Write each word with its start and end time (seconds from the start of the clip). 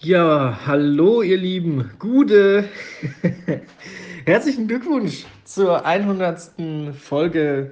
Ja, 0.00 0.60
hallo 0.66 1.22
ihr 1.22 1.38
Lieben, 1.38 1.90
Gude. 1.98 2.68
Herzlichen 4.26 4.68
Glückwunsch 4.68 5.24
zur 5.44 5.86
100. 5.86 6.50
Folge 7.00 7.70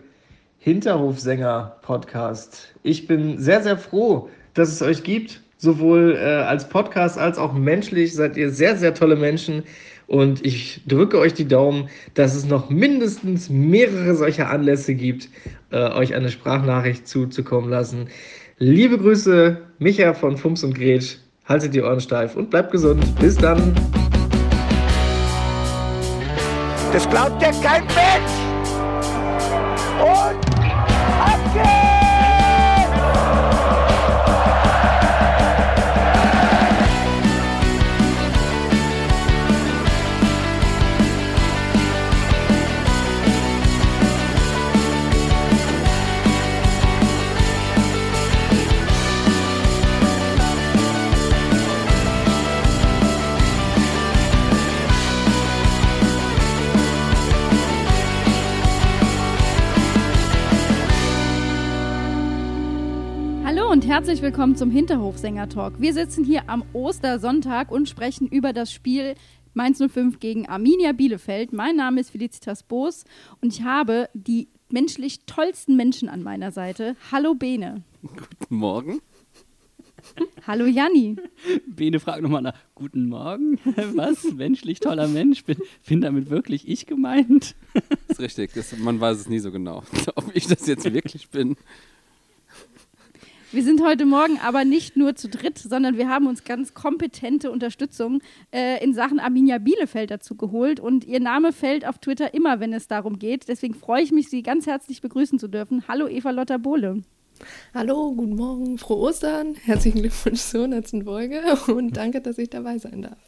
Hinterhofsänger 0.59 1.77
Podcast. 1.83 2.75
Ich 2.83 3.07
bin 3.07 3.39
sehr, 3.39 3.63
sehr 3.63 3.77
froh, 3.77 4.31
dass 4.55 4.73
es 4.73 4.81
euch 4.81 5.03
gibt. 5.03 5.43
Sowohl 5.59 6.17
äh, 6.17 6.25
als 6.25 6.67
Podcast 6.67 7.19
als 7.19 7.37
auch 7.37 7.53
menschlich 7.53 8.15
seid 8.15 8.39
ihr 8.39 8.51
sehr, 8.51 8.79
sehr 8.79 8.95
tolle 8.95 9.17
Menschen. 9.17 9.63
Und 10.07 10.45
ich 10.47 10.81
drücke 10.87 11.19
euch 11.19 11.35
die 11.35 11.47
Daumen, 11.47 11.91
dass 12.15 12.35
es 12.35 12.47
noch 12.47 12.71
mindestens 12.71 13.51
mehrere 13.51 14.15
solcher 14.15 14.49
Anlässe 14.49 14.95
gibt, 14.95 15.29
äh, 15.71 15.91
euch 15.91 16.15
eine 16.15 16.31
Sprachnachricht 16.31 17.07
zuzukommen 17.07 17.69
lassen. 17.69 18.09
Liebe 18.59 18.97
Grüße, 18.97 19.61
Micha 19.79 20.15
von 20.15 20.39
Fums 20.39 20.65
und 20.65 20.75
Gretsch. 20.75 21.19
Haltet 21.47 21.75
die 21.75 21.83
Ohren 21.83 22.01
steif 22.01 22.37
und 22.37 22.49
bleibt 22.49 22.73
gesund. 22.73 23.05
Bis 23.21 23.37
dann. 23.37 23.75
Das 26.93 27.09
glaubt 27.11 27.43
ja 27.43 27.51
kein 27.63 27.85
Mensch. 27.85 28.34
Herzlich 64.05 64.21
willkommen 64.21 64.55
zum 64.55 64.71
Hinterhofsänger-Talk. 64.71 65.81
Wir 65.81 65.95
sitzen 65.95 66.25
hier 66.25 66.51
am 66.51 66.63
Ostersonntag 66.75 67.71
und 67.71 67.89
sprechen 67.89 68.29
über 68.29 68.53
das 68.53 68.71
Spiel 68.71 69.15
Mainz 69.55 69.79
05 69.79 70.21
gegen 70.21 70.47
Arminia 70.47 70.93
Bielefeld. 70.93 71.55
Mein 71.55 71.77
Name 71.77 72.03
ist 72.03 72.11
Felicitas 72.11 72.65
Boos 72.65 73.05
und 73.41 73.55
ich 73.55 73.63
habe 73.63 74.11
die 74.13 74.49
menschlich 74.69 75.21
tollsten 75.25 75.75
Menschen 75.77 76.11
an 76.11 76.23
meiner 76.23 76.51
Seite. 76.51 76.97
Hallo 77.11 77.35
Bene. 77.35 77.83
Guten 78.03 78.57
Morgen. 78.57 79.01
Hallo 80.47 80.67
Janni. 80.67 81.17
Bene 81.67 81.99
fragt 81.99 82.21
nochmal 82.21 82.43
nach, 82.43 82.59
guten 82.75 83.09
Morgen, 83.09 83.59
was, 83.95 84.23
menschlich 84.35 84.81
toller 84.81 85.09
Mensch, 85.09 85.45
bin, 85.45 85.57
bin 85.89 86.03
damit 86.03 86.29
wirklich 86.29 86.69
ich 86.69 86.85
gemeint? 86.85 87.55
ist 88.09 88.21
richtig, 88.21 88.53
das, 88.53 88.77
man 88.77 89.01
weiß 89.01 89.17
es 89.17 89.31
nie 89.31 89.39
so 89.39 89.51
genau, 89.51 89.83
ob 90.15 90.31
ich 90.37 90.47
das 90.47 90.67
jetzt 90.67 90.93
wirklich 90.93 91.31
bin. 91.31 91.57
Wir 93.55 93.63
sind 93.63 93.85
heute 93.85 94.05
Morgen 94.05 94.41
aber 94.43 94.65
nicht 94.65 94.97
nur 94.97 95.15
zu 95.15 95.29
dritt, 95.29 95.59
sondern 95.59 95.97
wir 95.97 96.09
haben 96.09 96.27
uns 96.27 96.43
ganz 96.43 96.75
kompetente 96.75 97.53
Unterstützung 97.53 98.21
äh, 98.53 98.83
in 98.83 98.95
Sachen 98.95 99.21
Arminia 99.21 99.59
Bielefeld 99.59 100.11
dazu 100.11 100.35
geholt. 100.35 100.81
Und 100.81 101.05
ihr 101.05 101.21
Name 101.21 101.53
fällt 101.53 101.87
auf 101.87 101.99
Twitter 101.99 102.35
immer, 102.35 102.59
wenn 102.59 102.73
es 102.73 102.89
darum 102.89 103.17
geht. 103.21 103.47
Deswegen 103.47 103.75
freue 103.75 104.03
ich 104.03 104.11
mich, 104.11 104.29
Sie 104.29 104.43
ganz 104.43 104.67
herzlich 104.67 105.01
begrüßen 105.03 105.39
zu 105.39 105.47
dürfen. 105.47 105.85
Hallo 105.87 106.09
Eva 106.09 106.33
Lotta 106.33 106.57
Bohle. 106.57 107.03
Hallo, 107.73 108.13
guten 108.17 108.35
Morgen, 108.35 108.77
frohe 108.77 109.09
Ostern, 109.09 109.55
herzlichen 109.55 110.01
Glückwunsch 110.01 110.41
zur 110.41 110.65
100. 110.65 111.05
Folge 111.05 111.41
und 111.73 111.97
danke, 111.97 112.21
dass 112.21 112.39
ich 112.39 112.51
dabei 112.51 112.79
sein 112.79 113.03
darf. 113.03 113.19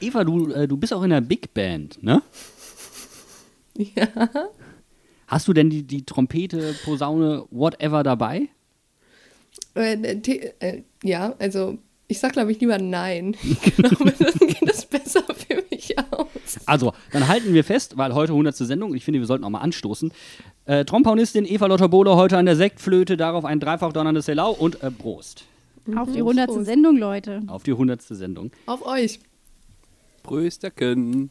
Eva, 0.00 0.24
du, 0.24 0.50
äh, 0.50 0.66
du 0.66 0.76
bist 0.76 0.92
auch 0.92 1.04
in 1.04 1.10
der 1.10 1.20
Big 1.20 1.54
Band, 1.54 2.02
ne? 2.02 2.22
Ja, 3.76 4.08
Hast 5.28 5.46
du 5.46 5.52
denn 5.52 5.70
die, 5.70 5.84
die 5.84 6.04
Trompete, 6.04 6.74
Posaune, 6.84 7.44
whatever 7.50 8.02
dabei? 8.02 8.48
Äh, 9.74 10.16
the- 10.24 10.50
äh, 10.60 10.82
ja 11.02 11.34
also 11.38 11.78
ich 12.06 12.18
sag 12.18 12.32
glaube 12.32 12.52
ich 12.52 12.60
lieber 12.60 12.78
nein. 12.78 13.36
Ich 13.42 13.60
glaube, 13.76 14.12
dann 14.18 14.48
geht 14.48 14.68
es 14.70 14.84
besser 14.86 15.22
für 15.34 15.62
mich 15.70 15.96
aus. 16.10 16.26
Also, 16.66 16.92
dann 17.12 17.28
halten 17.28 17.54
wir 17.54 17.64
fest, 17.64 17.96
weil 17.96 18.14
heute 18.14 18.32
100. 18.32 18.54
Sendung, 18.56 18.90
und 18.90 18.96
ich 18.96 19.04
finde, 19.04 19.20
wir 19.20 19.26
sollten 19.26 19.44
auch 19.44 19.50
mal 19.50 19.60
anstoßen. 19.60 20.12
Äh, 20.66 20.84
Trompaunistin 20.84 21.46
Eva 21.46 21.66
Lotter 21.66 21.88
Bohle 21.88 22.14
heute 22.16 22.36
an 22.36 22.44
der 22.46 22.56
Sektflöte, 22.56 23.16
darauf 23.16 23.44
ein 23.44 23.58
dreifach 23.58 23.92
donnerndes 23.92 24.28
Helau 24.28 24.52
und 24.52 24.82
äh, 24.82 24.90
Prost. 24.90 25.44
Auf 25.96 26.10
die 26.12 26.18
100. 26.18 26.46
Prost. 26.48 26.66
Sendung, 26.66 26.96
Leute. 26.98 27.42
Auf 27.46 27.62
die 27.62 27.72
100. 27.72 28.02
Sendung. 28.02 28.50
Auf 28.66 28.84
euch. 28.86 29.18
Prösterken. 30.22 31.30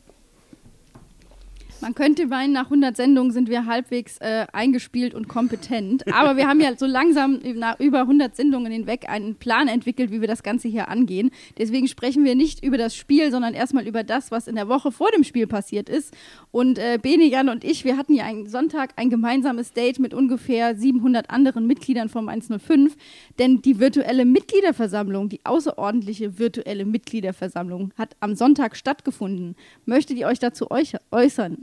Man 1.83 1.95
könnte 1.95 2.27
meinen, 2.27 2.53
nach 2.53 2.67
100 2.67 2.95
Sendungen 2.95 3.33
sind 3.33 3.49
wir 3.49 3.65
halbwegs 3.65 4.17
äh, 4.19 4.45
eingespielt 4.53 5.13
und 5.13 5.27
kompetent. 5.27 6.05
Aber 6.13 6.37
wir 6.37 6.47
haben 6.47 6.61
ja 6.61 6.77
so 6.77 6.85
langsam 6.85 7.41
nach 7.55 7.77
über 7.77 7.99
100 7.99 8.33
Sendungen 8.37 8.71
hinweg 8.71 9.09
einen 9.09 9.35
Plan 9.35 9.67
entwickelt, 9.67 10.09
wie 10.09 10.21
wir 10.21 10.29
das 10.29 10.43
Ganze 10.43 10.69
hier 10.69 10.87
angehen. 10.87 11.29
Deswegen 11.57 11.89
sprechen 11.89 12.23
wir 12.23 12.35
nicht 12.35 12.63
über 12.63 12.77
das 12.77 12.95
Spiel, 12.95 13.31
sondern 13.31 13.53
erstmal 13.53 13.85
über 13.85 14.05
das, 14.05 14.31
was 14.31 14.47
in 14.47 14.55
der 14.55 14.69
Woche 14.69 14.93
vor 14.93 15.09
dem 15.11 15.25
Spiel 15.25 15.45
passiert 15.45 15.89
ist. 15.89 16.13
Und 16.51 16.77
äh, 16.77 16.99
Bene, 17.01 17.25
Jan 17.25 17.49
und 17.49 17.65
ich, 17.65 17.83
wir 17.83 17.97
hatten 17.97 18.13
ja 18.13 18.23
einen 18.23 18.47
Sonntag 18.47 18.91
ein 18.95 19.09
gemeinsames 19.09 19.73
Date 19.73 19.99
mit 19.99 20.13
ungefähr 20.13 20.77
700 20.77 21.31
anderen 21.31 21.67
Mitgliedern 21.67 22.07
vom 22.07 22.29
105. 22.29 22.95
Denn 23.39 23.61
die 23.61 23.81
virtuelle 23.81 24.23
Mitgliederversammlung, 24.23 25.27
die 25.27 25.41
außerordentliche 25.43 26.39
virtuelle 26.39 26.85
Mitgliederversammlung, 26.85 27.91
hat 27.97 28.15
am 28.21 28.35
Sonntag 28.35 28.77
stattgefunden. 28.77 29.57
Möchtet 29.85 30.15
ihr 30.17 30.27
euch 30.27 30.39
dazu 30.39 30.71
äußern? 30.71 31.57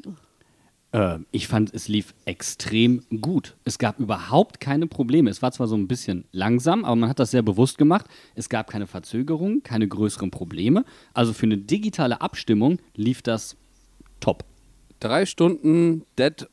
Äh, 0.93 1.19
ich 1.31 1.49
fand, 1.49 1.73
es 1.75 1.89
lief 1.89 2.15
extrem 2.25 3.03
gut. 3.21 3.56
Es 3.65 3.78
gab 3.78 3.99
überhaupt 3.99 4.61
keine 4.61 4.87
Probleme. 4.87 5.31
Es 5.31 5.43
war 5.43 5.53
zwar 5.53 5.67
so 5.67 5.77
ein 5.77 5.89
bisschen 5.89 6.25
langsam, 6.33 6.84
aber 6.84 6.97
man 6.97 7.09
hat 7.09 7.19
das 7.19 7.31
sehr 7.31 7.43
bewusst 7.43 7.78
gemacht. 7.78 8.06
Es 8.34 8.49
gab 8.49 8.71
keine 8.71 8.87
Verzögerungen, 8.87 9.62
keine 9.62 9.89
größeren 9.89 10.31
Probleme. 10.31 10.84
Also 11.15 11.33
für 11.33 11.47
eine 11.47 11.59
digitale 11.59 12.21
Abstimmung 12.21 12.78
lief 12.95 13.23
das 13.23 13.56
top. 14.21 14.45
Drei 14.99 15.27
Stunden 15.27 16.05
dead 16.19 16.49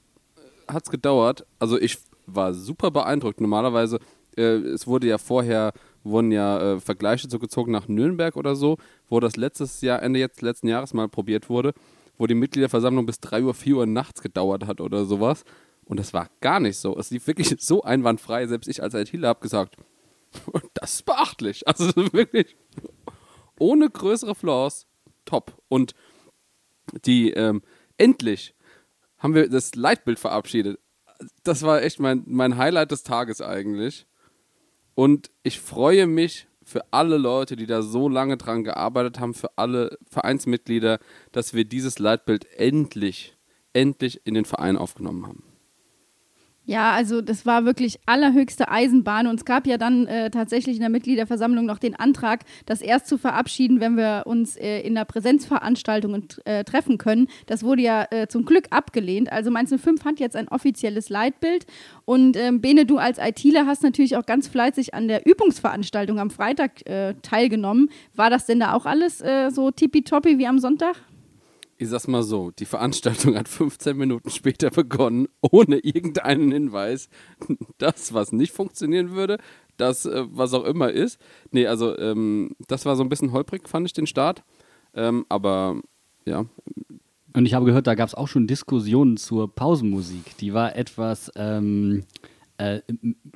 es 0.67 0.89
gedauert. 0.89 1.45
Also 1.59 1.79
ich 1.79 1.97
war 2.25 2.53
super 2.53 2.91
beeindruckt. 2.91 3.41
Normalerweise, 3.41 3.99
äh, 4.35 4.41
es 4.41 4.85
wurde 4.85 5.07
ja 5.07 5.17
vorher, 5.17 5.73
wurden 6.03 6.31
ja 6.31 6.73
äh, 6.73 6.79
Vergleiche 6.79 7.29
so 7.29 7.39
gezogen 7.39 7.71
nach 7.71 7.87
Nürnberg 7.87 8.35
oder 8.35 8.55
so, 8.55 8.77
wo 9.09 9.19
das 9.19 9.37
letztes 9.37 9.81
Jahr, 9.81 10.03
Ende 10.03 10.19
jetzt 10.19 10.41
letzten 10.41 10.67
Jahres 10.67 10.93
mal 10.93 11.07
probiert 11.07 11.49
wurde, 11.49 11.73
wo 12.17 12.27
die 12.27 12.35
Mitgliederversammlung 12.35 13.05
bis 13.05 13.19
3 13.19 13.43
Uhr, 13.43 13.53
4 13.53 13.77
Uhr 13.77 13.85
nachts 13.85 14.21
gedauert 14.21 14.65
hat 14.65 14.81
oder 14.81 15.05
sowas. 15.05 15.43
Und 15.85 15.99
das 15.99 16.13
war 16.13 16.29
gar 16.41 16.59
nicht 16.59 16.77
so. 16.77 16.97
Es 16.97 17.11
lief 17.11 17.27
wirklich 17.27 17.55
so 17.59 17.83
einwandfrei. 17.83 18.47
Selbst 18.47 18.67
ich 18.67 18.83
als 18.83 18.93
ITler 18.93 19.29
habe 19.29 19.39
gesagt, 19.39 19.77
das 20.73 20.95
ist 20.95 21.05
beachtlich. 21.05 21.67
Also 21.67 21.87
wirklich 22.13 22.55
ohne 23.59 23.89
größere 23.89 24.35
Flaws, 24.35 24.87
top. 25.25 25.61
Und 25.67 25.93
die, 27.05 27.31
ähm, 27.31 27.61
endlich 27.97 28.55
haben 29.17 29.33
wir 29.33 29.49
das 29.49 29.75
Leitbild 29.75 30.19
verabschiedet. 30.19 30.79
Das 31.43 31.63
war 31.63 31.81
echt 31.81 31.99
mein, 31.99 32.23
mein 32.27 32.57
Highlight 32.57 32.91
des 32.91 33.03
Tages 33.03 33.41
eigentlich. 33.41 34.05
Und 34.93 35.31
ich 35.43 35.59
freue 35.59 36.07
mich 36.07 36.46
für 36.67 36.83
alle 36.91 37.17
Leute, 37.17 37.55
die 37.55 37.65
da 37.65 37.81
so 37.81 38.09
lange 38.09 38.35
dran 38.35 38.65
gearbeitet 38.65 39.21
haben, 39.21 39.33
für 39.33 39.57
alle 39.57 39.97
Vereinsmitglieder, 40.09 40.99
dass 41.31 41.53
wir 41.53 41.63
dieses 41.63 41.97
Leitbild 41.97 42.45
endlich, 42.57 43.37
endlich 43.71 44.19
in 44.25 44.33
den 44.33 44.43
Verein 44.43 44.75
aufgenommen 44.75 45.25
haben. 45.25 45.46
Ja, 46.67 46.91
also 46.91 47.21
das 47.21 47.45
war 47.45 47.63
wirklich 47.63 47.97
allerhöchste 48.05 48.69
Eisenbahn 48.69 49.27
und 49.27 49.35
es 49.39 49.45
gab 49.45 49.65
ja 49.67 49.77
dann 49.77 50.05
äh, 50.05 50.29
tatsächlich 50.29 50.75
in 50.75 50.81
der 50.81 50.89
Mitgliederversammlung 50.89 51.65
noch 51.65 51.79
den 51.79 51.95
Antrag, 51.95 52.41
das 52.65 52.81
erst 52.81 53.07
zu 53.07 53.17
verabschieden, 53.17 53.79
wenn 53.79 53.95
wir 53.95 54.23
uns 54.25 54.57
äh, 54.57 54.81
in 54.81 54.93
der 54.93 55.05
Präsenzveranstaltung 55.05 56.25
äh, 56.43 56.65
treffen 56.65 56.97
können. 56.97 57.29
Das 57.45 57.63
wurde 57.63 57.83
ja 57.83 58.05
äh, 58.11 58.27
zum 58.27 58.43
Glück 58.43 58.65
abgelehnt. 58.71 59.31
Also 59.31 59.49
Mainz 59.49 59.73
05 59.73 60.03
hat 60.03 60.19
jetzt 60.19 60.35
ein 60.35 60.49
offizielles 60.49 61.07
Leitbild 61.07 61.65
und 62.03 62.35
ähm, 62.35 62.59
Bene, 62.59 62.85
du 62.85 62.97
als 62.97 63.17
ITler 63.17 63.65
hast 63.65 63.81
natürlich 63.81 64.17
auch 64.17 64.25
ganz 64.25 64.49
fleißig 64.49 64.93
an 64.93 65.07
der 65.07 65.25
Übungsveranstaltung 65.25 66.19
am 66.19 66.29
Freitag 66.29 66.85
äh, 66.85 67.13
teilgenommen. 67.21 67.89
War 68.13 68.29
das 68.29 68.45
denn 68.45 68.59
da 68.59 68.73
auch 68.73 68.85
alles 68.85 69.21
äh, 69.21 69.51
so 69.51 69.71
tippitoppi 69.71 70.37
wie 70.37 70.47
am 70.47 70.59
Sonntag? 70.59 70.97
Ich 71.79 71.89
sag's 71.89 72.07
mal 72.07 72.23
so, 72.23 72.49
die 72.51 72.65
Veranstaltung 72.65 73.35
hat 73.37 73.47
15 73.47 73.95
Minuten 73.95 74.29
später 74.31 74.71
begonnen, 74.71 75.27
ohne 75.41 75.77
irgendeinen 75.77 76.51
Hinweis. 76.51 77.09
Das, 77.77 78.13
was 78.13 78.31
nicht 78.31 78.51
funktionieren 78.51 79.11
würde, 79.11 79.37
das, 79.77 80.05
äh, 80.05 80.25
was 80.31 80.53
auch 80.53 80.63
immer 80.63 80.89
ist. 80.91 81.19
Nee, 81.51 81.67
also 81.67 81.97
ähm, 81.97 82.55
das 82.67 82.85
war 82.85 82.95
so 82.95 83.03
ein 83.03 83.09
bisschen 83.09 83.31
holprig, 83.31 83.69
fand 83.69 83.85
ich 83.85 83.93
den 83.93 84.07
Start. 84.07 84.43
Ähm, 84.95 85.25
aber 85.29 85.79
ja, 86.25 86.45
Und 87.33 87.45
ich 87.45 87.53
habe 87.53 87.65
gehört, 87.65 87.85
da 87.85 87.93
gab 87.93 88.07
es 88.07 88.15
auch 88.15 88.27
schon 88.27 88.47
Diskussionen 88.47 89.17
zur 89.17 89.53
Pausenmusik. 89.53 90.37
Die 90.39 90.55
war 90.55 90.75
etwas 90.75 91.31
ähm, 91.35 92.03
äh, 92.57 92.81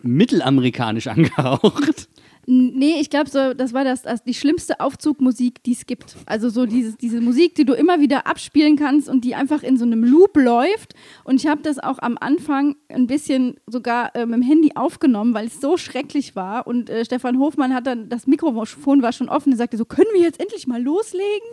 mittelamerikanisch 0.01 1.07
angehaucht. 1.07 2.09
Nee, 2.45 2.99
ich 2.99 3.09
glaube, 3.09 3.29
so, 3.29 3.53
das 3.53 3.73
war 3.73 3.83
das, 3.83 4.01
das 4.01 4.23
die 4.23 4.33
schlimmste 4.33 4.79
Aufzugmusik, 4.79 5.63
die 5.63 5.73
es 5.73 5.85
gibt. 5.85 6.15
Also 6.25 6.49
so 6.49 6.65
dieses, 6.65 6.97
diese 6.97 7.21
Musik, 7.21 7.55
die 7.55 7.65
du 7.65 7.73
immer 7.73 7.99
wieder 7.99 8.27
abspielen 8.27 8.77
kannst 8.77 9.09
und 9.09 9.23
die 9.23 9.35
einfach 9.35 9.63
in 9.63 9.77
so 9.77 9.85
einem 9.85 10.03
Loop 10.03 10.35
läuft. 10.35 10.95
Und 11.23 11.35
ich 11.35 11.47
habe 11.47 11.61
das 11.61 11.79
auch 11.79 11.99
am 11.99 12.17
Anfang 12.19 12.75
ein 12.89 13.07
bisschen 13.07 13.55
sogar 13.67 14.15
äh, 14.15 14.25
mit 14.25 14.35
dem 14.35 14.41
Handy 14.41 14.71
aufgenommen, 14.75 15.33
weil 15.33 15.47
es 15.47 15.61
so 15.61 15.77
schrecklich 15.77 16.35
war. 16.35 16.67
Und 16.67 16.89
äh, 16.89 17.05
Stefan 17.05 17.39
Hofmann 17.39 17.73
hat 17.73 17.87
dann, 17.87 18.09
das 18.09 18.27
Mikrofon 18.27 19.01
war 19.01 19.13
schon 19.13 19.29
offen, 19.29 19.53
er 19.53 19.57
sagte 19.57 19.77
so, 19.77 19.85
können 19.85 20.09
wir 20.13 20.21
jetzt 20.21 20.39
endlich 20.39 20.67
mal 20.67 20.81
loslegen? 20.81 21.47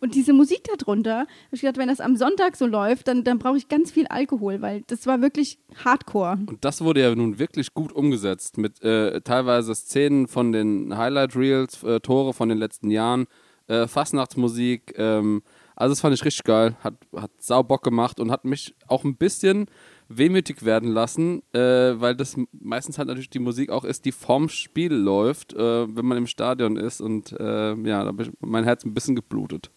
Und 0.00 0.14
diese 0.14 0.32
Musik 0.32 0.64
darunter, 0.78 1.26
ich 1.52 1.60
gedacht, 1.60 1.78
wenn 1.78 1.88
das 1.88 2.00
am 2.00 2.16
Sonntag 2.16 2.56
so 2.56 2.66
läuft, 2.66 3.08
dann, 3.08 3.24
dann 3.24 3.38
brauche 3.38 3.56
ich 3.56 3.68
ganz 3.68 3.90
viel 3.90 4.06
Alkohol, 4.06 4.60
weil 4.60 4.82
das 4.86 5.06
war 5.06 5.22
wirklich 5.22 5.58
Hardcore. 5.84 6.38
Und 6.46 6.64
das 6.64 6.82
wurde 6.82 7.00
ja 7.00 7.14
nun 7.14 7.38
wirklich 7.38 7.74
gut 7.74 7.92
umgesetzt 7.92 8.58
mit 8.58 8.82
äh, 8.82 9.20
teilweise 9.22 9.74
Szenen 9.74 10.28
von 10.34 10.52
den 10.52 10.96
Highlight 10.96 11.36
Reels, 11.36 11.82
äh, 11.84 12.00
Tore 12.00 12.34
von 12.34 12.48
den 12.48 12.58
letzten 12.58 12.90
Jahren, 12.90 13.26
äh, 13.68 13.86
Fastnachtsmusik. 13.86 14.94
Ähm, 14.98 15.42
also 15.76 15.92
das 15.92 16.00
fand 16.00 16.14
ich 16.14 16.24
richtig 16.24 16.44
geil, 16.44 16.76
hat, 16.82 16.94
hat 17.16 17.30
sau 17.38 17.62
Bock 17.62 17.82
gemacht 17.82 18.20
und 18.20 18.30
hat 18.30 18.44
mich 18.44 18.74
auch 18.86 19.04
ein 19.04 19.16
bisschen 19.16 19.66
wehmütig 20.08 20.64
werden 20.64 20.90
lassen, 20.90 21.42
äh, 21.52 21.60
weil 22.00 22.14
das 22.14 22.36
meistens 22.52 22.98
halt 22.98 23.08
natürlich 23.08 23.30
die 23.30 23.38
Musik 23.38 23.70
auch 23.70 23.84
ist, 23.84 24.04
die 24.04 24.12
vorm 24.12 24.48
Spiel 24.48 24.92
läuft, 24.92 25.54
äh, 25.54 25.96
wenn 25.96 26.04
man 26.04 26.18
im 26.18 26.26
Stadion 26.26 26.76
ist 26.76 27.00
und 27.00 27.32
äh, 27.32 27.74
ja, 27.74 28.02
da 28.02 28.06
hab 28.06 28.20
ich 28.20 28.30
mein 28.40 28.64
Herz 28.64 28.84
ein 28.84 28.94
bisschen 28.94 29.16
geblutet. 29.16 29.70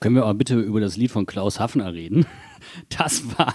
Können 0.00 0.14
wir 0.14 0.22
aber 0.22 0.34
bitte 0.34 0.60
über 0.60 0.80
das 0.80 0.96
Lied 0.96 1.10
von 1.10 1.26
Klaus 1.26 1.58
Hafner 1.60 1.92
reden? 1.92 2.26
Das 2.90 3.22
war, 3.38 3.54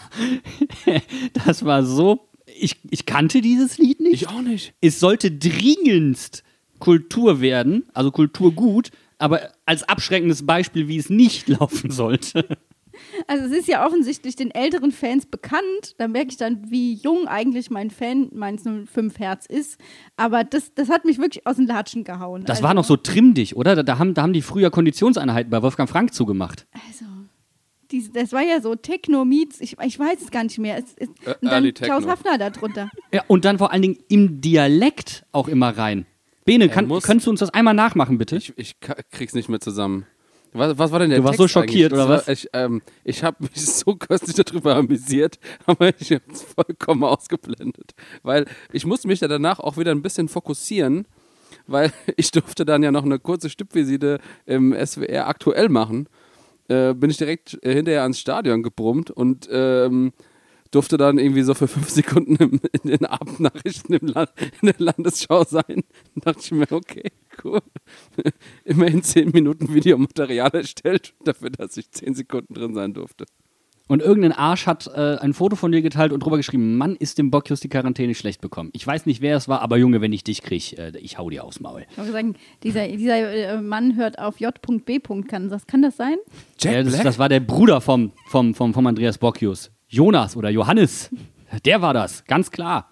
das 1.46 1.66
war 1.66 1.84
so, 1.84 2.22
ich, 2.60 2.78
ich 2.90 3.06
kannte 3.06 3.42
dieses 3.42 3.78
Lied 3.78 4.00
nicht. 4.00 4.28
auch 4.30 4.42
nicht. 4.42 4.74
Es 4.82 5.00
sollte 5.00 5.32
dringendst 5.32 6.44
Kultur 6.80 7.42
werden, 7.42 7.86
also 7.94 8.12
Kulturgut, 8.12 8.92
aber 9.18 9.52
als 9.66 9.84
abschreckendes 9.84 10.46
Beispiel, 10.46 10.88
wie 10.88 10.98
es 10.98 11.10
nicht 11.10 11.48
laufen 11.60 11.92
sollte. 11.92 12.58
Also 13.28 13.46
es 13.46 13.52
ist 13.52 13.68
ja 13.68 13.86
offensichtlich 13.86 14.36
den 14.36 14.52
älteren 14.52 14.92
Fans 14.92 15.26
bekannt. 15.26 15.96
Da 15.98 16.08
merke 16.08 16.30
ich 16.30 16.38
dann, 16.38 16.70
wie 16.70 16.94
jung 16.94 17.28
eigentlich 17.28 17.70
mein 17.70 17.90
Fan 17.90 18.30
meins 18.34 18.64
05 18.64 19.20
Herz 19.20 19.46
ist. 19.46 19.80
Aber 20.16 20.44
das, 20.44 20.74
das 20.74 20.90
hat 20.90 21.06
mich 21.06 21.18
wirklich 21.18 21.46
aus 21.48 21.56
den 21.56 21.68
Latschen 21.68 22.04
gehauen. 22.04 22.44
Das 22.46 22.58
also, 22.58 22.64
war 22.64 22.74
noch 22.74 22.84
so 22.84 22.98
trimmdig, 22.98 23.56
oder? 23.56 23.76
Da, 23.76 23.84
da, 23.84 23.98
haben, 23.98 24.14
da 24.14 24.22
haben 24.24 24.34
die 24.34 24.42
früher 24.42 24.70
Konditionseinheiten 24.70 25.50
bei 25.50 25.62
Wolfgang 25.62 25.90
Frank 25.90 26.14
zugemacht. 26.14 26.68
Also, 26.88 27.06
diese, 27.92 28.12
das 28.12 28.32
war 28.32 28.42
ja 28.42 28.62
so 28.62 28.76
Techno 28.76 29.26
meets, 29.26 29.62
ich, 29.62 29.78
ich 29.84 30.00
weiß 30.00 30.22
es 30.22 30.32
gar 30.32 30.44
nicht 30.44 30.58
mehr. 30.60 30.78
Es, 30.78 30.86
es, 30.98 31.08
Äh, 31.26 31.32
und 31.42 31.44
dann 31.44 31.52
Early 31.52 31.74
Klaus 31.74 32.00
Techno. 32.00 32.12
Hafner 32.12 32.38
da 32.38 32.50
drunter. 32.50 32.90
Ja, 33.12 33.24
und 33.28 33.46
dann 33.46 33.58
vor 33.58 33.72
allen 33.72 33.82
Dingen 33.82 33.98
im 34.10 34.42
Dialekt 34.42 35.26
auch 35.32 35.48
immer 35.48 35.78
rein. 35.78 36.06
Bene, 36.46 36.68
kann, 36.70 36.88
muss- 36.88 37.04
kannst 37.04 37.26
du 37.26 37.30
uns 37.32 37.40
das 37.40 37.52
einmal 37.52 37.74
nachmachen, 37.74 38.18
bitte? 38.18 38.36
Ich, 38.38 38.54
ich 38.58 38.76
krieg's 39.12 39.34
nicht 39.34 39.48
mehr 39.50 39.60
zusammen. 39.60 40.06
Was, 40.56 40.78
was 40.78 40.92
war 40.92 41.00
denn 41.00 41.10
der 41.10 41.20
Du 41.20 41.24
warst 41.26 41.40
Text 41.40 41.54
so 41.54 41.60
schockiert, 41.62 41.94
eigentlich? 41.94 42.06
oder 42.06 42.16
Das 42.18 42.28
war- 42.28 42.34
Ich, 42.34 42.48
ähm, 42.54 42.82
ich 43.04 43.24
habe 43.24 43.38
mich 43.44 43.54
so 43.66 43.96
köstlich 43.96 44.36
darüber 44.36 44.76
amüsiert, 44.76 45.40
aber 45.66 45.90
ich 46.00 46.12
habe 46.12 46.24
es 46.32 46.44
vollkommen 46.44 47.04
ausgeblendet. 47.04 47.94
Weil 48.22 48.46
ich 48.72 48.86
musste 48.86 49.08
mich 49.08 49.22
ja 49.22 49.28
danach 49.28 49.60
auch 49.60 49.78
wieder 49.78 49.92
ein 49.92 50.02
bisschen 50.02 50.28
fokussieren, 50.30 51.08
weil 51.66 51.92
ich 52.18 52.30
durfte 52.32 52.66
dann 52.66 52.84
ja 52.84 52.92
noch 52.92 53.04
eine 53.06 53.20
kurze 53.20 53.50
Stippvisite 53.50 54.20
im 54.46 54.74
SWR 54.76 55.28
aktuell 55.28 55.70
machen. 55.70 56.08
Äh, 56.68 56.94
bin 56.94 57.10
ich 57.10 57.18
direkt 57.18 57.60
äh, 57.64 57.74
hinterher 57.74 58.04
ans 58.04 58.20
Stadion 58.20 58.64
gebrummt 58.64 59.12
und 59.12 59.50
ähm, 59.52 60.14
durfte 60.74 60.98
dann 60.98 61.20
irgendwie 61.20 61.44
so 61.44 61.54
für 61.54 61.68
fünf 61.68 61.90
Sekunden 61.92 62.36
im, 62.38 62.60
in 62.84 62.90
den 62.90 63.06
Abendnachrichten 63.06 63.96
im 63.96 64.08
Land, 64.08 64.32
in 64.62 64.68
der 64.68 64.76
Landesschau 64.80 65.44
sein. 65.44 65.84
Da 66.16 66.32
dachte 66.32 66.40
ich 66.42 66.52
mir, 66.52 66.72
okay, 66.72 67.12
cool. 67.44 67.62
Immerhin 68.66 69.04
zehn 69.04 69.30
Minuten 69.32 69.74
Videomaterial 69.74 70.52
erstellt, 70.52 71.14
dafür, 71.24 71.52
dass 71.52 71.78
ich 71.78 71.92
zehn 71.92 72.16
Sekunden 72.16 72.54
drin 72.54 72.74
sein 72.74 72.94
durfte. 72.94 73.26
Und 73.90 74.02
irgendein 74.02 74.32
Arsch 74.32 74.66
hat 74.66 74.88
äh, 74.96 75.18
ein 75.18 75.34
Foto 75.34 75.58
von 75.58 75.72
dir 75.72 75.82
geteilt 75.82 76.14
und 76.14 76.22
drüber 76.22 76.38
geschrieben, 76.38 76.78
Mann, 76.78 76.96
ist 76.96 77.18
dem 77.18 77.32
Bocchius 77.32 77.60
die 77.60 77.68
Quarantäne 77.68 78.16
schlecht 78.16 78.40
bekommen. 78.40 78.70
Ich 78.74 78.88
weiß 78.88 79.06
nicht, 79.06 79.22
wer 79.22 79.36
es 79.36 79.50
war, 79.50 79.62
aber 79.62 79.78
Junge, 79.78 80.00
wenn 80.00 80.14
ich 80.14 80.24
dich 80.24 80.42
krieg, 80.42 80.78
äh, 80.78 80.98
ich 80.98 81.18
hau 81.18 81.30
dir 81.30 81.44
aufs 81.44 81.60
Maul. 81.60 81.86
Ich 81.92 81.98
wollte 81.98 82.12
sagen, 82.14 82.36
dieser, 82.64 82.88
dieser 82.88 83.34
äh, 83.34 83.62
Mann 83.62 83.98
hört 83.98 84.20
auf 84.20 84.40
J.B. 84.40 85.00
Kann 85.28 85.50
das, 85.50 85.68
kann 85.68 85.82
das 85.82 85.98
sein? 85.98 86.16
Ja, 86.62 86.82
das, 86.82 87.04
das 87.04 87.20
war 87.20 87.28
der 87.28 87.42
Bruder 87.42 87.82
vom, 87.82 88.14
vom, 88.28 88.56
vom, 88.56 88.74
vom 88.74 88.88
Andreas 88.88 89.18
Bocchius. 89.18 89.70
Jonas 89.88 90.38
oder 90.38 90.50
Johannes. 90.50 91.10
Der 91.66 91.82
war 91.82 91.94
das, 91.94 92.24
ganz 92.26 92.50
klar. 92.50 92.90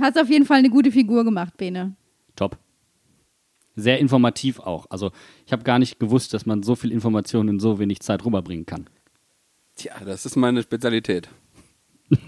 Hast 0.00 0.18
auf 0.18 0.28
jeden 0.28 0.44
Fall 0.44 0.58
eine 0.58 0.70
gute 0.70 0.90
Figur 0.90 1.24
gemacht, 1.24 1.56
Bene. 1.56 1.94
Top. 2.34 2.58
Sehr 3.76 3.98
informativ 3.98 4.60
auch. 4.60 4.86
Also 4.90 5.10
ich 5.46 5.52
habe 5.52 5.64
gar 5.64 5.78
nicht 5.78 5.98
gewusst, 5.98 6.32
dass 6.34 6.46
man 6.46 6.62
so 6.62 6.76
viel 6.76 6.92
Information 6.92 7.48
in 7.48 7.60
so 7.60 7.78
wenig 7.78 8.00
Zeit 8.00 8.24
rüberbringen 8.24 8.66
kann. 8.66 8.88
Tja, 9.74 9.94
das 10.04 10.26
ist 10.26 10.36
meine 10.36 10.62
Spezialität. 10.62 11.28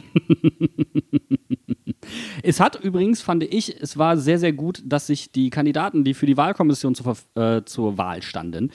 Es 2.42 2.60
hat 2.60 2.76
übrigens, 2.82 3.22
fand 3.22 3.42
ich, 3.42 3.80
es 3.80 3.98
war 3.98 4.16
sehr, 4.16 4.38
sehr 4.38 4.52
gut, 4.52 4.82
dass 4.84 5.06
sich 5.06 5.32
die 5.32 5.50
Kandidaten, 5.50 6.04
die 6.04 6.14
für 6.14 6.26
die 6.26 6.36
Wahlkommission 6.36 6.94
zur, 6.94 7.16
äh, 7.34 7.62
zur 7.64 7.98
Wahl 7.98 8.22
standen, 8.22 8.70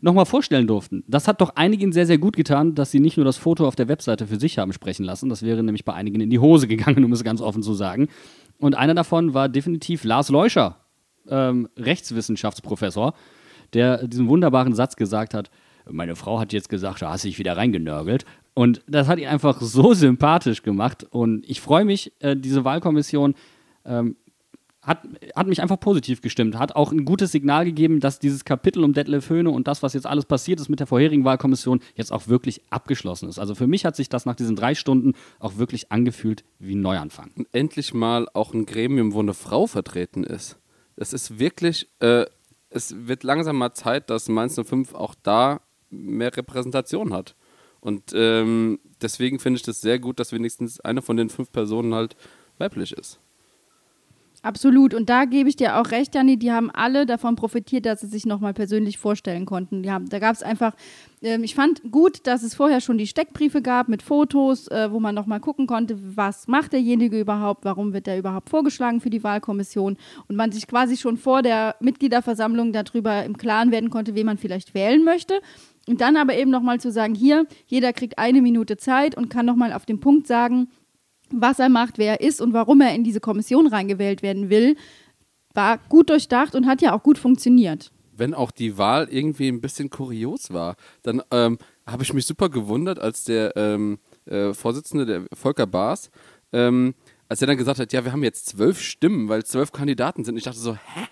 nochmal 0.00 0.26
vorstellen 0.26 0.66
durften. 0.66 1.04
Das 1.06 1.28
hat 1.28 1.40
doch 1.40 1.56
einigen 1.56 1.92
sehr, 1.92 2.06
sehr 2.06 2.18
gut 2.18 2.36
getan, 2.36 2.74
dass 2.74 2.90
sie 2.90 3.00
nicht 3.00 3.16
nur 3.16 3.26
das 3.26 3.36
Foto 3.36 3.66
auf 3.66 3.76
der 3.76 3.88
Webseite 3.88 4.26
für 4.26 4.38
sich 4.38 4.58
haben 4.58 4.72
sprechen 4.72 5.04
lassen. 5.04 5.28
Das 5.28 5.42
wäre 5.42 5.62
nämlich 5.62 5.84
bei 5.84 5.92
einigen 5.92 6.20
in 6.20 6.30
die 6.30 6.38
Hose 6.38 6.68
gegangen, 6.68 7.04
um 7.04 7.12
es 7.12 7.24
ganz 7.24 7.40
offen 7.40 7.62
zu 7.62 7.74
sagen. 7.74 8.08
Und 8.58 8.74
einer 8.74 8.94
davon 8.94 9.34
war 9.34 9.48
definitiv 9.48 10.04
Lars 10.04 10.28
Leuscher, 10.28 10.76
ähm, 11.28 11.68
Rechtswissenschaftsprofessor, 11.76 13.14
der 13.72 14.06
diesen 14.06 14.28
wunderbaren 14.28 14.74
Satz 14.74 14.96
gesagt 14.96 15.34
hat, 15.34 15.50
meine 15.88 16.16
Frau 16.16 16.38
hat 16.38 16.52
jetzt 16.52 16.68
gesagt, 16.68 17.02
da 17.02 17.10
hast 17.10 17.24
du 17.24 17.28
dich 17.28 17.38
wieder 17.38 17.56
reingenörgelt. 17.56 18.24
Und 18.54 18.82
das 18.86 19.08
hat 19.08 19.18
ihn 19.18 19.28
einfach 19.28 19.60
so 19.60 19.94
sympathisch 19.94 20.62
gemacht. 20.62 21.06
Und 21.10 21.48
ich 21.48 21.60
freue 21.60 21.84
mich, 21.84 22.12
äh, 22.20 22.36
diese 22.36 22.64
Wahlkommission 22.64 23.34
ähm, 23.84 24.16
hat, 24.82 25.06
hat 25.36 25.46
mich 25.46 25.60
einfach 25.60 25.78
positiv 25.78 26.22
gestimmt, 26.22 26.58
hat 26.58 26.74
auch 26.74 26.90
ein 26.90 27.04
gutes 27.04 27.32
Signal 27.32 27.64
gegeben, 27.64 28.00
dass 28.00 28.18
dieses 28.18 28.44
Kapitel 28.44 28.82
um 28.82 28.94
Detlef 28.94 29.28
Höhne 29.28 29.50
und 29.50 29.68
das, 29.68 29.82
was 29.82 29.92
jetzt 29.92 30.06
alles 30.06 30.24
passiert 30.24 30.58
ist 30.58 30.68
mit 30.68 30.80
der 30.80 30.86
vorherigen 30.86 31.24
Wahlkommission, 31.24 31.80
jetzt 31.96 32.12
auch 32.12 32.28
wirklich 32.28 32.62
abgeschlossen 32.70 33.28
ist. 33.28 33.38
Also 33.38 33.54
für 33.54 33.66
mich 33.66 33.84
hat 33.84 33.94
sich 33.94 34.08
das 34.08 34.24
nach 34.24 34.36
diesen 34.36 34.56
drei 34.56 34.74
Stunden 34.74 35.12
auch 35.38 35.58
wirklich 35.58 35.92
angefühlt 35.92 36.44
wie 36.58 36.74
ein 36.74 36.80
Neuanfang. 36.80 37.30
Endlich 37.52 37.92
mal 37.92 38.26
auch 38.32 38.54
ein 38.54 38.64
Gremium, 38.64 39.12
wo 39.12 39.20
eine 39.20 39.34
Frau 39.34 39.66
vertreten 39.66 40.24
ist. 40.24 40.58
Das 41.00 41.14
ist 41.14 41.38
wirklich, 41.38 41.88
äh, 42.00 42.26
es 42.68 42.94
wird 43.06 43.24
langsam 43.24 43.56
mal 43.56 43.72
Zeit, 43.72 44.10
dass 44.10 44.28
Mainz 44.28 44.60
05 44.62 44.92
auch 44.92 45.14
da 45.22 45.62
mehr 45.88 46.36
Repräsentation 46.36 47.14
hat. 47.14 47.36
Und 47.80 48.12
ähm, 48.14 48.78
deswegen 49.00 49.38
finde 49.38 49.56
ich 49.56 49.62
das 49.62 49.80
sehr 49.80 49.98
gut, 49.98 50.20
dass 50.20 50.30
wenigstens 50.34 50.78
eine 50.80 51.00
von 51.00 51.16
den 51.16 51.30
fünf 51.30 51.52
Personen 51.52 51.94
halt 51.94 52.16
weiblich 52.58 52.92
ist. 52.92 53.18
Absolut. 54.42 54.94
Und 54.94 55.10
da 55.10 55.26
gebe 55.26 55.50
ich 55.50 55.56
dir 55.56 55.76
auch 55.78 55.90
recht, 55.90 56.14
Janni, 56.14 56.38
die 56.38 56.50
haben 56.50 56.70
alle 56.70 57.04
davon 57.04 57.36
profitiert, 57.36 57.84
dass 57.84 58.00
sie 58.00 58.06
sich 58.06 58.24
nochmal 58.24 58.54
persönlich 58.54 58.96
vorstellen 58.96 59.44
konnten. 59.44 59.82
Die 59.82 59.90
da 60.08 60.18
gab 60.18 60.34
es 60.34 60.42
einfach, 60.42 60.74
ähm, 61.20 61.44
ich 61.44 61.54
fand 61.54 61.82
gut, 61.90 62.26
dass 62.26 62.42
es 62.42 62.54
vorher 62.54 62.80
schon 62.80 62.96
die 62.96 63.06
Steckbriefe 63.06 63.60
gab 63.60 63.88
mit 63.88 64.02
Fotos, 64.02 64.66
äh, 64.68 64.90
wo 64.90 64.98
man 64.98 65.14
nochmal 65.14 65.40
gucken 65.40 65.66
konnte, 65.66 65.98
was 66.16 66.48
macht 66.48 66.72
derjenige 66.72 67.20
überhaupt, 67.20 67.66
warum 67.66 67.92
wird 67.92 68.06
der 68.06 68.18
überhaupt 68.18 68.48
vorgeschlagen 68.48 69.02
für 69.02 69.10
die 69.10 69.22
Wahlkommission 69.22 69.98
und 70.26 70.36
man 70.36 70.52
sich 70.52 70.66
quasi 70.66 70.96
schon 70.96 71.18
vor 71.18 71.42
der 71.42 71.76
Mitgliederversammlung 71.80 72.72
darüber 72.72 73.22
im 73.24 73.36
Klaren 73.36 73.70
werden 73.70 73.90
konnte, 73.90 74.14
wen 74.14 74.24
man 74.24 74.38
vielleicht 74.38 74.72
wählen 74.72 75.04
möchte. 75.04 75.42
Und 75.86 76.00
dann 76.00 76.16
aber 76.16 76.34
eben 76.34 76.50
nochmal 76.50 76.80
zu 76.80 76.90
sagen, 76.90 77.14
hier, 77.14 77.46
jeder 77.66 77.92
kriegt 77.92 78.18
eine 78.18 78.40
Minute 78.40 78.78
Zeit 78.78 79.16
und 79.16 79.28
kann 79.28 79.44
nochmal 79.44 79.72
auf 79.72 79.84
den 79.84 80.00
Punkt 80.00 80.26
sagen, 80.26 80.68
was 81.32 81.58
er 81.58 81.68
macht, 81.68 81.98
wer 81.98 82.20
er 82.20 82.26
ist 82.26 82.40
und 82.40 82.52
warum 82.52 82.80
er 82.80 82.94
in 82.94 83.04
diese 83.04 83.20
Kommission 83.20 83.66
reingewählt 83.66 84.22
werden 84.22 84.50
will, 84.50 84.76
war 85.54 85.78
gut 85.88 86.10
durchdacht 86.10 86.54
und 86.54 86.66
hat 86.66 86.82
ja 86.82 86.94
auch 86.94 87.02
gut 87.02 87.18
funktioniert. 87.18 87.90
wenn 88.20 88.34
auch 88.34 88.50
die 88.50 88.78
Wahl 88.78 89.08
irgendwie 89.10 89.48
ein 89.48 89.60
bisschen 89.60 89.90
kurios 89.90 90.52
war, 90.52 90.76
dann 91.02 91.22
ähm, 91.32 91.58
habe 91.86 92.04
ich 92.04 92.12
mich 92.12 92.26
super 92.26 92.48
gewundert, 92.50 93.00
als 93.00 93.24
der 93.24 93.56
ähm, 93.56 93.98
äh, 94.26 94.52
Vorsitzende, 94.52 95.06
der 95.06 95.24
Volker 95.32 95.66
Baas, 95.66 96.10
ähm, 96.52 96.94
als 97.28 97.40
er 97.40 97.46
dann 97.46 97.56
gesagt 97.56 97.80
hat, 97.80 97.92
ja, 97.92 98.04
wir 98.04 98.12
haben 98.12 98.22
jetzt 98.22 98.46
zwölf 98.46 98.80
Stimmen, 98.80 99.28
weil 99.28 99.44
zwölf 99.44 99.72
Kandidaten 99.72 100.24
sind. 100.24 100.36
Ich 100.36 100.44
dachte 100.44 100.58
so, 100.58 100.74
hä? 100.74 101.06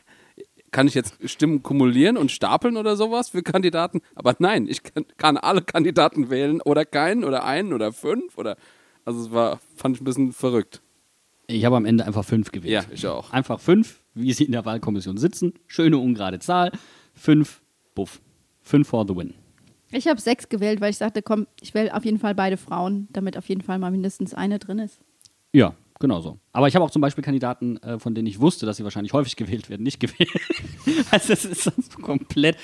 Kann 0.71 0.87
ich 0.87 0.93
jetzt 0.93 1.17
Stimmen 1.25 1.63
kumulieren 1.63 2.19
und 2.19 2.31
stapeln 2.31 2.77
oder 2.77 2.95
sowas 2.95 3.31
für 3.31 3.43
Kandidaten? 3.43 4.03
Aber 4.15 4.37
nein, 4.39 4.67
ich 4.69 4.83
kann, 4.83 5.07
kann 5.17 5.39
alle 5.39 5.63
Kandidaten 5.63 6.29
wählen 6.29 6.61
oder 6.61 6.85
keinen 6.85 7.25
oder 7.25 7.45
einen 7.45 7.73
oder 7.73 7.91
fünf 7.91 8.37
oder. 8.37 8.57
Also 9.09 9.23
es 9.23 9.31
war, 9.31 9.59
fand 9.75 9.97
ich 9.97 10.03
ein 10.03 10.05
bisschen 10.05 10.33
verrückt. 10.33 10.83
Ich 11.47 11.65
habe 11.65 11.77
am 11.77 11.87
Ende 11.87 12.05
einfach 12.05 12.27
fünf 12.27 12.53
gewählt. 12.53 12.71
Ja, 12.71 12.85
ich 12.93 13.07
auch. 13.07 13.31
Einfach 13.31 13.59
fünf, 13.59 14.00
wie 14.12 14.35
sie 14.35 14.45
in 14.45 14.53
der 14.53 14.67
Wahlkommission 14.67 15.17
sitzen. 15.17 15.55
Schöne 15.67 15.97
ungerade 15.97 16.41
Zahl. 16.41 16.73
Fünf, 17.15 17.62
buff. 17.95 18.21
Fünf 18.61 18.87
for 18.88 19.07
the 19.09 19.17
win. 19.17 19.33
Ich 19.93 20.07
habe 20.09 20.21
sechs 20.21 20.50
gewählt, 20.50 20.83
weil 20.83 20.91
ich 20.91 20.99
sagte, 20.99 21.23
komm, 21.23 21.47
ich 21.62 21.73
wähle 21.73 21.95
auf 21.95 22.05
jeden 22.05 22.19
Fall 22.19 22.35
beide 22.35 22.59
Frauen, 22.59 23.09
damit 23.11 23.38
auf 23.38 23.49
jeden 23.49 23.62
Fall 23.62 23.79
mal 23.79 23.91
mindestens 23.91 24.35
eine 24.35 24.59
drin 24.59 24.79
ist. 24.79 25.00
Ja, 25.55 25.75
genau 25.99 26.21
so. 26.21 26.38
Aber 26.53 26.69
ich 26.69 26.75
habe 26.75 26.85
auch 26.85 26.91
zum 26.91 27.00
Beispiel 27.00 27.25
Kandidaten, 27.25 27.79
äh, 27.79 27.99
von 27.99 28.15
denen 28.15 28.27
ich 28.27 28.41
wusste, 28.41 28.67
dass 28.67 28.77
sie 28.77 28.85
wahrscheinlich 28.85 29.15
häufig 29.15 29.37
gewählt 29.37 29.71
werden, 29.71 29.85
nicht 29.85 30.00
gewählt. 30.00 30.29
also 31.11 31.29
das 31.29 31.47
ist 31.47 31.62
sonst 31.62 31.93
so 31.93 32.00
komplett. 32.00 32.59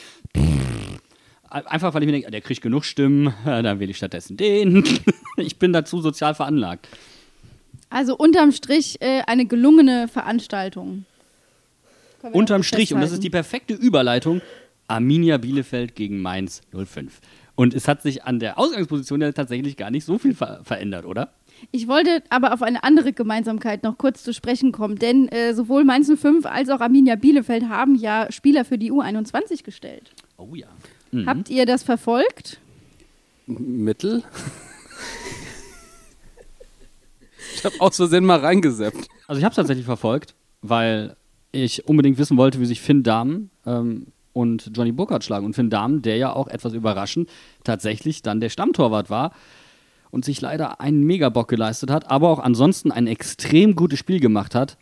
Einfach 1.50 1.94
weil 1.94 2.02
ich 2.02 2.06
mir 2.06 2.12
denke, 2.12 2.30
der 2.30 2.40
kriegt 2.40 2.62
genug 2.62 2.84
Stimmen, 2.84 3.28
äh, 3.46 3.62
dann 3.62 3.80
wähle 3.80 3.90
ich 3.90 3.96
stattdessen 3.96 4.36
den. 4.36 4.84
ich 5.36 5.58
bin 5.58 5.72
dazu 5.72 6.00
sozial 6.00 6.34
veranlagt. 6.34 6.88
Also 7.90 8.16
unterm 8.16 8.52
Strich 8.52 9.00
äh, 9.00 9.22
eine 9.26 9.46
gelungene 9.46 10.08
Veranstaltung. 10.08 11.04
Unterm 12.32 12.62
Strich, 12.62 12.94
und 12.94 13.02
das 13.02 13.12
ist 13.12 13.22
die 13.22 13.30
perfekte 13.30 13.74
Überleitung, 13.74 14.40
Arminia 14.88 15.36
Bielefeld 15.36 15.94
gegen 15.94 16.22
Mainz 16.22 16.62
05. 16.72 17.20
Und 17.54 17.74
es 17.74 17.86
hat 17.86 18.02
sich 18.02 18.24
an 18.24 18.40
der 18.40 18.58
Ausgangsposition 18.58 19.20
ja 19.20 19.32
tatsächlich 19.32 19.76
gar 19.76 19.90
nicht 19.90 20.04
so 20.04 20.18
viel 20.18 20.34
ver 20.34 20.60
verändert, 20.64 21.04
oder? 21.04 21.32
Ich 21.70 21.86
wollte 21.86 22.22
aber 22.30 22.52
auf 22.52 22.62
eine 22.62 22.82
andere 22.82 23.12
Gemeinsamkeit 23.12 23.84
noch 23.84 23.96
kurz 23.96 24.22
zu 24.22 24.34
sprechen 24.34 24.72
kommen, 24.72 24.96
denn 24.96 25.28
äh, 25.28 25.54
sowohl 25.54 25.84
Mainz 25.84 26.10
05 26.12 26.46
als 26.46 26.68
auch 26.68 26.80
Arminia 26.80 27.16
Bielefeld 27.16 27.68
haben 27.68 27.94
ja 27.94 28.30
Spieler 28.30 28.64
für 28.64 28.76
die 28.76 28.90
U21 28.90 29.62
gestellt. 29.64 30.10
Oh 30.36 30.54
ja. 30.54 30.66
Habt 31.26 31.50
ihr 31.50 31.66
das 31.66 31.82
verfolgt? 31.82 32.58
Mittel? 33.46 34.22
ich 37.56 37.64
habe 37.64 37.74
aus 37.78 37.96
Versehen 37.96 38.24
mal 38.24 38.40
reingeseppt. 38.40 39.08
Also 39.26 39.38
ich 39.38 39.44
habe 39.44 39.52
es 39.52 39.56
tatsächlich 39.56 39.86
verfolgt, 39.86 40.34
weil 40.62 41.16
ich 41.52 41.86
unbedingt 41.86 42.18
wissen 42.18 42.36
wollte, 42.36 42.60
wie 42.60 42.66
sich 42.66 42.80
Finn 42.80 43.02
Dahmen 43.02 43.50
ähm, 43.64 44.08
und 44.32 44.70
Johnny 44.74 44.92
Burkhardt 44.92 45.24
schlagen. 45.24 45.46
Und 45.46 45.54
Finn 45.54 45.70
Dahmen, 45.70 46.02
der 46.02 46.16
ja 46.16 46.32
auch 46.32 46.48
etwas 46.48 46.72
überraschend 46.72 47.30
tatsächlich 47.62 48.22
dann 48.22 48.40
der 48.40 48.50
Stammtorwart 48.50 49.08
war 49.10 49.32
und 50.10 50.24
sich 50.24 50.40
leider 50.40 50.80
einen 50.80 51.04
Megabock 51.04 51.48
geleistet 51.48 51.90
hat, 51.90 52.10
aber 52.10 52.28
auch 52.28 52.38
ansonsten 52.38 52.92
ein 52.92 53.06
extrem 53.06 53.74
gutes 53.74 53.98
Spiel 53.98 54.20
gemacht 54.20 54.54
hat. 54.54 54.76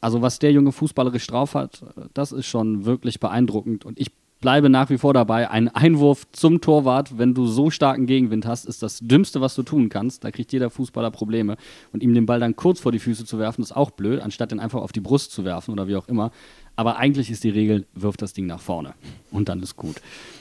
Also 0.00 0.22
was 0.22 0.38
der 0.38 0.52
Junge 0.52 0.72
fußballerisch 0.72 1.26
drauf 1.26 1.54
hat, 1.54 1.84
das 2.14 2.32
ist 2.32 2.46
schon 2.46 2.84
wirklich 2.86 3.20
beeindruckend. 3.20 3.84
Und 3.84 4.00
ich 4.00 4.12
bleibe 4.40 4.70
nach 4.70 4.90
wie 4.90 4.98
vor 4.98 5.14
dabei, 5.14 5.50
ein 5.50 5.68
Einwurf 5.68 6.26
zum 6.32 6.60
Torwart, 6.60 7.18
wenn 7.18 7.34
du 7.34 7.46
so 7.46 7.70
starken 7.70 8.06
Gegenwind 8.06 8.46
hast, 8.46 8.64
ist 8.64 8.82
das 8.82 8.98
Dümmste, 9.00 9.40
was 9.40 9.54
du 9.54 9.62
tun 9.62 9.88
kannst. 9.88 10.24
Da 10.24 10.30
kriegt 10.30 10.52
jeder 10.52 10.70
Fußballer 10.70 11.10
Probleme. 11.10 11.56
Und 11.92 12.02
ihm 12.02 12.14
den 12.14 12.26
Ball 12.26 12.40
dann 12.40 12.56
kurz 12.56 12.80
vor 12.80 12.92
die 12.92 12.98
Füße 12.98 13.24
zu 13.24 13.38
werfen, 13.38 13.62
ist 13.62 13.76
auch 13.76 13.90
blöd, 13.90 14.20
anstatt 14.20 14.50
den 14.50 14.60
einfach 14.60 14.80
auf 14.80 14.92
die 14.92 15.00
Brust 15.00 15.32
zu 15.32 15.44
werfen 15.44 15.72
oder 15.72 15.88
wie 15.88 15.96
auch 15.96 16.08
immer. 16.08 16.30
Aber 16.76 16.96
eigentlich 16.96 17.30
ist 17.30 17.44
die 17.44 17.50
Regel, 17.50 17.86
wirf 17.94 18.16
das 18.16 18.32
Ding 18.32 18.46
nach 18.46 18.60
vorne. 18.60 18.94
Und 19.30 19.48
dann 19.48 19.62
ist 19.62 19.76
gut. 19.76 19.96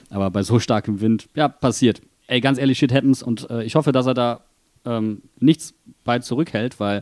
Aber 0.09 0.31
bei 0.31 0.43
so 0.43 0.59
starkem 0.59 1.01
Wind, 1.01 1.27
ja, 1.35 1.49
passiert. 1.49 2.01
Ey, 2.27 2.41
ganz 2.41 2.57
ehrlich, 2.57 2.77
shit 2.77 2.93
happens. 2.93 3.21
Und 3.21 3.49
äh, 3.49 3.63
ich 3.63 3.75
hoffe, 3.75 3.91
dass 3.91 4.05
er 4.05 4.13
da 4.13 4.41
ähm, 4.85 5.23
nichts 5.39 5.73
bei 6.05 6.19
zurückhält, 6.19 6.79
weil 6.79 7.01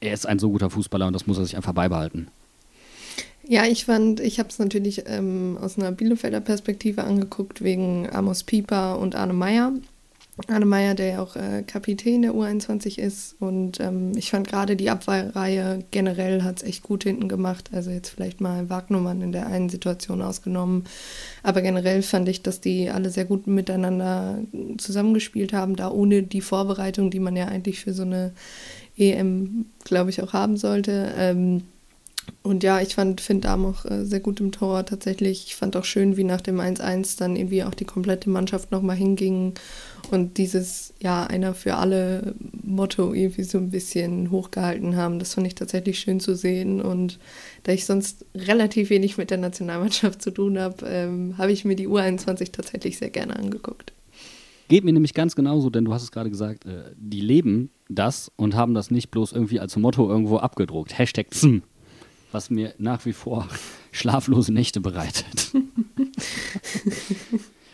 er 0.00 0.12
ist 0.12 0.26
ein 0.26 0.38
so 0.38 0.50
guter 0.50 0.70
Fußballer 0.70 1.06
und 1.06 1.12
das 1.12 1.26
muss 1.26 1.38
er 1.38 1.44
sich 1.44 1.56
einfach 1.56 1.72
beibehalten. 1.72 2.28
Ja, 3.50 3.64
ich 3.64 3.86
fand, 3.86 4.20
ich 4.20 4.38
habe 4.38 4.50
es 4.50 4.58
natürlich 4.58 5.04
ähm, 5.06 5.56
aus 5.58 5.78
einer 5.78 5.90
Bielefelder 5.90 6.40
Perspektive 6.40 7.04
angeguckt, 7.04 7.62
wegen 7.62 8.06
Amos 8.12 8.44
Pieper 8.44 8.98
und 8.98 9.14
Arne 9.14 9.32
Meyer. 9.32 9.72
Arne 10.48 10.66
Meyer, 10.66 10.94
der 10.94 11.06
ja 11.06 11.22
auch 11.22 11.34
äh, 11.34 11.62
Kapitän 11.66 12.20
der 12.20 12.34
U21 12.34 12.98
ist. 12.98 13.36
Und 13.40 13.80
ähm, 13.80 14.12
ich 14.16 14.30
fand 14.30 14.46
gerade 14.46 14.76
die 14.76 14.90
Abwehrreihe 14.90 15.82
generell 15.90 16.42
hat 16.42 16.58
es 16.58 16.62
echt 16.62 16.82
gut 16.82 17.04
hinten 17.04 17.26
gemacht. 17.26 17.70
Also 17.72 17.90
jetzt 17.90 18.10
vielleicht 18.10 18.42
mal 18.42 18.68
Wagnumann 18.68 19.22
in 19.22 19.32
der 19.32 19.46
einen 19.46 19.70
Situation 19.70 20.20
ausgenommen. 20.20 20.84
Aber 21.42 21.62
generell 21.62 22.02
fand 22.02 22.28
ich, 22.28 22.42
dass 22.42 22.60
die 22.60 22.90
alle 22.90 23.08
sehr 23.08 23.24
gut 23.24 23.46
miteinander 23.46 24.40
zusammengespielt 24.76 25.54
haben, 25.54 25.74
da 25.74 25.90
ohne 25.90 26.22
die 26.22 26.42
Vorbereitung, 26.42 27.10
die 27.10 27.20
man 27.20 27.34
ja 27.34 27.46
eigentlich 27.46 27.80
für 27.80 27.94
so 27.94 28.02
eine 28.02 28.32
EM, 28.98 29.64
glaube 29.84 30.10
ich, 30.10 30.22
auch 30.22 30.34
haben 30.34 30.58
sollte. 30.58 31.14
Ähm, 31.16 31.62
und 32.42 32.62
ja, 32.62 32.80
ich 32.80 32.94
fand 32.94 33.20
Finn 33.20 33.40
Dahm 33.40 33.66
auch 33.66 33.84
äh, 33.84 34.04
sehr 34.04 34.20
gut 34.20 34.40
im 34.40 34.52
Tor 34.52 34.84
tatsächlich. 34.86 35.46
Ich 35.46 35.56
fand 35.56 35.76
auch 35.76 35.84
schön, 35.84 36.16
wie 36.16 36.24
nach 36.24 36.40
dem 36.40 36.60
1-1 36.60 37.18
dann 37.18 37.36
irgendwie 37.36 37.64
auch 37.64 37.74
die 37.74 37.84
komplette 37.84 38.30
Mannschaft 38.30 38.70
nochmal 38.70 38.96
hinging 38.96 39.54
und 40.10 40.38
dieses, 40.38 40.94
ja, 41.00 41.24
einer 41.24 41.54
für 41.54 41.74
alle 41.74 42.34
Motto 42.62 43.12
irgendwie 43.12 43.42
so 43.42 43.58
ein 43.58 43.70
bisschen 43.70 44.30
hochgehalten 44.30 44.96
haben. 44.96 45.18
Das 45.18 45.34
fand 45.34 45.46
ich 45.46 45.54
tatsächlich 45.54 45.98
schön 45.98 46.20
zu 46.20 46.34
sehen. 46.34 46.80
Und 46.80 47.18
da 47.64 47.72
ich 47.72 47.84
sonst 47.84 48.24
relativ 48.34 48.90
wenig 48.90 49.18
mit 49.18 49.30
der 49.30 49.38
Nationalmannschaft 49.38 50.22
zu 50.22 50.30
tun 50.30 50.58
habe, 50.58 50.86
ähm, 50.86 51.36
habe 51.38 51.52
ich 51.52 51.64
mir 51.64 51.76
die 51.76 51.88
U21 51.88 52.52
tatsächlich 52.52 52.98
sehr 52.98 53.10
gerne 53.10 53.36
angeguckt. 53.36 53.92
Geht 54.68 54.84
mir 54.84 54.92
nämlich 54.92 55.14
ganz 55.14 55.34
genauso, 55.34 55.70
denn 55.70 55.86
du 55.86 55.94
hast 55.94 56.02
es 56.02 56.12
gerade 56.12 56.28
gesagt, 56.28 56.66
äh, 56.66 56.92
die 56.96 57.22
leben 57.22 57.70
das 57.88 58.30
und 58.36 58.54
haben 58.54 58.74
das 58.74 58.90
nicht 58.90 59.10
bloß 59.10 59.32
irgendwie 59.32 59.60
als 59.60 59.76
Motto 59.76 60.08
irgendwo 60.08 60.36
abgedruckt. 60.36 60.98
Hashtag 60.98 61.32
ZM, 61.32 61.62
was 62.32 62.50
mir 62.50 62.74
nach 62.78 63.04
wie 63.06 63.12
vor 63.12 63.48
schlaflose 63.92 64.52
Nächte 64.52 64.80
bereitet. 64.80 65.52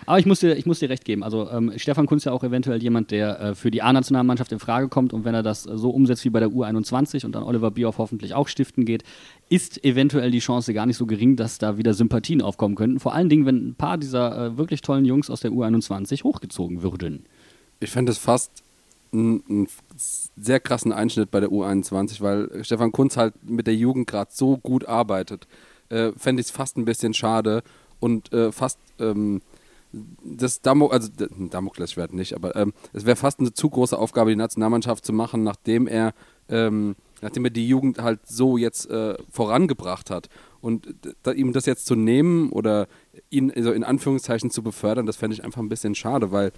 Aber 0.07 0.19
ich 0.19 0.27
muss 0.27 0.41
dir, 0.41 0.57
ich 0.57 0.67
muss 0.67 0.81
dir 0.81 0.91
recht 0.91 1.05
geben. 1.05 1.23
Also 1.23 1.51
ähm, 1.51 1.73
Stefan 1.77 2.07
Kunz 2.07 2.23
ist 2.23 2.27
ja 2.27 2.33
auch 2.33 2.45
eventuell 2.45 2.83
jemand, 2.83 3.11
der 3.11 3.41
äh, 3.41 3.55
für 3.55 3.71
die 3.71 3.83
A-Nationalmannschaft 3.83 4.53
in 4.53 4.59
Frage 4.59 4.89
kommt 4.89 5.13
und 5.13 5.25
wenn 5.25 5.35
er 5.35 5.43
das 5.43 5.67
äh, 5.67 5.79
so 5.79 5.91
umsetzt 5.91 6.25
wie 6.25 6.31
bei 6.31 6.41
der 6.41 6.51
U21 6.51 7.25
und 7.25 7.35
dann 7.35 7.43
Oliver 7.43 7.71
Bierhoff 7.71 7.99
hoffentlich 7.99 8.35
auch 8.35 8.49
stiften 8.49 8.85
geht, 8.85 9.03
ist 9.49 9.83
eventuell 9.85 10.31
die 10.31 10.41
Chance 10.41 10.75
gar 10.75 10.87
nicht 10.87 10.97
so 10.97 11.07
gering, 11.07 11.37
dass 11.37 11.59
da 11.59 11.79
wieder 11.79 11.95
Sympathien 11.95 12.43
aufkommen 12.43 12.75
könnten. 12.75 13.01
Vor 13.01 13.15
allen 13.15 13.29
Dingen, 13.29 13.47
wenn 13.47 13.69
ein 13.69 13.75
paar 13.75 13.97
dieser 13.97 14.47
äh, 14.47 14.59
wirklich 14.59 14.83
tollen 14.83 15.05
Jungs 15.05 15.31
aus 15.31 15.41
der 15.41 15.53
U21 15.53 16.25
hochgezogen 16.25 16.83
würden. 16.83 17.25
Ich 17.81 17.91
fände 17.91 18.13
es 18.13 18.19
fast 18.19 18.63
einen 19.13 19.69
sehr 20.37 20.61
krassen 20.61 20.93
Einschnitt 20.93 21.31
bei 21.31 21.41
der 21.41 21.51
U21, 21.51 22.21
weil 22.21 22.65
Stefan 22.65 22.93
Kunz 22.93 23.17
halt 23.17 23.35
mit 23.45 23.67
der 23.67 23.75
Jugend 23.75 24.07
gerade 24.07 24.31
so 24.33 24.57
gut 24.57 24.87
arbeitet. 24.87 25.47
Äh, 25.89 26.13
fände 26.17 26.41
ich 26.41 26.47
es 26.47 26.51
fast 26.51 26.77
ein 26.77 26.85
bisschen 26.85 27.15
schade 27.15 27.63
und 28.01 28.33
äh, 28.33 28.53
fast 28.53 28.79
ähm, 28.99 29.43
das 30.25 30.61
Damo, 30.61 30.89
also 30.89 31.09
Damoklesschwert 31.51 32.13
nicht, 32.13 32.35
aber 32.35 32.57
ähm, 32.57 32.73
es 32.93 33.07
wäre 33.07 33.17
fast 33.17 33.41
eine 33.41 33.53
zu 33.53 33.71
große 33.71 33.97
Aufgabe, 33.97 34.31
die 34.31 34.37
Nationalmannschaft 34.37 35.05
zu 35.05 35.13
machen, 35.13 35.45
nachdem 35.45 35.87
er, 35.87 36.15
ähm, 36.49 36.97
nachdem 37.21 37.45
er 37.45 37.51
die 37.51 37.69
Jugend 37.69 38.03
halt 38.03 38.21
so 38.27 38.57
jetzt 38.57 38.91
äh, 38.91 39.15
vorangebracht 39.31 40.11
hat. 40.11 40.29
Und 40.61 40.95
da, 41.23 41.33
ihm 41.33 41.53
das 41.53 41.67
jetzt 41.67 41.87
zu 41.87 41.95
nehmen 41.95 42.51
oder 42.51 42.89
ihn 43.31 43.53
so 43.57 43.73
in 43.73 43.85
Anführungszeichen 43.85 44.51
zu 44.51 44.63
befördern, 44.63 45.07
das 45.07 45.17
fände 45.17 45.35
ich 45.35 45.45
einfach 45.45 45.61
ein 45.61 45.69
bisschen 45.69 45.95
schade, 45.95 46.33
weil 46.33 46.53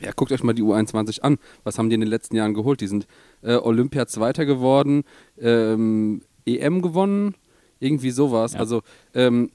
ja, 0.00 0.12
guckt 0.14 0.32
euch 0.32 0.42
mal 0.42 0.52
die 0.52 0.62
U21 0.62 1.20
an. 1.20 1.38
Was 1.62 1.78
haben 1.78 1.88
die 1.88 1.94
in 1.94 2.00
den 2.00 2.10
letzten 2.10 2.36
Jahren 2.36 2.54
geholt? 2.54 2.80
Die 2.80 2.86
sind 2.86 3.06
äh, 3.42 3.56
Olympia 3.56 4.06
Zweiter 4.06 4.44
geworden, 4.44 5.04
ähm, 5.38 6.22
EM 6.46 6.82
gewonnen, 6.82 7.34
irgendwie 7.80 8.10
sowas. 8.10 8.54
Ja. 8.54 8.60
Also, 8.60 8.82
ähm, 9.14 9.50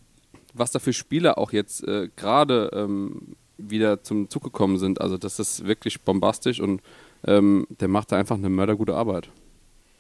was 0.54 0.72
da 0.72 0.80
für 0.80 0.94
Spieler 0.94 1.38
auch 1.38 1.52
jetzt 1.52 1.84
äh, 1.88 2.10
gerade 2.16 2.72
ähm, 2.74 3.36
wieder 3.58 4.04
zum 4.04 4.30
Zug 4.30 4.44
gekommen 4.44 4.78
sind, 4.78 5.02
also 5.02 5.18
das 5.18 5.40
ist 5.40 5.66
wirklich 5.66 6.02
bombastisch 6.02 6.60
und 6.60 6.82
ähm, 7.26 7.68
der 7.80 7.88
macht 7.88 8.12
da 8.12 8.18
einfach 8.18 8.38
eine 8.38 8.50
mördergute 8.50 8.96
Arbeit. 8.96 9.30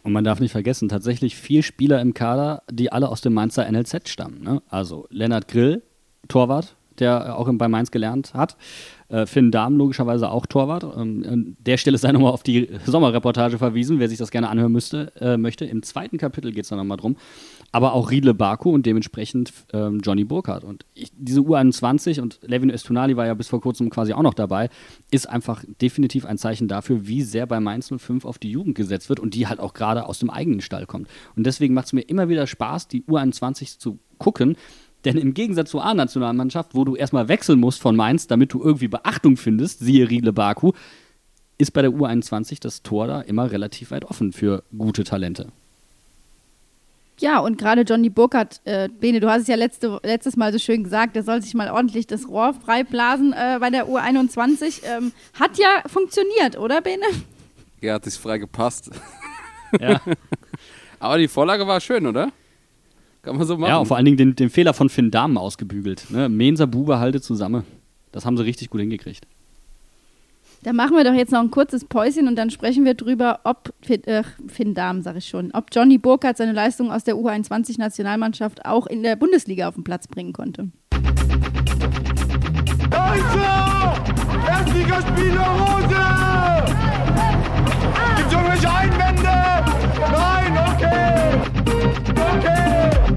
Und 0.03 0.13
man 0.13 0.23
darf 0.23 0.39
nicht 0.39 0.53
vergessen, 0.53 0.87
tatsächlich 0.87 1.35
vier 1.35 1.61
Spieler 1.61 2.01
im 2.01 2.13
Kader, 2.13 2.63
die 2.71 2.91
alle 2.91 3.09
aus 3.09 3.21
dem 3.21 3.33
Mainzer 3.33 3.69
NLZ 3.69 4.07
stammen. 4.07 4.41
Ne? 4.41 4.61
Also 4.69 5.07
Lennart 5.09 5.47
Grill, 5.49 5.83
Torwart, 6.29 6.75
der 6.99 7.37
auch 7.37 7.49
bei 7.53 7.67
Mainz 7.67 7.91
gelernt 7.91 8.33
hat. 8.33 8.57
Äh, 9.09 9.25
Finn 9.25 9.51
Dahm, 9.51 9.75
logischerweise 9.75 10.29
auch 10.29 10.45
Torwart. 10.45 10.83
Ähm, 10.83 11.25
an 11.27 11.57
der 11.59 11.77
Stelle 11.77 11.97
sei 11.97 12.11
nochmal 12.11 12.31
auf 12.31 12.43
die 12.43 12.69
Sommerreportage 12.85 13.57
verwiesen, 13.57 13.99
wer 13.99 14.07
sich 14.07 14.19
das 14.19 14.29
gerne 14.29 14.49
anhören 14.49 14.71
müsste, 14.71 15.11
äh, 15.19 15.35
möchte. 15.35 15.65
Im 15.65 15.81
zweiten 15.81 16.17
Kapitel 16.17 16.51
geht 16.51 16.63
es 16.63 16.69
da 16.69 16.75
nochmal 16.75 16.97
drum. 16.97 17.17
Aber 17.71 17.93
auch 17.93 18.11
Riedle 18.11 18.35
Baku 18.35 18.71
und 18.71 18.85
dementsprechend 18.85 19.51
ähm, 19.73 19.99
Johnny 20.03 20.23
Burkhardt. 20.23 20.63
Und 20.63 20.85
ich, 20.93 21.11
diese 21.17 21.41
U21 21.41 22.21
und 22.21 22.39
Levin 22.43 22.69
Östunali 22.69 23.17
war 23.17 23.25
ja 23.25 23.33
bis 23.33 23.47
vor 23.47 23.61
kurzem 23.61 23.89
quasi 23.89 24.13
auch 24.13 24.21
noch 24.21 24.33
dabei, 24.35 24.69
ist 25.11 25.27
einfach 25.27 25.63
definitiv 25.81 26.25
ein 26.25 26.37
Zeichen 26.37 26.67
dafür, 26.67 27.07
wie 27.07 27.23
sehr 27.23 27.47
bei 27.47 27.59
Mainz 27.59 27.91
05 27.95 28.25
auf 28.25 28.37
die 28.37 28.51
Jugend 28.51 28.75
gesetzt 28.75 29.09
wird 29.09 29.19
und 29.19 29.33
die 29.33 29.47
halt 29.47 29.59
auch 29.59 29.73
gerade 29.73 30.05
aus 30.05 30.19
dem 30.19 30.29
eigenen 30.29 30.61
Stall 30.61 30.85
kommt. 30.85 31.07
Und 31.35 31.45
deswegen 31.45 31.73
macht 31.73 31.87
es 31.87 31.93
mir 31.93 32.01
immer 32.01 32.29
wieder 32.29 32.45
Spaß, 32.45 32.87
die 32.87 33.03
U21 33.03 33.79
zu 33.79 33.99
gucken. 34.19 34.55
Denn 35.05 35.17
im 35.17 35.33
Gegensatz 35.33 35.69
zur 35.69 35.83
A-Nationalmannschaft, 35.85 36.75
wo 36.75 36.83
du 36.83 36.95
erstmal 36.95 37.27
wechseln 37.27 37.59
musst 37.59 37.81
von 37.81 37.95
Mainz, 37.95 38.27
damit 38.27 38.53
du 38.53 38.61
irgendwie 38.61 38.87
Beachtung 38.87 39.37
findest, 39.37 39.79
siehe 39.79 40.09
Riedle 40.09 40.33
Baku, 40.33 40.73
ist 41.57 41.71
bei 41.71 41.81
der 41.81 41.91
U21 41.91 42.59
das 42.61 42.83
Tor 42.83 43.07
da 43.07 43.21
immer 43.21 43.51
relativ 43.51 43.91
weit 43.91 44.05
offen 44.05 44.33
für 44.33 44.63
gute 44.77 45.03
Talente. 45.03 45.47
Ja, 47.19 47.39
und 47.39 47.57
gerade 47.57 47.81
Johnny 47.81 48.09
Burkhardt, 48.09 48.61
äh, 48.63 48.87
Bene, 48.87 49.19
du 49.19 49.29
hast 49.29 49.41
es 49.41 49.47
ja 49.47 49.55
letzte, 49.55 49.99
letztes 50.03 50.37
Mal 50.37 50.53
so 50.53 50.59
schön 50.59 50.85
gesagt, 50.85 51.17
der 51.17 51.23
soll 51.23 51.41
sich 51.41 51.53
mal 51.53 51.69
ordentlich 51.69 52.07
das 52.07 52.29
Rohr 52.29 52.53
freiblasen 52.53 53.33
äh, 53.33 53.57
bei 53.59 53.69
der 53.69 53.87
U21. 53.87 54.83
Ähm, 54.85 55.11
hat 55.37 55.57
ja 55.57 55.83
funktioniert, 55.85 56.57
oder, 56.57 56.79
Bene? 56.81 57.03
Ja, 57.81 57.95
hat 57.95 58.05
sich 58.05 58.13
frei 58.13 58.37
gepasst. 58.37 58.89
Ja, 59.79 59.99
Aber 60.99 61.17
die 61.17 61.27
Vorlage 61.27 61.65
war 61.65 61.79
schön, 61.79 62.05
oder? 62.05 62.31
Kann 63.21 63.37
man 63.37 63.45
so 63.45 63.57
machen. 63.57 63.69
ja 63.69 63.77
und 63.77 63.85
vor 63.85 63.97
allen 63.97 64.05
Dingen 64.05 64.17
den, 64.17 64.35
den 64.35 64.49
Fehler 64.49 64.73
von 64.73 64.89
Finn 64.89 65.11
Dahmen 65.11 65.37
ausgebügelt. 65.37 66.05
Ne? 66.09 66.29
Mensa, 66.29 66.65
Bube, 66.65 66.99
halte 66.99 67.21
zusammen. 67.21 67.63
Das 68.11 68.25
haben 68.25 68.37
sie 68.37 68.43
richtig 68.43 68.69
gut 68.69 68.81
hingekriegt. 68.81 69.27
Da 70.63 70.73
machen 70.73 70.97
wir 70.97 71.05
doch 71.05 71.13
jetzt 71.13 71.31
noch 71.31 71.39
ein 71.39 71.51
kurzes 71.51 71.85
Päuschen 71.85 72.27
und 72.27 72.35
dann 72.35 72.49
sprechen 72.49 72.83
wir 72.83 72.93
drüber, 72.93 73.39
ob 73.45 73.73
Finn, 73.81 74.03
äh, 74.03 74.23
Finn 74.47 74.73
Dahm, 74.73 75.01
sag 75.01 75.15
ich 75.15 75.27
schon, 75.27 75.51
ob 75.53 75.67
Johnny 75.73 75.97
Burkhardt 75.97 76.35
seine 76.35 76.51
Leistung 76.51 76.91
aus 76.91 77.05
der 77.05 77.15
U21-Nationalmannschaft 77.15 78.65
auch 78.65 78.85
in 78.85 79.01
der 79.03 79.15
Bundesliga 79.15 79.69
auf 79.69 79.75
den 79.75 79.85
Platz 79.85 80.07
bringen 80.07 80.33
konnte. 80.33 80.69
Leute! 82.91 83.45
Erstligaspieler 84.47 85.47
Rose! 85.47 85.95
Gibt's 88.17 88.33
irgendwelche 88.33 88.69
Einwände? 88.69 89.35
Nein! 90.11 90.57
Okay! 90.75 91.39
Okay! 92.37 93.08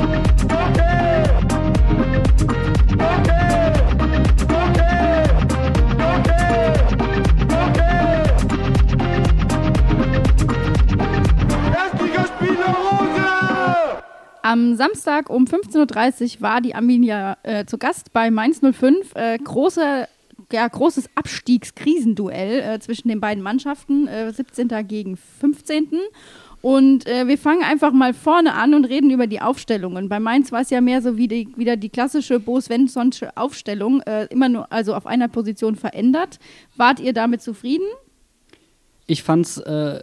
Am 14.52 14.74
Samstag 14.74 15.30
um 15.30 15.46
15.30 15.46 16.36
Uhr 16.36 16.42
war 16.42 16.60
die 16.60 16.74
Arminia 16.74 17.38
äh, 17.42 17.64
zu 17.64 17.78
Gast 17.78 18.12
bei 18.12 18.30
Mainz 18.30 18.60
05. 18.60 19.14
Äh, 19.14 19.38
große, 19.38 20.06
ja, 20.52 20.68
großes 20.68 21.08
Abstiegskrisenduell 21.14 22.60
äh, 22.60 22.78
zwischen 22.78 23.08
den 23.08 23.18
beiden 23.18 23.42
Mannschaften, 23.42 24.08
äh, 24.08 24.30
17. 24.30 24.68
gegen 24.86 25.16
15. 25.16 25.92
Und 26.62 27.08
äh, 27.08 27.26
wir 27.26 27.38
fangen 27.38 27.64
einfach 27.64 27.92
mal 27.92 28.14
vorne 28.14 28.54
an 28.54 28.74
und 28.74 28.84
reden 28.84 29.10
über 29.10 29.26
die 29.26 29.40
Aufstellungen. 29.40 30.08
Bei 30.08 30.20
Mainz 30.20 30.52
war 30.52 30.60
es 30.60 30.70
ja 30.70 30.80
mehr 30.80 31.02
so 31.02 31.16
wie 31.16 31.26
die, 31.26 31.48
wieder 31.56 31.76
die 31.76 31.88
klassische 31.88 32.38
Bo 32.38 32.60
Svenssonsche 32.60 33.36
Aufstellung, 33.36 34.00
äh, 34.02 34.26
immer 34.26 34.48
nur 34.48 34.72
also 34.72 34.94
auf 34.94 35.04
einer 35.04 35.26
Position 35.26 35.74
verändert. 35.74 36.38
Wart 36.76 37.00
ihr 37.00 37.12
damit 37.12 37.42
zufrieden? 37.42 37.86
Ich 39.06 39.24
fand's, 39.24 39.58
äh, 39.58 40.02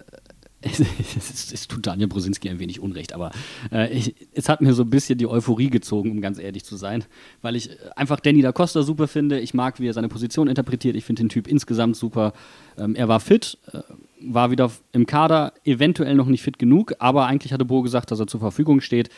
es, 0.61 1.67
tut 1.69 1.87
Daniel 1.87 2.09
Brusinski 2.09 2.49
ein 2.49 2.59
wenig 2.59 2.81
Unrecht, 2.81 3.13
aber 3.13 3.31
äh, 3.71 3.93
ich, 3.93 4.15
es 4.33 4.49
hat 4.49 4.59
mir 4.59 4.73
so 4.73 4.83
ein 4.83 4.89
bisschen 4.89 5.17
die 5.17 5.27
Euphorie 5.27 5.69
gezogen, 5.69 6.11
um 6.11 6.19
ganz 6.19 6.37
ehrlich 6.37 6.65
zu 6.65 6.75
sein, 6.75 7.05
weil 7.41 7.55
ich 7.55 7.69
einfach 7.95 8.19
Danny 8.19 8.41
da 8.41 8.51
Costa 8.51 8.83
super 8.83 9.07
finde. 9.07 9.39
Ich 9.39 9.53
mag, 9.53 9.79
wie 9.79 9.87
er 9.87 9.93
seine 9.93 10.09
Position 10.09 10.49
interpretiert. 10.49 10.97
Ich 10.97 11.05
finde 11.05 11.23
den 11.23 11.29
Typ 11.29 11.47
insgesamt 11.47 11.95
super. 11.95 12.33
Ähm, 12.77 12.95
er 12.95 13.07
war 13.07 13.21
fit, 13.21 13.57
äh, 13.71 13.79
war 14.21 14.51
wieder 14.51 14.71
im 14.91 15.05
Kader, 15.05 15.53
eventuell 15.63 16.15
noch 16.15 16.27
nicht 16.27 16.43
fit 16.43 16.59
genug, 16.59 16.93
aber 16.99 17.25
eigentlich 17.25 17.53
hatte 17.53 17.65
Bo 17.65 17.81
gesagt, 17.81 18.11
dass 18.11 18.19
er 18.19 18.27
zur 18.27 18.39
Verfügung 18.39 18.81
steht. 18.81 19.09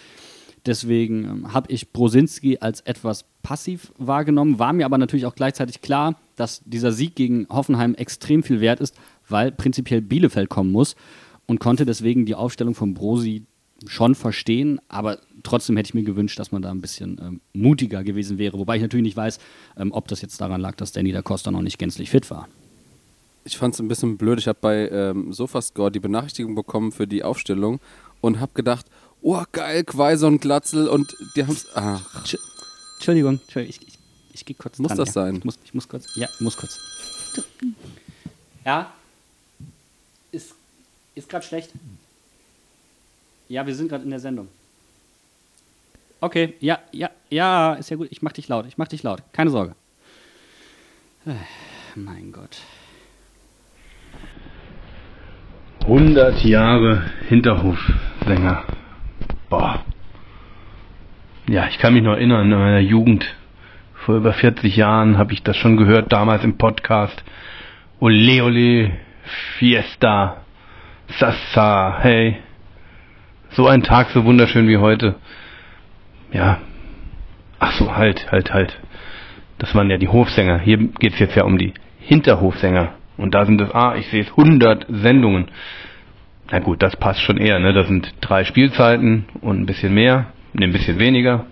Deswegen 0.66 1.24
ähm, 1.24 1.54
habe 1.54 1.72
ich 1.72 1.92
Brosinski 1.92 2.60
als 2.60 2.82
etwas 2.82 3.26
passiv 3.42 3.92
wahrgenommen, 3.98 4.60
war 4.60 4.74
mir 4.74 4.86
aber 4.86 4.98
natürlich 4.98 5.26
auch 5.26 5.36
gleichzeitig 5.36 5.82
klar, 5.82 6.20
dass 6.36 6.62
dieser 6.66 6.92
Sieg 6.92 7.16
gegen 7.16 7.48
Hoffenheim 7.50 7.96
extrem 7.96 8.44
viel 8.44 8.62
wert 8.62 8.80
ist, 8.80 8.96
weil 9.28 9.52
prinzipiell 9.52 10.02
Bielefeld 10.02 10.50
kommen 10.50 10.72
muss 10.72 10.96
und 11.48 11.60
konnte 11.60 11.86
deswegen 11.86 12.26
die 12.26 12.36
Aufstellung 12.36 12.76
von 12.76 12.94
Brosi 12.94 13.44
schon 13.88 14.14
verstehen, 14.14 14.80
aber 14.90 15.20
trotzdem 15.42 15.76
hätte 15.78 15.88
ich 15.88 15.94
mir 15.96 16.04
gewünscht, 16.04 16.38
dass 16.38 16.52
man 16.52 16.62
da 16.62 16.70
ein 16.70 16.82
bisschen 16.82 17.20
ähm, 17.20 17.42
mutiger 17.54 18.04
gewesen 18.04 18.38
wäre, 18.38 18.60
wobei 18.60 18.76
ich 18.76 18.82
natürlich 18.84 19.06
nicht 19.06 19.18
weiß, 19.18 19.40
ähm, 19.78 19.92
ob 19.92 20.08
das 20.08 20.22
jetzt 20.22 20.40
daran 20.40 20.62
lag, 20.62 20.76
dass 20.76 20.92
Danny 20.92 21.12
da 21.12 21.24
Costa 21.24 21.50
noch 21.50 21.64
nicht 21.64 21.80
gänzlich 21.80 22.12
fit 22.12 22.30
war. 22.30 22.48
Ich 23.44 23.58
fand 23.58 23.74
es 23.74 23.80
ein 23.80 23.88
bisschen 23.88 24.18
blöd. 24.18 24.40
Ich 24.40 24.48
habe 24.48 24.60
bei 24.62 24.88
ähm, 24.90 25.34
Sofascore 25.34 25.92
die 25.92 26.00
Benachrichtigung 26.00 26.54
bekommen 26.56 26.92
für 26.92 27.08
die 27.08 27.24
Aufstellung 27.24 27.80
und 28.22 28.40
habe 28.40 28.52
gedacht, 28.54 28.86
oh 29.22 29.44
geil, 29.52 29.84
Quaison, 29.84 30.40
Glatzel 30.40 30.88
und 30.88 31.16
die 31.36 31.44
haben 31.44 31.54
es. 31.54 31.66
Ach, 31.74 32.24
Tsch- 32.24 32.38
Entschuldigung, 32.98 33.40
Entschuldigung, 33.42 33.76
ich, 33.82 33.88
ich, 33.88 34.00
ich 34.34 34.46
gehe 34.46 34.56
kurz 34.56 34.78
Muss 34.78 34.90
dran, 34.90 34.98
das 35.00 35.08
ja. 35.10 35.14
sein? 35.14 35.36
Ich 35.38 35.44
muss, 35.44 35.58
ich 35.64 35.74
muss 35.74 35.88
kurz, 35.88 36.16
ja, 36.16 36.28
muss 36.40 36.56
kurz. 36.56 36.80
Ja? 38.64 38.94
Ist, 40.32 40.54
ist 41.16 41.28
gerade 41.28 41.44
schlecht? 41.46 41.72
Ja, 43.50 43.66
wir 43.66 43.74
sind 43.76 43.88
gerade 43.90 44.04
in 44.04 44.12
der 44.12 44.20
Sendung. 44.20 44.48
Okay, 46.22 46.54
ja, 46.60 46.80
ja, 46.92 47.10
ja, 47.32 47.74
ist 47.74 47.90
ja 47.90 47.98
gut. 47.98 48.08
Ich 48.12 48.22
mach 48.22 48.32
dich 48.34 48.48
laut, 48.48 48.68
ich 48.68 48.78
mach 48.78 48.88
dich 48.88 49.02
laut. 49.02 49.24
Keine 49.34 49.50
Sorge. 49.50 49.76
Äh, 51.26 51.34
Mein 51.96 52.32
Gott. 52.32 52.58
100 55.84 56.44
Jahre 56.44 57.02
Hinterhofsänger. 57.28 58.64
Boah. 59.50 59.84
Ja, 61.48 61.68
ich 61.68 61.80
kann 61.80 61.94
mich 61.94 62.04
noch 62.04 62.14
erinnern, 62.14 62.52
in 62.52 62.58
meiner 62.58 62.80
Jugend, 62.80 63.26
vor 63.94 64.16
über 64.16 64.34
40 64.34 64.76
Jahren, 64.76 65.18
habe 65.18 65.34
ich 65.34 65.44
das 65.44 65.58
schon 65.58 65.78
gehört, 65.78 66.14
damals 66.14 66.44
im 66.44 66.58
Podcast. 66.58 67.24
Ole, 68.00 68.44
ole, 68.44 68.92
Fiesta, 69.58 70.38
Sassa, 71.08 71.98
hey. 72.00 72.38
So 73.52 73.68
ein 73.68 73.84
Tag 73.84 74.10
so 74.12 74.24
wunderschön 74.24 74.68
wie 74.68 74.78
heute. 74.78 75.16
Ja. 76.32 76.60
Ach 77.60 77.74
so, 77.74 77.96
halt, 77.96 78.32
halt, 78.32 78.54
halt. 78.54 78.80
Das 79.58 79.76
waren 79.76 79.90
ja 79.90 79.98
die 79.98 80.08
Hofsänger. 80.08 80.60
Hier 80.60 80.78
geht's 80.78 81.20
jetzt 81.20 81.36
ja 81.36 81.44
um 81.44 81.58
die 81.58 81.74
Hinterhofsänger. 82.00 82.94
Und 83.22 83.36
da 83.36 83.46
sind 83.46 83.62
es, 83.62 83.70
ah, 83.72 83.96
ich 83.96 84.08
sehe 84.08 84.24
es, 84.24 84.30
100 84.30 84.88
Sendungen. 84.90 85.46
Na 86.52 86.58
gut, 86.58 86.82
das 86.82 86.98
passt 86.98 87.22
schon 87.22 87.38
eher, 87.38 87.60
ne? 87.60 87.72
Das 87.72 87.88
sind 87.88 88.12
drei 88.20 88.44
Spielzeiten 88.46 89.26
und 89.42 89.62
ein 89.62 89.66
bisschen 89.68 89.94
mehr, 89.94 90.34
ne, 90.54 90.66
ein 90.66 90.72
bisschen 90.72 90.98
weniger. 90.98 91.46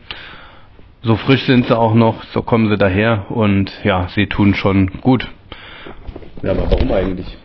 So 1.03 1.15
frisch 1.15 1.43
sind 1.43 1.67
sie 1.67 1.77
auch 1.77 1.93
noch, 1.93 2.23
so 2.33 2.41
kommen 2.41 2.69
sie 2.69 2.75
daher 2.75 3.27
und 3.29 3.71
ja, 3.83 4.07
sie 4.15 4.25
tun 4.25 4.55
schon 4.55 4.87
gut. 5.01 5.27
Ja, 6.41 6.51
aber 6.51 6.71
warum 6.71 6.91
eigentlich? 6.91 7.37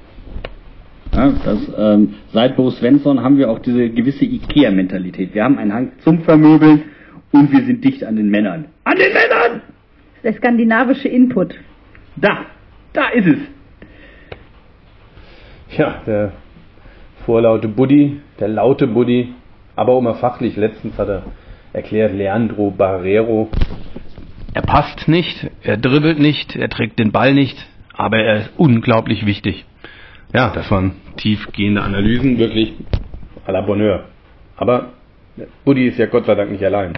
Ja, 1.13 1.31
das, 1.45 1.59
ähm, 1.77 2.15
seit 2.33 2.57
Bo 2.57 2.71
Svensson 2.71 3.23
haben 3.23 3.37
wir 3.37 3.51
auch 3.51 3.59
diese 3.59 3.91
gewisse 3.91 4.25
Ikea-Mentalität. 4.25 5.35
Wir 5.35 5.45
haben 5.45 5.59
einen 5.59 5.73
Hang 5.73 5.93
zum 5.99 6.23
Vermöbeln 6.23 6.83
und 7.31 7.53
wir 7.53 7.63
sind 7.65 7.85
dicht 7.85 8.03
an 8.03 8.17
den 8.17 8.31
Männern. 8.31 8.65
An 8.85 8.97
den 8.97 9.13
Männern! 9.13 9.61
Der 10.25 10.33
skandinavische 10.33 11.09
Input. 11.09 11.55
Da, 12.17 12.47
da 12.95 13.09
ist 13.09 13.27
es. 13.27 13.39
Ja, 15.77 16.03
der 16.07 16.33
vorlaute 17.27 17.69
Buddy, 17.69 18.21
der 18.39 18.49
laute 18.49 18.87
Buddy, 18.87 19.35
aber 19.75 19.99
immer 19.99 20.15
fachlich. 20.15 20.57
Letztens 20.57 20.97
hat 20.99 21.09
er 21.09 21.23
erklärt, 21.73 22.15
Leandro 22.15 22.71
Barrero. 22.71 23.49
Er 24.53 24.63
passt 24.63 25.09
nicht, 25.09 25.51
er 25.63 25.77
dribbelt 25.77 26.21
nicht, 26.21 26.55
er 26.55 26.69
trägt 26.69 26.99
den 26.99 27.11
Ball 27.11 27.35
nicht, 27.35 27.57
aber 27.93 28.19
er 28.19 28.37
ist 28.43 28.53
unglaublich 28.57 29.27
wichtig. 29.27 29.65
Ja, 30.33 30.51
das 30.51 30.71
waren 30.71 30.93
tiefgehende 31.17 31.83
Analysen, 31.83 32.39
wirklich 32.39 32.73
à 33.47 33.53
la 33.53 33.61
Bonheur. 33.61 34.05
Aber 34.57 34.91
Buddy 35.65 35.89
ist 35.89 35.99
ja 35.99 36.07
Gott 36.07 36.27
sei 36.27 36.37
Dank 36.37 36.53
nicht 36.53 36.65
allein. 36.65 36.93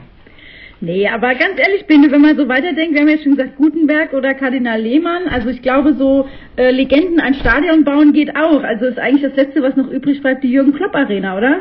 Nee, 0.81 1.09
aber 1.09 1.35
ganz 1.35 1.59
ehrlich, 1.59 1.87
Bene, 1.87 2.11
wenn 2.11 2.21
man 2.21 2.37
so 2.37 2.49
weiterdenkt, 2.49 2.95
wir 2.95 3.01
haben 3.01 3.09
ja 3.09 3.19
schon 3.19 3.37
gesagt, 3.37 3.57
Gutenberg 3.57 4.13
oder 4.13 4.35
Kardinal 4.35 4.79
Lehmann, 4.79 5.27
also 5.29 5.49
ich 5.49 5.63
glaube, 5.63 5.95
so 5.95 6.29
äh, 6.57 6.71
Legenden 6.71 7.19
ein 7.19 7.35
Stadion 7.35 7.85
bauen 7.85 8.13
geht 8.13 8.37
auch. 8.37 8.63
Also 8.63 8.85
ist 8.85 8.99
eigentlich 8.99 9.23
das 9.23 9.37
Letzte, 9.37 9.63
was 9.63 9.75
noch 9.77 9.89
übrig 9.89 10.21
bleibt, 10.21 10.45
die 10.45 10.51
Jürgen 10.51 10.75
Klopp 10.75 10.95
Arena, 10.95 11.37
oder? 11.37 11.61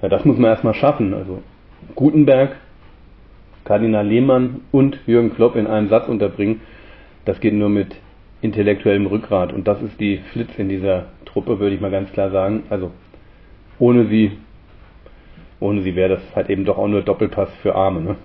Ja, 0.00 0.08
das 0.08 0.24
muss 0.24 0.38
man 0.38 0.50
erstmal 0.50 0.74
schaffen. 0.74 1.12
Also 1.12 1.42
Gutenberg, 1.94 2.56
Kardinal 3.64 4.06
Lehmann 4.06 4.62
und 4.72 4.98
Jürgen 5.06 5.34
Klopp 5.34 5.56
in 5.56 5.66
einem 5.66 5.88
Satz 5.88 6.08
unterbringen, 6.08 6.62
das 7.26 7.38
geht 7.40 7.52
nur 7.52 7.68
mit 7.68 7.94
intellektuellem 8.40 9.04
Rückgrat. 9.06 9.52
Und 9.52 9.68
das 9.68 9.82
ist 9.82 10.00
die 10.00 10.22
Flitz 10.32 10.50
in 10.56 10.70
dieser 10.70 11.08
Truppe, 11.26 11.60
würde 11.60 11.74
ich 11.74 11.82
mal 11.82 11.90
ganz 11.90 12.10
klar 12.12 12.30
sagen. 12.30 12.62
Also 12.70 12.90
ohne 13.78 14.06
sie, 14.06 14.32
ohne 15.60 15.82
sie 15.82 15.94
wäre 15.94 16.16
das 16.16 16.22
halt 16.34 16.50
eben 16.50 16.64
doch 16.64 16.78
auch 16.78 16.88
nur 16.88 17.02
Doppelpass 17.02 17.50
für 17.62 17.74
Arme. 17.74 18.00
Ne? 18.00 18.16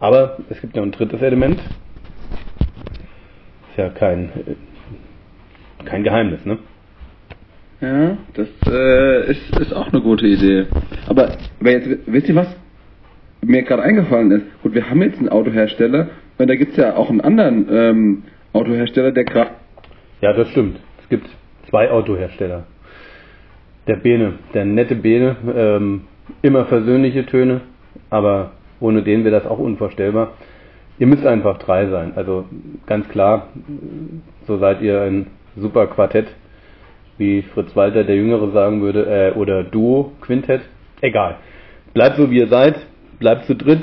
Aber 0.00 0.36
es 0.50 0.60
gibt 0.60 0.76
ja 0.76 0.82
ein 0.82 0.92
drittes 0.92 1.22
Element. 1.22 1.60
Ist 3.70 3.78
ja 3.78 3.88
kein, 3.88 4.24
äh, 4.46 5.84
kein 5.84 6.04
Geheimnis, 6.04 6.44
ne? 6.44 6.58
Ja, 7.80 8.16
das 8.34 8.48
äh, 8.68 9.30
ist, 9.30 9.58
ist 9.58 9.72
auch 9.72 9.92
eine 9.92 10.00
gute 10.00 10.26
Idee. 10.26 10.66
Aber, 11.06 11.36
jetzt, 11.60 11.88
wisst 12.06 12.28
ihr 12.28 12.34
was? 12.34 12.48
Mir 13.42 13.62
gerade 13.62 13.82
eingefallen 13.82 14.30
ist, 14.30 14.62
gut, 14.62 14.74
wir 14.74 14.88
haben 14.88 15.02
jetzt 15.02 15.18
einen 15.18 15.28
Autohersteller, 15.28 16.08
und 16.38 16.48
da 16.48 16.54
gibt's 16.54 16.76
ja 16.76 16.96
auch 16.96 17.10
einen 17.10 17.20
anderen 17.20 17.66
ähm, 17.70 18.22
Autohersteller, 18.52 19.12
der 19.12 19.24
gerade. 19.24 19.50
Ja, 20.20 20.32
das 20.32 20.48
stimmt. 20.50 20.78
Es 21.02 21.08
gibt 21.08 21.28
zwei 21.68 21.90
Autohersteller. 21.90 22.64
Der 23.86 23.96
Bene, 23.96 24.34
der 24.54 24.64
nette 24.64 24.94
Bene, 24.94 25.36
ähm, 25.54 26.02
immer 26.42 26.64
versöhnliche 26.64 27.26
Töne, 27.26 27.60
aber 28.10 28.52
ohne 28.80 29.02
den 29.02 29.24
wäre 29.24 29.34
das 29.34 29.46
auch 29.46 29.58
unvorstellbar. 29.58 30.32
Ihr 30.98 31.06
müsst 31.06 31.26
einfach 31.26 31.58
drei 31.58 31.88
sein. 31.88 32.12
Also 32.16 32.44
ganz 32.86 33.08
klar, 33.08 33.48
so 34.46 34.58
seid 34.58 34.80
ihr 34.80 35.02
ein 35.02 35.26
super 35.56 35.86
Quartett, 35.86 36.28
wie 37.18 37.42
Fritz 37.42 37.74
Walter 37.76 38.04
der 38.04 38.16
Jüngere 38.16 38.50
sagen 38.52 38.80
würde, 38.80 39.06
äh, 39.06 39.32
oder 39.38 39.64
Duo, 39.64 40.12
Quintett. 40.20 40.62
Egal. 41.00 41.36
Bleibt 41.92 42.16
so 42.16 42.30
wie 42.30 42.38
ihr 42.38 42.48
seid, 42.48 42.86
bleibt 43.18 43.44
zu 43.44 43.54
dritt 43.54 43.82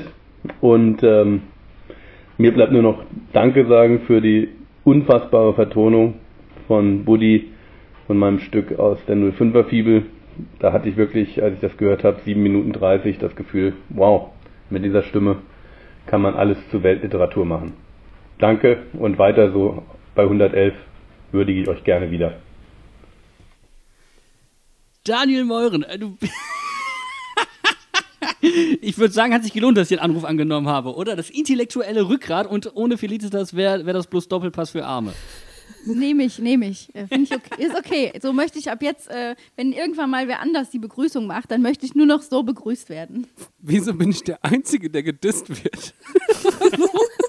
und 0.60 1.04
ähm, 1.04 1.44
mir 2.38 2.54
bleibt 2.54 2.72
nur 2.72 2.82
noch 2.82 3.04
Danke 3.34 3.66
sagen 3.68 4.02
für 4.08 4.22
die 4.22 4.50
unfassbare 4.84 5.54
Vertonung 5.54 6.16
von 6.68 7.06
Buddy, 7.06 7.51
von 8.12 8.18
meinem 8.18 8.40
Stück 8.42 8.78
aus 8.78 8.98
der 9.08 9.16
05er 9.16 9.64
Fibel. 9.64 10.04
Da 10.60 10.74
hatte 10.74 10.90
ich 10.90 10.98
wirklich, 10.98 11.42
als 11.42 11.54
ich 11.54 11.62
das 11.62 11.78
gehört 11.78 12.04
habe, 12.04 12.20
7 12.26 12.44
Minuten 12.44 12.74
30 12.74 13.20
das 13.20 13.38
Gefühl, 13.38 13.72
wow, 13.88 14.32
mit 14.70 14.84
dieser 14.84 15.04
Stimme 15.04 15.38
kann 16.08 16.22
man 16.22 16.34
alles 16.34 16.58
zur 16.72 16.84
Weltliteratur 16.84 17.46
machen. 17.46 17.72
Danke 18.38 18.80
und 19.00 19.18
weiter 19.18 19.54
so 19.54 19.84
bei 20.14 20.24
111 20.24 20.74
würdige 21.32 21.62
ich 21.62 21.70
euch 21.70 21.86
gerne 21.86 22.12
wieder. 22.12 22.34
Daniel 25.06 25.46
Meuren, 25.46 25.84
äh, 25.84 25.98
du. 25.98 26.18
ich 28.82 28.98
würde 28.98 29.14
sagen, 29.14 29.34
hat 29.34 29.44
sich 29.44 29.54
gelohnt, 29.54 29.78
dass 29.78 29.90
ich 29.90 29.98
den 29.98 30.04
Anruf 30.04 30.26
angenommen 30.26 30.68
habe, 30.68 30.96
oder? 30.96 31.16
Das 31.16 31.30
intellektuelle 31.30 32.10
Rückgrat 32.10 32.46
und 32.46 32.76
ohne 32.76 32.98
Felicitas 32.98 33.56
wäre 33.56 33.86
wär 33.86 33.94
das 33.94 34.08
bloß 34.08 34.28
Doppelpass 34.28 34.72
für 34.72 34.84
Arme. 34.84 35.14
Nehme 35.86 36.24
ich, 36.24 36.40
nehme 36.40 36.68
ich. 36.70 36.94
Äh, 36.96 37.08
Find 37.08 37.30
ich 37.32 37.36
okay. 37.36 37.64
Ist 37.64 37.76
okay. 37.76 38.12
So 38.22 38.34
möchte 38.34 38.60
ich 38.60 38.70
ab 38.70 38.82
jetzt, 38.84 39.10
äh, 39.10 39.36
wenn 39.56 39.72
irgendwann 39.74 40.10
mal 40.10 40.28
wer 40.28 40.40
anders 40.40 40.70
die 40.70 40.80
Begrüßung 40.80 41.26
macht, 41.28 41.50
dann 41.52 41.62
möchte 41.62 41.86
ich 41.86 41.96
nur 41.96 42.06
noch 42.06 42.22
so 42.22 42.44
begrüßt 42.44 42.90
werden. 42.90 43.28
Wieso 43.60 43.94
bin 43.94 44.12
ich 44.12 44.24
der 44.24 44.44
Einzige, 44.46 44.90
der 44.90 45.04
gedisst 45.04 45.50
wird? 45.50 45.94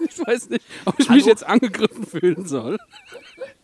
ich 0.08 0.18
weiß 0.26 0.50
nicht, 0.50 0.64
ob 0.84 0.98
ich 1.00 1.08
mich 1.08 1.24
jetzt 1.24 1.44
angegriffen 1.46 2.04
fühlen 2.06 2.46
soll. 2.46 2.78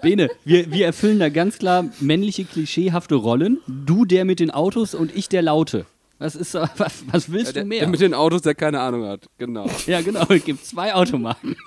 Bene, 0.00 0.28
wir, 0.44 0.70
wir 0.72 0.86
erfüllen 0.86 1.18
da 1.18 1.28
ganz 1.28 1.58
klar 1.58 1.90
männliche, 2.00 2.44
klischeehafte 2.44 3.14
Rollen. 3.16 3.58
Du 3.66 4.04
der 4.04 4.24
mit 4.24 4.40
den 4.40 4.50
Autos 4.50 4.94
und 4.94 5.14
ich 5.14 5.28
der 5.28 5.42
Laute. 5.42 5.86
Was, 6.20 6.34
ist, 6.34 6.50
so- 6.52 6.66
was, 6.76 7.04
was 7.12 7.30
willst 7.30 7.54
Der, 7.54 7.62
du 7.62 7.68
mehr? 7.68 7.80
der 7.80 7.88
mit 7.88 8.00
den 8.00 8.12
Autos, 8.14 8.42
der 8.42 8.54
keine 8.54 8.80
Ahnung 8.80 9.04
hat. 9.06 9.26
Genau. 9.38 9.68
ja, 9.86 10.00
genau. 10.00 10.24
Es 10.28 10.44
gibt 10.44 10.64
zwei 10.64 10.92
Automaten. 10.94 11.56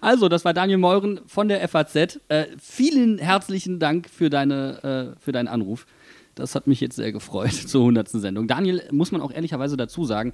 Also, 0.00 0.28
das 0.28 0.44
war 0.44 0.54
Daniel 0.54 0.78
Meuren 0.78 1.20
von 1.26 1.48
der 1.48 1.66
FAZ. 1.68 2.20
Äh, 2.28 2.46
vielen 2.58 3.18
herzlichen 3.18 3.78
Dank 3.78 4.08
für, 4.08 4.30
deine, 4.30 5.14
äh, 5.16 5.20
für 5.20 5.32
deinen 5.32 5.48
Anruf. 5.48 5.86
Das 6.34 6.54
hat 6.54 6.66
mich 6.66 6.80
jetzt 6.80 6.96
sehr 6.96 7.12
gefreut 7.12 7.52
zur 7.66 7.82
100. 7.82 8.08
Sendung. 8.08 8.46
Daniel, 8.46 8.82
muss 8.90 9.12
man 9.12 9.20
auch 9.20 9.32
ehrlicherweise 9.32 9.76
dazu 9.76 10.04
sagen, 10.04 10.32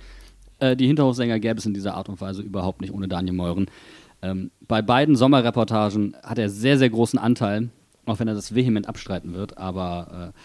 äh, 0.59 0.77
die 0.77 0.87
Hinterhofsänger 0.87 1.41
gäbe 1.41 1.59
es 1.59 1.67
in 1.67 1.75
dieser 1.75 1.95
Art 1.95 2.09
und 2.09 2.21
Weise 2.21 2.43
überhaupt 2.43 2.81
nicht 2.81 2.93
ohne 2.93 3.09
Daniel 3.09 3.35
Meuren. 3.35 3.67
Ähm, 4.23 4.51
bei 4.69 4.83
beiden 4.83 5.17
Sommerreportagen 5.17 6.17
hat 6.23 6.39
er 6.39 6.49
sehr, 6.49 6.79
sehr 6.79 6.91
großen 6.91 7.19
Anteil, 7.19 7.71
auch 8.07 8.21
wenn 8.21 8.29
er 8.29 8.35
das 8.35 8.55
vehement 8.55 8.89
abstreiten 8.89 9.35
wird. 9.35 9.59
Aber 9.59 10.33
äh, 10.35 10.39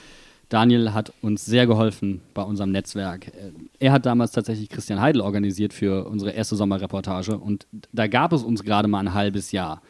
Daniel 0.49 0.93
hat 0.93 1.11
uns 1.21 1.45
sehr 1.45 1.67
geholfen 1.67 2.21
bei 2.33 2.41
unserem 2.41 2.71
Netzwerk. 2.71 3.27
Äh, 3.27 3.51
Er 3.79 3.91
hat 3.91 4.05
damals 4.05 4.31
tatsächlich 4.31 4.69
Christian 4.69 5.01
Heidel 5.01 5.21
organisiert 5.21 5.73
für 5.73 6.07
unsere 6.07 6.31
erste 6.31 6.55
Sommerreportage 6.55 7.37
und 7.37 7.67
da 7.91 8.07
gab 8.07 8.31
es 8.33 8.43
uns 8.43 8.63
gerade 8.63 8.87
mal 8.87 8.99
ein 8.99 9.13
halbes 9.13 9.51
Jahr. 9.51 9.81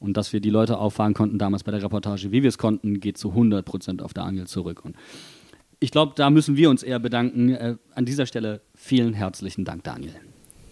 Und 0.00 0.16
dass 0.16 0.32
wir 0.32 0.40
die 0.40 0.50
Leute 0.50 0.78
auffahren 0.78 1.12
konnten 1.12 1.38
damals 1.38 1.62
bei 1.62 1.72
der 1.72 1.82
Reportage, 1.82 2.32
wie 2.32 2.42
wir 2.42 2.48
es 2.48 2.56
konnten, 2.56 3.00
geht 3.00 3.18
zu 3.18 3.30
100 3.30 3.64
Prozent 3.64 4.02
auf 4.02 4.14
Daniel 4.14 4.46
zurück. 4.46 4.82
Und 4.84 4.96
ich 5.78 5.90
glaube, 5.90 6.14
da 6.16 6.30
müssen 6.30 6.56
wir 6.56 6.70
uns 6.70 6.82
eher 6.82 6.98
bedanken. 6.98 7.50
Äh, 7.50 7.76
an 7.94 8.06
dieser 8.06 8.26
Stelle 8.26 8.62
vielen 8.74 9.12
herzlichen 9.12 9.64
Dank, 9.64 9.84
Daniel. 9.84 10.14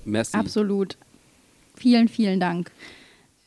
Merci. 0.04 0.36
Absolut. 0.36 0.96
Vielen, 1.74 2.08
vielen 2.08 2.40
Dank. 2.40 2.72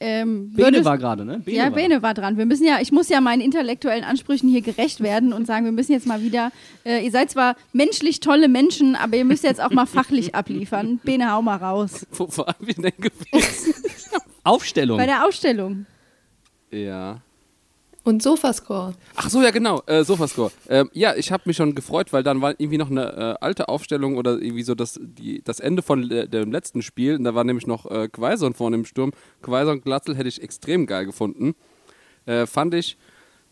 Ähm, 0.04 0.52
Bene 0.52 0.68
würdest- 0.70 0.86
war 0.86 0.98
gerade, 0.98 1.24
ne? 1.26 1.44
ja, 1.46 1.66
war 1.66 1.72
Bene 1.72 2.02
war 2.02 2.14
dran. 2.16 2.36
Wir 2.38 2.48
müssen 2.48 2.66
ja, 2.66 2.80
ich 2.82 2.92
muss 2.92 3.08
ja 3.10 3.22
meinen 3.22 3.40
intellektuellen 3.42 4.04
Ansprüchen 4.04 4.50
hier 4.50 4.62
gerecht 4.62 5.02
werden 5.02 5.32
und 5.32 5.46
sagen, 5.46 5.64
wir 5.66 5.72
müssen 5.72 5.92
jetzt 5.92 6.08
mal 6.08 6.24
wieder, 6.24 6.52
äh, 6.84 7.06
ihr 7.06 7.12
seid 7.12 7.30
zwar 7.30 7.56
menschlich 7.72 8.20
tolle 8.20 8.48
Menschen, 8.48 8.96
aber 8.96 9.16
ihr 9.18 9.26
müsst 9.26 9.44
jetzt 9.44 9.62
auch 9.62 9.70
mal 9.70 9.86
fachlich 9.86 10.34
abliefern. 10.42 11.00
Bene, 11.04 11.32
hau 11.32 11.42
mal 11.44 11.58
raus. 11.58 12.08
Wo 12.12 12.28
waren 12.38 12.56
wir 12.60 12.74
denn 12.74 12.94
gewesen? 12.98 13.74
Aufstellung. 14.44 14.98
Bei 14.98 15.06
der 15.06 15.26
Ausstellung. 15.26 15.86
ja. 16.72 17.22
Und 18.04 18.24
Sofascore. 18.24 18.96
Ach 19.16 19.30
so, 19.30 19.44
ja 19.44 19.52
genau, 19.52 19.84
äh, 19.86 20.04
Sofascore. 20.04 20.52
Ähm, 20.68 20.90
ja, 20.94 21.16
ich 21.16 21.32
habe 21.32 21.44
mich 21.46 21.58
schon 21.58 21.76
gefreut, 21.76 22.12
weil 22.14 22.24
dann 22.24 22.42
war 22.42 22.56
irgendwie 22.58 22.80
noch 22.80 22.90
eine 22.90 23.38
äh, 23.40 23.46
alte 23.46 23.70
Aufstellung 23.70 24.18
oder 24.18 24.42
irgendwie 24.42 24.64
so 24.64 24.74
das, 24.74 25.00
die, 25.00 25.44
das 25.44 25.60
Ende 25.60 25.84
von 25.84 26.10
dem 26.10 26.52
letzten 26.52 26.82
Spiel. 26.82 27.16
Und 27.16 27.26
da 27.26 27.36
war 27.36 27.44
nämlich 27.44 27.68
noch 27.68 27.86
äh, 27.86 28.08
Quaison 28.08 28.56
vorne 28.56 28.78
im 28.78 28.86
Sturm. 28.86 29.12
Quaison 29.44 29.82
Glatzel 29.82 30.16
hätte 30.16 30.30
ich 30.30 30.42
extrem 30.42 30.88
geil 30.88 31.06
gefunden. 31.06 31.54
Äh, 32.26 32.48
fand 32.48 32.74
ich 32.74 32.98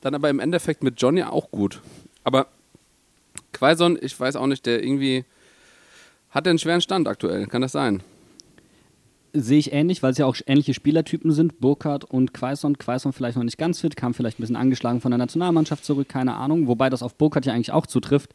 dann 0.01 0.15
aber 0.15 0.29
im 0.29 0.39
Endeffekt 0.39 0.81
mit 0.81 0.99
Johnny 0.99 1.21
auch 1.23 1.51
gut. 1.51 1.81
Aber 2.23 2.47
Quaison, 3.53 3.97
ich 4.01 4.19
weiß 4.19 4.35
auch 4.35 4.47
nicht, 4.47 4.65
der 4.65 4.83
irgendwie 4.83 5.25
hat 6.31 6.47
einen 6.47 6.59
schweren 6.59 6.81
Stand 6.81 7.07
aktuell. 7.07 7.45
Kann 7.47 7.61
das 7.61 7.71
sein? 7.71 8.01
Sehe 9.33 9.59
ich 9.59 9.73
ähnlich, 9.73 10.01
weil 10.01 10.11
es 10.11 10.17
ja 10.17 10.25
auch 10.25 10.35
ähnliche 10.47 10.73
Spielertypen 10.73 11.31
sind. 11.31 11.59
Burkhardt 11.59 12.03
und 12.05 12.33
Quaison. 12.33 12.77
Quaison 12.77 13.13
vielleicht 13.13 13.37
noch 13.37 13.43
nicht 13.43 13.57
ganz 13.57 13.79
fit, 13.79 13.95
kam 13.95 14.13
vielleicht 14.13 14.39
ein 14.39 14.43
bisschen 14.43 14.55
angeschlagen 14.55 15.01
von 15.01 15.11
der 15.11 15.17
Nationalmannschaft 15.17 15.85
zurück, 15.85 16.09
keine 16.09 16.35
Ahnung. 16.35 16.67
Wobei 16.67 16.89
das 16.89 17.03
auf 17.03 17.15
Burkhardt 17.15 17.45
ja 17.45 17.53
eigentlich 17.53 17.71
auch 17.71 17.87
zutrifft. 17.87 18.33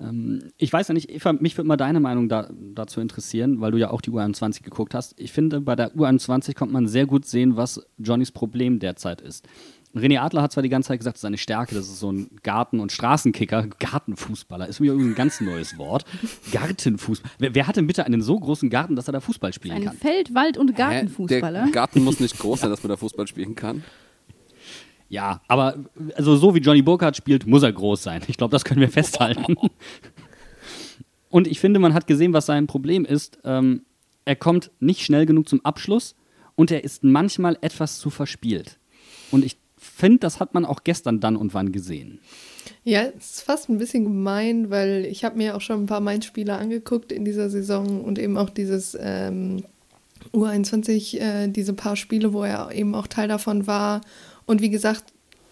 Ähm, 0.00 0.50
ich 0.58 0.72
weiß 0.72 0.88
ja 0.88 0.94
nicht, 0.94 1.10
Eva, 1.10 1.32
mich 1.32 1.56
würde 1.56 1.68
mal 1.68 1.76
deine 1.76 2.00
Meinung 2.00 2.28
da, 2.28 2.50
dazu 2.74 3.00
interessieren, 3.00 3.60
weil 3.60 3.72
du 3.72 3.78
ja 3.78 3.90
auch 3.90 4.00
die 4.00 4.10
U21 4.10 4.62
geguckt 4.62 4.94
hast. 4.94 5.18
Ich 5.18 5.32
finde, 5.32 5.60
bei 5.60 5.76
der 5.76 5.94
U21 5.94 6.54
kommt 6.54 6.72
man 6.72 6.86
sehr 6.86 7.06
gut 7.06 7.24
sehen, 7.24 7.56
was 7.56 7.84
Johnnys 7.98 8.32
Problem 8.32 8.78
derzeit 8.78 9.20
ist. 9.20 9.48
René 9.98 10.20
Adler 10.20 10.42
hat 10.42 10.52
zwar 10.52 10.62
die 10.62 10.68
ganze 10.68 10.88
Zeit 10.88 11.00
gesagt, 11.00 11.16
das 11.16 11.20
ist 11.20 11.24
eine 11.26 11.38
Stärke, 11.38 11.74
das 11.74 11.86
ist 11.86 12.00
so 12.00 12.12
ein 12.12 12.28
Garten- 12.42 12.80
und 12.80 12.92
Straßenkicker, 12.92 13.66
Gartenfußballer, 13.78 14.68
ist 14.68 14.80
mir 14.80 14.88
irgendwie 14.92 15.10
ein 15.10 15.14
ganz 15.14 15.40
neues 15.40 15.78
Wort. 15.78 16.04
Gartenfußballer. 16.52 17.34
Wer, 17.38 17.54
wer 17.54 17.66
hat 17.66 17.76
denn 17.76 17.86
bitte 17.86 18.04
einen 18.04 18.20
so 18.20 18.38
großen 18.38 18.68
Garten, 18.70 18.96
dass 18.96 19.08
er 19.08 19.12
da 19.12 19.20
Fußball 19.20 19.52
spielen 19.52 19.76
Ein 19.76 19.84
kann? 19.84 19.96
Feld-, 19.96 20.34
Wald- 20.34 20.58
und 20.58 20.70
Hä? 20.70 20.74
Der 20.76 20.86
Gartenfußballer. 20.86 21.68
Garten 21.72 22.04
muss 22.04 22.20
nicht 22.20 22.38
groß 22.38 22.60
sein, 22.60 22.70
dass 22.70 22.82
man 22.82 22.90
da 22.90 22.96
Fußball 22.96 23.26
spielen 23.26 23.54
kann. 23.54 23.82
Ja, 25.08 25.40
aber 25.48 25.76
also 26.16 26.36
so 26.36 26.54
wie 26.54 26.58
Johnny 26.58 26.82
Burkhardt 26.82 27.16
spielt, 27.16 27.46
muss 27.46 27.62
er 27.62 27.72
groß 27.72 28.02
sein. 28.02 28.22
Ich 28.26 28.36
glaube, 28.36 28.52
das 28.52 28.64
können 28.64 28.80
wir 28.80 28.90
festhalten. 28.90 29.56
Und 31.30 31.46
ich 31.46 31.60
finde, 31.60 31.78
man 31.80 31.94
hat 31.94 32.06
gesehen, 32.06 32.32
was 32.32 32.46
sein 32.46 32.66
Problem 32.66 33.04
ist. 33.04 33.38
Ähm, 33.44 33.82
er 34.24 34.36
kommt 34.36 34.70
nicht 34.80 35.02
schnell 35.02 35.26
genug 35.26 35.48
zum 35.48 35.64
Abschluss 35.64 36.16
und 36.56 36.70
er 36.70 36.82
ist 36.82 37.04
manchmal 37.04 37.56
etwas 37.60 37.98
zu 37.98 38.10
verspielt. 38.10 38.78
Und 39.30 39.44
ich 39.44 39.56
finde, 39.96 40.18
das 40.18 40.40
hat 40.40 40.52
man 40.52 40.66
auch 40.66 40.84
gestern 40.84 41.20
dann 41.20 41.36
und 41.36 41.54
wann 41.54 41.72
gesehen. 41.72 42.20
Ja, 42.84 43.04
es 43.16 43.36
ist 43.36 43.40
fast 43.42 43.68
ein 43.68 43.78
bisschen 43.78 44.04
gemein, 44.04 44.68
weil 44.68 45.06
ich 45.06 45.24
habe 45.24 45.38
mir 45.38 45.56
auch 45.56 45.60
schon 45.60 45.84
ein 45.84 45.86
paar 45.86 46.00
Mainz-Spieler 46.00 46.58
angeguckt 46.58 47.12
in 47.12 47.24
dieser 47.24 47.48
Saison 47.48 48.04
und 48.04 48.18
eben 48.18 48.36
auch 48.36 48.50
dieses 48.50 48.96
ähm, 49.00 49.64
U21, 50.32 51.18
äh, 51.18 51.48
diese 51.48 51.72
paar 51.72 51.96
Spiele, 51.96 52.32
wo 52.34 52.44
er 52.44 52.72
eben 52.72 52.94
auch 52.94 53.06
Teil 53.06 53.28
davon 53.28 53.66
war. 53.66 54.02
Und 54.44 54.60
wie 54.60 54.70
gesagt, 54.70 55.04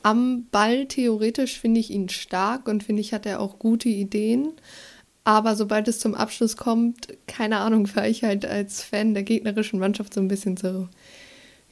am 0.02 0.46
Ball 0.52 0.86
theoretisch 0.86 1.58
finde 1.58 1.80
ich 1.80 1.90
ihn 1.90 2.10
stark 2.10 2.68
und 2.68 2.84
finde 2.84 3.00
ich, 3.00 3.14
hat 3.14 3.24
er 3.24 3.40
auch 3.40 3.58
gute 3.58 3.88
Ideen. 3.88 4.52
Aber 5.24 5.56
sobald 5.56 5.88
es 5.88 5.98
zum 5.98 6.14
Abschluss 6.14 6.58
kommt, 6.58 7.08
keine 7.26 7.58
Ahnung, 7.58 7.88
war 7.96 8.06
ich 8.06 8.24
halt 8.24 8.44
als 8.44 8.82
Fan 8.82 9.14
der 9.14 9.22
gegnerischen 9.22 9.80
Mannschaft 9.80 10.12
so 10.12 10.20
ein 10.20 10.28
bisschen 10.28 10.58
so, 10.58 10.88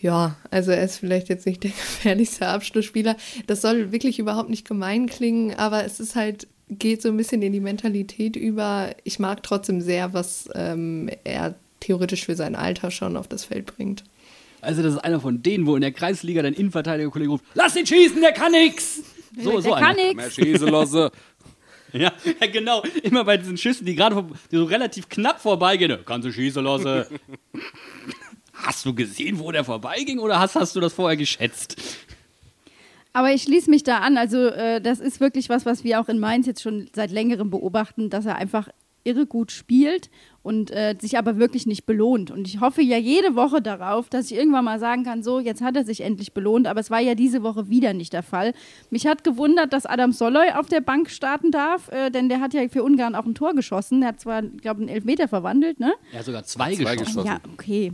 ja, 0.02 0.36
also 0.50 0.72
er 0.72 0.82
ist 0.84 0.98
vielleicht 0.98 1.28
jetzt 1.28 1.46
nicht 1.46 1.62
der 1.62 1.70
gefährlichste 1.70 2.48
Abschlussspieler. 2.48 3.16
Das 3.46 3.62
soll 3.62 3.92
wirklich 3.92 4.18
überhaupt 4.18 4.50
nicht 4.50 4.66
gemein 4.66 5.06
klingen, 5.06 5.54
aber 5.54 5.84
es 5.84 6.00
ist 6.00 6.16
halt, 6.16 6.46
geht 6.68 7.00
so 7.00 7.08
ein 7.08 7.16
bisschen 7.16 7.40
in 7.42 7.52
die 7.52 7.60
Mentalität 7.60 8.36
über. 8.36 8.90
Ich 9.04 9.18
mag 9.18 9.42
trotzdem 9.42 9.80
sehr, 9.80 10.12
was 10.12 10.48
ähm, 10.54 11.08
er 11.24 11.54
theoretisch 11.80 12.26
für 12.26 12.34
sein 12.36 12.54
Alter 12.56 12.90
schon 12.90 13.16
auf 13.16 13.28
das 13.28 13.44
Feld 13.44 13.66
bringt. 13.76 14.04
Also 14.60 14.82
das 14.82 14.94
ist 14.94 15.00
einer 15.00 15.20
von 15.20 15.42
denen, 15.42 15.66
wo 15.66 15.74
in 15.74 15.80
der 15.82 15.90
Kreisliga 15.92 16.42
dein 16.42 16.54
Innenverteidiger-Kollege 16.54 17.30
ruft, 17.30 17.44
lass 17.54 17.74
ihn 17.76 17.86
schießen, 17.86 18.20
der 18.20 18.32
kann 18.32 18.52
nix! 18.52 19.02
So, 19.40 19.52
der 19.52 19.62
so 19.62 19.70
kann 19.70 19.84
einer. 19.84 20.02
nix. 20.08 20.14
Mehr 20.16 20.30
Schießelosse. 20.30 21.10
Ja, 21.94 22.10
ja, 22.40 22.46
genau. 22.46 22.82
Immer 23.02 23.22
bei 23.24 23.36
diesen 23.36 23.58
Schüssen, 23.58 23.84
die 23.84 23.94
gerade 23.94 24.24
die 24.50 24.56
so 24.56 24.64
relativ 24.64 25.10
knapp 25.10 25.42
vorbeigehen. 25.42 25.90
"Ja, 25.90 25.98
Kannst 25.98 26.26
du 26.26 26.32
schießen 26.32 26.64
lassen. 26.64 27.04
Hast 28.62 28.85
du 28.87 28.94
gesehen, 28.94 29.38
wo 29.38 29.51
der 29.51 29.64
vorbeiging 29.64 30.18
oder 30.18 30.38
hast, 30.38 30.55
hast 30.55 30.77
du 30.77 30.81
das 30.81 30.92
vorher 30.92 31.16
geschätzt? 31.16 31.77
Aber 33.12 33.33
ich 33.33 33.42
schließe 33.42 33.68
mich 33.68 33.83
da 33.83 33.98
an. 33.98 34.16
Also, 34.16 34.46
äh, 34.46 34.81
das 34.81 35.01
ist 35.01 35.20
wirklich 35.20 35.48
was, 35.48 35.66
was 35.66 35.85
wir 35.85 36.01
auch 36.01 36.09
in 36.09 36.18
Mainz 36.18 36.46
jetzt 36.46 36.62
schon 36.62 36.88
seit 36.94 37.11
längerem 37.11 37.51
beobachten, 37.51 38.09
dass 38.09 38.25
er 38.25 38.37
einfach 38.37 38.68
irre 39.05 39.27
gut 39.27 39.51
spielt 39.51 40.11
und 40.44 40.70
äh, 40.70 40.94
sich 40.98 41.18
aber 41.18 41.37
wirklich 41.37 41.66
nicht 41.66 41.87
belohnt. 41.87 42.31
Und 42.31 42.46
ich 42.46 42.61
hoffe 42.61 42.83
ja 42.83 42.96
jede 42.96 43.35
Woche 43.35 43.61
darauf, 43.61 44.09
dass 44.09 44.31
ich 44.31 44.37
irgendwann 44.37 44.64
mal 44.64 44.79
sagen 44.79 45.03
kann, 45.03 45.25
so, 45.25 45.40
jetzt 45.40 45.61
hat 45.61 45.75
er 45.77 45.85
sich 45.85 46.03
endlich 46.03 46.33
belohnt, 46.33 46.68
aber 46.68 46.79
es 46.79 46.88
war 46.90 47.01
ja 47.01 47.16
diese 47.16 47.42
Woche 47.42 47.68
wieder 47.68 47.94
nicht 47.94 48.12
der 48.12 48.22
Fall. 48.22 48.55
Mich 48.90 49.07
hat 49.09 49.25
gewundert, 49.25 49.72
dass 49.72 49.87
Adam 49.87 50.12
Soloy 50.12 50.53
auf 50.53 50.66
der 50.68 50.81
Bank 50.81 51.11
starten 51.11 51.51
darf, 51.51 51.88
äh, 51.90 52.11
denn 52.11 52.29
der 52.29 52.40
hat 52.40 52.55
ja 52.55 52.66
für 52.68 52.85
Ungarn 52.85 53.16
auch 53.16 53.27
ein 53.27 53.35
Tor 53.35 53.55
geschossen. 53.55 54.01
Der 54.03 54.11
hat 54.11 54.20
zwar, 54.20 54.40
glaube 54.42 54.83
ich, 54.83 54.88
einen 54.88 54.96
Elfmeter 54.96 55.27
verwandelt, 55.27 55.81
ne? 55.81 55.92
Er 56.12 56.20
hat 56.20 56.27
sogar 56.27 56.44
zwei, 56.44 56.72
Zwei 56.75 56.94
geschossen. 56.94 57.05
geschossen. 57.25 57.27
Ja, 57.27 57.40
okay. 57.53 57.92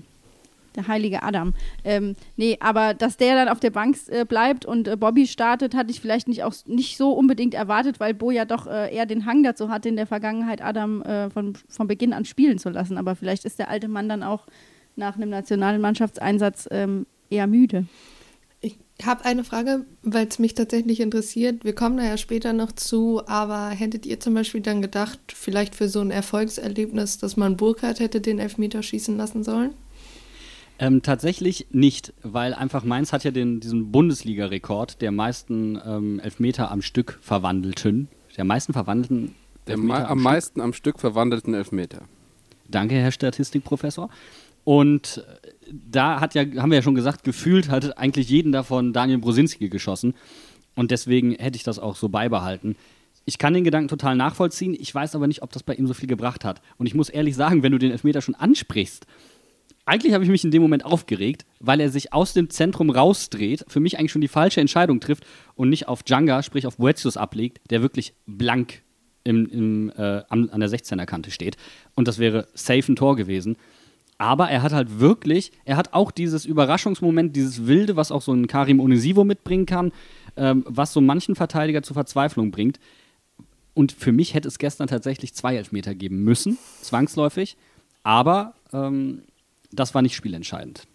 Der 0.79 0.87
heilige 0.87 1.25
Adam. 1.25 1.55
Ähm, 1.83 2.15
nee, 2.37 2.57
aber 2.61 2.95
dass 2.95 3.17
der 3.17 3.35
dann 3.35 3.49
auf 3.49 3.59
der 3.59 3.71
Bank 3.71 3.97
äh, 4.11 4.25
bleibt 4.25 4.65
und 4.65 4.87
äh, 4.87 4.97
Bobby 4.97 5.27
startet, 5.27 5.75
hatte 5.75 5.91
ich 5.91 6.01
vielleicht 6.01 6.29
nicht 6.29 6.45
auch 6.45 6.55
nicht 6.67 6.97
so 6.97 7.11
unbedingt 7.11 7.53
erwartet, 7.53 7.99
weil 7.99 8.15
Bo 8.15 8.31
ja 8.31 8.45
doch 8.45 8.69
äh, 8.69 8.95
eher 8.95 9.05
den 9.05 9.27
Hang 9.27 9.43
dazu 9.43 9.71
hatte, 9.71 9.89
in 9.89 9.97
der 9.97 10.07
Vergangenheit 10.07 10.63
Adam 10.63 11.03
äh, 11.03 11.31
von, 11.31 11.55
von 11.69 11.89
Beginn 11.89 12.13
an 12.13 12.25
spielen 12.25 12.59
zu 12.59 12.71
lassen. 12.71 12.97
Aber 12.97 13.17
vielleicht 13.17 13.45
ist 13.45 13.59
der 13.59 13.71
alte 13.71 13.89
Mann 13.89 14.09
dann 14.09 14.23
auch 14.23 14.47
nach 14.95 15.17
einem 15.17 15.31
nationalen 15.31 15.81
Mannschaftseinsatz 15.81 16.69
ähm, 16.71 17.07
eher 17.29 17.49
müde. 17.49 17.87
Ich 18.61 18.79
habe 19.05 19.25
eine 19.25 19.43
Frage, 19.43 19.85
weil 20.05 20.29
es 20.29 20.39
mich 20.39 20.55
tatsächlich 20.55 21.01
interessiert. 21.01 21.65
Wir 21.65 21.75
kommen 21.75 21.97
da 21.97 22.05
ja 22.05 22.17
später 22.17 22.53
noch 22.53 22.71
zu, 22.71 23.21
aber 23.27 23.71
hättet 23.71 24.07
ihr 24.07 24.21
zum 24.21 24.35
Beispiel 24.35 24.61
dann 24.61 24.81
gedacht, 24.81 25.19
vielleicht 25.35 25.75
für 25.75 25.89
so 25.89 26.01
ein 26.01 26.13
Erfolgserlebnis, 26.13 27.19
dass 27.19 27.37
man 27.37 27.57
Burkhardt 27.57 27.99
hätte 27.99 28.21
den 28.21 28.39
Elfmeter 28.39 28.85
schießen 28.85 29.17
lassen 29.17 29.43
sollen? 29.43 29.71
Ähm, 30.79 31.03
tatsächlich 31.03 31.67
nicht, 31.71 32.13
weil 32.23 32.55
einfach 32.55 32.85
Mainz 32.85 33.13
hat 33.13 33.25
ja 33.25 33.33
den, 33.33 33.59
diesen 33.61 33.91
Bundesliga-Rekord 33.91 35.03
der 35.03 35.11
meisten 35.11 35.81
ähm, 35.85 36.21
Elfmeter 36.21 36.71
am 36.71 36.83
Stück 36.83 37.19
verwandelten. 37.21 38.09
Der 38.37 38.45
meisten 38.45 38.73
verwandelten 38.73 39.35
Der 39.67 39.75
Elfmeter 39.75 40.09
am 40.09 40.19
Stück. 40.19 40.25
meisten 40.25 40.61
am 40.61 40.73
Stück 40.73 41.01
verwandelten 41.01 41.55
Elfmeter. 41.55 42.03
Danke, 42.69 42.95
Herr 42.95 43.11
Statistikprofessor. 43.11 44.09
Und 44.63 45.25
äh, 45.27 45.73
da 45.91 46.21
hat 46.21 46.35
ja, 46.35 46.43
haben 46.43 46.71
wir 46.71 46.77
ja 46.77 46.83
schon 46.83 46.95
gesagt, 46.95 47.25
gefühlt 47.25 47.71
hat 47.71 47.99
eigentlich 47.99 48.29
jeden 48.29 48.53
davon 48.53 48.93
Daniel 48.93 49.19
Brosinski 49.19 49.69
geschossen. 49.69 50.15
Und 50.77 50.93
deswegen 50.93 51.33
hätte 51.33 51.57
ich 51.57 51.65
das 51.65 51.81
auch 51.81 51.97
so 51.97 52.09
beibehalten. 52.09 52.77
Ich 53.25 53.39
kann 53.39 53.53
den 53.53 53.65
Gedanken 53.65 53.89
total 53.89 54.15
nachvollziehen. 54.15 54.77
Ich 54.79 54.95
weiß 54.95 55.17
aber 55.17 55.27
nicht, 55.27 55.43
ob 55.43 55.53
das 55.53 55.65
bei 55.65 55.75
ihm 55.75 55.89
so 55.89 55.95
viel 55.95 56.09
gebracht 56.09 56.45
hat. 56.45 56.63
Und 56.77 56.87
ich 56.87 56.95
muss 56.95 57.09
ehrlich 57.09 57.35
sagen, 57.35 57.65
wenn 57.65 57.73
du 57.73 57.79
den 57.79 57.91
Elfmeter 57.91 58.23
schon 58.23 58.37
ansprichst, 58.37 59.07
eigentlich 59.89 60.13
habe 60.13 60.23
ich 60.23 60.31
mich 60.31 60.45
in 60.45 60.51
dem 60.51 60.61
Moment 60.61 60.85
aufgeregt, 60.85 61.47
weil 61.61 61.81
er 61.81 61.89
sich 61.89 62.13
aus 62.13 62.35
dem 62.35 62.51
Zentrum 62.51 62.91
rausdreht, 62.91 63.65
für 63.69 63.81
mich 63.81 63.99
eigentlich 63.99 64.13
schon 64.13 64.21
die 64.21 64.29
falsche 64.29 64.61
Entscheidung 64.61 65.01
trifft 65.01 65.25
und 65.55 65.71
nicht 65.71 65.89
auf 65.89 66.03
Djanga, 66.03 66.43
sprich 66.43 66.67
auf 66.67 66.77
Boetius 66.77 67.17
ablegt, 67.17 67.61
der 67.71 67.81
wirklich 67.81 68.13
blank 68.27 68.83
im, 69.25 69.47
im, 69.47 69.93
äh, 69.97 70.23
an, 70.29 70.51
der 70.61 70.69
16er-Kante 70.69 71.31
steht. 71.31 71.57
Und 71.95 72.07
das 72.07 72.19
wäre 72.19 72.49
safe 72.53 72.93
ein 72.93 72.97
Tor 72.97 73.17
gewesen. 73.17 73.57
Aber 74.19 74.51
er 74.51 74.63
hat 74.63 74.73
halt 74.73 75.01
wirklich, 75.01 75.53
er 75.65 75.77
hat 75.77 75.95
auch 75.95 76.11
dieses 76.11 76.45
Überraschungsmoment, 76.45 77.35
dieses 77.35 77.67
Wilde, 77.67 77.97
was 77.97 78.13
auch 78.13 78.23
so 78.23 78.33
ein 78.33 78.47
Karim 78.47 78.81
Onisivo 78.81 79.25
mitbringen 79.25 79.65
kann, 79.65 79.93
ähm, 80.37 80.65
was 80.67 80.93
so 80.93 81.01
manchen 81.01 81.35
Verteidiger 81.35 81.83
zur 81.83 81.95
Verzweiflung 81.95 82.51
bringt. 82.51 82.79
Und 83.73 83.93
für 83.93 84.13
mich 84.13 84.35
hätte 84.35 84.49
es 84.49 84.59
gestern 84.59 84.89
tatsächlich 84.89 85.35
zwei 85.35 85.57
Elfmeter 85.57 85.95
geben 85.95 86.25
müssen, 86.25 86.59
zwangsläufig. 86.83 87.57
Aber 88.03 88.55
ähm, 88.73 89.23
das 89.73 89.95
war 89.95 90.03
nicht 90.03 90.15
spielentscheidend. 90.15 90.87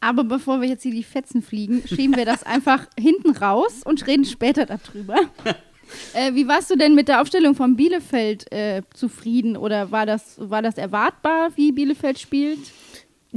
Aber 0.00 0.24
bevor 0.24 0.60
wir 0.60 0.68
jetzt 0.68 0.82
hier 0.82 0.92
die 0.92 1.02
Fetzen 1.02 1.42
fliegen, 1.42 1.82
schieben 1.86 2.16
wir 2.16 2.24
das 2.24 2.42
einfach 2.42 2.86
hinten 2.98 3.30
raus 3.36 3.82
und 3.84 4.06
reden 4.06 4.24
später 4.24 4.66
darüber. 4.66 5.16
äh, 6.14 6.34
wie 6.34 6.46
warst 6.46 6.70
du 6.70 6.76
denn 6.76 6.94
mit 6.94 7.08
der 7.08 7.20
Aufstellung 7.20 7.54
von 7.54 7.76
Bielefeld 7.76 8.50
äh, 8.52 8.82
zufrieden 8.94 9.56
oder 9.56 9.90
war 9.90 10.06
das, 10.06 10.36
war 10.38 10.62
das 10.62 10.76
erwartbar, 10.76 11.50
wie 11.56 11.72
Bielefeld 11.72 12.18
spielt? 12.18 12.60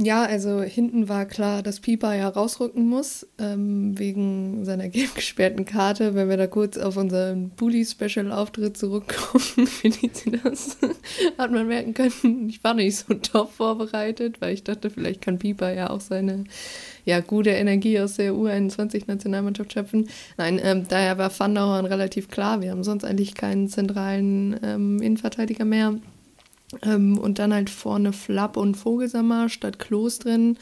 Ja, 0.02 0.22
also 0.22 0.62
hinten 0.62 1.10
war 1.10 1.26
klar, 1.26 1.62
dass 1.62 1.80
Pieper 1.80 2.14
ja 2.14 2.26
rausrücken 2.28 2.88
muss, 2.88 3.26
ähm, 3.38 3.98
wegen 3.98 4.64
seiner 4.64 4.88
gelb 4.88 5.14
gesperrten 5.14 5.66
Karte. 5.66 6.14
Wenn 6.14 6.30
wir 6.30 6.38
da 6.38 6.46
kurz 6.46 6.78
auf 6.78 6.96
unseren 6.96 7.50
Bully-Special-Auftritt 7.50 8.78
zurückkommen, 8.78 9.66
finde 9.66 9.98
ich 10.00 10.40
das, 10.42 10.78
hat 11.38 11.52
man 11.52 11.68
merken 11.68 11.92
können, 11.92 12.48
ich 12.48 12.64
war 12.64 12.72
nicht 12.72 12.96
so 12.96 13.12
top 13.12 13.52
vorbereitet, 13.52 14.40
weil 14.40 14.54
ich 14.54 14.64
dachte, 14.64 14.88
vielleicht 14.88 15.20
kann 15.20 15.38
Pieper 15.38 15.70
ja 15.70 15.90
auch 15.90 16.00
seine 16.00 16.44
ja, 17.04 17.20
gute 17.20 17.50
Energie 17.50 18.00
aus 18.00 18.14
der 18.14 18.32
U21-Nationalmannschaft 18.32 19.74
schöpfen. 19.74 20.08
Nein, 20.38 20.58
ähm, 20.62 20.86
daher 20.88 21.18
war 21.18 21.30
Van 21.38 21.58
Horn 21.58 21.84
relativ 21.84 22.28
klar. 22.28 22.62
Wir 22.62 22.70
haben 22.70 22.84
sonst 22.84 23.04
eigentlich 23.04 23.34
keinen 23.34 23.68
zentralen 23.68 24.58
ähm, 24.62 25.02
Innenverteidiger 25.02 25.66
mehr. 25.66 25.98
Ähm, 26.82 27.18
und 27.18 27.38
dann 27.38 27.52
halt 27.52 27.70
vorne 27.70 28.12
Flapp 28.12 28.56
und 28.56 28.76
Vogelsammer 28.76 29.48
statt 29.48 29.78
Klos 29.78 30.18
drin. 30.18 30.56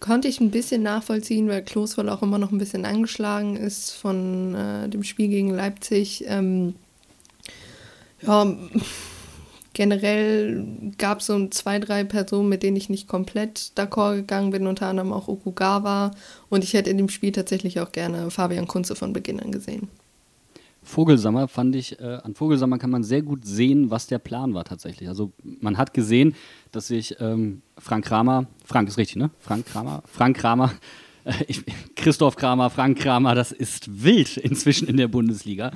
Konnte 0.00 0.26
ich 0.28 0.40
ein 0.40 0.50
bisschen 0.50 0.82
nachvollziehen, 0.82 1.48
weil 1.48 1.62
Klos 1.62 1.96
wohl 1.96 2.08
auch 2.08 2.22
immer 2.22 2.38
noch 2.38 2.50
ein 2.50 2.58
bisschen 2.58 2.84
angeschlagen 2.84 3.56
ist 3.56 3.92
von 3.92 4.54
äh, 4.54 4.88
dem 4.88 5.04
Spiel 5.04 5.28
gegen 5.28 5.50
Leipzig. 5.50 6.24
Ähm, 6.26 6.74
ja, 8.22 8.46
generell 9.74 10.66
gab 10.98 11.20
es 11.20 11.26
so 11.26 11.48
zwei, 11.48 11.78
drei 11.78 12.04
Personen, 12.04 12.48
mit 12.48 12.62
denen 12.62 12.76
ich 12.76 12.88
nicht 12.88 13.06
komplett 13.06 13.72
d'accord 13.76 14.16
gegangen 14.16 14.50
bin, 14.50 14.66
unter 14.66 14.86
anderem 14.86 15.12
auch 15.12 15.28
Okugawa. 15.28 16.10
Und 16.48 16.64
ich 16.64 16.74
hätte 16.74 16.90
in 16.90 16.98
dem 16.98 17.08
Spiel 17.08 17.32
tatsächlich 17.32 17.80
auch 17.80 17.92
gerne 17.92 18.30
Fabian 18.30 18.66
Kunze 18.66 18.96
von 18.96 19.12
Beginn 19.12 19.40
an 19.40 19.52
gesehen. 19.52 19.88
Vogelsammer 20.82 21.48
fand 21.48 21.76
ich, 21.76 22.00
äh, 22.00 22.18
an 22.22 22.34
Vogelsammer 22.34 22.78
kann 22.78 22.90
man 22.90 23.04
sehr 23.04 23.22
gut 23.22 23.44
sehen, 23.44 23.90
was 23.90 24.06
der 24.08 24.18
Plan 24.18 24.54
war 24.54 24.64
tatsächlich. 24.64 25.08
Also 25.08 25.32
man 25.42 25.78
hat 25.78 25.94
gesehen, 25.94 26.34
dass 26.72 26.88
sich 26.88 27.16
ähm, 27.20 27.62
Frank 27.78 28.04
Kramer, 28.04 28.46
Frank 28.64 28.88
ist 28.88 28.98
richtig, 28.98 29.16
ne? 29.16 29.30
Frank 29.38 29.66
Kramer, 29.66 30.02
Frank 30.06 30.36
Kramer, 30.36 30.72
äh, 31.24 31.32
ich, 31.46 31.62
Christoph 31.94 32.36
Kramer, 32.36 32.70
Frank 32.70 32.98
Kramer, 32.98 33.34
das 33.34 33.52
ist 33.52 34.02
wild 34.02 34.36
inzwischen 34.36 34.88
in 34.88 34.96
der 34.96 35.08
Bundesliga. 35.08 35.70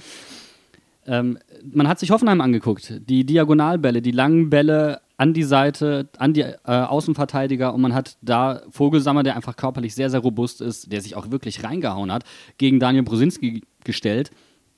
Ähm, 1.06 1.38
man 1.72 1.86
hat 1.88 2.00
sich 2.00 2.10
Hoffenheim 2.10 2.40
angeguckt, 2.40 3.00
die 3.08 3.24
Diagonalbälle, 3.24 4.02
die 4.02 4.10
langen 4.10 4.50
Bälle 4.50 5.00
an 5.16 5.32
die 5.32 5.44
Seite, 5.44 6.08
an 6.18 6.34
die 6.34 6.42
äh, 6.42 6.56
Außenverteidiger 6.64 7.72
und 7.72 7.80
man 7.80 7.94
hat 7.94 8.18
da 8.20 8.62
Vogelsammer, 8.70 9.22
der 9.22 9.36
einfach 9.36 9.56
körperlich 9.56 9.94
sehr, 9.94 10.10
sehr 10.10 10.20
robust 10.20 10.60
ist, 10.60 10.92
der 10.92 11.00
sich 11.00 11.16
auch 11.16 11.30
wirklich 11.30 11.62
reingehauen 11.62 12.12
hat, 12.12 12.24
gegen 12.58 12.80
Daniel 12.80 13.04
Brusinski 13.04 13.62
gestellt. 13.84 14.30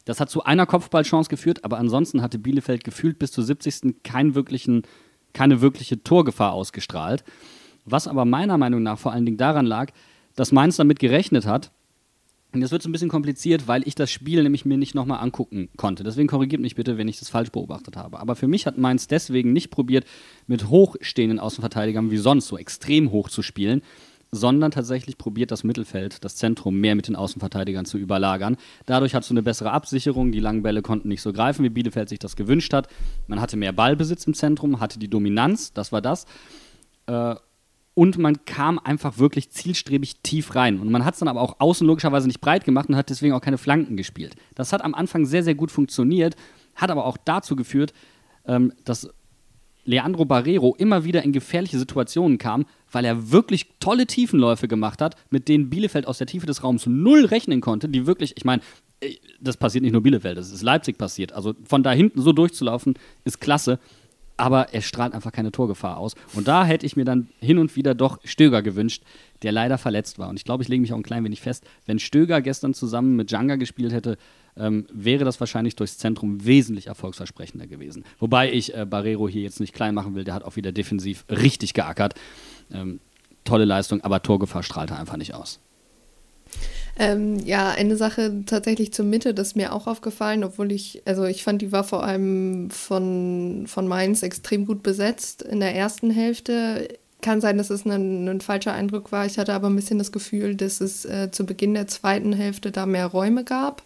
Das 0.08 0.20
hat 0.20 0.30
zu 0.30 0.42
einer 0.42 0.64
Kopfballchance 0.64 1.28
geführt, 1.28 1.66
aber 1.66 1.76
ansonsten 1.76 2.22
hatte 2.22 2.38
Bielefeld 2.38 2.82
gefühlt 2.82 3.18
bis 3.18 3.30
zur 3.30 3.44
70. 3.44 3.96
Kein 4.04 4.34
wirklichen, 4.34 4.84
keine 5.34 5.60
wirkliche 5.60 6.02
Torgefahr 6.02 6.54
ausgestrahlt. 6.54 7.24
Was 7.84 8.08
aber 8.08 8.24
meiner 8.24 8.56
Meinung 8.56 8.82
nach 8.82 8.98
vor 8.98 9.12
allen 9.12 9.26
Dingen 9.26 9.36
daran 9.36 9.66
lag, 9.66 9.90
dass 10.34 10.50
Mainz 10.50 10.76
damit 10.76 10.98
gerechnet 10.98 11.44
hat. 11.44 11.72
Und 12.54 12.62
jetzt 12.62 12.70
wird 12.70 12.80
es 12.80 12.88
ein 12.88 12.92
bisschen 12.92 13.10
kompliziert, 13.10 13.68
weil 13.68 13.86
ich 13.86 13.94
das 13.96 14.10
Spiel 14.10 14.42
nämlich 14.42 14.64
mir 14.64 14.78
nicht 14.78 14.94
nochmal 14.94 15.20
angucken 15.20 15.68
konnte. 15.76 16.04
Deswegen 16.04 16.26
korrigiert 16.26 16.62
mich 16.62 16.74
bitte, 16.74 16.96
wenn 16.96 17.06
ich 17.06 17.18
das 17.18 17.28
falsch 17.28 17.52
beobachtet 17.52 17.98
habe. 17.98 18.18
Aber 18.18 18.34
für 18.34 18.48
mich 18.48 18.64
hat 18.64 18.78
Mainz 18.78 19.08
deswegen 19.08 19.52
nicht 19.52 19.68
probiert, 19.68 20.06
mit 20.46 20.70
hochstehenden 20.70 21.38
Außenverteidigern 21.38 22.10
wie 22.10 22.16
sonst 22.16 22.46
so 22.46 22.56
extrem 22.56 23.10
hoch 23.10 23.28
zu 23.28 23.42
spielen, 23.42 23.82
sondern 24.30 24.70
tatsächlich 24.70 25.16
probiert 25.16 25.50
das 25.50 25.64
Mittelfeld, 25.64 26.24
das 26.24 26.36
Zentrum 26.36 26.78
mehr 26.78 26.94
mit 26.94 27.08
den 27.08 27.16
Außenverteidigern 27.16 27.86
zu 27.86 27.98
überlagern. 27.98 28.56
Dadurch 28.86 29.14
hat 29.14 29.28
du 29.28 29.32
eine 29.32 29.42
bessere 29.42 29.70
Absicherung, 29.70 30.32
die 30.32 30.40
langen 30.40 30.62
Bälle 30.62 30.82
konnten 30.82 31.08
nicht 31.08 31.22
so 31.22 31.32
greifen, 31.32 31.64
wie 31.64 31.70
Bielefeld 31.70 32.08
sich 32.08 32.18
das 32.18 32.36
gewünscht 32.36 32.72
hat. 32.74 32.88
Man 33.26 33.40
hatte 33.40 33.56
mehr 33.56 33.72
Ballbesitz 33.72 34.26
im 34.26 34.34
Zentrum, 34.34 34.80
hatte 34.80 34.98
die 34.98 35.08
Dominanz, 35.08 35.72
das 35.72 35.92
war 35.92 36.02
das. 36.02 36.26
Äh, 37.06 37.36
und 37.94 38.16
man 38.16 38.44
kam 38.44 38.78
einfach 38.78 39.18
wirklich 39.18 39.50
zielstrebig 39.50 40.20
tief 40.22 40.54
rein. 40.54 40.78
Und 40.78 40.92
man 40.92 41.04
hat 41.04 41.14
es 41.14 41.20
dann 41.20 41.26
aber 41.26 41.40
auch 41.40 41.58
außen 41.58 41.84
logischerweise 41.84 42.28
nicht 42.28 42.40
breit 42.40 42.64
gemacht 42.64 42.88
und 42.88 42.94
hat 42.94 43.10
deswegen 43.10 43.34
auch 43.34 43.40
keine 43.40 43.58
Flanken 43.58 43.96
gespielt. 43.96 44.36
Das 44.54 44.72
hat 44.72 44.84
am 44.84 44.94
Anfang 44.94 45.26
sehr, 45.26 45.42
sehr 45.42 45.56
gut 45.56 45.72
funktioniert, 45.72 46.36
hat 46.76 46.92
aber 46.92 47.06
auch 47.06 47.16
dazu 47.16 47.56
geführt, 47.56 47.92
ähm, 48.46 48.72
dass 48.84 49.10
Leandro 49.88 50.26
Barrero 50.26 50.74
immer 50.76 51.04
wieder 51.04 51.22
in 51.22 51.32
gefährliche 51.32 51.78
Situationen 51.78 52.36
kam, 52.36 52.66
weil 52.92 53.06
er 53.06 53.32
wirklich 53.32 53.66
tolle 53.80 54.06
Tiefenläufe 54.06 54.68
gemacht 54.68 55.00
hat, 55.00 55.16
mit 55.30 55.48
denen 55.48 55.70
Bielefeld 55.70 56.06
aus 56.06 56.18
der 56.18 56.26
Tiefe 56.26 56.46
des 56.46 56.62
Raums 56.62 56.86
null 56.86 57.24
rechnen 57.24 57.62
konnte, 57.62 57.88
die 57.88 58.06
wirklich, 58.06 58.34
ich 58.36 58.44
meine, 58.44 58.60
äh, 59.00 59.14
das 59.40 59.56
passiert 59.56 59.82
nicht 59.82 59.92
nur 59.92 60.02
Bielefeld, 60.02 60.36
das 60.36 60.52
ist 60.52 60.62
Leipzig 60.62 60.98
passiert. 60.98 61.32
Also 61.32 61.54
von 61.64 61.82
da 61.82 61.90
hinten 61.90 62.20
so 62.20 62.32
durchzulaufen, 62.32 62.94
ist 63.24 63.40
klasse. 63.40 63.78
Aber 64.36 64.72
er 64.72 64.82
strahlt 64.82 65.14
einfach 65.14 65.32
keine 65.32 65.50
Torgefahr 65.50 65.96
aus. 65.96 66.14
Und 66.34 66.46
da 66.46 66.64
hätte 66.64 66.86
ich 66.86 66.94
mir 66.94 67.04
dann 67.04 67.28
hin 67.40 67.58
und 67.58 67.74
wieder 67.74 67.96
doch 67.96 68.20
Stöger 68.22 68.62
gewünscht, 68.62 69.02
der 69.42 69.50
leider 69.50 69.78
verletzt 69.78 70.18
war. 70.20 70.28
Und 70.28 70.36
ich 70.36 70.44
glaube, 70.44 70.62
ich 70.62 70.68
lege 70.68 70.80
mich 70.80 70.92
auch 70.92 70.96
ein 70.96 71.02
klein 71.02 71.24
wenig 71.24 71.40
fest, 71.40 71.64
wenn 71.86 71.98
Stöger 71.98 72.40
gestern 72.40 72.72
zusammen 72.72 73.16
mit 73.16 73.32
Djanga 73.32 73.56
gespielt 73.56 73.92
hätte, 73.92 74.16
ähm, 74.58 74.86
wäre 74.92 75.24
das 75.24 75.40
wahrscheinlich 75.40 75.76
durchs 75.76 75.98
Zentrum 75.98 76.44
wesentlich 76.44 76.86
erfolgsversprechender 76.88 77.66
gewesen. 77.66 78.04
Wobei 78.18 78.52
ich 78.52 78.74
äh, 78.74 78.86
Barrero 78.86 79.28
hier 79.28 79.42
jetzt 79.42 79.60
nicht 79.60 79.74
klein 79.74 79.94
machen 79.94 80.14
will, 80.14 80.24
der 80.24 80.34
hat 80.34 80.44
auch 80.44 80.56
wieder 80.56 80.72
defensiv 80.72 81.24
richtig 81.30 81.74
geackert. 81.74 82.14
Ähm, 82.72 83.00
tolle 83.44 83.64
Leistung, 83.64 84.02
aber 84.02 84.22
Torgefahr 84.22 84.62
strahlte 84.62 84.96
einfach 84.96 85.16
nicht 85.16 85.34
aus. 85.34 85.60
Ähm, 87.00 87.38
ja, 87.44 87.70
eine 87.70 87.96
Sache 87.96 88.42
tatsächlich 88.44 88.92
zur 88.92 89.04
Mitte, 89.04 89.32
das 89.32 89.48
ist 89.48 89.56
mir 89.56 89.72
auch 89.72 89.86
aufgefallen, 89.86 90.42
obwohl 90.42 90.72
ich, 90.72 91.02
also 91.04 91.24
ich 91.26 91.44
fand, 91.44 91.62
die 91.62 91.70
war 91.70 91.84
vor 91.84 92.02
allem 92.02 92.70
von, 92.70 93.66
von 93.68 93.86
Mainz 93.86 94.24
extrem 94.24 94.66
gut 94.66 94.82
besetzt 94.82 95.42
in 95.42 95.60
der 95.60 95.76
ersten 95.76 96.10
Hälfte. 96.10 96.88
Kann 97.20 97.40
sein, 97.40 97.56
dass 97.56 97.70
es 97.70 97.84
ein, 97.84 98.28
ein 98.28 98.40
falscher 98.40 98.72
Eindruck 98.72 99.12
war. 99.12 99.26
Ich 99.26 99.38
hatte 99.38 99.52
aber 99.52 99.68
ein 99.68 99.76
bisschen 99.76 99.98
das 99.98 100.10
Gefühl, 100.10 100.56
dass 100.56 100.80
es 100.80 101.04
äh, 101.04 101.30
zu 101.30 101.46
Beginn 101.46 101.74
der 101.74 101.86
zweiten 101.86 102.32
Hälfte 102.32 102.72
da 102.72 102.84
mehr 102.84 103.06
Räume 103.06 103.44
gab. 103.44 103.82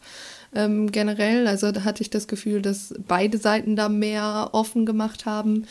Ähm, 0.55 0.91
generell, 0.93 1.47
also 1.47 1.73
da 1.73 1.85
hatte 1.85 2.03
ich 2.03 2.11
das 2.11 2.29
Gefühl, 2.29 2.63
dass 2.63 2.95
beide 3.09 3.39
Seiten 3.39 3.77
da 3.77 3.89
mehr 3.89 4.51
offen 4.53 4.87
gemacht 4.87 5.27
haben. 5.27 5.67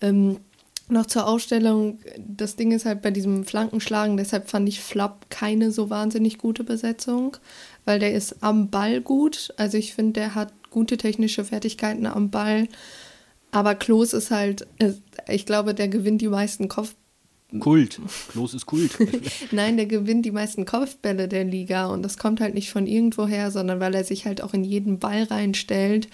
Ähm, 0.00 0.38
Noch 0.88 1.06
zur 1.06 1.26
Aufstellung, 1.26 1.98
das 2.18 2.56
Ding 2.56 2.70
ist 2.72 2.84
halt 2.84 3.00
bei 3.00 3.10
diesem 3.10 3.44
Flankenschlagen, 3.44 4.18
deshalb 4.18 4.50
fand 4.50 4.68
ich 4.68 4.80
Flapp 4.80 5.30
keine 5.30 5.70
so 5.70 5.88
wahnsinnig 5.88 6.36
gute 6.36 6.62
Besetzung, 6.62 7.38
weil 7.86 7.98
der 8.00 8.12
ist 8.12 8.42
am 8.42 8.68
Ball 8.68 9.00
gut. 9.00 9.54
Also 9.56 9.78
ich 9.78 9.94
finde, 9.94 10.20
der 10.20 10.34
hat 10.34 10.52
gute 10.70 10.98
technische 10.98 11.44
Fertigkeiten 11.44 12.04
am 12.06 12.28
Ball. 12.30 12.68
Aber 13.50 13.74
Klos 13.76 14.12
ist 14.12 14.30
halt, 14.30 14.66
äh, 14.78 14.92
ich 15.28 15.46
glaube, 15.46 15.72
der 15.74 15.88
gewinnt 15.88 16.20
die 16.20 16.28
meisten 16.28 16.68
Kopf. 16.68 16.94
Kult. 17.60 18.00
Klos 18.30 18.54
ist 18.54 18.66
Kult. 18.66 18.96
Nein, 19.52 19.76
der 19.76 19.86
gewinnt 19.86 20.26
die 20.26 20.30
meisten 20.30 20.64
Kopfbälle 20.64 21.28
der 21.28 21.44
Liga 21.44 21.86
und 21.86 22.02
das 22.02 22.18
kommt 22.18 22.40
halt 22.40 22.54
nicht 22.54 22.70
von 22.70 22.86
irgendwoher, 22.86 23.50
sondern 23.50 23.80
weil 23.80 23.94
er 23.94 24.04
sich 24.04 24.26
halt 24.26 24.42
auch 24.42 24.54
in 24.54 24.64
jeden 24.64 24.98
Ball 24.98 25.24
reinstellt. 25.24 26.08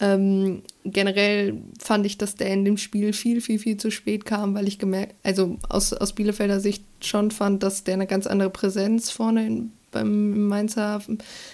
Ähm, 0.00 0.62
generell 0.84 1.60
fand 1.78 2.06
ich, 2.06 2.16
dass 2.16 2.34
der 2.34 2.48
in 2.48 2.64
dem 2.64 2.78
Spiel 2.78 3.12
viel, 3.12 3.42
viel, 3.42 3.58
viel 3.58 3.76
zu 3.76 3.90
spät 3.90 4.24
kam, 4.24 4.54
weil 4.54 4.66
ich 4.66 4.78
gemerkt, 4.78 5.14
also 5.22 5.58
aus, 5.68 5.92
aus 5.92 6.14
Bielefelder 6.14 6.58
Sicht 6.58 6.84
schon 7.02 7.30
fand, 7.30 7.62
dass 7.62 7.84
der 7.84 7.94
eine 7.94 8.06
ganz 8.06 8.26
andere 8.26 8.50
Präsenz 8.50 9.10
vorne 9.10 9.46
in, 9.46 9.72
beim 9.90 10.48
Mainzer, 10.48 11.02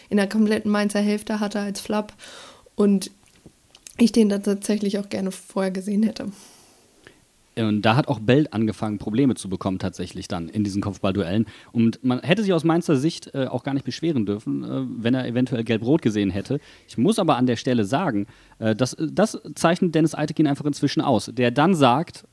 in 0.09 0.16
der 0.16 0.29
kompletten 0.29 0.70
Mainzer 0.70 1.01
Hälfte 1.01 1.40
hatte 1.40 1.59
als 1.59 1.81
Flapp 1.81 2.12
und 2.77 3.11
ich 3.99 4.12
den 4.12 4.29
da 4.29 4.38
tatsächlich 4.38 4.99
auch 4.99 5.09
gerne 5.09 5.33
vorher 5.33 5.72
gesehen 5.72 6.05
hätte. 6.05 6.27
Und 7.59 7.83
da 7.83 7.97
hat 7.97 8.09
auch 8.09 8.21
Bell 8.21 8.47
angefangen, 8.51 8.99
Probleme 8.99 9.35
zu 9.35 9.49
bekommen, 9.49 9.79
tatsächlich 9.79 10.29
dann 10.29 10.49
in 10.49 10.62
diesen 10.62 10.83
Kopfballduellen. 10.83 11.47
Und 11.73 12.05
man 12.05 12.21
hätte 12.21 12.42
sich 12.42 12.53
aus 12.53 12.64
Mainzer 12.64 12.97
Sicht 12.97 13.35
äh, 13.35 13.47
auch 13.47 13.62
gar 13.62 13.73
nicht 13.73 13.85
beschweren 13.85 14.27
dürfen, 14.27 14.62
äh, 14.62 14.85
wenn 15.03 15.14
er 15.14 15.27
eventuell 15.27 15.64
gelb-rot 15.64 16.03
gesehen 16.03 16.31
hätte. 16.31 16.61
Ich 16.87 16.99
muss 16.99 17.19
aber 17.19 17.37
an 17.37 17.47
der 17.47 17.57
Stelle 17.57 17.85
sagen, 17.85 18.27
äh, 18.59 18.77
das, 18.77 18.95
das 19.01 19.40
zeichnet 19.55 19.95
Dennis 19.95 20.14
Eitekin 20.14 20.47
einfach 20.47 20.66
inzwischen 20.66 21.01
aus, 21.01 21.31
der 21.33 21.51
dann 21.51 21.75
sagt 21.75 22.27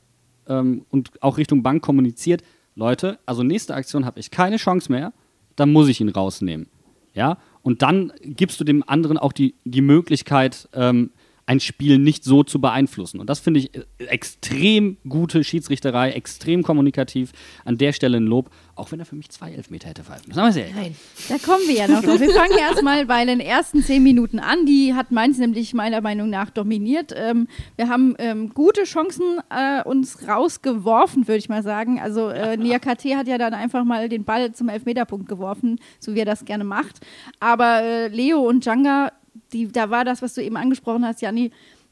ähm, 0.46 0.84
und 0.90 1.10
auch 1.22 1.38
Richtung 1.38 1.62
Bank 1.62 1.82
kommuniziert: 1.82 2.42
Leute, 2.74 3.18
also 3.24 3.42
nächste 3.42 3.74
Aktion 3.74 4.04
habe 4.04 4.20
ich 4.20 4.30
keine 4.30 4.56
Chance 4.56 4.92
mehr, 4.92 5.14
dann 5.56 5.72
muss 5.72 5.88
ich 5.88 6.02
ihn 6.02 6.10
rausnehmen. 6.10 6.66
Ja, 7.14 7.38
und 7.62 7.80
dann 7.80 8.12
gibst 8.22 8.60
du 8.60 8.64
dem 8.64 8.82
anderen 8.86 9.16
auch 9.16 9.32
die, 9.32 9.54
die 9.64 9.80
Möglichkeit, 9.80 10.68
ähm, 10.74 11.10
ein 11.46 11.60
Spiel 11.60 11.98
nicht 11.98 12.24
so 12.24 12.42
zu 12.42 12.60
beeinflussen. 12.60 13.20
Und 13.20 13.28
das 13.28 13.40
finde 13.40 13.60
ich 13.60 13.74
äh, 13.74 13.84
extrem 13.98 14.96
gute 15.08 15.44
Schiedsrichterei, 15.44 16.12
extrem 16.12 16.62
kommunikativ. 16.62 17.32
An 17.64 17.78
der 17.78 17.92
Stelle 17.92 18.16
ein 18.16 18.26
Lob, 18.26 18.50
auch 18.76 18.92
wenn 18.92 19.00
er 19.00 19.06
für 19.06 19.16
mich 19.16 19.28
zwei 19.30 19.52
Elfmeter 19.52 19.88
hätte 19.88 20.04
pfeifen 20.04 20.24
müssen. 20.28 20.40
Aber 20.40 20.52
sehr 20.52 20.68
Nein, 20.74 20.96
da 21.28 21.38
kommen 21.38 21.66
wir 21.66 21.74
ja 21.74 21.88
noch 21.88 22.02
drauf. 22.02 22.20
Wir 22.20 22.30
fangen 22.30 22.58
erstmal 22.58 23.06
bei 23.06 23.24
den 23.24 23.40
ersten 23.40 23.82
zehn 23.82 24.02
Minuten 24.02 24.38
an. 24.38 24.66
Die 24.66 24.94
hat 24.94 25.12
Mainz 25.12 25.38
nämlich 25.38 25.74
meiner 25.74 26.00
Meinung 26.00 26.30
nach 26.30 26.50
dominiert. 26.50 27.12
Ähm, 27.16 27.48
wir 27.76 27.88
haben 27.88 28.14
ähm, 28.18 28.50
gute 28.54 28.84
Chancen 28.84 29.40
äh, 29.50 29.82
uns 29.82 30.26
rausgeworfen, 30.26 31.28
würde 31.28 31.38
ich 31.38 31.48
mal 31.48 31.62
sagen. 31.62 32.00
Also 32.00 32.28
äh, 32.28 32.56
Niakate 32.56 33.16
hat 33.16 33.28
ja 33.28 33.38
dann 33.38 33.54
einfach 33.54 33.84
mal 33.84 34.08
den 34.08 34.24
Ball 34.24 34.52
zum 34.52 34.68
Elfmeterpunkt 34.68 35.28
geworfen, 35.28 35.78
so 36.00 36.14
wie 36.14 36.20
er 36.20 36.26
das 36.26 36.44
gerne 36.44 36.64
macht. 36.64 37.00
Aber 37.40 37.82
äh, 37.82 38.08
Leo 38.08 38.40
und 38.40 38.64
Djanga 38.64 39.12
die, 39.52 39.68
da 39.68 39.90
war 39.90 40.04
das, 40.04 40.22
was 40.22 40.34
du 40.34 40.42
eben 40.42 40.56
angesprochen 40.56 41.04
hast, 41.04 41.22
Janni, 41.22 41.50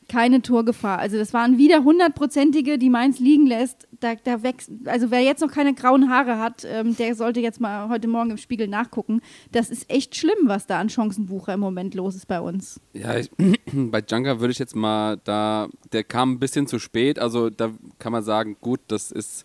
keine 0.08 0.42
Torgefahr. 0.42 0.98
Also 0.98 1.16
das 1.16 1.32
waren 1.32 1.58
wieder 1.58 1.84
hundertprozentige, 1.84 2.78
die 2.78 2.90
Mainz 2.90 3.18
liegen 3.18 3.46
lässt. 3.46 3.88
Da, 4.00 4.14
da 4.16 4.42
wächst, 4.42 4.70
also 4.84 5.10
wer 5.10 5.20
jetzt 5.20 5.40
noch 5.40 5.50
keine 5.50 5.74
grauen 5.74 6.10
Haare 6.10 6.38
hat, 6.38 6.66
ähm, 6.66 6.96
der 6.96 7.14
sollte 7.14 7.40
jetzt 7.40 7.60
mal 7.60 7.88
heute 7.88 8.08
Morgen 8.08 8.30
im 8.30 8.36
Spiegel 8.36 8.66
nachgucken. 8.66 9.20
Das 9.52 9.70
ist 9.70 9.88
echt 9.88 10.16
schlimm, 10.16 10.36
was 10.44 10.66
da 10.66 10.80
an 10.80 10.90
Chancenbucher 10.90 11.54
im 11.54 11.60
Moment 11.60 11.94
los 11.94 12.16
ist 12.16 12.26
bei 12.26 12.40
uns. 12.40 12.80
Ja, 12.92 13.16
ich, 13.16 13.30
bei 13.72 14.02
Junker 14.06 14.40
würde 14.40 14.52
ich 14.52 14.58
jetzt 14.58 14.74
mal 14.74 15.18
da, 15.24 15.68
der 15.92 16.02
kam 16.04 16.32
ein 16.32 16.38
bisschen 16.40 16.66
zu 16.66 16.78
spät, 16.78 17.18
also 17.18 17.48
da 17.48 17.70
kann 17.98 18.12
man 18.12 18.24
sagen, 18.24 18.56
gut, 18.60 18.80
das 18.88 19.12
ist 19.12 19.44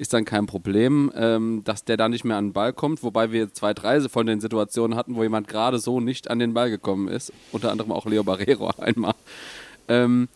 ist 0.00 0.14
dann 0.14 0.24
kein 0.24 0.46
Problem, 0.46 1.12
ähm, 1.14 1.60
dass 1.64 1.84
der 1.84 1.98
da 1.98 2.08
nicht 2.08 2.24
mehr 2.24 2.38
an 2.38 2.46
den 2.46 2.52
Ball 2.54 2.72
kommt, 2.72 3.02
wobei 3.02 3.32
wir 3.32 3.52
zwei, 3.52 3.74
drei 3.74 4.00
von 4.08 4.24
den 4.26 4.40
Situationen 4.40 4.96
hatten, 4.96 5.14
wo 5.14 5.22
jemand 5.22 5.46
gerade 5.46 5.78
so 5.78 6.00
nicht 6.00 6.30
an 6.30 6.38
den 6.38 6.54
Ball 6.54 6.70
gekommen 6.70 7.06
ist, 7.06 7.34
unter 7.52 7.70
anderem 7.70 7.92
auch 7.92 8.06
Leo 8.06 8.24
Barrero 8.24 8.70
einmal. 8.78 9.14
Ähm, 9.88 10.28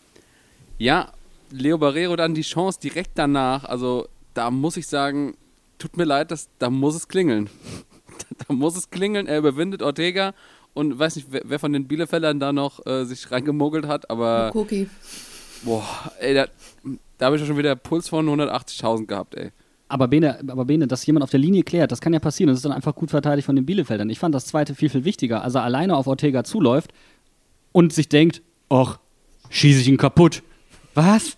ja, 0.77 1.11
Leo 1.49 1.79
Barrero 1.79 2.15
dann 2.15 2.35
die 2.35 2.43
Chance 2.43 2.79
direkt 2.79 3.13
danach, 3.15 3.63
also 3.63 4.07
da 4.35 4.51
muss 4.51 4.77
ich 4.77 4.85
sagen, 4.85 5.35
tut 5.79 5.97
mir 5.97 6.05
leid, 6.05 6.29
dass, 6.29 6.47
da 6.59 6.69
muss 6.69 6.93
es 6.93 7.07
klingeln. 7.07 7.49
da 8.47 8.53
muss 8.53 8.77
es 8.77 8.91
klingeln, 8.91 9.25
er 9.25 9.39
überwindet 9.39 9.81
Ortega 9.81 10.35
und 10.75 10.99
weiß 10.99 11.15
nicht, 11.15 11.27
wer, 11.31 11.57
von 11.57 11.73
den 11.73 11.87
Bielefeldern 11.87 12.39
da 12.39 12.53
noch 12.53 12.85
äh, 12.85 13.03
sich 13.05 13.31
reingemogelt 13.31 13.87
hat, 13.87 14.11
aber. 14.11 14.51
Cookie. 14.53 14.87
Boah, 15.63 16.11
ey, 16.19 16.33
da, 16.33 16.47
da 17.17 17.25
habe 17.27 17.35
ich 17.35 17.41
ja 17.41 17.47
schon 17.47 17.57
wieder 17.57 17.75
Puls 17.75 18.09
von 18.09 18.27
180.000 18.27 19.05
gehabt, 19.05 19.35
ey. 19.35 19.51
Aber 19.87 20.07
Bene, 20.07 20.39
aber 20.47 20.65
Bene, 20.65 20.87
dass 20.87 21.05
jemand 21.05 21.23
auf 21.23 21.29
der 21.29 21.39
Linie 21.39 21.63
klärt, 21.63 21.91
das 21.91 22.01
kann 22.01 22.13
ja 22.13 22.19
passieren. 22.19 22.49
Das 22.49 22.57
ist 22.57 22.65
dann 22.65 22.71
einfach 22.71 22.95
gut 22.95 23.11
verteidigt 23.11 23.45
von 23.45 23.55
den 23.55 23.65
Bielefeldern. 23.65 24.09
Ich 24.09 24.19
fand 24.19 24.33
das 24.33 24.47
zweite 24.47 24.73
viel, 24.73 24.89
viel 24.89 25.05
wichtiger. 25.05 25.43
Also 25.43 25.59
alleine 25.59 25.95
auf 25.95 26.07
Ortega 26.07 26.43
zuläuft 26.43 26.91
und 27.71 27.93
sich 27.93 28.09
denkt, 28.09 28.41
ach, 28.69 28.99
schieße 29.49 29.81
ich 29.81 29.87
ihn 29.87 29.97
kaputt. 29.97 30.41
Was? 30.95 31.37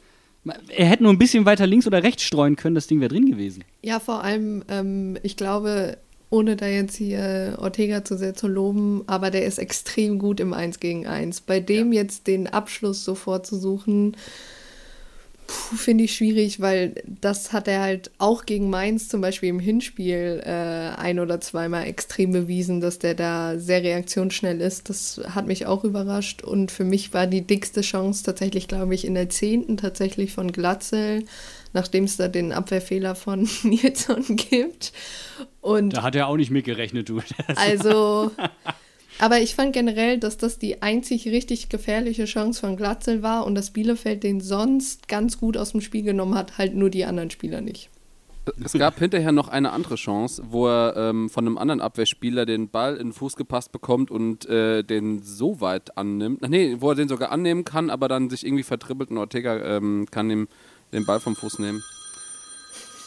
Er 0.70 0.86
hätte 0.86 1.04
nur 1.04 1.12
ein 1.12 1.18
bisschen 1.18 1.46
weiter 1.46 1.68
links 1.68 1.88
oder 1.88 2.04
rechts 2.04 2.24
streuen 2.24 2.56
können, 2.56 2.76
das 2.76 2.88
Ding 2.88 3.02
wäre 3.02 3.10
drin 3.10 3.30
gewesen. 3.30 3.66
Ja, 3.82 4.00
vor 4.00 4.24
allem, 4.24 4.64
ähm, 4.70 5.18
ich 5.24 5.36
glaube, 5.36 5.98
ohne 6.30 6.56
da 6.56 6.68
jetzt 6.68 6.96
hier 6.96 7.58
Ortega 7.60 8.04
zu 8.04 8.18
sehr 8.18 8.34
zu 8.34 8.48
loben, 8.48 9.04
aber 9.08 9.32
der 9.32 9.46
ist 9.46 9.60
extrem 9.60 10.20
gut 10.20 10.40
im 10.40 10.54
1 10.54 10.80
gegen 10.80 11.08
1. 11.08 11.42
Bei 11.42 11.60
dem 11.60 11.94
ja. 11.94 12.02
jetzt 12.02 12.28
den 12.28 12.48
Abschluss 12.48 13.04
sofort 13.04 13.46
zu 13.46 13.58
suchen, 13.58 14.16
finde 15.48 16.04
ich 16.04 16.16
schwierig, 16.16 16.60
weil 16.60 16.96
das 17.22 17.54
hat 17.54 17.68
er 17.68 17.82
halt 17.82 18.12
auch 18.18 18.46
gegen 18.46 18.70
Mainz 18.70 19.08
zum 19.08 19.22
Beispiel 19.22 19.50
im 19.50 19.60
Hinspiel 19.60 20.42
äh, 20.46 20.50
ein 20.50 21.20
oder 21.20 21.40
zweimal 21.40 21.86
extrem 21.86 22.32
bewiesen, 22.32 22.82
dass 22.82 23.00
der 23.00 23.14
da 23.14 23.58
sehr 23.58 23.82
reaktionsschnell 23.82 24.60
ist. 24.60 24.90
Das 24.90 25.22
hat 25.30 25.48
mich 25.48 25.66
auch 25.66 25.84
überrascht 25.84 26.44
und 26.44 26.72
für 26.72 26.84
mich 26.84 27.14
war 27.14 27.28
die 27.28 27.42
dickste 27.42 27.82
Chance 27.82 28.24
tatsächlich, 28.24 28.68
glaube 28.68 28.94
ich, 28.94 29.06
in 29.06 29.16
der 29.16 29.30
zehnten 29.30 29.78
tatsächlich 29.78 30.34
von 30.34 30.52
Glatzel, 30.52 31.24
nachdem 31.78 32.06
es 32.06 32.18
da 32.18 32.28
den 32.28 32.52
Abwehrfehler 32.52 33.16
von 33.16 33.48
Nilsson 33.64 34.36
gibt. 34.36 34.92
Und 35.62 35.92
da 35.92 36.04
hat 36.04 36.16
er 36.16 36.28
auch 36.28 36.36
nicht 36.36 36.52
mitgerechnet, 36.52 37.08
du. 37.08 37.22
Also 37.56 38.32
Aber 39.20 39.40
ich 39.40 39.56
fand 39.56 39.74
generell, 39.74 40.20
dass 40.20 40.38
das 40.38 40.60
die 40.60 40.82
einzig 40.82 41.28
richtig 41.28 41.70
gefährliche 41.70 42.26
Chance 42.26 42.60
von 42.60 42.78
Glatzel 42.78 43.24
war 43.24 43.46
und 43.46 43.56
dass 43.56 43.72
Bielefeld 43.72 44.24
den 44.24 44.42
sonst 44.42 45.08
ganz 45.08 45.40
gut 45.40 45.58
aus 45.58 45.72
dem 45.72 45.82
Spiel 45.82 46.04
genommen 46.04 46.36
hat, 46.36 46.58
halt 46.58 46.76
nur 46.76 46.90
die 46.90 47.06
anderen 47.06 47.30
Spieler 47.30 47.62
nicht. 47.62 47.90
Es 48.64 48.74
gab 48.74 48.98
hinterher 49.00 49.32
noch 49.32 49.50
eine 49.50 49.72
andere 49.72 49.96
Chance, 49.96 50.42
wo 50.50 50.68
er 50.68 50.96
ähm, 50.96 51.30
von 51.30 51.46
einem 51.46 51.58
anderen 51.58 51.82
Abwehrspieler 51.82 52.46
den 52.46 52.70
Ball 52.70 52.96
in 52.96 53.08
den 53.08 53.14
Fuß 53.14 53.36
gepasst 53.36 53.72
bekommt 53.72 54.10
und 54.10 54.46
äh, 54.46 54.84
den 54.84 55.22
so 55.22 55.60
weit 55.60 55.98
annimmt. 55.98 56.40
Ach 56.44 56.48
nee, 56.48 56.78
wo 56.80 56.90
er 56.90 56.96
den 56.96 57.10
sogar 57.10 57.32
annehmen 57.32 57.66
kann, 57.66 57.90
aber 57.90 58.08
dann 58.08 58.30
sich 58.30 58.46
irgendwie 58.46 58.64
vertribbelt 58.64 59.12
und 59.12 59.18
Ortega 59.18 59.58
ähm, 59.78 60.06
kann 60.10 60.30
ihm 60.30 60.48
den 60.92 61.06
Ball 61.06 61.20
vom 61.20 61.36
Fuß 61.36 61.60
nehmen. 61.60 61.84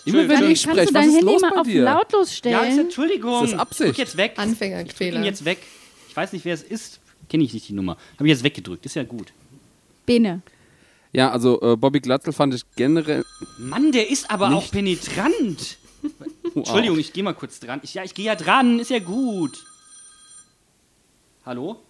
Immer 0.04 0.28
wenn 0.28 0.50
ich 0.50 0.60
spreche, 0.60 0.94
was 0.94 1.06
ist 1.06 1.22
los 1.22 1.42
bei 1.42 1.62
dir? 1.62 1.82
lautlos 1.82 2.34
stellen? 2.34 2.54
Ja, 2.54 2.62
ist, 2.62 2.78
Entschuldigung. 2.78 3.42
Das 3.42 3.52
ist 3.52 3.58
Absicht. 3.58 3.90
Guck 3.90 3.98
jetzt 3.98 4.16
weg. 4.16 4.34
Anfängerfehler. 4.36 5.20
Ich 5.20 5.26
jetzt 5.26 5.44
weg. 5.44 5.58
Ich 6.08 6.16
weiß 6.16 6.32
nicht, 6.32 6.44
wer 6.44 6.54
es 6.54 6.62
ist. 6.62 7.00
Kenne 7.28 7.44
ich 7.44 7.52
nicht 7.52 7.68
die 7.68 7.74
Nummer. 7.74 7.96
Habe 8.14 8.26
ich 8.26 8.30
jetzt 8.30 8.42
weggedrückt. 8.42 8.84
Ist 8.86 8.96
ja 8.96 9.04
gut. 9.04 9.32
Bene. 10.06 10.42
Ja, 11.12 11.30
also 11.30 11.60
äh, 11.60 11.76
Bobby 11.76 12.00
Glatzel 12.00 12.32
fand 12.32 12.54
ich 12.54 12.62
generell. 12.76 13.24
Mann, 13.58 13.92
der 13.92 14.10
ist 14.10 14.30
aber 14.30 14.52
auch 14.52 14.70
penetrant. 14.70 15.78
wow. 16.02 16.56
Entschuldigung, 16.56 16.98
ich 16.98 17.12
gehe 17.12 17.22
mal 17.22 17.34
kurz 17.34 17.60
dran. 17.60 17.80
Ich, 17.82 17.94
ja, 17.94 18.04
ich 18.04 18.14
gehe 18.14 18.26
ja 18.26 18.36
dran. 18.36 18.78
Ist 18.78 18.90
ja 18.90 19.00
gut. 19.00 19.64
Hallo? 21.44 21.80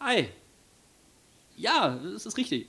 Hi. 0.00 0.28
Ja, 1.56 1.98
das 2.02 2.26
ist 2.26 2.36
richtig. 2.38 2.68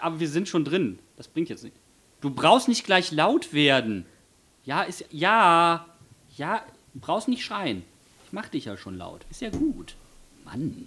Aber 0.00 0.20
wir 0.20 0.28
sind 0.28 0.48
schon 0.48 0.64
drin. 0.64 0.98
Das 1.16 1.28
bringt 1.28 1.48
jetzt 1.48 1.64
nicht. 1.64 1.76
Du 2.20 2.30
brauchst 2.30 2.68
nicht 2.68 2.84
gleich 2.84 3.10
laut 3.12 3.52
werden. 3.52 4.06
Ja, 4.64 4.82
ist 4.82 5.04
ja. 5.10 5.86
Ja, 6.36 6.62
du 6.94 7.00
brauchst 7.00 7.28
nicht 7.28 7.44
schreien. 7.44 7.84
Ich 8.26 8.32
mach 8.32 8.48
dich 8.48 8.66
ja 8.66 8.76
schon 8.76 8.96
laut. 8.96 9.22
Ist 9.30 9.42
ja 9.42 9.50
gut. 9.50 9.96
Mann. 10.44 10.86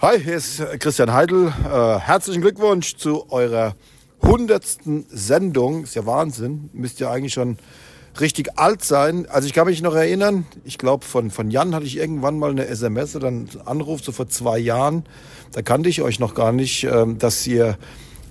Hi, 0.00 0.20
hier 0.20 0.36
ist 0.36 0.62
Christian 0.78 1.12
Heidel. 1.12 1.46
Äh, 1.48 1.98
herzlichen 1.98 2.42
Glückwunsch 2.42 2.96
zu 2.96 3.30
eurer 3.30 3.74
hundertsten 4.22 5.06
Sendung. 5.08 5.84
Ist 5.84 5.94
ja 5.94 6.04
Wahnsinn. 6.06 6.70
Müsst 6.72 7.00
ja 7.00 7.10
eigentlich 7.10 7.32
schon 7.32 7.58
richtig 8.20 8.58
alt 8.58 8.84
sein. 8.84 9.26
Also 9.26 9.46
ich 9.46 9.54
kann 9.54 9.66
mich 9.66 9.82
noch 9.82 9.94
erinnern, 9.94 10.46
ich 10.64 10.78
glaube 10.78 11.04
von, 11.04 11.30
von 11.30 11.50
Jan 11.50 11.74
hatte 11.74 11.86
ich 11.86 11.96
irgendwann 11.96 12.38
mal 12.38 12.50
eine 12.50 12.66
SMS 12.66 13.16
oder 13.16 13.28
einen 13.28 13.48
Anruf, 13.64 14.02
so 14.02 14.12
vor 14.12 14.28
zwei 14.28 14.58
Jahren. 14.58 15.04
Da 15.52 15.62
kannte 15.62 15.88
ich 15.88 16.02
euch 16.02 16.18
noch 16.18 16.34
gar 16.34 16.52
nicht, 16.52 16.84
ähm, 16.84 17.18
dass 17.18 17.46
ihr 17.46 17.78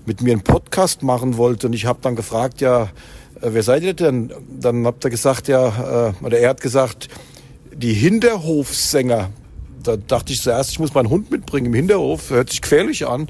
mit 0.06 0.22
mir 0.22 0.34
einen 0.34 0.44
Podcast 0.44 1.04
machen 1.04 1.38
wollt. 1.38 1.66
Und 1.66 1.74
ich 1.74 1.86
habe 1.86 2.00
dann 2.02 2.16
gefragt, 2.16 2.62
ja, 2.62 2.90
äh, 3.42 3.50
wer 3.52 3.64
seid 3.64 3.84
ihr 3.84 3.94
denn? 3.94 4.34
Dann 4.60 4.86
habt 4.86 5.04
ihr 5.04 5.10
gesagt, 5.10 5.48
ja, 5.48 6.10
äh, 6.10 6.26
oder 6.26 6.40
er 6.40 6.50
hat 6.50 6.62
gesagt, 6.62 7.10
die 7.74 7.94
Hinterhofsänger, 7.94 9.30
Da 9.84 9.98
dachte 9.98 10.34
ich 10.34 10.42
zuerst, 10.42 10.72
ich 10.72 10.80
muss 10.80 10.94
meinen 10.96 11.10
Hund 11.10 11.30
mitbringen 11.30 11.68
im 11.68 11.74
Hinterhof. 11.74 12.32
Hört 12.32 12.50
sich 12.50 12.62
gefährlich 12.62 13.06
an. 13.06 13.28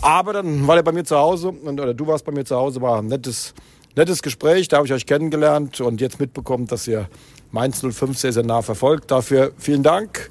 Aber 0.00 0.32
dann 0.32 0.66
war 0.66 0.76
er 0.76 0.82
bei 0.82 0.92
mir 0.92 1.04
zu 1.04 1.16
Hause, 1.16 1.52
oder 1.64 1.92
du 1.92 2.06
warst 2.06 2.24
bei 2.24 2.32
mir 2.32 2.44
zu 2.44 2.56
Hause, 2.56 2.80
war 2.80 3.00
ein 3.00 3.06
nettes, 3.08 3.52
nettes 3.94 4.22
Gespräch. 4.22 4.68
Da 4.68 4.78
habe 4.78 4.86
ich 4.86 4.92
euch 4.92 5.04
kennengelernt 5.04 5.80
und 5.80 6.00
jetzt 6.00 6.18
mitbekommen, 6.18 6.66
dass 6.66 6.86
ihr 6.86 7.08
Mainz 7.50 7.80
05 7.80 8.16
sehr, 8.16 8.32
sehr 8.32 8.44
nah 8.44 8.62
verfolgt. 8.62 9.10
Dafür 9.10 9.52
vielen 9.58 9.82
Dank. 9.82 10.30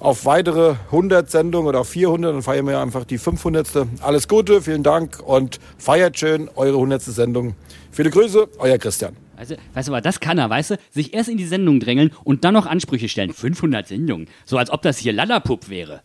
Auf 0.00 0.26
weitere 0.26 0.76
100 0.86 1.28
Sendungen 1.28 1.68
oder 1.68 1.80
auf 1.80 1.88
400, 1.88 2.32
dann 2.32 2.42
feiern 2.42 2.68
wir 2.68 2.78
einfach 2.78 3.04
die 3.04 3.18
500. 3.18 3.88
Alles 4.00 4.28
Gute, 4.28 4.62
vielen 4.62 4.84
Dank 4.84 5.20
und 5.26 5.58
feiert 5.76 6.16
schön 6.16 6.48
eure 6.54 6.76
100. 6.76 7.02
Sendung. 7.02 7.56
Viele 7.90 8.10
Grüße, 8.10 8.48
euer 8.58 8.78
Christian. 8.78 9.16
Weißt 9.36 9.50
du, 9.50 9.56
weißt 9.74 9.88
du, 9.88 9.92
aber 9.92 10.00
das 10.00 10.20
kann 10.20 10.38
er, 10.38 10.48
weißt 10.48 10.70
du? 10.70 10.76
Sich 10.90 11.14
erst 11.14 11.28
in 11.28 11.36
die 11.36 11.46
Sendung 11.46 11.80
drängeln 11.80 12.12
und 12.22 12.44
dann 12.44 12.54
noch 12.54 12.66
Ansprüche 12.66 13.08
stellen. 13.08 13.32
500 13.32 13.88
Sendungen. 13.88 14.28
So 14.44 14.56
als 14.56 14.70
ob 14.70 14.82
das 14.82 14.98
hier 14.98 15.12
Lallapup 15.12 15.68
wäre. 15.68 16.02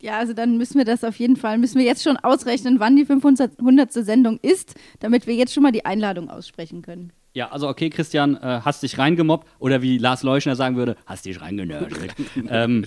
Ja, 0.00 0.18
also 0.18 0.32
dann 0.32 0.58
müssen 0.58 0.76
wir 0.76 0.84
das 0.84 1.04
auf 1.04 1.16
jeden 1.16 1.36
Fall, 1.36 1.56
müssen 1.56 1.78
wir 1.78 1.84
jetzt 1.86 2.02
schon 2.02 2.16
ausrechnen, 2.16 2.80
wann 2.80 2.96
die 2.96 3.06
500. 3.06 3.92
Sendung 3.92 4.40
ist, 4.42 4.74
damit 4.98 5.28
wir 5.28 5.34
jetzt 5.34 5.54
schon 5.54 5.62
mal 5.62 5.72
die 5.72 5.84
Einladung 5.84 6.28
aussprechen 6.28 6.82
können. 6.82 7.12
Ja, 7.32 7.50
also 7.50 7.68
okay, 7.68 7.90
Christian, 7.90 8.36
äh, 8.36 8.60
hast 8.64 8.82
dich 8.82 8.98
reingemobbt 8.98 9.48
oder 9.58 9.82
wie 9.82 9.98
Lars 9.98 10.22
Leuschner 10.22 10.56
sagen 10.56 10.76
würde, 10.76 10.96
hast 11.06 11.24
dich 11.26 11.40
reingenörgelt. 11.40 12.14
ähm, 12.50 12.86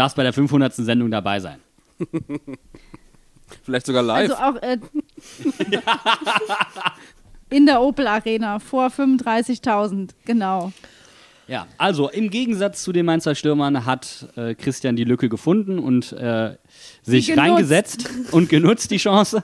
darfst 0.00 0.16
bei 0.16 0.22
der 0.22 0.32
500. 0.32 0.74
Sendung 0.74 1.10
dabei 1.10 1.40
sein. 1.40 1.60
Vielleicht 3.64 3.84
sogar 3.84 4.02
live. 4.02 4.30
Also 4.30 4.42
auch 4.42 4.62
äh, 4.62 4.78
in 7.50 7.66
der 7.66 7.82
Opel 7.82 8.06
Arena 8.06 8.58
vor 8.60 8.86
35.000, 8.86 10.10
genau. 10.24 10.72
Ja, 11.50 11.66
also 11.78 12.08
im 12.08 12.30
Gegensatz 12.30 12.82
zu 12.84 12.92
den 12.92 13.04
Mainzer 13.06 13.34
Stürmern 13.34 13.84
hat 13.84 14.28
äh, 14.36 14.54
Christian 14.54 14.94
die 14.94 15.02
Lücke 15.04 15.28
gefunden 15.28 15.78
und 15.80 16.12
äh, 16.12 16.56
sich 17.02 17.26
genutzt. 17.26 17.40
reingesetzt 17.42 18.10
und 18.30 18.48
genutzt 18.48 18.90
die 18.92 18.98
Chance. 18.98 19.42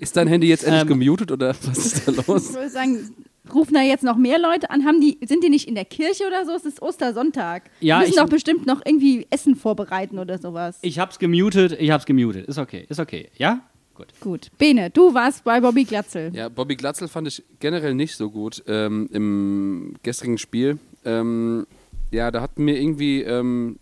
Ist 0.00 0.16
dein 0.16 0.28
Handy 0.28 0.48
jetzt 0.48 0.64
endlich 0.64 0.82
Ähm. 0.82 0.88
gemutet 1.00 1.30
oder 1.30 1.54
was 1.64 1.78
ist 1.78 2.08
da 2.08 2.12
Ich 2.12 2.26
los? 2.26 2.54
würde 2.54 2.70
sagen, 2.70 3.14
rufen 3.54 3.74
da 3.74 3.82
jetzt 3.82 4.02
noch 4.02 4.16
mehr 4.16 4.38
Leute 4.38 4.70
an? 4.70 4.84
Haben 4.86 5.00
die, 5.02 5.18
sind 5.26 5.44
die 5.44 5.50
nicht 5.50 5.68
in 5.68 5.74
der 5.74 5.84
Kirche 5.84 6.24
oder 6.26 6.46
so? 6.46 6.52
Es 6.52 6.64
ist 6.64 6.80
Ostersonntag. 6.80 7.64
Ja, 7.80 7.98
die 7.98 8.06
müssen 8.06 8.14
ich- 8.14 8.22
doch 8.24 8.30
bestimmt 8.30 8.66
noch 8.66 8.80
irgendwie 8.86 9.26
Essen 9.28 9.56
vorbereiten 9.56 10.18
oder 10.18 10.38
sowas. 10.38 10.78
Ich 10.80 10.98
hab's 10.98 11.18
gemutet, 11.18 11.76
ich 11.78 11.90
hab's 11.90 12.06
gemutet. 12.06 12.46
Ist 12.48 12.56
okay, 12.58 12.86
ist 12.88 12.98
okay. 12.98 13.28
Ja? 13.36 13.60
Gut. 13.94 14.08
Gut. 14.20 14.48
Bene, 14.58 14.90
du 14.90 15.14
warst 15.14 15.44
bei 15.44 15.58
Bobby 15.60 15.84
Glatzel. 15.84 16.30
Ja, 16.34 16.48
Bobby 16.50 16.76
Glatzel 16.76 17.08
fand 17.08 17.28
ich 17.28 17.42
generell 17.60 17.94
nicht 17.94 18.14
so 18.16 18.30
gut 18.30 18.62
ähm, 18.66 19.08
im 19.12 19.94
gestrigen 20.02 20.36
Spiel. 20.38 20.78
Ähm, 21.06 21.66
ja, 22.10 22.30
da 22.30 22.42
hat 22.42 22.58
mir 22.58 22.78
irgendwie, 22.78 23.22
ähm, 23.22 23.78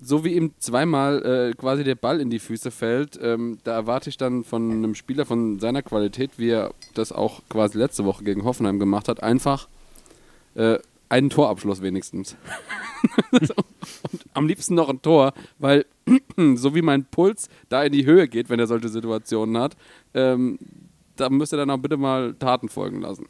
so 0.00 0.24
wie 0.24 0.34
ihm 0.34 0.52
zweimal 0.58 1.24
äh, 1.24 1.52
quasi 1.56 1.84
der 1.84 1.94
Ball 1.94 2.20
in 2.20 2.28
die 2.28 2.38
Füße 2.38 2.70
fällt, 2.70 3.18
ähm, 3.22 3.58
da 3.64 3.72
erwarte 3.72 4.10
ich 4.10 4.18
dann 4.18 4.44
von 4.44 4.70
einem 4.70 4.94
Spieler 4.94 5.24
von 5.24 5.58
seiner 5.58 5.82
Qualität, 5.82 6.32
wie 6.38 6.50
er 6.50 6.74
das 6.94 7.12
auch 7.12 7.40
quasi 7.48 7.78
letzte 7.78 8.04
Woche 8.04 8.24
gegen 8.24 8.44
Hoffenheim 8.44 8.78
gemacht 8.78 9.08
hat, 9.08 9.22
einfach 9.22 9.68
äh, 10.54 10.78
einen 11.08 11.30
Torabschluss 11.30 11.82
wenigstens. 11.82 12.36
Und 13.30 14.24
am 14.34 14.46
liebsten 14.46 14.74
noch 14.74 14.88
ein 14.88 15.02
Tor, 15.02 15.32
weil 15.58 15.86
so 16.54 16.74
wie 16.74 16.82
mein 16.82 17.04
Puls 17.04 17.48
da 17.68 17.84
in 17.84 17.92
die 17.92 18.06
Höhe 18.06 18.28
geht, 18.28 18.50
wenn 18.50 18.60
er 18.60 18.66
solche 18.66 18.88
Situationen 18.88 19.58
hat, 19.58 19.76
ähm, 20.14 20.58
da 21.16 21.30
müsst 21.30 21.52
ihr 21.52 21.56
dann 21.56 21.70
auch 21.70 21.78
bitte 21.78 21.96
mal 21.96 22.34
Taten 22.34 22.68
folgen 22.68 23.00
lassen. 23.00 23.26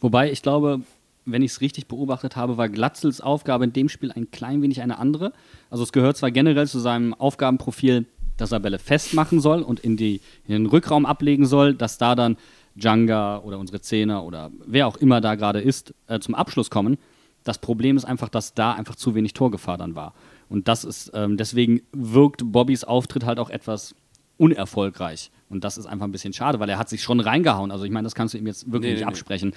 Wobei, 0.00 0.30
ich 0.30 0.42
glaube, 0.42 0.82
wenn 1.26 1.42
ich 1.42 1.52
es 1.52 1.60
richtig 1.60 1.86
beobachtet 1.86 2.36
habe, 2.36 2.56
war 2.56 2.68
Glatzels 2.68 3.20
Aufgabe 3.20 3.64
in 3.64 3.72
dem 3.72 3.88
Spiel 3.88 4.12
ein 4.12 4.30
klein 4.30 4.62
wenig 4.62 4.82
eine 4.82 4.98
andere. 4.98 5.32
Also 5.70 5.82
es 5.82 5.92
gehört 5.92 6.16
zwar 6.16 6.30
generell 6.30 6.66
zu 6.66 6.78
seinem 6.78 7.14
Aufgabenprofil, 7.14 8.06
dass 8.36 8.52
er 8.52 8.60
Bälle 8.60 8.78
festmachen 8.78 9.40
soll 9.40 9.62
und 9.62 9.80
in, 9.80 9.96
die, 9.96 10.20
in 10.46 10.52
den 10.52 10.66
Rückraum 10.66 11.06
ablegen 11.06 11.46
soll, 11.46 11.74
dass 11.74 11.98
da 11.98 12.14
dann 12.14 12.36
Djanga 12.74 13.38
oder 13.38 13.58
unsere 13.58 13.80
Zehner 13.80 14.24
oder 14.24 14.50
wer 14.66 14.86
auch 14.86 14.96
immer 14.96 15.20
da 15.20 15.36
gerade 15.36 15.60
ist, 15.60 15.94
äh, 16.08 16.18
zum 16.18 16.34
Abschluss 16.34 16.70
kommen. 16.70 16.98
Das 17.44 17.58
Problem 17.58 17.96
ist 17.96 18.04
einfach, 18.04 18.28
dass 18.28 18.54
da 18.54 18.72
einfach 18.72 18.96
zu 18.96 19.14
wenig 19.14 19.34
Torgefahr 19.34 19.78
dann 19.78 19.94
war. 19.94 20.14
Und 20.48 20.68
das 20.68 20.84
ist, 20.84 21.12
ähm, 21.14 21.36
deswegen 21.36 21.82
wirkt 21.92 22.42
Bobbys 22.44 22.84
Auftritt 22.84 23.24
halt 23.24 23.38
auch 23.38 23.50
etwas 23.50 23.94
unerfolgreich. 24.36 25.30
Und 25.48 25.62
das 25.62 25.78
ist 25.78 25.86
einfach 25.86 26.06
ein 26.06 26.12
bisschen 26.12 26.32
schade, 26.32 26.58
weil 26.58 26.68
er 26.68 26.78
hat 26.78 26.88
sich 26.88 27.02
schon 27.02 27.20
reingehauen. 27.20 27.70
Also 27.70 27.84
ich 27.84 27.90
meine, 27.90 28.04
das 28.04 28.14
kannst 28.14 28.34
du 28.34 28.38
ihm 28.38 28.46
jetzt 28.46 28.66
wirklich 28.66 28.94
Nee, 28.94 29.04
nicht 29.04 29.30
nee, 29.30 29.50
nee. 29.50 29.52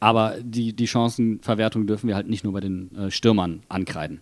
Aber 0.00 0.36
die, 0.42 0.72
die 0.72 0.86
Chancenverwertung 0.86 1.86
dürfen 1.86 2.08
wir 2.08 2.14
halt 2.14 2.28
nicht 2.28 2.44
nur 2.44 2.52
bei 2.52 2.60
den 2.60 2.94
äh, 2.96 3.10
Stürmern 3.10 3.62
ankreiden. 3.68 4.20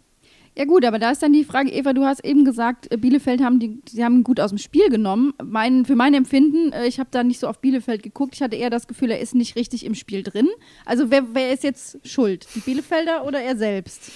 Ja 0.57 0.67
gut, 0.67 0.85
aber 0.85 1.01
da 1.01 1.11
ist 1.11 1.21
dann 1.21 1.33
die 1.33 1.43
Frage, 1.43 1.73
Eva, 1.73 1.93
du 1.93 2.05
hast 2.05 2.25
eben 2.25 2.45
gesagt, 2.45 2.91
äh, 2.93 2.97
Bielefeld 2.97 3.43
haben 3.43 3.59
die, 3.59 3.81
sie 3.89 4.05
haben 4.05 4.19
ihn 4.19 4.25
gut 4.25 4.39
aus 4.39 4.51
dem 4.51 4.59
Spiel 4.59 4.89
genommen. 4.89 5.35
Mein, 5.43 5.85
für 5.85 5.97
mein 5.97 6.15
Empfinden, 6.15 6.73
äh, 6.73 6.87
ich 6.87 7.01
habe 7.01 7.09
da 7.11 7.25
nicht 7.25 7.41
so 7.41 7.49
auf 7.49 7.61
Bielefeld 7.61 8.05
geguckt, 8.05 8.37
ich 8.37 8.43
hatte 8.43 8.55
eher 8.55 8.71
das 8.71 8.87
Gefühl, 8.87 9.11
er 9.11 9.19
ist 9.19 9.35
nicht 9.35 9.57
richtig 9.57 9.85
im 9.85 9.97
Spiel 9.97 10.23
drin. 10.23 10.49
Also 10.85 11.11
wer, 11.11 11.35
wer 11.35 11.53
ist 11.53 11.65
jetzt 11.65 11.99
schuld? 12.07 12.47
Die 12.55 12.61
Bielefelder 12.61 13.27
oder 13.27 13.41
er 13.41 13.57
selbst? 13.57 14.13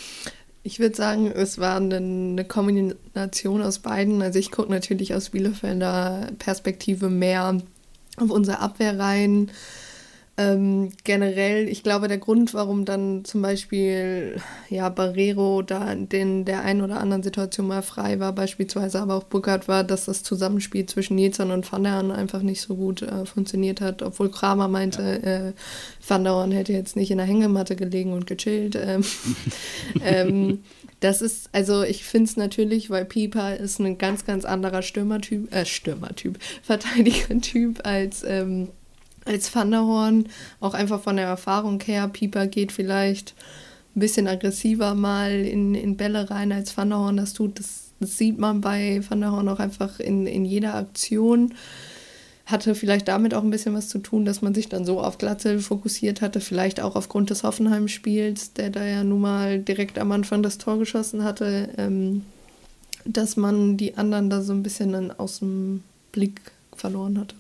Ich 0.63 0.79
würde 0.79 0.95
sagen, 0.95 1.27
es 1.27 1.59
war 1.59 1.77
eine, 1.77 1.97
eine 1.97 2.45
Kombination 2.45 3.63
aus 3.63 3.81
beiden. 3.81 4.23
Also 4.23 4.39
ich 4.39 4.53
gucke 4.53 4.71
natürlich 4.71 5.15
aus 5.15 5.31
Bielefelder 5.31 6.31
Perspektive 6.39 7.11
mehr 7.11 7.59
auf 8.17 8.31
unsere 8.31 8.61
Abwehr 8.61 8.99
rein. 8.99 9.51
Ähm, 10.39 10.93
generell, 11.03 11.69
ich 11.69 11.83
glaube, 11.83 12.07
der 12.07 12.19
Grund, 12.19 12.55
warum 12.55 12.85
dann 12.85 13.25
zum 13.25 13.43
Beispiel 13.43 14.41
ja, 14.71 14.89
Barrero 14.89 15.63
da 15.63 15.91
in 15.91 16.45
der 16.45 16.63
einen 16.63 16.83
oder 16.83 17.01
anderen 17.01 17.25
Situation 17.25 17.67
mal 17.67 17.83
frei 17.83 18.21
war, 18.21 18.33
beispielsweise 18.33 19.01
aber 19.01 19.17
auch 19.17 19.25
Burkhardt 19.25 19.67
war, 19.67 19.83
dass 19.83 20.05
das 20.05 20.23
Zusammenspiel 20.23 20.87
zwischen 20.87 21.17
Nilsson 21.17 21.51
und 21.51 21.71
Van 21.71 21.83
der 21.83 21.97
Horn 21.97 22.13
einfach 22.13 22.43
nicht 22.43 22.61
so 22.61 22.77
gut 22.77 23.03
äh, 23.03 23.27
funktioniert 23.27 23.81
hat, 23.81 24.01
obwohl 24.01 24.31
Kramer 24.31 24.69
meinte, 24.69 25.03
äh, 25.25 25.53
Van 26.07 26.23
der 26.23 26.35
Horn 26.35 26.53
hätte 26.53 26.73
jetzt 26.73 26.95
nicht 26.95 27.11
in 27.11 27.19
der 27.19 27.27
Hängematte 27.27 27.75
gelegen 27.75 28.13
und 28.13 28.29
gechillt. 28.29 28.77
Ähm, 28.77 29.03
ähm, 30.05 30.61
das 31.01 31.21
ist, 31.21 31.51
also 31.53 31.83
ich 31.83 32.05
finde 32.05 32.31
es 32.31 32.37
natürlich, 32.37 32.91
weil 32.91 33.05
Pieper 33.05 33.57
ist 33.57 33.81
ein 33.81 33.99
ganz, 33.99 34.25
ganz 34.25 34.45
anderer 34.45 34.83
Stürmertyp, 34.83 35.53
äh, 35.53 35.67
Stürmertyp, 35.67 36.39
Verteidigertyp 36.63 37.81
als, 37.85 38.23
ähm, 38.25 38.69
als 39.29 39.55
Van 39.55 39.71
der 39.71 39.85
Horn. 39.85 40.27
Auch 40.61 40.75
einfach 40.75 41.01
von 41.01 41.17
der 41.17 41.27
Erfahrung 41.27 41.81
her. 41.83 42.09
Pieper 42.09 42.47
geht 42.47 42.73
vielleicht 42.73 43.35
ein 43.95 44.01
bisschen 44.01 44.29
aggressiver 44.29 44.95
mal 44.95 45.33
in, 45.33 45.75
in 45.75 45.97
Bälle 45.97 46.31
rein, 46.31 46.53
als 46.53 46.77
Van 46.77 46.91
der 46.91 46.99
Horn 46.99 47.17
das 47.17 47.33
tut. 47.33 47.59
Das, 47.59 47.91
das 48.01 48.17
sieht 48.17 48.39
man 48.39 48.61
bei 48.61 49.01
Van 49.09 49.21
der 49.21 49.33
Horn 49.33 49.49
auch 49.49 49.59
einfach 49.59 50.01
in, 50.01 50.27
in 50.27 50.45
jeder 50.45 50.75
Aktion. 50.75 51.55
Hatte 52.47 52.75
vielleicht 52.75 53.09
damit 53.09 53.35
auch 53.35 53.43
ein 53.43 53.51
bisschen 53.51 53.75
was 53.75 53.89
zu 53.89 53.99
tun, 53.99 54.25
dass 54.25 54.41
man 54.41 54.55
sich 54.55 54.69
dann 54.71 54.87
so 54.87 55.01
auf 55.01 55.19
Glatzel 55.19 55.59
fokussiert 55.61 56.23
hatte. 56.23 56.41
Vielleicht 56.41 56.81
auch 56.81 56.97
aufgrund 56.97 57.29
des 57.29 57.43
Hoffenheim-Spiels, 57.43 58.55
der 58.55 58.71
da 58.71 58.85
ja 58.87 59.05
nun 59.05 59.21
mal 59.21 59.59
direkt 59.59 59.99
am 59.99 60.13
Anfang 60.13 60.43
das 60.43 60.57
Tor 60.57 60.79
geschossen 60.79 61.25
hatte, 61.25 61.69
ähm, 61.77 62.23
dass 63.05 63.37
man 63.37 63.77
die 63.77 63.97
anderen 63.99 64.31
da 64.31 64.41
so 64.41 64.53
ein 64.53 64.63
bisschen 64.63 64.93
dann 64.93 65.11
aus 65.11 65.41
dem 65.41 65.83
Blick 66.13 66.41
verloren 66.75 67.19
hatte. 67.19 67.35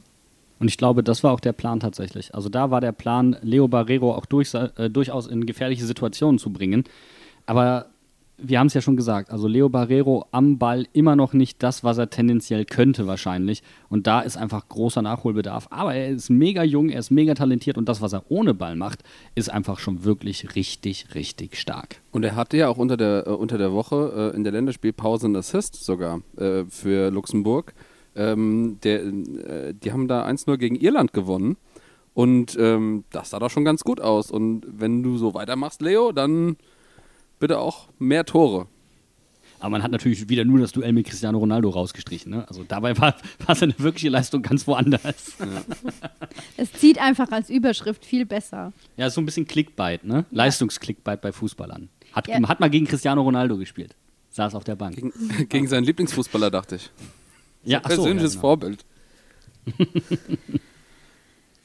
Und 0.58 0.68
ich 0.68 0.76
glaube, 0.76 1.02
das 1.02 1.22
war 1.22 1.32
auch 1.32 1.40
der 1.40 1.52
Plan 1.52 1.80
tatsächlich. 1.80 2.34
Also 2.34 2.48
da 2.48 2.70
war 2.70 2.80
der 2.80 2.92
Plan, 2.92 3.36
Leo 3.42 3.68
Barrero 3.68 4.14
auch 4.14 4.26
durch, 4.26 4.54
äh, 4.54 4.90
durchaus 4.90 5.26
in 5.26 5.46
gefährliche 5.46 5.84
Situationen 5.84 6.38
zu 6.38 6.52
bringen. 6.52 6.84
Aber 7.46 7.86
wir 8.40 8.60
haben 8.60 8.68
es 8.68 8.74
ja 8.74 8.80
schon 8.80 8.96
gesagt, 8.96 9.30
also 9.30 9.48
Leo 9.48 9.68
Barrero 9.68 10.26
am 10.30 10.58
Ball 10.58 10.86
immer 10.92 11.16
noch 11.16 11.32
nicht 11.32 11.62
das, 11.62 11.82
was 11.82 11.98
er 11.98 12.08
tendenziell 12.08 12.64
könnte 12.64 13.06
wahrscheinlich. 13.06 13.62
Und 13.88 14.06
da 14.06 14.20
ist 14.20 14.36
einfach 14.36 14.68
großer 14.68 15.02
Nachholbedarf. 15.02 15.66
Aber 15.70 15.94
er 15.94 16.08
ist 16.10 16.30
mega 16.30 16.62
jung, 16.62 16.88
er 16.88 17.00
ist 17.00 17.10
mega 17.10 17.34
talentiert 17.34 17.76
und 17.76 17.88
das, 17.88 18.00
was 18.00 18.12
er 18.12 18.24
ohne 18.28 18.54
Ball 18.54 18.76
macht, 18.76 19.02
ist 19.34 19.50
einfach 19.50 19.80
schon 19.80 20.04
wirklich 20.04 20.54
richtig, 20.54 21.14
richtig 21.14 21.56
stark. 21.56 22.00
Und 22.12 22.24
er 22.24 22.36
hatte 22.36 22.56
ja 22.56 22.68
auch 22.68 22.78
unter 22.78 22.96
der, 22.96 23.26
äh, 23.26 23.30
unter 23.30 23.58
der 23.58 23.72
Woche 23.72 24.30
äh, 24.32 24.36
in 24.36 24.44
der 24.44 24.52
Länderspielpause 24.52 25.26
einen 25.26 25.36
Assist 25.36 25.84
sogar 25.84 26.20
äh, 26.36 26.64
für 26.68 27.10
Luxemburg. 27.10 27.74
Ähm, 28.16 28.78
der, 28.82 29.02
äh, 29.02 29.74
die 29.74 29.92
haben 29.92 30.08
da 30.08 30.26
1-0 30.26 30.56
gegen 30.56 30.76
Irland 30.76 31.12
gewonnen. 31.12 31.56
Und 32.14 32.56
ähm, 32.58 33.04
das 33.10 33.30
sah 33.30 33.38
doch 33.38 33.50
schon 33.50 33.64
ganz 33.64 33.84
gut 33.84 34.00
aus. 34.00 34.30
Und 34.30 34.66
wenn 34.68 35.02
du 35.02 35.18
so 35.18 35.34
weitermachst, 35.34 35.80
Leo, 35.82 36.10
dann 36.12 36.56
bitte 37.38 37.58
auch 37.58 37.88
mehr 37.98 38.24
Tore. 38.24 38.66
Aber 39.60 39.70
man 39.70 39.82
hat 39.82 39.90
natürlich 39.90 40.28
wieder 40.28 40.44
nur 40.44 40.60
das 40.60 40.70
Duell 40.72 40.92
mit 40.92 41.06
Cristiano 41.06 41.38
Ronaldo 41.38 41.68
rausgestrichen. 41.70 42.30
Ne? 42.30 42.46
Also 42.48 42.64
dabei 42.66 42.96
war, 42.98 43.14
war 43.46 43.54
seine 43.54 43.74
wirkliche 43.78 44.08
Leistung 44.08 44.42
ganz 44.42 44.66
woanders. 44.66 45.36
Es 46.56 46.72
zieht 46.72 46.98
einfach 46.98 47.30
als 47.30 47.50
Überschrift 47.50 48.04
viel 48.04 48.26
besser. 48.26 48.72
Ja, 48.96 49.10
so 49.10 49.20
ein 49.20 49.24
bisschen 49.24 49.46
Clickbait, 49.46 50.04
ne? 50.04 50.24
Leistungsklickbait 50.32 51.20
bei 51.20 51.30
Fußballern. 51.32 51.88
Hat, 52.12 52.26
Ja. 52.28 52.46
hat 52.48 52.58
mal 52.60 52.68
gegen 52.68 52.86
Cristiano 52.86 53.22
Ronaldo 53.22 53.56
gespielt. 53.56 53.94
Saß 54.30 54.54
auf 54.56 54.64
der 54.64 54.74
Bank. 54.76 54.96
Gegen, 54.96 55.12
gegen 55.48 55.68
seinen 55.68 55.84
Lieblingsfußballer, 55.84 56.50
dachte 56.50 56.76
ich. 56.76 56.90
Ja, 57.64 57.80
so, 57.82 57.88
Persönliches 57.88 58.34
ja, 58.34 58.40
genau. 58.40 58.48
Vorbild. 58.48 58.84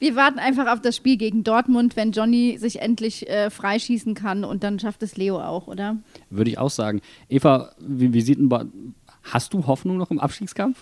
Wir 0.00 0.16
warten 0.16 0.38
einfach 0.38 0.70
auf 0.70 0.82
das 0.82 0.96
Spiel 0.96 1.16
gegen 1.16 1.44
Dortmund, 1.44 1.96
wenn 1.96 2.12
Johnny 2.12 2.58
sich 2.58 2.82
endlich 2.82 3.26
äh, 3.28 3.48
freischießen 3.48 4.14
kann 4.14 4.44
und 4.44 4.62
dann 4.62 4.78
schafft 4.78 5.02
es 5.02 5.16
Leo 5.16 5.40
auch, 5.40 5.66
oder? 5.66 5.96
Würde 6.28 6.50
ich 6.50 6.58
auch 6.58 6.68
sagen. 6.68 7.00
Eva, 7.30 7.72
wie, 7.78 8.12
wie 8.12 8.20
sieht 8.20 8.38
denn 8.38 8.92
hast 9.22 9.54
du 9.54 9.66
Hoffnung 9.66 9.96
noch 9.96 10.10
im 10.10 10.20
Abstiegskampf? 10.20 10.78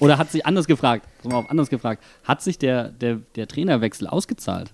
Oder 0.00 0.16
hat 0.16 0.30
sich 0.30 0.46
anders 0.46 0.66
gefragt, 0.66 1.06
mal 1.24 1.34
auf 1.34 1.50
anders 1.50 1.68
gefragt, 1.68 2.02
hat 2.24 2.40
sich 2.40 2.58
der, 2.58 2.90
der, 2.90 3.16
der 3.34 3.48
Trainerwechsel 3.48 4.06
ausgezahlt? 4.06 4.72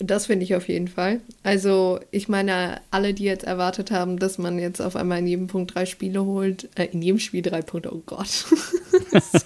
Das 0.00 0.26
finde 0.26 0.44
ich 0.44 0.54
auf 0.54 0.68
jeden 0.68 0.86
Fall. 0.86 1.20
Also, 1.42 1.98
ich 2.12 2.28
meine, 2.28 2.80
alle, 2.92 3.14
die 3.14 3.24
jetzt 3.24 3.42
erwartet 3.42 3.90
haben, 3.90 4.18
dass 4.18 4.38
man 4.38 4.58
jetzt 4.60 4.80
auf 4.80 4.94
einmal 4.94 5.18
in 5.18 5.26
jedem 5.26 5.46
Punkt 5.48 5.74
drei 5.74 5.86
Spiele 5.86 6.24
holt, 6.24 6.68
äh, 6.76 6.86
in 6.86 7.02
jedem 7.02 7.18
Spiel 7.18 7.42
drei 7.42 7.62
Punkte, 7.62 7.92
oh 7.92 8.02
Gott, 8.06 8.28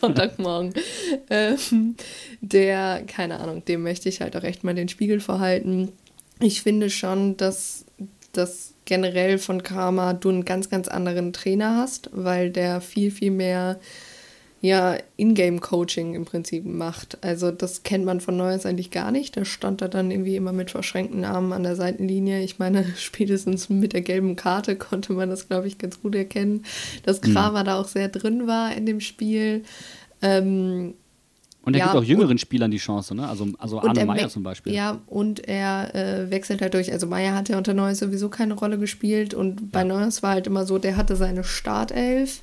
Sonntagmorgen, 0.00 0.74
ähm, 1.30 1.96
der, 2.42 3.02
keine 3.06 3.40
Ahnung, 3.40 3.64
dem 3.64 3.82
möchte 3.82 4.10
ich 4.10 4.20
halt 4.20 4.36
auch 4.36 4.42
echt 4.42 4.62
mal 4.62 4.74
den 4.74 4.90
Spiegel 4.90 5.20
vorhalten. 5.20 5.90
Ich 6.38 6.60
finde 6.60 6.90
schon, 6.90 7.38
dass 7.38 7.86
das 8.32 8.74
generell 8.84 9.38
von 9.38 9.62
Karma 9.62 10.12
du 10.12 10.28
einen 10.28 10.44
ganz, 10.44 10.68
ganz 10.68 10.88
anderen 10.88 11.32
Trainer 11.32 11.76
hast, 11.76 12.10
weil 12.12 12.50
der 12.50 12.82
viel, 12.82 13.10
viel 13.10 13.30
mehr 13.30 13.78
ja, 14.62 14.96
Ingame-Coaching 15.16 16.14
im 16.14 16.24
Prinzip 16.24 16.64
macht. 16.64 17.18
Also 17.20 17.50
das 17.50 17.82
kennt 17.82 18.04
man 18.04 18.20
von 18.20 18.36
Neues 18.36 18.64
eigentlich 18.64 18.92
gar 18.92 19.10
nicht. 19.10 19.36
Da 19.36 19.44
stand 19.44 19.82
er 19.82 19.88
dann 19.88 20.12
irgendwie 20.12 20.36
immer 20.36 20.52
mit 20.52 20.70
verschränkten 20.70 21.24
Armen 21.24 21.52
an 21.52 21.64
der 21.64 21.74
Seitenlinie. 21.74 22.44
Ich 22.44 22.60
meine, 22.60 22.86
spätestens 22.96 23.68
mit 23.68 23.92
der 23.92 24.02
gelben 24.02 24.36
Karte 24.36 24.76
konnte 24.76 25.14
man 25.14 25.30
das, 25.30 25.48
glaube 25.48 25.66
ich, 25.66 25.78
ganz 25.78 26.00
gut 26.00 26.14
erkennen, 26.14 26.64
dass 27.02 27.20
Kramer 27.20 27.62
mhm. 27.62 27.66
da 27.66 27.80
auch 27.80 27.88
sehr 27.88 28.08
drin 28.08 28.46
war 28.46 28.72
in 28.72 28.86
dem 28.86 29.00
Spiel. 29.00 29.64
Ähm, 30.22 30.94
und 31.64 31.74
er 31.74 31.80
ja, 31.80 31.86
gibt 31.86 31.96
auch 31.96 32.04
jüngeren 32.04 32.30
und, 32.30 32.40
Spielern 32.40 32.70
die 32.70 32.78
Chance, 32.78 33.16
ne? 33.16 33.28
Also, 33.28 33.48
also 33.58 33.80
Arne 33.80 34.04
Meyer 34.04 34.28
zum 34.28 34.44
Beispiel. 34.44 34.72
Ja, 34.72 35.00
und 35.06 35.48
er 35.48 35.92
äh, 35.94 36.30
wechselt 36.30 36.62
halt 36.62 36.74
durch. 36.74 36.92
Also 36.92 37.08
Meyer 37.08 37.34
hat 37.34 37.48
ja 37.48 37.58
unter 37.58 37.74
Neues 37.74 37.98
sowieso 37.98 38.28
keine 38.28 38.54
Rolle 38.54 38.78
gespielt 38.78 39.34
und 39.34 39.72
bei 39.72 39.80
ja. 39.80 39.86
Neues 39.86 40.22
war 40.22 40.30
halt 40.30 40.46
immer 40.46 40.66
so, 40.66 40.78
der 40.78 40.96
hatte 40.96 41.16
seine 41.16 41.42
Startelf 41.42 42.42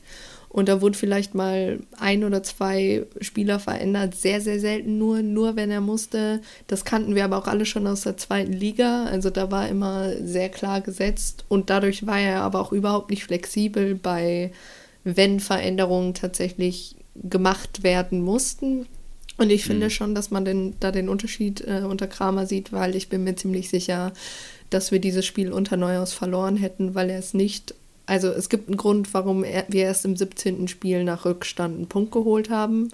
und 0.49 0.67
da 0.67 0.81
wurden 0.81 0.95
vielleicht 0.95 1.35
mal 1.35 1.79
ein 1.99 2.23
oder 2.23 2.41
zwei 2.41 3.05
Spieler 3.21 3.59
verändert, 3.59 4.15
sehr, 4.15 4.41
sehr 4.41 4.59
selten 4.59 4.97
nur, 4.97 5.21
nur 5.21 5.55
wenn 5.55 5.69
er 5.69 5.79
musste. 5.79 6.41
Das 6.65 6.85
kannten 6.85 7.13
wir 7.13 7.23
aber 7.23 7.37
auch 7.37 7.47
alle 7.47 7.67
schon 7.67 7.85
aus 7.85 8.01
der 8.01 8.17
zweiten 8.17 8.53
Liga. 8.53 9.05
Also 9.05 9.29
da 9.29 9.51
war 9.51 9.69
immer 9.69 10.11
sehr 10.25 10.49
klar 10.49 10.81
gesetzt 10.81 11.45
und 11.49 11.69
dadurch 11.69 12.07
war 12.07 12.19
er 12.19 12.41
aber 12.41 12.61
auch 12.61 12.71
überhaupt 12.71 13.11
nicht 13.11 13.25
flexibel 13.25 13.93
bei, 13.93 14.51
wenn 15.03 15.39
Veränderungen 15.39 16.15
tatsächlich 16.15 16.95
gemacht 17.15 17.83
werden 17.83 18.21
mussten. 18.21 18.87
Und 19.37 19.51
ich 19.51 19.63
finde 19.63 19.85
mhm. 19.85 19.91
schon, 19.91 20.15
dass 20.15 20.31
man 20.31 20.45
den, 20.45 20.73
da 20.79 20.91
den 20.91 21.09
Unterschied 21.09 21.61
äh, 21.61 21.83
unter 21.87 22.07
Kramer 22.07 22.47
sieht, 22.47 22.73
weil 22.73 22.95
ich 22.95 23.07
bin 23.07 23.23
mir 23.23 23.35
ziemlich 23.35 23.69
sicher, 23.69 24.13
dass 24.71 24.91
wir 24.91 24.99
dieses 24.99 25.25
Spiel 25.25 25.51
unter 25.51 25.77
Neuhaus 25.77 26.11
verloren 26.11 26.57
hätten, 26.57 26.95
weil 26.95 27.09
er 27.11 27.19
es 27.19 27.33
nicht 27.35 27.75
also 28.10 28.30
es 28.30 28.49
gibt 28.49 28.68
einen 28.68 28.78
Grund, 28.78 29.14
warum 29.14 29.43
wir 29.43 29.84
erst 29.84 30.03
im 30.03 30.16
17. 30.16 30.68
Spiel 30.68 31.03
nach 31.03 31.26
Rückstand 31.26 31.76
einen 31.76 31.88
Punkt 31.88 32.12
geholt 32.12 32.49
haben. 32.49 32.89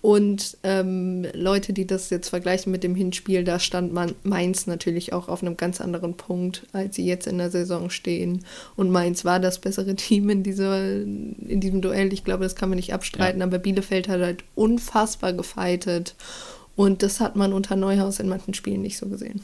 Und 0.00 0.56
ähm, 0.62 1.26
Leute, 1.34 1.72
die 1.72 1.86
das 1.86 2.10
jetzt 2.10 2.28
vergleichen 2.28 2.72
mit 2.72 2.82
dem 2.82 2.94
Hinspiel, 2.94 3.44
da 3.44 3.58
stand 3.58 3.92
man 3.92 4.14
Mainz 4.22 4.66
natürlich 4.66 5.12
auch 5.12 5.28
auf 5.28 5.42
einem 5.42 5.56
ganz 5.56 5.80
anderen 5.80 6.14
Punkt, 6.14 6.64
als 6.72 6.96
sie 6.96 7.04
jetzt 7.04 7.26
in 7.26 7.38
der 7.38 7.50
Saison 7.50 7.90
stehen. 7.90 8.44
Und 8.76 8.90
Mainz 8.90 9.24
war 9.26 9.40
das 9.40 9.58
bessere 9.58 9.94
Team 9.96 10.30
in, 10.30 10.42
dieser, 10.42 10.90
in 10.92 11.60
diesem 11.60 11.82
Duell. 11.82 12.12
Ich 12.12 12.24
glaube, 12.24 12.44
das 12.44 12.56
kann 12.56 12.70
man 12.70 12.76
nicht 12.76 12.94
abstreiten. 12.94 13.40
Ja. 13.40 13.46
Aber 13.46 13.58
Bielefeld 13.58 14.08
hat 14.08 14.20
halt 14.20 14.44
unfassbar 14.54 15.34
gefeitet. 15.34 16.14
Und 16.76 17.02
das 17.02 17.20
hat 17.20 17.36
man 17.36 17.52
unter 17.52 17.76
Neuhaus 17.76 18.20
in 18.20 18.28
manchen 18.28 18.54
Spielen 18.54 18.82
nicht 18.82 18.96
so 18.96 19.06
gesehen. 19.06 19.42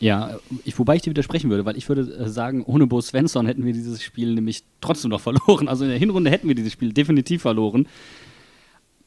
Ja, 0.00 0.38
ich, 0.64 0.78
wobei 0.78 0.96
ich 0.96 1.02
dir 1.02 1.10
widersprechen 1.10 1.50
würde, 1.50 1.66
weil 1.66 1.76
ich 1.76 1.88
würde 1.88 2.02
äh, 2.02 2.28
sagen, 2.28 2.64
ohne 2.64 2.86
Bo 2.86 3.02
Svensson 3.02 3.46
hätten 3.46 3.66
wir 3.66 3.74
dieses 3.74 4.02
Spiel 4.02 4.34
nämlich 4.34 4.64
trotzdem 4.80 5.10
noch 5.10 5.20
verloren. 5.20 5.68
Also 5.68 5.84
in 5.84 5.90
der 5.90 5.98
Hinrunde 5.98 6.30
hätten 6.30 6.48
wir 6.48 6.54
dieses 6.54 6.72
Spiel 6.72 6.92
definitiv 6.92 7.42
verloren. 7.42 7.86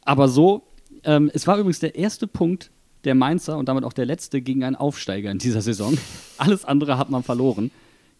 Aber 0.05 0.27
so, 0.27 0.67
ähm, 1.03 1.31
es 1.33 1.47
war 1.47 1.57
übrigens 1.57 1.79
der 1.79 1.95
erste 1.95 2.27
Punkt 2.27 2.69
der 3.05 3.15
Mainzer 3.15 3.57
und 3.57 3.67
damit 3.67 3.83
auch 3.83 3.93
der 3.93 4.05
letzte 4.05 4.41
gegen 4.41 4.63
einen 4.63 4.75
Aufsteiger 4.75 5.31
in 5.31 5.39
dieser 5.39 5.61
Saison. 5.61 5.97
Alles 6.37 6.63
andere 6.63 6.97
hat 6.99 7.09
man 7.09 7.23
verloren 7.23 7.71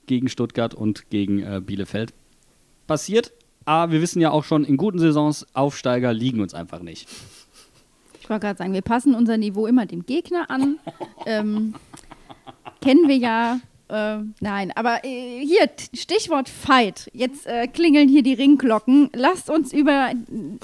gegen 0.07 0.27
Stuttgart 0.27 0.73
und 0.73 1.09
gegen 1.11 1.43
äh, 1.43 1.61
Bielefeld. 1.63 2.11
Passiert, 2.87 3.31
aber 3.65 3.93
wir 3.93 4.01
wissen 4.01 4.19
ja 4.19 4.31
auch 4.31 4.43
schon, 4.43 4.65
in 4.65 4.77
guten 4.77 4.99
Saisons, 4.99 5.45
Aufsteiger 5.53 6.11
liegen 6.11 6.41
uns 6.41 6.53
einfach 6.53 6.81
nicht. 6.81 7.07
Ich 8.19 8.29
wollte 8.29 8.47
gerade 8.47 8.57
sagen, 8.57 8.73
wir 8.73 8.81
passen 8.81 9.15
unser 9.15 9.37
Niveau 9.37 9.67
immer 9.67 9.85
dem 9.85 10.05
Gegner 10.05 10.49
an. 10.49 10.79
ähm, 11.25 11.75
kennen 12.81 13.07
wir 13.07 13.17
ja. 13.17 13.59
Äh, 13.89 14.23
nein, 14.39 14.71
aber 14.75 15.03
äh, 15.03 15.45
hier, 15.45 15.69
Stichwort 15.93 16.49
Fight. 16.49 17.09
Jetzt 17.13 17.45
äh, 17.45 17.67
klingeln 17.67 18.09
hier 18.09 18.23
die 18.23 18.33
Ringglocken. 18.33 19.09
Lasst 19.13 19.49
uns 19.49 19.73
über 19.73 20.11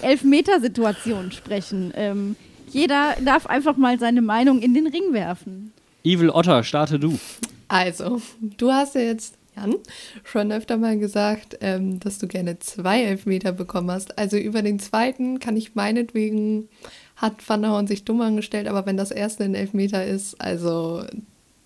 Elfmetersituationen 0.01 1.32
sprechen. 1.32 1.93
Ähm, 1.95 2.36
jeder 2.71 3.15
darf 3.23 3.45
einfach 3.47 3.77
mal 3.77 3.99
seine 3.99 4.21
Meinung 4.21 4.61
in 4.61 4.73
den 4.73 4.88
Ring 4.88 5.13
werfen. 5.13 5.73
Evil 6.03 6.30
Otter, 6.30 6.63
starte 6.63 6.99
du. 6.99 7.19
Also, 7.67 8.21
du 8.41 8.71
hast 8.71 8.95
ja 8.95 9.01
jetzt, 9.01 9.36
Jan, 9.55 9.75
schon 10.23 10.51
öfter 10.51 10.77
mal 10.77 10.97
gesagt, 10.97 11.57
ähm, 11.61 11.99
dass 11.99 12.19
du 12.19 12.27
gerne 12.27 12.59
zwei 12.59 13.03
Elfmeter 13.03 13.51
bekommen 13.51 13.91
hast. 13.91 14.17
Also 14.17 14.38
über 14.38 14.61
den 14.61 14.80
zweiten 14.80 15.39
kann 15.39 15.57
ich 15.57 15.75
meinetwegen, 15.75 16.69
hat 17.15 17.47
Van 17.47 17.61
der 17.61 17.71
Horn 17.71 17.88
sich 17.88 18.05
dumm 18.05 18.21
angestellt, 18.21 18.67
aber 18.67 18.86
wenn 18.86 18.97
das 18.97 19.11
erste 19.11 19.43
ein 19.43 19.55
Elfmeter 19.55 20.05
ist, 20.05 20.39
also 20.41 21.03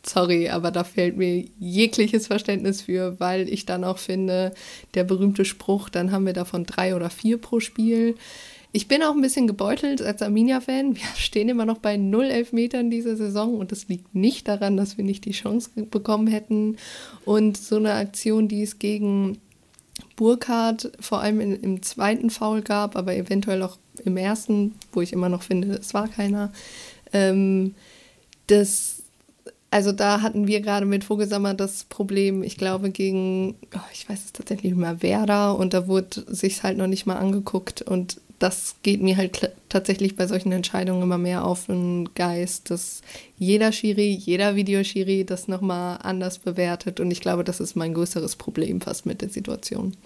sorry, 0.05 0.49
aber 0.49 0.71
da 0.71 0.83
fehlt 0.83 1.17
mir 1.17 1.45
jegliches 1.59 2.27
Verständnis 2.27 2.81
für, 2.81 3.19
weil 3.19 3.49
ich 3.49 3.65
dann 3.65 3.83
auch 3.83 3.97
finde, 3.97 4.53
der 4.93 5.03
berühmte 5.03 5.45
Spruch, 5.45 5.89
dann 5.89 6.11
haben 6.11 6.25
wir 6.25 6.33
davon 6.33 6.65
drei 6.65 6.95
oder 6.95 7.09
vier 7.09 7.37
pro 7.37 7.59
Spiel. 7.59 8.15
Ich 8.75 8.87
bin 8.87 9.03
auch 9.03 9.13
ein 9.13 9.21
bisschen 9.21 9.45
gebeutelt 9.47 10.01
als 10.01 10.21
Arminia-Fan. 10.21 10.95
Wir 10.95 11.03
stehen 11.15 11.47
immer 11.47 11.65
noch 11.65 11.77
bei 11.77 11.95
null 11.95 12.25
Elfmetern 12.25 12.89
dieser 12.89 13.15
Saison 13.15 13.55
und 13.55 13.71
es 13.71 13.87
liegt 13.87 14.13
nicht 14.15 14.47
daran, 14.47 14.77
dass 14.77 14.97
wir 14.97 15.05
nicht 15.05 15.25
die 15.25 15.31
Chance 15.31 15.69
bekommen 15.85 16.27
hätten. 16.27 16.77
Und 17.23 17.55
so 17.57 17.77
eine 17.77 17.93
Aktion, 17.93 18.47
die 18.47 18.63
es 18.63 18.79
gegen 18.79 19.37
Burkhardt 20.15 20.91
vor 20.99 21.21
allem 21.21 21.39
in, 21.39 21.55
im 21.55 21.81
zweiten 21.83 22.29
Foul 22.29 22.61
gab, 22.61 22.95
aber 22.95 23.15
eventuell 23.15 23.61
auch 23.61 23.77
im 24.03 24.17
ersten, 24.17 24.73
wo 24.91 25.01
ich 25.01 25.13
immer 25.13 25.29
noch 25.29 25.43
finde, 25.43 25.75
es 25.75 25.93
war 25.93 26.07
keiner. 26.07 26.51
Ähm, 27.13 27.75
das 28.47 28.92
also 29.73 29.91
da 29.91 30.21
hatten 30.21 30.45
wir 30.45 30.61
gerade 30.61 30.85
mit 30.85 31.03
Vogelsammer 31.03 31.55
das 31.55 31.85
Problem, 31.85 32.43
ich 32.43 32.57
glaube, 32.57 32.91
gegen, 32.91 33.55
oh, 33.75 33.79
ich 33.91 34.07
weiß 34.07 34.25
es 34.25 34.31
tatsächlich 34.31 34.73
nicht 34.73 34.79
mehr, 34.79 35.01
Werder. 35.01 35.57
Und 35.57 35.73
da 35.73 35.87
wurde 35.87 36.23
sich 36.27 36.61
halt 36.61 36.77
noch 36.77 36.85
nicht 36.85 37.07
mal 37.07 37.15
angeguckt. 37.15 37.81
Und 37.81 38.21
das 38.37 38.75
geht 38.83 39.01
mir 39.01 39.17
halt 39.17 39.51
tatsächlich 39.69 40.15
bei 40.15 40.27
solchen 40.27 40.51
Entscheidungen 40.51 41.01
immer 41.01 41.17
mehr 41.17 41.43
auf 41.43 41.65
den 41.65 42.13
Geist, 42.13 42.69
dass 42.69 43.01
jeder 43.39 43.71
Schiri, 43.71 44.11
jeder 44.11 44.55
Videoschiri 44.55 45.25
das 45.25 45.47
nochmal 45.47 45.97
anders 46.03 46.37
bewertet. 46.37 46.99
Und 46.99 47.09
ich 47.09 47.19
glaube, 47.19 47.43
das 47.43 47.59
ist 47.59 47.75
mein 47.75 47.95
größeres 47.95 48.35
Problem 48.35 48.79
fast 48.79 49.07
mit 49.07 49.23
der 49.23 49.29
Situation. 49.29 49.97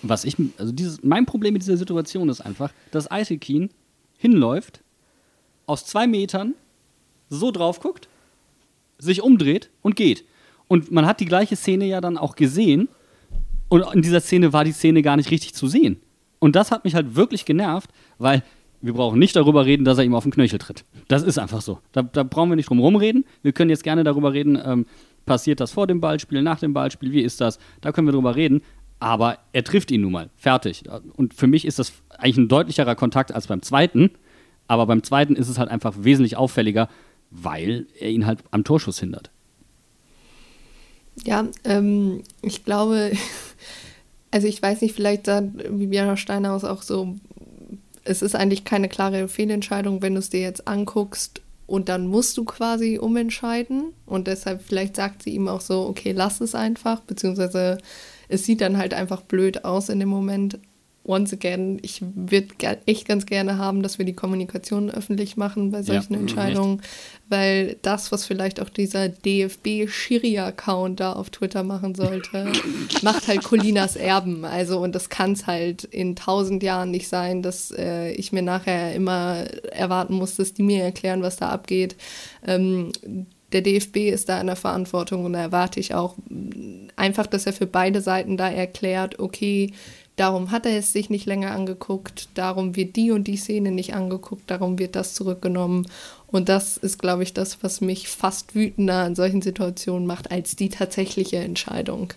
Was 0.00 0.24
ich, 0.24 0.36
also 0.56 0.72
dieses, 0.72 1.02
mein 1.02 1.26
Problem 1.26 1.52
mit 1.52 1.60
dieser 1.60 1.76
Situation 1.76 2.30
ist 2.30 2.40
einfach, 2.40 2.72
dass 2.90 3.10
Aisekin 3.10 3.68
hinläuft, 4.16 4.80
aus 5.66 5.84
zwei 5.84 6.06
Metern 6.06 6.54
so 7.28 7.50
drauf 7.50 7.80
guckt 7.80 8.08
sich 9.00 9.22
umdreht 9.22 9.70
und 9.82 9.96
geht. 9.96 10.24
Und 10.68 10.90
man 10.90 11.06
hat 11.06 11.20
die 11.20 11.26
gleiche 11.26 11.56
Szene 11.56 11.86
ja 11.86 12.00
dann 12.00 12.16
auch 12.16 12.36
gesehen. 12.36 12.88
Und 13.68 13.84
in 13.94 14.02
dieser 14.02 14.20
Szene 14.20 14.52
war 14.52 14.64
die 14.64 14.72
Szene 14.72 15.02
gar 15.02 15.16
nicht 15.16 15.30
richtig 15.30 15.54
zu 15.54 15.66
sehen. 15.66 16.00
Und 16.38 16.56
das 16.56 16.70
hat 16.70 16.84
mich 16.84 16.94
halt 16.94 17.16
wirklich 17.16 17.44
genervt, 17.44 17.90
weil 18.18 18.42
wir 18.80 18.94
brauchen 18.94 19.18
nicht 19.18 19.36
darüber 19.36 19.66
reden, 19.66 19.84
dass 19.84 19.98
er 19.98 20.04
ihm 20.04 20.14
auf 20.14 20.24
den 20.24 20.32
Knöchel 20.32 20.58
tritt. 20.58 20.84
Das 21.08 21.22
ist 21.22 21.38
einfach 21.38 21.60
so. 21.60 21.80
Da, 21.92 22.02
da 22.02 22.22
brauchen 22.22 22.48
wir 22.50 22.56
nicht 22.56 22.70
drum 22.70 22.80
rumreden. 22.80 23.24
Wir 23.42 23.52
können 23.52 23.70
jetzt 23.70 23.84
gerne 23.84 24.04
darüber 24.04 24.32
reden, 24.32 24.58
ähm, 24.64 24.86
passiert 25.26 25.60
das 25.60 25.72
vor 25.72 25.86
dem 25.86 26.00
Ballspiel, 26.00 26.42
nach 26.42 26.60
dem 26.60 26.72
Ballspiel, 26.72 27.12
wie 27.12 27.20
ist 27.20 27.40
das? 27.40 27.58
Da 27.82 27.92
können 27.92 28.08
wir 28.08 28.12
drüber 28.12 28.36
reden. 28.36 28.62
Aber 28.98 29.38
er 29.52 29.64
trifft 29.64 29.90
ihn 29.90 30.02
nun 30.02 30.12
mal. 30.12 30.30
Fertig. 30.36 30.84
Und 31.14 31.34
für 31.34 31.46
mich 31.46 31.64
ist 31.64 31.78
das 31.78 31.92
eigentlich 32.18 32.38
ein 32.38 32.48
deutlicherer 32.48 32.94
Kontakt 32.94 33.32
als 33.32 33.46
beim 33.46 33.62
zweiten. 33.62 34.10
Aber 34.66 34.86
beim 34.86 35.02
zweiten 35.02 35.36
ist 35.36 35.48
es 35.48 35.58
halt 35.58 35.70
einfach 35.70 35.94
wesentlich 35.98 36.36
auffälliger, 36.36 36.88
weil 37.30 37.86
er 37.98 38.10
ihn 38.10 38.26
halt 38.26 38.40
am 38.50 38.64
Torschuss 38.64 39.00
hindert. 39.00 39.30
Ja, 41.24 41.46
ähm, 41.64 42.22
ich 42.42 42.64
glaube, 42.64 43.12
also 44.30 44.46
ich 44.46 44.60
weiß 44.62 44.80
nicht, 44.82 44.94
vielleicht 44.94 45.26
sagt 45.26 45.58
Viviana 45.68 46.16
Steinhaus 46.16 46.64
auch 46.64 46.82
so, 46.82 47.16
es 48.04 48.22
ist 48.22 48.34
eigentlich 48.34 48.64
keine 48.64 48.88
klare 48.88 49.28
Fehlentscheidung, 49.28 50.02
wenn 50.02 50.14
du 50.14 50.20
es 50.20 50.30
dir 50.30 50.40
jetzt 50.40 50.66
anguckst 50.66 51.42
und 51.66 51.88
dann 51.88 52.06
musst 52.06 52.36
du 52.36 52.44
quasi 52.44 52.98
umentscheiden 52.98 53.92
und 54.06 54.26
deshalb 54.26 54.62
vielleicht 54.62 54.96
sagt 54.96 55.22
sie 55.22 55.30
ihm 55.30 55.46
auch 55.46 55.60
so, 55.60 55.86
okay, 55.86 56.12
lass 56.12 56.40
es 56.40 56.54
einfach, 56.54 57.00
beziehungsweise 57.00 57.78
es 58.28 58.44
sieht 58.44 58.60
dann 58.60 58.76
halt 58.76 58.94
einfach 58.94 59.22
blöd 59.22 59.64
aus 59.64 59.88
in 59.88 60.00
dem 60.00 60.08
Moment. 60.08 60.58
Once 61.04 61.32
again, 61.32 61.78
ich 61.82 62.02
würde 62.02 62.48
echt 62.86 63.08
ganz 63.08 63.26
gerne 63.26 63.58
haben, 63.58 63.82
dass 63.82 63.98
wir 63.98 64.04
die 64.04 64.12
Kommunikation 64.12 64.90
öffentlich 64.90 65.36
machen 65.36 65.70
bei 65.70 65.82
solchen 65.82 66.14
mhm, 66.14 66.20
Entscheidungen, 66.20 66.82
weil 67.28 67.76
das, 67.82 68.12
was 68.12 68.26
vielleicht 68.26 68.60
auch 68.60 68.68
dieser 68.68 69.08
DFB-Schiri-Account 69.08 71.00
da 71.00 71.14
auf 71.14 71.30
Twitter 71.30 71.62
machen 71.62 71.94
sollte, 71.94 72.52
macht 73.02 73.28
halt 73.28 73.42
Colinas 73.42 73.96
Erben. 73.96 74.44
Also, 74.44 74.78
und 74.78 74.94
das 74.94 75.08
kann 75.08 75.32
es 75.32 75.46
halt 75.46 75.84
in 75.84 76.16
tausend 76.16 76.62
Jahren 76.62 76.90
nicht 76.90 77.08
sein, 77.08 77.42
dass 77.42 77.70
äh, 77.70 78.10
ich 78.12 78.32
mir 78.32 78.42
nachher 78.42 78.94
immer 78.94 79.44
erwarten 79.72 80.14
muss, 80.14 80.36
dass 80.36 80.52
die 80.52 80.62
mir 80.62 80.84
erklären, 80.84 81.22
was 81.22 81.36
da 81.36 81.48
abgeht. 81.48 81.96
Ähm, 82.46 82.92
der 83.52 83.62
DFB 83.62 83.96
ist 83.96 84.28
da 84.28 84.40
in 84.40 84.46
der 84.46 84.56
Verantwortung 84.56 85.24
und 85.24 85.32
da 85.32 85.40
erwarte 85.40 85.80
ich 85.80 85.94
auch 85.94 86.16
einfach, 86.96 87.26
dass 87.26 87.46
er 87.46 87.52
für 87.52 87.66
beide 87.66 88.00
Seiten 88.00 88.36
da 88.36 88.48
erklärt, 88.48 89.18
okay, 89.18 89.72
darum 90.20 90.50
hat 90.50 90.66
er 90.66 90.76
es 90.76 90.92
sich 90.92 91.08
nicht 91.08 91.24
länger 91.24 91.52
angeguckt, 91.52 92.28
darum 92.34 92.76
wird 92.76 92.94
die 92.96 93.10
und 93.10 93.24
die 93.24 93.38
Szene 93.38 93.70
nicht 93.70 93.94
angeguckt, 93.94 94.50
darum 94.50 94.78
wird 94.78 94.94
das 94.94 95.14
zurückgenommen. 95.14 95.86
Und 96.26 96.50
das 96.50 96.76
ist, 96.76 96.98
glaube 96.98 97.22
ich, 97.22 97.32
das, 97.32 97.62
was 97.62 97.80
mich 97.80 98.08
fast 98.08 98.54
wütender 98.54 99.06
in 99.06 99.14
solchen 99.14 99.40
Situationen 99.40 100.06
macht, 100.06 100.30
als 100.30 100.56
die 100.56 100.68
tatsächliche 100.68 101.38
Entscheidung. 101.38 102.12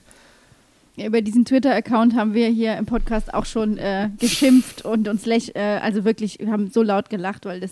Über 0.97 1.21
diesen 1.21 1.45
Twitter-Account 1.45 2.13
haben 2.13 2.33
wir 2.33 2.49
hier 2.49 2.75
im 2.75 2.85
Podcast 2.85 3.33
auch 3.33 3.45
schon 3.45 3.77
äh, 3.77 4.09
geschimpft 4.19 4.83
und 4.83 5.07
uns 5.07 5.25
läch, 5.25 5.53
äh, 5.55 5.79
also 5.81 6.03
wirklich, 6.03 6.39
wir 6.39 6.51
haben 6.51 6.69
so 6.69 6.83
laut 6.83 7.09
gelacht, 7.09 7.45
weil 7.45 7.61
das, 7.61 7.71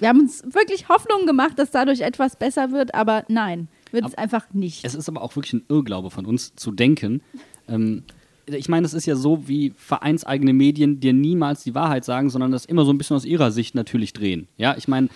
wir 0.00 0.08
haben 0.08 0.20
uns 0.20 0.42
wirklich 0.42 0.88
Hoffnung 0.88 1.24
gemacht, 1.24 1.56
dass 1.56 1.70
dadurch 1.70 2.00
etwas 2.00 2.34
besser 2.34 2.72
wird, 2.72 2.96
aber 2.96 3.24
nein, 3.28 3.68
wird 3.92 4.04
es 4.04 4.16
einfach 4.16 4.52
nicht. 4.52 4.84
Es 4.84 4.96
ist 4.96 5.08
aber 5.08 5.22
auch 5.22 5.36
wirklich 5.36 5.52
ein 5.52 5.64
Irrglaube 5.68 6.10
von 6.10 6.26
uns 6.26 6.56
zu 6.56 6.72
denken. 6.72 7.22
Ähm, 7.68 8.02
ich 8.48 8.68
meine, 8.68 8.86
es 8.86 8.94
ist 8.94 9.06
ja 9.06 9.16
so, 9.16 9.48
wie 9.48 9.72
vereinseigene 9.76 10.52
Medien 10.52 11.00
dir 11.00 11.12
niemals 11.12 11.64
die 11.64 11.74
Wahrheit 11.74 12.04
sagen, 12.04 12.30
sondern 12.30 12.50
das 12.50 12.64
immer 12.64 12.84
so 12.84 12.92
ein 12.92 12.98
bisschen 12.98 13.16
aus 13.16 13.24
ihrer 13.24 13.50
Sicht 13.50 13.74
natürlich 13.74 14.12
drehen. 14.12 14.48
Ja, 14.56 14.76
ich 14.76 14.88
meine, 14.88 15.08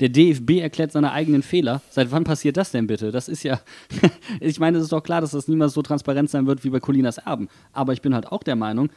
der 0.00 0.08
DFB 0.08 0.60
erklärt 0.60 0.92
seine 0.92 1.12
eigenen 1.12 1.42
Fehler. 1.42 1.82
Seit 1.90 2.10
wann 2.10 2.24
passiert 2.24 2.56
das 2.56 2.70
denn 2.70 2.86
bitte? 2.86 3.12
Das 3.12 3.28
ist 3.28 3.42
ja, 3.42 3.60
ich 4.40 4.58
meine, 4.58 4.78
es 4.78 4.84
ist 4.84 4.92
doch 4.92 5.02
klar, 5.02 5.20
dass 5.20 5.32
das 5.32 5.48
niemals 5.48 5.74
so 5.74 5.82
transparent 5.82 6.30
sein 6.30 6.46
wird 6.46 6.64
wie 6.64 6.70
bei 6.70 6.80
Colinas 6.80 7.18
Erben. 7.18 7.48
Aber 7.72 7.92
ich 7.92 8.02
bin 8.02 8.14
halt 8.14 8.26
auch 8.26 8.42
der 8.42 8.56
Meinung, 8.56 8.90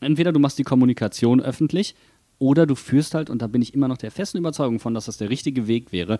entweder 0.00 0.32
du 0.32 0.38
machst 0.38 0.58
die 0.58 0.64
Kommunikation 0.64 1.40
öffentlich 1.40 1.94
oder 2.38 2.66
du 2.66 2.74
führst 2.74 3.14
halt, 3.14 3.30
und 3.30 3.42
da 3.42 3.46
bin 3.46 3.62
ich 3.62 3.74
immer 3.74 3.88
noch 3.88 3.98
der 3.98 4.10
festen 4.10 4.38
Überzeugung 4.38 4.80
von, 4.80 4.94
dass 4.94 5.06
das 5.06 5.16
der 5.16 5.30
richtige 5.30 5.66
Weg 5.66 5.92
wäre, 5.92 6.18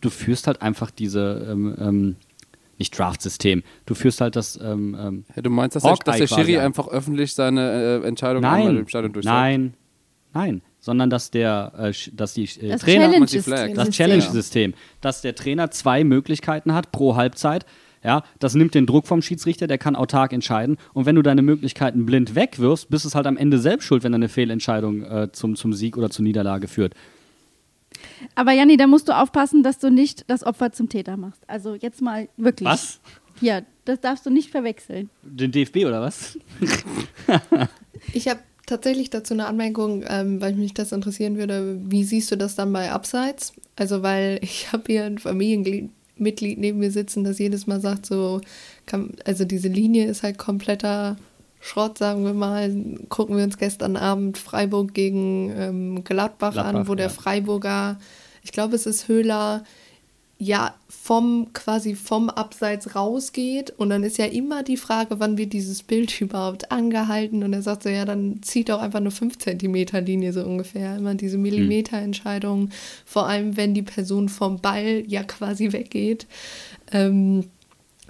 du 0.00 0.10
führst 0.10 0.46
halt 0.46 0.62
einfach 0.62 0.90
diese 0.90 1.46
ähm, 1.50 1.74
ähm, 1.78 2.16
nicht 2.78 2.96
Draft-System. 2.98 3.62
Du 3.86 3.94
führst 3.94 4.20
halt 4.20 4.36
das. 4.36 4.58
Ähm, 4.60 4.96
ähm, 4.98 5.24
ja, 5.34 5.42
du 5.42 5.50
meinst, 5.50 5.76
dass 5.76 5.82
der, 5.82 5.96
dass 6.04 6.18
der 6.18 6.26
Schiri 6.26 6.58
einfach 6.58 6.88
öffentlich 6.88 7.32
seine 7.34 8.00
äh, 8.02 8.06
Entscheidung 8.06 8.42
nein, 8.42 8.76
im 8.78 8.88
Stadion 8.88 9.12
durchsetzt? 9.12 9.32
Nein, 9.32 9.74
nein, 10.34 10.62
sondern 10.78 11.10
dass 11.10 11.30
der, 11.30 11.72
äh, 11.78 11.92
dass 12.12 12.34
die 12.34 12.44
äh, 12.44 12.68
Das 12.70 12.82
Trainer, 12.82 13.06
Challenge-System. 13.10 13.74
das 13.74 13.90
Challenge-System, 13.90 14.74
dass 15.00 15.22
der 15.22 15.34
Trainer 15.34 15.70
zwei 15.70 16.04
Möglichkeiten 16.04 16.74
hat 16.74 16.92
pro 16.92 17.16
Halbzeit. 17.16 17.66
Ja, 18.04 18.22
das 18.38 18.54
nimmt 18.54 18.74
den 18.74 18.86
Druck 18.86 19.08
vom 19.08 19.20
Schiedsrichter, 19.20 19.66
der 19.66 19.78
kann 19.78 19.96
autark 19.96 20.32
entscheiden. 20.32 20.76
Und 20.92 21.06
wenn 21.06 21.16
du 21.16 21.22
deine 21.22 21.42
Möglichkeiten 21.42 22.06
blind 22.06 22.36
wegwirfst, 22.36 22.88
bist 22.88 23.04
es 23.04 23.16
halt 23.16 23.26
am 23.26 23.36
Ende 23.36 23.58
selbst 23.58 23.84
schuld, 23.84 24.04
wenn 24.04 24.12
deine 24.12 24.28
Fehlentscheidung 24.28 25.02
äh, 25.02 25.32
zum, 25.32 25.56
zum 25.56 25.72
Sieg 25.72 25.96
oder 25.96 26.08
zur 26.08 26.22
Niederlage 26.22 26.68
führt. 26.68 26.94
Aber 28.34 28.52
Janni, 28.52 28.76
da 28.76 28.86
musst 28.86 29.08
du 29.08 29.16
aufpassen, 29.16 29.62
dass 29.62 29.78
du 29.78 29.90
nicht 29.90 30.24
das 30.28 30.44
Opfer 30.44 30.72
zum 30.72 30.88
Täter 30.88 31.16
machst. 31.16 31.42
Also 31.46 31.74
jetzt 31.74 32.00
mal 32.00 32.28
wirklich. 32.36 32.68
Was? 32.68 33.00
Ja, 33.40 33.62
das 33.84 34.00
darfst 34.00 34.24
du 34.26 34.30
nicht 34.30 34.50
verwechseln. 34.50 35.10
Den 35.22 35.52
DFB 35.52 35.84
oder 35.86 36.00
was? 36.00 36.38
Ich 38.12 38.28
habe 38.28 38.40
tatsächlich 38.66 39.10
dazu 39.10 39.34
eine 39.34 39.46
Anmerkung, 39.46 40.04
ähm, 40.06 40.40
weil 40.40 40.54
mich 40.54 40.74
das 40.74 40.92
interessieren 40.92 41.36
würde. 41.36 41.78
Wie 41.84 42.04
siehst 42.04 42.30
du 42.30 42.36
das 42.36 42.54
dann 42.54 42.72
bei 42.72 42.90
Abseits? 42.90 43.52
Also, 43.76 44.02
weil 44.02 44.38
ich 44.42 44.72
habe 44.72 44.84
hier 44.86 45.04
ein 45.04 45.18
Familienmitglied 45.18 46.58
neben 46.58 46.78
mir 46.78 46.90
sitzen, 46.90 47.24
das 47.24 47.38
jedes 47.38 47.66
Mal 47.66 47.80
sagt, 47.80 48.06
so, 48.06 48.40
kann, 48.86 49.14
also 49.24 49.44
diese 49.44 49.68
Linie 49.68 50.06
ist 50.06 50.22
halt 50.22 50.38
kompletter 50.38 51.16
Schrott, 51.66 51.98
sagen 51.98 52.24
wir 52.24 52.32
mal. 52.32 52.72
Gucken 53.08 53.36
wir 53.36 53.42
uns 53.42 53.58
gestern 53.58 53.96
Abend 53.96 54.38
Freiburg 54.38 54.94
gegen 54.94 55.50
ähm, 55.50 56.04
Gladbach, 56.04 56.56
an, 56.56 56.70
Gladbach, 56.70 56.88
wo 56.88 56.94
der 56.94 57.06
ja. 57.06 57.12
Freiburger, 57.12 57.98
ich 58.44 58.52
glaube, 58.52 58.76
es 58.76 58.86
ist 58.86 59.08
Höhler, 59.08 59.64
ja, 60.38 60.76
vom 60.88 61.52
quasi 61.54 61.96
vom 61.96 62.30
Abseits 62.30 62.94
rausgeht 62.94 63.70
und 63.70 63.88
dann 63.88 64.04
ist 64.04 64.18
ja 64.18 64.26
immer 64.26 64.62
die 64.62 64.76
Frage, 64.76 65.18
wann 65.18 65.38
wird 65.38 65.54
dieses 65.54 65.82
Bild 65.82 66.20
überhaupt 66.20 66.70
angehalten 66.70 67.42
und 67.42 67.52
er 67.52 67.62
sagt 67.62 67.82
so, 67.82 67.88
ja, 67.88 68.04
dann 68.04 68.42
zieht 68.42 68.70
auch 68.70 68.80
einfach 68.80 69.00
eine 69.00 69.10
5 69.10 69.36
Zentimeter 69.38 70.00
Linie 70.00 70.32
so 70.32 70.44
ungefähr, 70.44 70.96
immer 70.96 71.16
diese 71.16 71.38
Millimeterentscheidung, 71.38 72.70
vor 73.04 73.26
allem 73.26 73.56
wenn 73.56 73.74
die 73.74 73.82
Person 73.82 74.28
vom 74.28 74.60
Ball 74.60 75.02
ja 75.08 75.24
quasi 75.24 75.72
weggeht. 75.72 76.28
Ähm, 76.92 77.46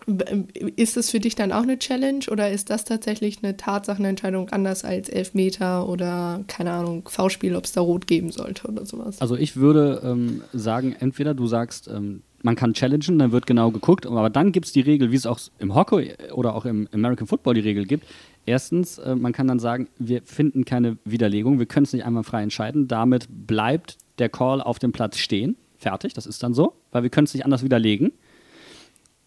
ist 0.07 0.97
es 0.97 1.11
für 1.11 1.19
dich 1.19 1.35
dann 1.35 1.51
auch 1.51 1.63
eine 1.63 1.79
Challenge 1.79 2.25
oder 2.31 2.51
ist 2.51 2.71
das 2.71 2.85
tatsächlich 2.85 3.43
eine 3.43 3.57
Tatsachenentscheidung 3.57 4.51
anders 4.51 4.85
als 4.85 5.09
Elfmeter 5.09 5.89
oder 5.89 6.45
keine 6.47 6.73
Ahnung, 6.73 7.09
V-Spiel, 7.09 7.57
ob 7.57 7.65
es 7.65 7.73
da 7.73 7.81
rot 7.81 8.07
geben 8.07 8.31
sollte 8.31 8.69
oder 8.69 8.87
sowas? 8.87 9.21
Also 9.21 9.37
ich 9.37 9.57
würde 9.57 10.01
ähm, 10.05 10.43
sagen, 10.53 10.95
entweder 10.99 11.35
du 11.35 11.49
sagst, 11.49 11.89
ähm, 11.89 12.23
man 12.43 12.55
kann 12.55 12.75
challengen, 12.75 13.19
dann 13.19 13.33
wird 13.33 13.47
genau 13.47 13.73
geguckt, 13.73 14.07
aber 14.07 14.31
dann 14.31 14.53
gibt 14.53 14.67
es 14.67 14.73
die 14.73 14.81
Regel, 14.81 15.11
wie 15.11 15.17
es 15.17 15.27
auch 15.27 15.41
im 15.59 15.75
Hockey 15.75 16.13
oder 16.33 16.55
auch 16.55 16.65
im 16.65 16.89
American 16.93 17.27
Football 17.27 17.55
die 17.55 17.61
Regel 17.61 17.85
gibt. 17.85 18.07
Erstens, 18.45 18.99
äh, 18.99 19.17
man 19.17 19.33
kann 19.33 19.49
dann 19.49 19.59
sagen, 19.59 19.89
wir 19.99 20.23
finden 20.23 20.65
keine 20.65 20.99
Widerlegung, 21.05 21.59
wir 21.59 21.67
können 21.67 21.85
es 21.85 21.93
nicht 21.93 22.05
einmal 22.05 22.23
frei 22.23 22.45
entscheiden, 22.45 22.87
damit 22.87 23.27
bleibt 23.29 23.99
der 24.21 24.29
Call 24.29 24.61
auf 24.61 24.79
dem 24.79 24.93
Platz 24.93 25.19
stehen. 25.19 25.57
Fertig, 25.79 26.15
das 26.15 26.27
ist 26.27 26.45
dann 26.45 26.55
so, 26.55 26.75
weil 26.93 27.03
wir 27.03 27.11
können 27.11 27.25
es 27.25 27.35
nicht 27.35 27.45
anders 27.45 27.65
widerlegen. 27.65 28.13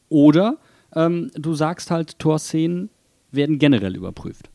Oder 0.07 0.57
ähm, 0.95 1.31
du 1.35 1.53
sagst 1.53 1.91
halt, 1.91 2.19
Torszenen 2.19 2.89
werden 3.31 3.59
generell 3.59 3.95
überprüft. 3.95 4.49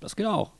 Das 0.00 0.16
geht 0.16 0.26
auch. 0.26 0.52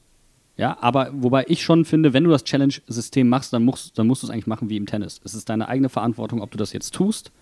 Ja, 0.57 0.77
aber 0.81 1.11
wobei 1.15 1.45
ich 1.49 1.63
schon 1.63 1.85
finde, 1.85 2.13
wenn 2.13 2.25
du 2.25 2.31
das 2.31 2.45
Challenge-System 2.45 3.29
machst, 3.29 3.53
dann 3.53 3.65
musst, 3.65 3.99
dann 3.99 4.07
musst 4.07 4.23
du 4.23 4.27
es 4.27 4.31
eigentlich 4.31 4.47
machen 4.47 4.69
wie 4.69 4.77
im 4.77 4.87
Tennis. 4.87 5.21
Es 5.25 5.35
ist 5.35 5.49
deine 5.49 5.69
eigene 5.69 5.89
Verantwortung, 5.89 6.43
ob 6.43 6.51
du 6.51 6.59
das 6.59 6.73
jetzt 6.73 6.95
tust 6.95 7.33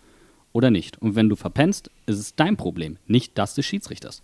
oder 0.53 0.70
nicht. 0.70 1.01
Und 1.03 1.16
wenn 1.16 1.28
du 1.28 1.37
verpennst, 1.37 1.91
ist 2.07 2.18
es 2.18 2.35
dein 2.37 2.57
Problem, 2.57 2.99
nicht 3.07 3.37
das 3.37 3.55
des 3.55 3.66
Schiedsrichters. 3.66 4.22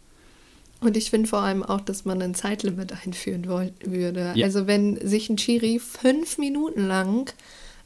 Und 0.81 0.97
ich 0.97 1.11
finde 1.11 1.29
vor 1.29 1.41
allem 1.41 1.63
auch, 1.63 1.81
dass 1.81 2.05
man 2.05 2.21
ein 2.23 2.35
Zeitlimit 2.35 2.93
einführen 2.93 3.47
würde. 3.47 4.33
Ja. 4.35 4.45
Also 4.45 4.67
wenn 4.67 4.97
sich 5.07 5.31
ein 5.31 5.39
Schiri 5.39 5.79
fünf 5.79 6.39
Minuten 6.39 6.87
lang 6.87 7.33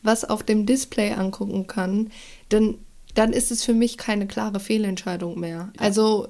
was 0.02 0.24
auf 0.24 0.42
dem 0.42 0.66
Display 0.66 1.12
angucken 1.12 1.66
kann, 1.66 2.10
dann, 2.48 2.78
dann 3.14 3.32
ist 3.32 3.50
es 3.50 3.64
für 3.64 3.74
mich 3.74 3.96
keine 3.96 4.26
klare 4.26 4.61
Fehlentscheidung 4.61 5.38
mehr. 5.38 5.72
Also 5.78 6.28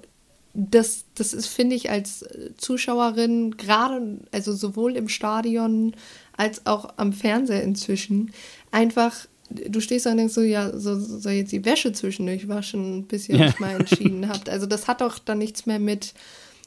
das, 0.55 1.05
das 1.15 1.33
ist, 1.33 1.47
finde 1.47 1.77
ich, 1.77 1.91
als 1.91 2.25
Zuschauerin 2.57 3.57
gerade, 3.57 4.19
also 4.33 4.53
sowohl 4.53 4.97
im 4.97 5.09
Stadion 5.09 5.95
als 6.37 6.67
auch 6.67 6.95
am 6.97 7.13
Fernseher 7.13 7.63
inzwischen, 7.63 8.33
einfach, 8.71 9.15
du 9.51 9.81
stehst 9.81 10.07
da 10.07 10.11
und 10.13 10.17
denkst 10.17 10.35
so, 10.35 10.41
ja, 10.41 10.77
so, 10.77 10.99
soll 10.99 11.33
jetzt 11.33 11.53
die 11.53 11.65
Wäsche 11.65 11.93
zwischendurch 11.93 12.49
waschen, 12.49 13.05
bis 13.05 13.29
ihr 13.29 13.37
Ja. 13.37 13.47
euch 13.47 13.61
mal 13.61 13.77
entschieden 13.77 14.29
habt. 14.29 14.49
Also 14.49 14.67
das 14.67 14.89
hat 14.89 15.01
doch 15.03 15.19
dann 15.19 15.39
nichts 15.39 15.67
mehr 15.67 15.79
mit, 15.79 16.15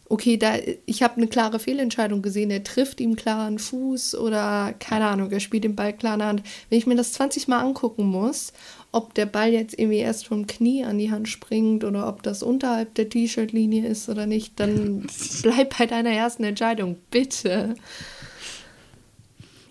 okay, 0.09 0.37
da, 0.37 0.55
ich 0.85 1.01
habe 1.01 1.17
eine 1.17 1.27
klare 1.27 1.59
Fehlentscheidung 1.59 2.21
gesehen, 2.21 2.51
er 2.51 2.63
trifft 2.63 3.01
ihm 3.01 3.15
klar 3.15 3.47
einen 3.47 3.59
Fuß 3.59 4.15
oder 4.15 4.73
keine 4.77 5.05
Ahnung, 5.05 5.31
er 5.31 5.39
spielt 5.39 5.63
den 5.63 5.75
Ball 5.75 5.93
klar 5.93 6.13
in 6.13 6.19
der 6.19 6.27
Hand. 6.27 6.43
Wenn 6.69 6.77
ich 6.77 6.87
mir 6.87 6.95
das 6.95 7.13
20 7.13 7.47
Mal 7.47 7.61
angucken 7.61 8.05
muss, 8.05 8.53
ob 8.91 9.13
der 9.15 9.25
Ball 9.25 9.51
jetzt 9.51 9.77
irgendwie 9.77 9.99
erst 9.99 10.27
vom 10.27 10.45
Knie 10.45 10.83
an 10.83 10.99
die 10.99 11.11
Hand 11.11 11.27
springt 11.27 11.83
oder 11.83 12.07
ob 12.07 12.21
das 12.21 12.43
unterhalb 12.43 12.93
der 12.95 13.09
T-Shirt-Linie 13.09 13.87
ist 13.87 14.07
oder 14.09 14.25
nicht, 14.25 14.59
dann 14.59 15.07
bleib 15.41 15.77
bei 15.77 15.87
deiner 15.87 16.11
ersten 16.11 16.43
Entscheidung, 16.43 16.97
bitte. 17.09 17.75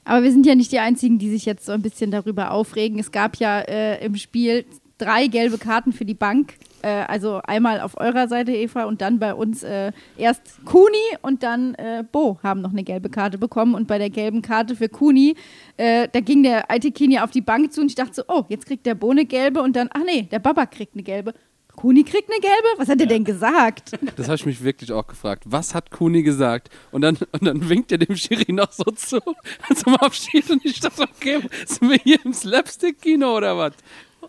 Aber 0.05 0.25
wir 0.25 0.33
sind 0.33 0.47
ja 0.47 0.57
nicht 0.57 0.73
die 0.73 0.81
Einzigen, 0.81 1.19
die 1.19 1.31
sich 1.31 1.45
jetzt 1.45 1.65
so 1.65 1.73
ein 1.73 1.83
bisschen 1.83 2.11
darüber 2.11 2.51
aufregen. 2.51 2.99
Es 2.99 3.13
gab 3.13 3.37
ja 3.37 3.61
äh, 3.61 4.05
im 4.05 4.17
Spiel 4.17 4.65
drei 4.99 5.29
gelbe 5.29 5.59
Karten 5.59 5.93
für 5.93 6.05
die 6.05 6.15
Bank. 6.15 6.55
Äh, 6.83 7.05
also 7.09 7.41
einmal 7.45 7.81
auf 7.81 7.99
eurer 7.99 8.29
Seite, 8.29 8.53
Eva, 8.53 8.85
und 8.85 9.01
dann 9.01 9.19
bei 9.19 9.35
uns 9.35 9.63
äh, 9.63 9.93
erst 10.17 10.65
Kuni 10.65 10.97
und 11.23 11.43
dann 11.43 11.75
äh, 11.75 12.05
Bo 12.11 12.39
haben 12.43 12.61
noch 12.61 12.73
eine 12.73 12.85
gelbe 12.85 13.09
Karte 13.09 13.39
bekommen. 13.39 13.75
Und 13.75 13.87
bei 13.87 13.99
der 13.99 14.11
gelben 14.11 14.43
Karte 14.43 14.77
für 14.77 14.89
Kuni, 14.89 15.37
äh, 15.77 16.09
da 16.13 16.21
ging 16.21 16.43
der 16.43 16.71
alte 16.71 16.91
Kini 16.91 17.19
auf 17.19 17.31
die 17.31 17.41
Bank 17.41 17.73
zu 17.73 17.81
und 17.81 17.89
ich 17.89 17.95
dachte 17.95 18.15
so, 18.15 18.23
oh, 18.29 18.45
jetzt 18.49 18.67
kriegt 18.67 18.87
der 18.87 18.95
Bo 18.95 19.11
eine 19.11 19.25
gelbe 19.25 19.63
und 19.63 19.77
dann, 19.77 19.89
ach 19.93 20.03
nee, 20.05 20.23
der 20.23 20.39
Baba 20.39 20.67
kriegt 20.67 20.95
eine 20.95 21.03
gelbe. 21.03 21.35
Kuni 21.77 22.05
kriegt 22.05 22.31
eine 22.31 22.41
gelbe? 22.41 22.69
Was 22.77 22.89
hat 22.89 23.01
er 23.01 23.07
denn 23.07 23.25
gesagt? 23.25 23.93
Das 24.17 24.27
habe 24.27 24.37
ich 24.37 24.47
mich 24.47 24.63
wirklich 24.63 24.93
auch 24.93 25.07
gefragt. 25.07 25.45
Was 25.47 25.75
hat 25.75 25.91
Kuni 25.91 26.23
gesagt? 26.23 26.69
Und 26.91 27.01
dann, 27.01 27.17
und 27.33 27.45
dann 27.45 27.69
winkt 27.69 27.91
er 27.93 27.99
dem 27.99 28.15
Schiri 28.15 28.53
noch 28.53 28.71
so 28.73 28.85
zu 28.85 29.21
zum 29.75 29.97
Abschied 29.97 30.51
und 30.51 30.65
ich 30.65 30.81
dachte, 30.81 31.03
okay, 31.03 31.41
sind 31.67 31.91
wir 31.91 31.99
hier 31.99 32.19
im 32.25 32.35
Slapstick-Kino 32.35 33.37
oder 33.37 33.57
was? 33.57 33.73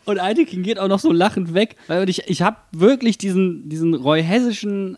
Und 0.06 0.20
Eitekin 0.20 0.64
geht 0.64 0.80
auch 0.80 0.88
noch 0.88 1.00
so 1.00 1.12
lachend 1.12 1.54
weg, 1.54 1.76
weil 1.88 2.10
ich, 2.10 2.28
ich 2.28 2.42
habe 2.42 2.58
wirklich 2.72 3.18
diesen, 3.18 3.70
diesen 3.70 3.94
Roy 3.94 4.24
Hessischen 4.24 4.98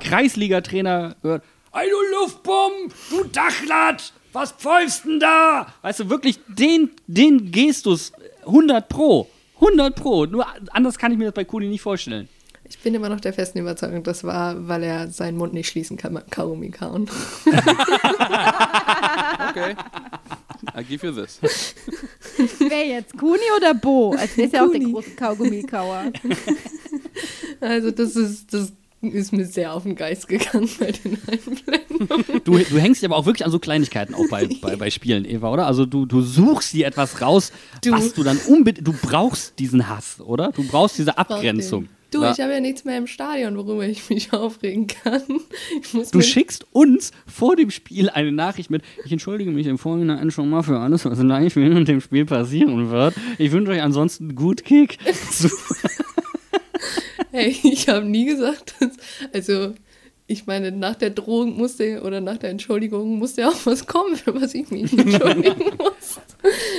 Kreisliga-Trainer 0.00 1.16
gehört. 1.22 1.42
Ey, 1.72 1.88
du 1.90 2.20
Luftbomben, 2.20 2.92
du 3.10 3.24
Dachlat! 3.24 4.12
Was 4.32 4.50
pfeifst 4.50 5.04
denn 5.04 5.20
da? 5.20 5.68
Weißt 5.82 6.00
du, 6.00 6.10
wirklich 6.10 6.40
den, 6.48 6.90
den 7.06 7.52
Gestus 7.52 8.12
100 8.44 8.88
Pro. 8.88 9.28
100 9.56 9.94
Pro. 9.94 10.26
Nur 10.26 10.44
anders 10.72 10.98
kann 10.98 11.12
ich 11.12 11.18
mir 11.18 11.26
das 11.26 11.34
bei 11.34 11.44
Kuli 11.44 11.68
nicht 11.68 11.82
vorstellen. 11.82 12.28
Ich 12.64 12.78
bin 12.80 12.94
immer 12.94 13.08
noch 13.08 13.20
der 13.20 13.32
festen 13.32 13.58
Überzeugung, 13.58 14.02
das 14.02 14.24
war, 14.24 14.66
weil 14.66 14.82
er 14.82 15.08
seinen 15.08 15.36
Mund 15.36 15.52
nicht 15.52 15.68
schließen 15.68 15.96
kann 15.96 16.14
beim 16.14 16.28
Kaugummi 16.30 16.70
kauen. 16.70 17.08
Okay. 19.50 19.76
I 20.76 20.82
give 20.82 21.04
you 21.06 21.12
this. 21.12 21.40
Wer 22.58 22.86
jetzt? 22.86 23.16
Kuni 23.18 23.40
oder 23.56 23.74
Bo? 23.74 24.12
Als 24.18 24.36
wäre 24.36 24.50
ja 24.50 24.66
auch 24.66 24.70
der 24.70 24.80
große 24.80 25.10
Kaugummikauer. 25.10 26.12
Also 27.60 27.90
das 27.90 28.16
ist, 28.16 28.52
das 28.52 28.72
ist 29.00 29.32
mir 29.32 29.46
sehr 29.46 29.72
auf 29.72 29.84
den 29.84 29.94
Geist 29.96 30.28
gegangen 30.28 30.68
bei 30.78 30.92
den 30.92 31.18
Einblendungen. 31.26 32.40
Du, 32.44 32.58
du 32.58 32.78
hängst 32.78 33.02
ja 33.02 33.08
aber 33.08 33.16
auch 33.16 33.26
wirklich 33.26 33.44
an 33.44 33.50
so 33.52 33.58
Kleinigkeiten 33.58 34.14
auch 34.14 34.28
bei, 34.30 34.48
bei, 34.60 34.76
bei 34.76 34.90
Spielen, 34.90 35.24
Eva, 35.24 35.50
oder? 35.52 35.66
Also 35.66 35.86
du, 35.86 36.04
du 36.06 36.20
suchst 36.20 36.72
dir 36.72 36.86
etwas 36.86 37.20
raus, 37.22 37.52
Du- 37.82 37.92
was 37.92 38.12
du 38.12 38.22
dann 38.22 38.38
unbedingt. 38.48 38.86
Du 38.86 38.92
brauchst 38.92 39.58
diesen 39.58 39.88
Hass, 39.88 40.20
oder? 40.20 40.50
Du 40.52 40.64
brauchst 40.66 40.98
diese 40.98 41.16
Abgrenzung. 41.16 41.88
Du, 42.14 42.22
Ja. 42.22 42.30
ich 42.32 42.40
habe 42.40 42.52
ja 42.52 42.60
nichts 42.60 42.84
mehr 42.84 42.96
im 42.96 43.06
Stadion, 43.06 43.56
worüber 43.56 43.86
ich 43.86 44.08
mich 44.08 44.32
aufregen 44.32 44.86
kann. 44.86 45.22
Du 46.12 46.20
schickst 46.22 46.64
uns 46.72 47.10
vor 47.26 47.56
dem 47.56 47.70
Spiel 47.70 48.08
eine 48.08 48.30
Nachricht 48.30 48.70
mit, 48.70 48.82
ich 49.04 49.10
entschuldige 49.12 49.50
mich 49.50 49.66
im 49.66 49.78
Vorhinein 49.78 50.30
schon 50.30 50.48
mal 50.48 50.62
für 50.62 50.78
alles, 50.78 51.04
was 51.04 51.18
gleich 51.20 51.56
während 51.56 51.88
dem 51.88 52.00
Spiel 52.00 52.24
passieren 52.24 52.90
wird. 52.90 53.14
Ich 53.38 53.50
wünsche 53.52 53.72
euch 53.72 53.82
ansonsten 53.82 54.34
gut 54.34 54.64
Kick. 54.64 54.98
Hey, 57.30 57.56
ich 57.64 57.88
habe 57.88 58.06
nie 58.06 58.26
gesagt, 58.26 58.74
dass, 58.78 58.90
also 59.32 59.74
ich 60.34 60.46
meine, 60.46 60.72
nach 60.72 60.96
der 60.96 61.10
Drohung 61.10 61.56
musste 61.56 62.02
oder 62.02 62.20
nach 62.20 62.38
der 62.38 62.50
Entschuldigung 62.50 63.18
musste 63.18 63.48
auch 63.48 63.64
was 63.64 63.86
kommen, 63.86 64.16
für 64.16 64.34
was 64.34 64.52
ich 64.52 64.68
mich 64.70 64.92
entschuldigen 64.92 65.64
muss. 65.78 66.20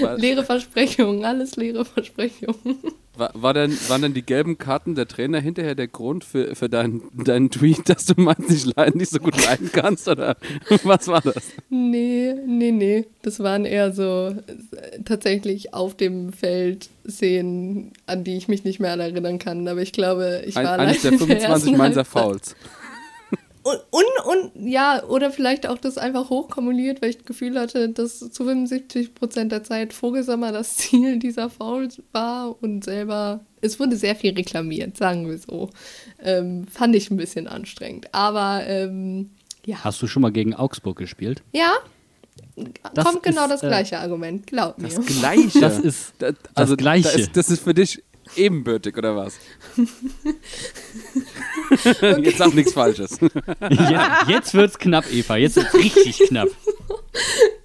Was? 0.01 0.19
leere 0.19 0.43
Versprechungen, 0.43 1.23
alles 1.23 1.55
leere 1.55 1.85
Versprechungen. 1.85 2.77
War, 3.17 3.31
war 3.33 3.53
denn, 3.53 3.71
waren 3.87 4.01
denn 4.01 4.13
die 4.13 4.25
gelben 4.25 4.57
Karten 4.57 4.93
der 4.95 5.07
Trainer 5.07 5.39
hinterher 5.39 5.73
der 5.73 5.87
Grund 5.87 6.25
für, 6.25 6.53
für 6.53 6.67
deinen, 6.67 7.01
deinen 7.13 7.49
Tweet, 7.49 7.87
dass 7.87 8.05
du 8.05 8.15
meinst, 8.17 8.49
nicht 8.49 8.75
leiden, 8.75 8.97
nicht 8.97 9.11
so 9.11 9.19
gut 9.19 9.41
leiden 9.41 9.69
kannst? 9.71 10.09
Oder 10.09 10.35
was 10.83 11.07
war 11.07 11.21
das? 11.21 11.51
Nee, 11.69 12.35
nee, 12.45 12.71
nee. 12.71 13.05
Das 13.21 13.39
waren 13.39 13.63
eher 13.63 13.93
so 13.93 14.35
tatsächlich 15.05 15.73
auf 15.73 15.95
dem 15.95 16.33
Feld 16.33 16.89
Szenen, 17.07 17.93
an 18.05 18.23
die 18.25 18.35
ich 18.35 18.47
mich 18.47 18.65
nicht 18.65 18.79
mehr 18.79 18.91
erinnern 18.91 19.39
kann. 19.39 19.65
Aber 19.67 19.81
ich 19.81 19.93
glaube, 19.93 20.43
ich 20.45 20.57
Ein, 20.57 20.65
war 20.65 20.79
eines 20.79 21.01
der 21.01 21.11
allein 21.11 21.21
in 21.21 21.27
25 21.27 21.49
ersten 21.49 21.77
Mainzer. 21.77 22.05
Fouls. 22.05 22.55
Und, 23.65 23.81
und, 23.89 24.51
und 24.53 24.69
ja, 24.69 25.03
oder 25.05 25.31
vielleicht 25.31 25.65
auch 25.65 25.79
das 25.79 25.97
einfach 25.97 26.29
hochkumuliert, 26.29 27.01
weil 27.01 27.09
ich 27.09 27.17
das 27.17 27.25
Gefühl 27.25 27.59
hatte, 27.59 27.89
dass 27.89 28.19
zu 28.19 28.43
75 28.43 29.15
Prozent 29.15 29.51
der 29.51 29.63
Zeit 29.63 29.91
Vogelsammer 29.91 30.51
das 30.51 30.77
Ziel 30.77 31.17
dieser 31.17 31.49
Fouls 31.49 31.99
war 32.11 32.61
und 32.61 32.83
selber, 32.83 33.43
es 33.61 33.79
wurde 33.79 33.95
sehr 33.95 34.15
viel 34.15 34.35
reklamiert, 34.35 34.97
sagen 34.97 35.27
wir 35.27 35.39
so. 35.39 35.71
Ähm, 36.21 36.67
fand 36.67 36.95
ich 36.95 37.09
ein 37.09 37.17
bisschen 37.17 37.47
anstrengend. 37.47 38.13
Aber 38.13 38.61
ähm, 38.67 39.31
ja, 39.65 39.83
Hast 39.83 39.99
du 39.99 40.05
schon 40.05 40.21
mal 40.21 40.31
gegen 40.31 40.53
Augsburg 40.53 40.99
gespielt? 40.99 41.41
ja, 41.51 41.73
Das 42.93 43.03
kommt 43.03 43.23
genau 43.23 43.45
ist, 43.45 43.49
das 43.49 43.63
äh, 43.63 43.67
gleiche 43.67 43.97
Argument, 43.97 44.45
glaub 44.45 44.77
mir. 44.77 44.89
Das 44.89 45.03
Gleiche. 45.07 45.59
Das 45.59 45.79
ist 45.79 46.13
das, 46.19 46.35
das 46.35 46.55
also, 46.55 46.77
Gleiche. 46.77 47.05
Das 47.05 47.15
ist, 47.15 47.35
das 47.35 47.49
ist 47.49 47.63
für 47.63 47.73
dich 47.73 48.03
ebenbürtig, 48.35 48.95
oder 48.95 49.15
was? 49.15 49.39
Jetzt 52.23 52.37
sag 52.37 52.53
nichts 52.53 52.73
Falsches. 52.73 53.19
Jetzt, 53.19 54.29
jetzt 54.29 54.53
wird's 54.53 54.77
knapp, 54.77 55.11
Eva. 55.11 55.37
Jetzt 55.37 55.55
wird's 55.57 55.73
richtig 55.73 56.19
knapp. 56.27 56.49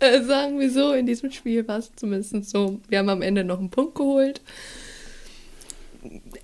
äh, 0.01 0.23
sagen 0.23 0.59
wir 0.59 0.71
so, 0.71 0.93
in 0.93 1.07
diesem 1.07 1.31
Spiel 1.31 1.67
war 1.67 1.79
es 1.79 1.95
zumindest 1.97 2.51
so, 2.51 2.81
wir 2.89 2.99
haben 2.99 3.09
am 3.09 3.23
Ende 3.23 3.45
noch 3.45 3.59
einen 3.59 3.71
Punkt 3.71 3.95
geholt. 3.95 4.41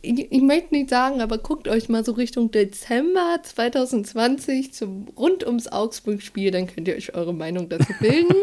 Ich, 0.07 0.31
ich 0.31 0.43
möchte 0.43 0.75
nicht 0.75 0.91
sagen, 0.91 1.21
aber 1.21 1.39
guckt 1.39 1.69
euch 1.69 1.89
mal 1.89 2.05
so 2.05 2.13
Richtung 2.13 2.51
Dezember 2.51 3.41
2020 3.43 4.73
zum 4.73 5.09
rund 5.17 5.45
ums 5.45 5.67
Augsburg-Spiel, 5.69 6.51
dann 6.51 6.67
könnt 6.67 6.87
ihr 6.89 6.95
euch 6.95 7.15
eure 7.15 7.35
Meinung 7.35 7.69
dazu 7.69 7.93
bilden. 8.01 8.37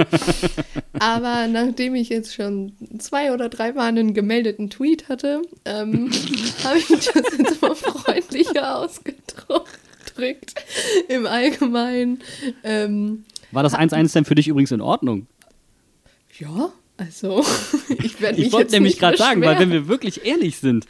aber 0.99 1.47
nachdem 1.47 1.95
ich 1.95 2.09
jetzt 2.09 2.34
schon 2.34 2.74
zwei 2.99 3.32
oder 3.34 3.49
drei 3.49 3.72
Mal 3.72 3.88
einen 3.88 4.14
gemeldeten 4.14 4.70
Tweet 4.70 5.07
hatte, 5.07 5.41
ähm, 5.66 6.11
habe 6.64 6.78
ich 6.78 6.88
das 6.88 7.38
jetzt 7.38 7.61
mal 7.61 7.76
freundlicher 7.76 8.80
ausgedrückt 8.80 10.53
im 11.07 11.26
Allgemeinen. 11.26 12.22
Ähm, 12.64 13.24
War 13.51 13.64
das 13.64 13.74
1-1 13.74 14.14
denn 14.14 14.26
für 14.26 14.36
dich 14.36 14.47
übrigens 14.47 14.72
in 14.72 14.82
Ordnung? 14.82 15.28
ja, 16.39 16.74
also 16.97 17.43
ich 18.03 18.22
werde 18.22 18.38
mich 18.38 18.47
Ich 18.47 18.53
wollte 18.53 18.72
nämlich 18.72 18.99
gerade 18.99 19.18
sagen, 19.18 19.41
weil 19.41 19.59
wenn 19.59 19.72
wir 19.72 19.88
wirklich 19.88 20.26
ehrlich 20.26 20.57
sind, 20.57 20.86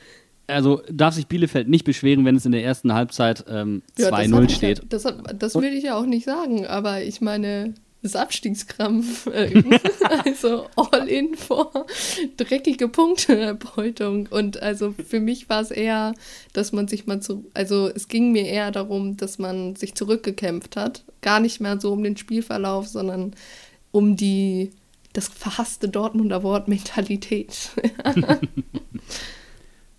also 0.47 0.81
darf 0.91 1.13
sich 1.15 1.27
Bielefeld 1.27 1.69
nicht 1.69 1.85
beschweren, 1.85 2.25
wenn 2.25 2.35
es 2.35 2.45
in 2.45 2.51
der 2.51 2.63
ersten 2.63 2.93
Halbzeit 2.93 3.45
ähm, 3.47 3.81
Ja, 3.97 4.09
das 4.11 4.19
hab 4.19 4.25
2-0 4.25 4.43
ich 4.45 4.51
ja- 4.51 4.55
steht. 4.57 4.81
Das, 4.89 5.05
hab- 5.05 5.39
das 5.39 5.55
will 5.55 5.73
ich 5.73 5.83
ja 5.83 5.95
auch 5.97 6.05
nicht 6.05 6.25
sagen, 6.25 6.65
aber 6.65 7.01
ich 7.03 7.21
meine, 7.21 7.73
das 8.01 8.17
Abstiegskrampf, 8.17 9.27
äh, 9.27 9.63
also 10.25 10.65
all 10.75 11.07
in 11.07 11.35
vor 11.35 11.85
dreckige 12.35 12.89
Punkteerbeutung. 12.89 14.27
Und 14.29 14.61
also 14.61 14.91
für 14.91 15.21
mich 15.21 15.47
war 15.47 15.61
es 15.61 15.71
eher, 15.71 16.13
dass 16.51 16.73
man 16.73 16.89
sich 16.89 17.05
mal 17.05 17.21
zu, 17.21 17.45
also 17.53 17.87
es 17.87 18.09
ging 18.09 18.33
mir 18.33 18.45
eher 18.45 18.71
darum, 18.71 19.15
dass 19.15 19.39
man 19.39 19.77
sich 19.77 19.95
zurückgekämpft 19.95 20.75
hat. 20.75 21.05
Gar 21.21 21.39
nicht 21.39 21.61
mehr 21.61 21.79
so 21.79 21.93
um 21.93 22.03
den 22.03 22.17
Spielverlauf, 22.17 22.87
sondern 22.89 23.33
um 23.91 24.17
die, 24.17 24.71
das 25.13 25.29
verhasste 25.29 25.87
Dortmunder 25.87 26.43
Wort 26.43 26.67
Mentalität. 26.67 27.69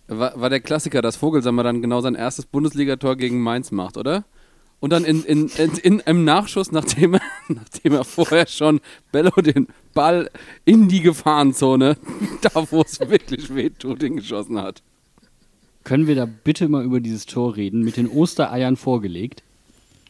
War, 0.06 0.38
war 0.38 0.50
der 0.50 0.60
Klassiker, 0.60 1.02
dass 1.02 1.16
Vogelsammer 1.16 1.62
dann 1.62 1.82
genau 1.82 2.00
sein 2.00 2.14
erstes 2.14 2.46
Bundesligator 2.46 3.16
gegen 3.16 3.40
Mainz 3.40 3.70
macht, 3.70 3.96
oder? 3.96 4.24
Und 4.80 4.90
dann 4.90 5.04
in, 5.04 5.24
in, 5.24 5.48
in, 5.48 5.72
in 5.78 6.00
einem 6.02 6.24
Nachschuss, 6.24 6.70
nachdem 6.70 7.14
er, 7.14 7.20
nachdem 7.48 7.94
er 7.94 8.04
vorher 8.04 8.46
schon 8.46 8.80
Bello 9.12 9.30
den 9.40 9.68
Ball 9.94 10.30
in 10.66 10.88
die 10.88 11.00
Gefahrenzone, 11.00 11.96
da 12.42 12.50
wo 12.70 12.82
es 12.82 13.00
wirklich 13.00 13.54
wehtut, 13.54 14.02
hingeschossen 14.02 14.60
hat. 14.60 14.82
Können 15.84 16.06
wir 16.06 16.14
da 16.14 16.26
bitte 16.26 16.68
mal 16.68 16.84
über 16.84 17.00
dieses 17.00 17.26
Tor 17.26 17.56
reden, 17.56 17.82
mit 17.82 17.96
den 17.96 18.08
Ostereiern 18.08 18.76
vorgelegt? 18.76 19.42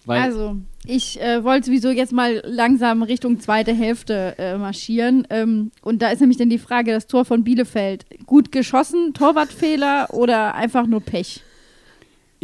Weil 0.07 0.22
Also, 0.22 0.57
ich 0.87 1.20
äh, 1.20 1.43
wollte 1.45 1.66
sowieso 1.66 1.91
jetzt 1.91 2.12
mal 2.12 2.43
langsam 2.45 3.03
Richtung 3.03 3.41
zweite 3.41 3.72
Hälfte 3.72 4.35
äh, 4.39 4.59
marschieren. 4.59 5.26
Ähm, 5.30 5.70
und 5.82 6.03
da 6.03 6.11
ist 6.11 6.20
nämlich 6.20 6.39
dann 6.39 6.51
die 6.51 6.59
Frage, 6.59 6.93
das 6.93 7.07
Tor 7.07 7.24
von 7.24 7.45
Bielefeld. 7.45 8.05
Gut 8.26 8.53
geschossen, 8.53 9.14
Torwartfehler 9.14 10.09
oder 10.12 10.55
einfach 10.55 10.87
nur 10.87 11.01
Pech? 11.01 11.43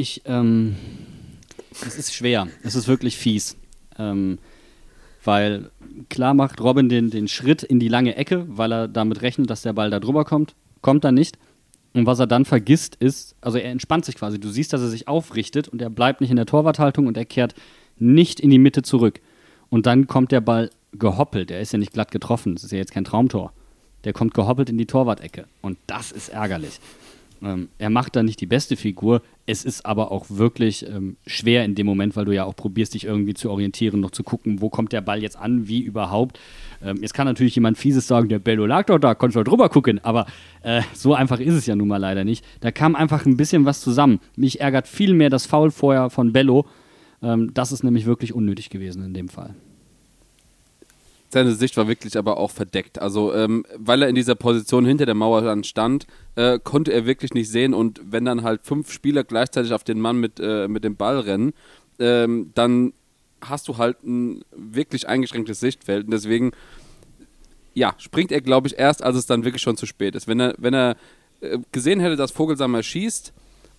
ich, 0.00 0.22
ähm, 0.24 0.76
es 1.86 1.96
ist 1.96 2.14
schwer. 2.14 2.48
Es 2.62 2.74
ist 2.74 2.88
wirklich 2.88 3.16
fies. 3.16 3.56
Ähm, 3.98 4.38
weil 5.22 5.70
klar 6.08 6.34
macht 6.34 6.60
Robin 6.60 6.88
den, 6.88 7.10
den 7.10 7.28
Schritt 7.28 7.62
in 7.62 7.78
die 7.78 7.88
lange 7.88 8.16
Ecke, 8.16 8.46
weil 8.48 8.72
er 8.72 8.88
damit 8.88 9.22
rechnet, 9.22 9.50
dass 9.50 9.62
der 9.62 9.74
Ball 9.74 9.90
da 9.90 10.00
drüber 10.00 10.24
kommt. 10.24 10.54
Kommt 10.80 11.04
er 11.04 11.12
nicht. 11.12 11.38
Und 11.92 12.06
was 12.06 12.20
er 12.20 12.26
dann 12.26 12.44
vergisst 12.44 12.96
ist, 12.96 13.34
also 13.40 13.58
er 13.58 13.70
entspannt 13.70 14.04
sich 14.04 14.14
quasi. 14.14 14.40
Du 14.40 14.48
siehst, 14.48 14.72
dass 14.72 14.80
er 14.80 14.88
sich 14.88 15.08
aufrichtet 15.08 15.68
und 15.68 15.82
er 15.82 15.90
bleibt 15.90 16.20
nicht 16.20 16.30
in 16.30 16.36
der 16.36 16.46
Torwarthaltung 16.46 17.06
und 17.06 17.16
er 17.16 17.24
kehrt 17.24 17.54
nicht 18.00 18.40
in 18.40 18.50
die 18.50 18.58
Mitte 18.58 18.82
zurück. 18.82 19.20
Und 19.68 19.86
dann 19.86 20.06
kommt 20.06 20.32
der 20.32 20.40
Ball 20.40 20.70
gehoppelt. 20.92 21.50
Er 21.50 21.60
ist 21.60 21.72
ja 21.72 21.78
nicht 21.78 21.92
glatt 21.92 22.10
getroffen. 22.10 22.54
Das 22.54 22.64
ist 22.64 22.72
ja 22.72 22.78
jetzt 22.78 22.92
kein 22.92 23.04
Traumtor. 23.04 23.52
Der 24.04 24.12
kommt 24.12 24.34
gehoppelt 24.34 24.70
in 24.70 24.78
die 24.78 24.86
Torwart-Ecke. 24.86 25.44
Und 25.60 25.78
das 25.86 26.10
ist 26.10 26.30
ärgerlich. 26.30 26.80
Ähm, 27.42 27.68
er 27.78 27.90
macht 27.90 28.16
da 28.16 28.22
nicht 28.22 28.40
die 28.40 28.46
beste 28.46 28.76
Figur. 28.76 29.22
Es 29.46 29.64
ist 29.64 29.86
aber 29.86 30.12
auch 30.12 30.26
wirklich 30.28 30.86
ähm, 30.86 31.16
schwer 31.26 31.64
in 31.64 31.74
dem 31.74 31.86
Moment, 31.86 32.16
weil 32.16 32.24
du 32.24 32.32
ja 32.32 32.44
auch 32.44 32.54
probierst, 32.54 32.94
dich 32.94 33.04
irgendwie 33.04 33.34
zu 33.34 33.50
orientieren, 33.50 34.00
noch 34.00 34.10
zu 34.10 34.22
gucken, 34.22 34.60
wo 34.60 34.68
kommt 34.68 34.92
der 34.92 35.00
Ball 35.00 35.22
jetzt 35.22 35.36
an, 35.36 35.66
wie 35.66 35.80
überhaupt. 35.80 36.38
Ähm, 36.82 36.98
jetzt 37.00 37.14
kann 37.14 37.26
natürlich 37.26 37.54
jemand 37.54 37.78
Fieses 37.78 38.06
sagen, 38.06 38.28
der 38.28 38.38
Bello 38.38 38.66
lag 38.66 38.86
doch 38.86 38.98
da, 38.98 39.14
konntest 39.14 39.36
du 39.36 39.44
drüber 39.44 39.68
gucken. 39.68 40.00
Aber 40.04 40.26
äh, 40.62 40.82
so 40.92 41.14
einfach 41.14 41.40
ist 41.40 41.54
es 41.54 41.66
ja 41.66 41.76
nun 41.76 41.88
mal 41.88 41.96
leider 41.96 42.24
nicht. 42.24 42.44
Da 42.60 42.70
kam 42.70 42.94
einfach 42.94 43.24
ein 43.24 43.36
bisschen 43.36 43.64
was 43.64 43.80
zusammen. 43.80 44.20
Mich 44.36 44.60
ärgert 44.60 44.86
viel 44.86 45.14
mehr 45.14 45.30
das 45.30 45.46
Foul 45.46 45.70
vorher 45.70 46.10
von 46.10 46.32
Bello. 46.32 46.66
Ähm, 47.22 47.52
das 47.54 47.72
ist 47.72 47.82
nämlich 47.82 48.06
wirklich 48.06 48.32
unnötig 48.32 48.70
gewesen 48.70 49.04
in 49.04 49.14
dem 49.14 49.28
Fall. 49.28 49.54
Seine 51.32 51.52
Sicht 51.52 51.76
war 51.76 51.86
wirklich 51.86 52.18
aber 52.18 52.38
auch 52.38 52.50
verdeckt. 52.50 53.00
Also, 53.00 53.32
ähm, 53.32 53.64
weil 53.76 54.02
er 54.02 54.08
in 54.08 54.16
dieser 54.16 54.34
Position 54.34 54.84
hinter 54.84 55.06
der 55.06 55.14
Mauer 55.14 55.42
dann 55.42 55.62
stand, 55.62 56.08
äh, 56.34 56.58
konnte 56.58 56.92
er 56.92 57.06
wirklich 57.06 57.34
nicht 57.34 57.48
sehen. 57.48 57.72
Und 57.72 58.00
wenn 58.04 58.24
dann 58.24 58.42
halt 58.42 58.62
fünf 58.64 58.90
Spieler 58.90 59.22
gleichzeitig 59.22 59.72
auf 59.72 59.84
den 59.84 60.00
Mann 60.00 60.18
mit, 60.18 60.40
äh, 60.40 60.66
mit 60.66 60.82
dem 60.82 60.96
Ball 60.96 61.20
rennen, 61.20 61.52
ähm, 62.00 62.50
dann 62.54 62.94
hast 63.40 63.68
du 63.68 63.78
halt 63.78 64.02
ein 64.02 64.42
wirklich 64.50 65.08
eingeschränktes 65.08 65.60
Sichtfeld. 65.60 66.06
Und 66.06 66.10
deswegen, 66.10 66.50
ja, 67.74 67.94
springt 67.98 68.32
er, 68.32 68.40
glaube 68.40 68.66
ich, 68.66 68.76
erst, 68.76 69.04
als 69.04 69.16
es 69.16 69.26
dann 69.26 69.44
wirklich 69.44 69.62
schon 69.62 69.76
zu 69.76 69.86
spät 69.86 70.16
ist. 70.16 70.26
Wenn 70.26 70.40
er, 70.40 70.54
wenn 70.58 70.74
er 70.74 70.96
äh, 71.40 71.58
gesehen 71.70 72.00
hätte, 72.00 72.16
dass 72.16 72.32
Vogelsammer 72.32 72.82
schießt 72.82 73.32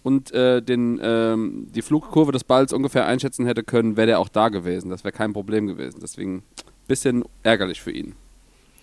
und 0.04 0.32
äh, 0.34 0.62
den, 0.62 0.99
ähm, 1.04 1.68
die 1.74 1.82
Flugkurve 1.82 2.32
des 2.32 2.43
Balls 2.43 2.74
ungefähr 2.74 3.06
einschätzen 3.06 3.45
hätte 3.45 3.64
können, 3.64 3.97
wäre 3.97 4.08
der 4.08 4.20
auch 4.20 4.30
da 4.30 4.49
gewesen. 4.49 4.89
Das 4.89 5.04
wäre 5.04 5.12
kein 5.12 5.34
Problem 5.34 5.68
gewesen. 5.68 5.99
Deswegen 6.02 6.43
bisschen 6.88 7.24
ärgerlich 7.43 7.82
für 7.82 7.91
ihn. 7.91 8.16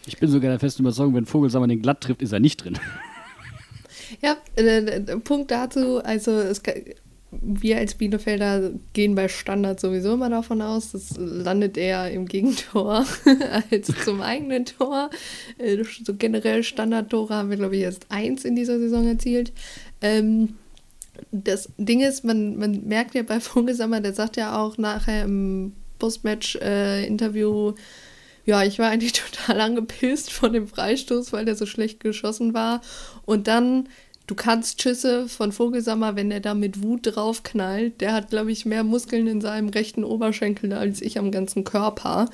Ich 0.07 0.19
bin 0.19 0.31
sogar 0.31 0.51
der 0.51 0.59
festen 0.61 0.83
Überzeugung, 0.83 1.15
wenn 1.15 1.27
Vogelsammer 1.27 1.67
den 1.67 1.83
glatt 1.83 2.01
trifft, 2.01 2.23
ist 2.23 2.33
er 2.33 2.41
nicht 2.41 2.65
drin. 2.65 2.79
Ja, 4.23 4.37
äh, 4.57 4.79
äh, 4.79 5.01
Punkt 5.19 5.51
dazu, 5.51 6.03
also 6.03 6.31
es, 6.31 6.63
ka- 6.63 6.73
wir 7.31 7.77
als 7.77 7.95
Bielefelder 7.95 8.71
gehen 8.95 9.15
bei 9.15 9.29
Standard 9.29 9.79
sowieso 9.81 10.15
immer 10.15 10.31
davon 10.31 10.63
aus, 10.63 10.93
das 10.93 11.15
landet 11.19 11.77
eher 11.77 12.11
im 12.11 12.25
Gegentor 12.25 13.05
als 13.71 13.93
zum 14.05 14.23
eigenen 14.23 14.65
Tor. 14.65 15.11
Äh, 15.59 15.85
So 16.05 16.15
generell 16.15 16.63
Standardtore 16.63 17.35
haben 17.35 17.51
wir, 17.51 17.59
glaube 17.59 17.77
ich, 17.77 17.83
erst 17.83 18.07
eins 18.09 18.47
in 18.47 18.57
dieser 18.57 18.79
Saison 18.79 19.07
erzielt. 19.07 19.53
Ähm, 20.01 20.55
das 21.31 21.71
Ding 21.79 22.01
ist, 22.01 22.25
man, 22.25 22.57
man 22.57 22.85
merkt 22.87 23.15
ja 23.15 23.23
bei 23.23 23.41
Vogelsammer, 23.41 24.01
der 24.01 24.15
sagt 24.15 24.37
ja 24.37 24.59
auch 24.59 24.79
nachher 24.79 25.25
im 25.25 25.73
Postmatch-Interview, 25.99 27.75
ja, 28.45 28.63
ich 28.63 28.79
war 28.79 28.89
eigentlich 28.89 29.13
total 29.13 29.61
angepisst 29.61 30.33
von 30.33 30.53
dem 30.53 30.67
Freistoß, 30.67 31.33
weil 31.33 31.45
der 31.45 31.55
so 31.55 31.67
schlecht 31.67 32.01
geschossen 32.01 32.55
war. 32.55 32.81
Und 33.27 33.47
dann, 33.47 33.89
du 34.27 34.35
kannst 34.35 34.81
Schüsse 34.81 35.29
von 35.29 35.53
Vogelsammer, 35.53 36.17
wenn 36.17 36.31
der 36.31 36.41
da 36.41 36.55
mit 36.55 36.83
Wut 36.83 37.01
draufknallt, 37.03 38.01
der 38.01 38.15
hat, 38.15 38.31
glaube 38.31 38.51
ich, 38.51 38.65
mehr 38.65 38.85
Muskeln 38.85 39.27
in 39.27 39.43
seinem 39.43 39.69
rechten 39.69 40.03
Oberschenkel 40.03 40.73
als 40.73 41.03
ich 41.03 41.19
am 41.19 41.31
ganzen 41.31 41.65
Körper. 41.65 42.31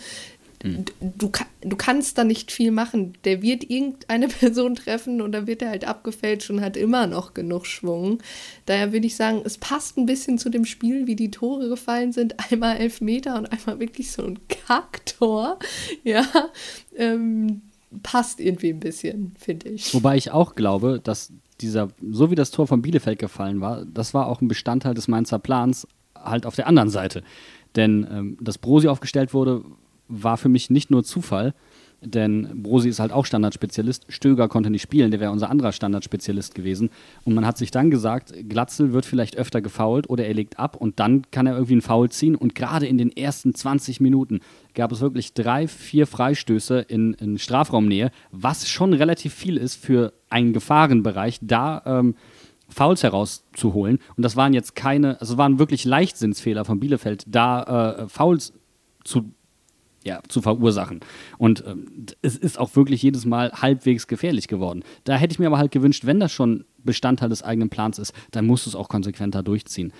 Hm. 0.65 0.87
Du, 1.19 1.31
du 1.61 1.77
kannst 1.77 2.17
da 2.17 2.25
nicht 2.25 2.51
viel 2.51 2.71
machen. 2.71 3.13
Der 3.25 3.43
wird 3.43 3.69
irgendeine 3.69 4.29
Person 4.41 4.75
treffen 4.75 5.21
und 5.21 5.33
dann 5.33 5.47
wird 5.47 5.61
er 5.61 5.69
halt 5.69 5.87
abgefälscht 5.87 6.51
und 6.51 6.63
hat 6.63 6.77
immer 6.77 7.07
noch 7.07 7.35
genug 7.35 7.67
Schwung. 7.67 8.19
Daher 8.65 8.93
würde 8.93 9.07
ich 9.07 9.15
sagen, 9.15 9.43
es 9.45 9.59
passt 9.59 9.99
ein 9.99 10.07
bisschen 10.07 10.39
zu 10.39 10.49
dem 10.49 10.65
Spiel, 10.65 11.07
wie 11.07 11.17
die 11.17 11.31
Tore 11.31 11.69
gefallen 11.69 12.13
sind. 12.13 12.35
Einmal 12.51 12.79
elf 12.79 13.03
Meter 13.03 13.37
und 13.37 13.47
einmal 13.47 13.79
wirklich 13.79 14.11
so 14.11 14.25
ein 14.25 14.39
Kacktor. 14.49 15.59
Ja, 16.03 16.25
ähm, 16.97 17.63
passt 18.03 18.41
irgendwie 18.41 18.71
ein 18.71 18.81
bisschen, 18.81 19.35
finde 19.39 19.71
ich. 19.71 19.93
Wobei 19.95 20.17
ich 20.17 20.31
auch 20.31 20.55
glaube, 20.55 21.01
dass 21.03 21.33
dieser, 21.61 21.89
so 22.11 22.31
wie 22.31 22.35
das 22.35 22.51
Tor 22.51 22.67
von 22.67 22.83
Bielefeld 22.83 23.19
gefallen 23.19 23.61
war, 23.61 23.85
das 23.85 24.15
war 24.15 24.27
auch 24.27 24.41
ein 24.41 24.49
Bestandteil 24.49 24.95
des 24.95 25.09
Mainzer 25.09 25.39
Plans, 25.39 25.87
halt 26.15 26.47
auf 26.47 26.57
der 26.57 26.67
anderen 26.67 26.91
Seite. 26.91 27.23
Denn 27.77 28.07
ähm, 28.11 28.39
dass 28.41 28.59
Brosi 28.59 28.89
aufgestellt 28.89 29.35
wurde, 29.35 29.65
war 30.09 30.37
für 30.37 30.49
mich 30.49 30.71
nicht 30.71 30.91
nur 30.91 31.05
Zufall, 31.05 31.55
denn 32.05 32.63
Brosi 32.63 32.89
ist 32.89 33.01
halt 33.01 33.13
auch 33.13 33.25
Standardspezialist. 33.25 34.07
Stöger 34.09 34.49
konnte 34.49 34.71
nicht 34.71 34.83
spielen, 34.83 35.11
der 35.11 35.21
wäre 35.21 35.33
unser 35.33 35.51
anderer 35.51 35.73
Standardspezialist 35.73 36.55
gewesen. 36.55 36.91
Und 37.25 37.35
man 37.35 37.47
hat 37.47 37.59
sich 37.59 37.71
dann 37.71 37.91
gesagt, 37.91 38.35
Glatzel 38.49 38.93
wird 38.93 39.07
vielleicht 39.07 39.37
öfter 39.37 39.61
gefoult 39.61 40.09
oder 40.11 40.27
er 40.27 40.35
legt 40.35 40.59
ab 40.59 40.77
und 40.77 41.01
dann 41.01 41.23
kann 41.31 41.47
er 41.47 41.55
irgendwie 41.55 41.75
einen 41.75 41.83
Foul 41.83 42.11
ziehen. 42.11 42.35
Und 42.35 42.55
gerade 42.55 42.87
in 42.87 42.99
den 42.99 43.15
ersten 43.17 43.55
20 43.55 44.01
Minuten 44.01 44.41
gab 44.75 44.93
es 44.93 45.01
wirklich 45.01 45.35
drei, 45.35 45.67
vier 45.67 46.07
Freistöße 46.07 46.81
in, 46.81 47.15
in 47.15 47.39
Strafraumnähe, 47.39 48.11
was 48.31 48.69
schon 48.69 48.93
relativ 48.93 49.33
viel 49.33 49.57
ist 49.57 49.77
für 49.77 50.13
einen 50.29 50.53
Gefahrenbereich, 50.53 51.39
da 51.41 51.83
ähm, 51.87 52.17
Fouls 52.69 53.03
herauszuholen. 53.03 53.99
Und 54.17 54.23
das 54.23 54.37
waren 54.37 54.53
jetzt 54.53 54.75
keine, 54.75 55.21
also 55.21 55.39
waren 55.39 55.59
wirklich 55.59 55.85
Leichtsinnsfehler 55.85 56.65
von 56.65 56.81
Bielefeld, 56.81 57.25
da 57.27 58.03
äh, 58.03 58.09
Fouls 58.09 58.53
zu 59.05 59.33
ja, 60.05 60.21
zu 60.29 60.43
verursachen. 60.43 61.01
Und 61.39 61.65
ähm, 61.67 62.07
es 62.23 62.37
ist 62.37 62.59
auch 62.59 62.77
wirklich 62.77 63.03
jedes 63.03 63.25
Mal 63.25 63.51
halbwegs 63.53 64.07
gefährlich 64.07 64.49
geworden. 64.49 64.85
Da 65.05 65.17
hätte 65.17 65.33
ich 65.33 65.39
mir 65.39 65.47
aber 65.47 65.59
halt 65.59 65.73
gewünscht, 65.73 66.05
wenn 66.05 66.21
das 66.21 66.31
schon 66.31 66.65
Bestandteil 66.85 67.31
des 67.31 67.43
eigenen 67.43 67.71
Plans 67.71 67.99
ist, 67.99 68.13
dann 68.31 68.47
musst 68.47 68.67
du 68.67 68.71
es 68.71 68.77
auch 68.77 68.89
konsequenter 68.89 69.43
durchziehen. 69.43 69.93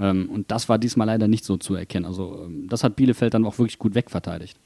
Ähm, 0.00 0.30
und 0.30 0.50
das 0.50 0.68
war 0.68 0.78
diesmal 0.78 1.06
leider 1.06 1.28
nicht 1.28 1.44
so 1.44 1.58
zu 1.58 1.74
erkennen. 1.74 2.06
Also 2.06 2.44
ähm, 2.44 2.66
das 2.68 2.82
hat 2.82 2.96
Bielefeld 2.96 3.34
dann 3.34 3.44
auch 3.44 3.58
wirklich 3.58 3.78
gut 3.78 3.94
wegverteidigt. 3.94 4.58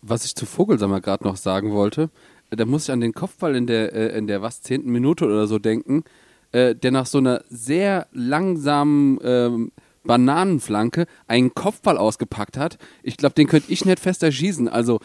Was 0.00 0.24
ich 0.24 0.34
zu 0.34 0.46
Vogelsammer 0.46 1.00
gerade 1.00 1.24
noch 1.24 1.36
sagen 1.36 1.72
wollte, 1.72 2.08
äh, 2.50 2.56
da 2.56 2.64
muss 2.64 2.84
ich 2.84 2.92
an 2.92 3.00
den 3.00 3.12
Kopfball 3.12 3.54
in 3.54 3.66
der, 3.66 3.92
äh, 3.92 4.18
in 4.18 4.26
der 4.26 4.40
was, 4.40 4.62
zehnten 4.62 4.90
Minute 4.90 5.26
oder 5.26 5.46
so 5.46 5.58
denken, 5.58 6.04
äh, 6.52 6.74
der 6.74 6.92
nach 6.92 7.06
so 7.06 7.18
einer 7.18 7.44
sehr 7.50 8.06
langsamen 8.12 9.18
ähm, 9.22 9.72
Bananenflanke 10.04 11.06
einen 11.26 11.54
Kopfball 11.54 11.98
ausgepackt 11.98 12.56
hat. 12.56 12.78
Ich 13.02 13.16
glaube, 13.16 13.34
den 13.34 13.46
könnte 13.46 13.72
ich 13.72 13.84
nicht 13.84 14.00
fester 14.00 14.32
schießen. 14.32 14.68
Also, 14.68 15.00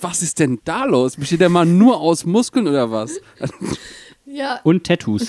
was 0.00 0.22
ist 0.22 0.38
denn 0.38 0.60
da 0.64 0.84
los? 0.84 1.16
Besteht 1.16 1.40
der 1.40 1.48
mal 1.48 1.66
nur 1.66 2.00
aus 2.00 2.24
Muskeln 2.24 2.66
oder 2.66 2.90
was? 2.90 3.20
Ja, 4.26 4.60
Und 4.64 4.84
Tattoos. 4.84 5.28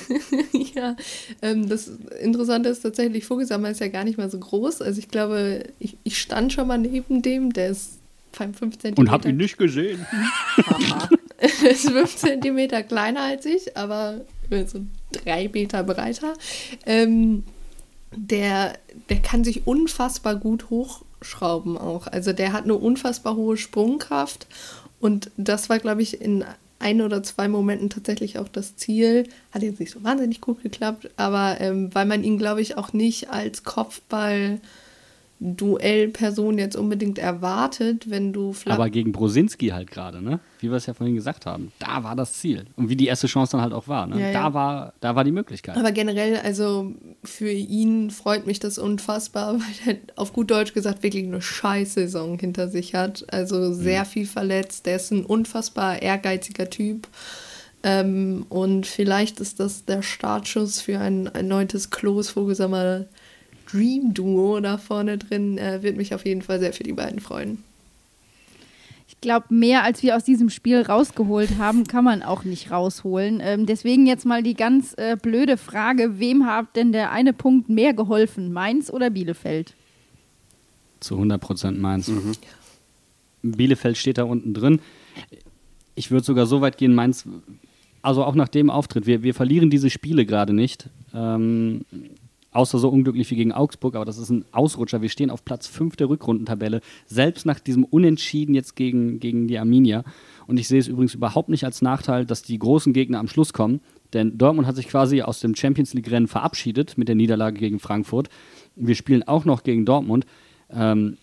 ja, 0.74 0.96
ähm, 1.42 1.68
das 1.68 1.90
Interessante 2.20 2.68
ist 2.68 2.80
tatsächlich, 2.80 3.26
Vogelsammer 3.26 3.70
ist 3.70 3.80
ja 3.80 3.88
gar 3.88 4.04
nicht 4.04 4.16
mal 4.16 4.30
so 4.30 4.38
groß. 4.38 4.80
Also 4.80 4.98
ich 5.00 5.08
glaube, 5.08 5.64
ich, 5.78 5.98
ich 6.04 6.18
stand 6.18 6.52
schon 6.52 6.68
mal 6.68 6.78
neben 6.78 7.20
dem, 7.20 7.52
der 7.52 7.70
ist 7.70 7.98
5 8.32 8.78
cm. 8.78 8.94
Und 8.94 9.10
hab 9.10 9.24
ihn 9.26 9.36
nicht 9.36 9.58
gesehen. 9.58 10.06
Der 11.62 11.70
ist 11.70 11.90
5 11.90 12.16
cm 12.16 12.88
kleiner 12.88 13.22
als 13.22 13.44
ich, 13.44 13.76
aber 13.76 14.22
so 14.66 14.80
drei 15.12 15.50
Meter 15.52 15.82
breiter. 15.82 16.34
Ähm, 16.86 17.42
der, 18.14 18.78
der 19.08 19.20
kann 19.20 19.44
sich 19.44 19.66
unfassbar 19.66 20.36
gut 20.36 20.70
hochschrauben 20.70 21.76
auch. 21.76 22.06
Also 22.06 22.32
der 22.32 22.52
hat 22.52 22.64
eine 22.64 22.74
unfassbar 22.74 23.36
hohe 23.36 23.56
Sprungkraft 23.56 24.46
und 25.00 25.30
das 25.36 25.68
war, 25.68 25.78
glaube 25.78 26.02
ich, 26.02 26.20
in 26.20 26.44
ein 26.80 27.02
oder 27.02 27.22
zwei 27.22 27.48
Momenten 27.48 27.90
tatsächlich 27.90 28.38
auch 28.38 28.48
das 28.48 28.76
Ziel. 28.76 29.28
Hat 29.52 29.62
jetzt 29.62 29.80
nicht 29.80 29.92
so 29.92 30.02
wahnsinnig 30.04 30.40
gut 30.40 30.62
geklappt, 30.62 31.10
aber 31.16 31.60
ähm, 31.60 31.94
weil 31.94 32.06
man 32.06 32.22
ihn, 32.22 32.38
glaube 32.38 32.60
ich, 32.60 32.76
auch 32.76 32.92
nicht 32.92 33.30
als 33.30 33.64
Kopfball 33.64 34.60
Duellperson 35.40 36.58
jetzt 36.58 36.74
unbedingt 36.74 37.18
erwartet, 37.18 38.10
wenn 38.10 38.32
du 38.32 38.52
flach 38.52 38.74
Aber 38.74 38.90
gegen 38.90 39.12
Brosinski 39.12 39.68
halt 39.68 39.90
gerade, 39.90 40.20
ne? 40.20 40.40
Wie 40.58 40.68
wir 40.68 40.76
es 40.76 40.86
ja 40.86 40.94
vorhin 40.94 41.14
gesagt 41.14 41.46
haben. 41.46 41.70
Da 41.78 42.02
war 42.02 42.16
das 42.16 42.34
Ziel. 42.34 42.66
Und 42.74 42.88
wie 42.88 42.96
die 42.96 43.06
erste 43.06 43.28
Chance 43.28 43.52
dann 43.52 43.60
halt 43.60 43.72
auch 43.72 43.86
war, 43.86 44.06
ne? 44.08 44.20
Ja, 44.20 44.32
Da, 44.32 44.40
ja. 44.40 44.54
war 44.54 44.92
da 45.00 45.14
war 45.14 45.22
die 45.22 45.30
Möglichkeit. 45.30 45.76
Aber 45.76 45.92
generell, 45.92 46.38
also 46.38 46.92
für 47.22 47.50
ihn 47.50 48.10
freut 48.10 48.46
mich 48.46 48.58
das 48.58 48.78
unfassbar, 48.78 49.54
weil 49.86 49.94
er 49.94 49.96
auf 50.16 50.32
gut 50.32 50.50
Deutsch 50.50 50.74
gesagt 50.74 51.04
wirklich 51.04 51.24
eine 51.24 51.40
Scheißsaison 51.40 52.38
hinter 52.38 52.68
sich 52.68 52.94
hat. 52.96 53.24
Also 53.32 53.72
sehr 53.72 54.04
viel 54.04 54.26
verletzt. 54.26 54.86
Der 54.86 54.96
ist 54.96 55.12
ein 55.12 55.24
unfassbar 55.24 56.02
ehrgeiziger 56.02 56.68
Typ. 56.68 57.06
Ähm, 57.84 58.44
und 58.48 58.86
vielleicht 58.86 59.38
ist 59.38 59.60
das 59.60 59.84
der 59.84 60.02
Startschuss 60.02 60.80
für 60.80 60.98
ein 60.98 61.26
erneutes 61.26 61.90
Klos 61.90 62.30
Vogelsammer 62.30 63.04
Dream 63.70 64.14
Duo 64.14 64.60
da 64.60 64.78
vorne 64.78 65.18
drin. 65.18 65.58
Äh, 65.58 65.82
wird 65.82 65.96
mich 65.96 66.14
auf 66.14 66.24
jeden 66.24 66.42
Fall 66.42 66.58
sehr 66.58 66.72
für 66.72 66.82
die 66.82 66.92
beiden 66.92 67.20
freuen. 67.20 67.62
Ich 69.08 69.20
glaube, 69.20 69.46
mehr 69.50 69.84
als 69.84 70.02
wir 70.02 70.16
aus 70.16 70.24
diesem 70.24 70.50
Spiel 70.50 70.82
rausgeholt 70.82 71.58
haben, 71.58 71.84
kann 71.86 72.04
man 72.04 72.22
auch 72.22 72.44
nicht 72.44 72.70
rausholen. 72.70 73.40
Ähm, 73.42 73.66
deswegen 73.66 74.06
jetzt 74.06 74.26
mal 74.26 74.42
die 74.42 74.54
ganz 74.54 74.94
äh, 74.96 75.16
blöde 75.20 75.56
Frage: 75.56 76.18
Wem 76.18 76.46
hat 76.46 76.76
denn 76.76 76.92
der 76.92 77.10
eine 77.10 77.32
Punkt 77.32 77.68
mehr 77.68 77.94
geholfen? 77.94 78.52
Mainz 78.52 78.90
oder 78.90 79.10
Bielefeld? 79.10 79.74
Zu 81.00 81.16
100% 81.16 81.72
Mainz. 81.72 82.10
Bielefeld 83.42 83.96
steht 83.96 84.18
da 84.18 84.24
unten 84.24 84.54
drin. 84.54 84.80
Ich 85.94 86.10
würde 86.10 86.24
sogar 86.24 86.46
so 86.46 86.60
weit 86.60 86.78
gehen, 86.78 86.94
Mainz, 86.94 87.24
also 88.02 88.24
auch 88.24 88.34
nach 88.34 88.48
dem 88.48 88.70
Auftritt, 88.70 89.06
wir, 89.06 89.22
wir 89.22 89.34
verlieren 89.34 89.70
diese 89.70 89.90
Spiele 89.90 90.26
gerade 90.26 90.52
nicht. 90.52 90.88
Ähm, 91.14 91.84
außer 92.52 92.78
so 92.78 92.88
unglücklich 92.88 93.30
wie 93.30 93.36
gegen 93.36 93.52
Augsburg, 93.52 93.94
aber 93.94 94.04
das 94.04 94.18
ist 94.18 94.30
ein 94.30 94.44
Ausrutscher. 94.52 95.02
Wir 95.02 95.08
stehen 95.08 95.30
auf 95.30 95.44
Platz 95.44 95.66
5 95.66 95.96
der 95.96 96.08
Rückrundentabelle, 96.08 96.80
selbst 97.06 97.46
nach 97.46 97.60
diesem 97.60 97.84
Unentschieden 97.84 98.54
jetzt 98.54 98.74
gegen, 98.74 99.20
gegen 99.20 99.48
die 99.48 99.58
Arminia. 99.58 100.04
Und 100.46 100.58
ich 100.58 100.68
sehe 100.68 100.80
es 100.80 100.88
übrigens 100.88 101.14
überhaupt 101.14 101.50
nicht 101.50 101.64
als 101.64 101.82
Nachteil, 101.82 102.24
dass 102.24 102.42
die 102.42 102.58
großen 102.58 102.92
Gegner 102.92 103.18
am 103.18 103.28
Schluss 103.28 103.52
kommen, 103.52 103.80
denn 104.12 104.38
Dortmund 104.38 104.66
hat 104.66 104.76
sich 104.76 104.88
quasi 104.88 105.22
aus 105.22 105.40
dem 105.40 105.54
Champions 105.54 105.92
League-Rennen 105.92 106.28
verabschiedet 106.28 106.96
mit 106.96 107.08
der 107.08 107.14
Niederlage 107.14 107.58
gegen 107.58 107.78
Frankfurt. 107.78 108.30
Wir 108.74 108.94
spielen 108.94 109.22
auch 109.22 109.44
noch 109.44 109.62
gegen 109.62 109.84
Dortmund. 109.84 110.24
Ähm, 110.70 111.18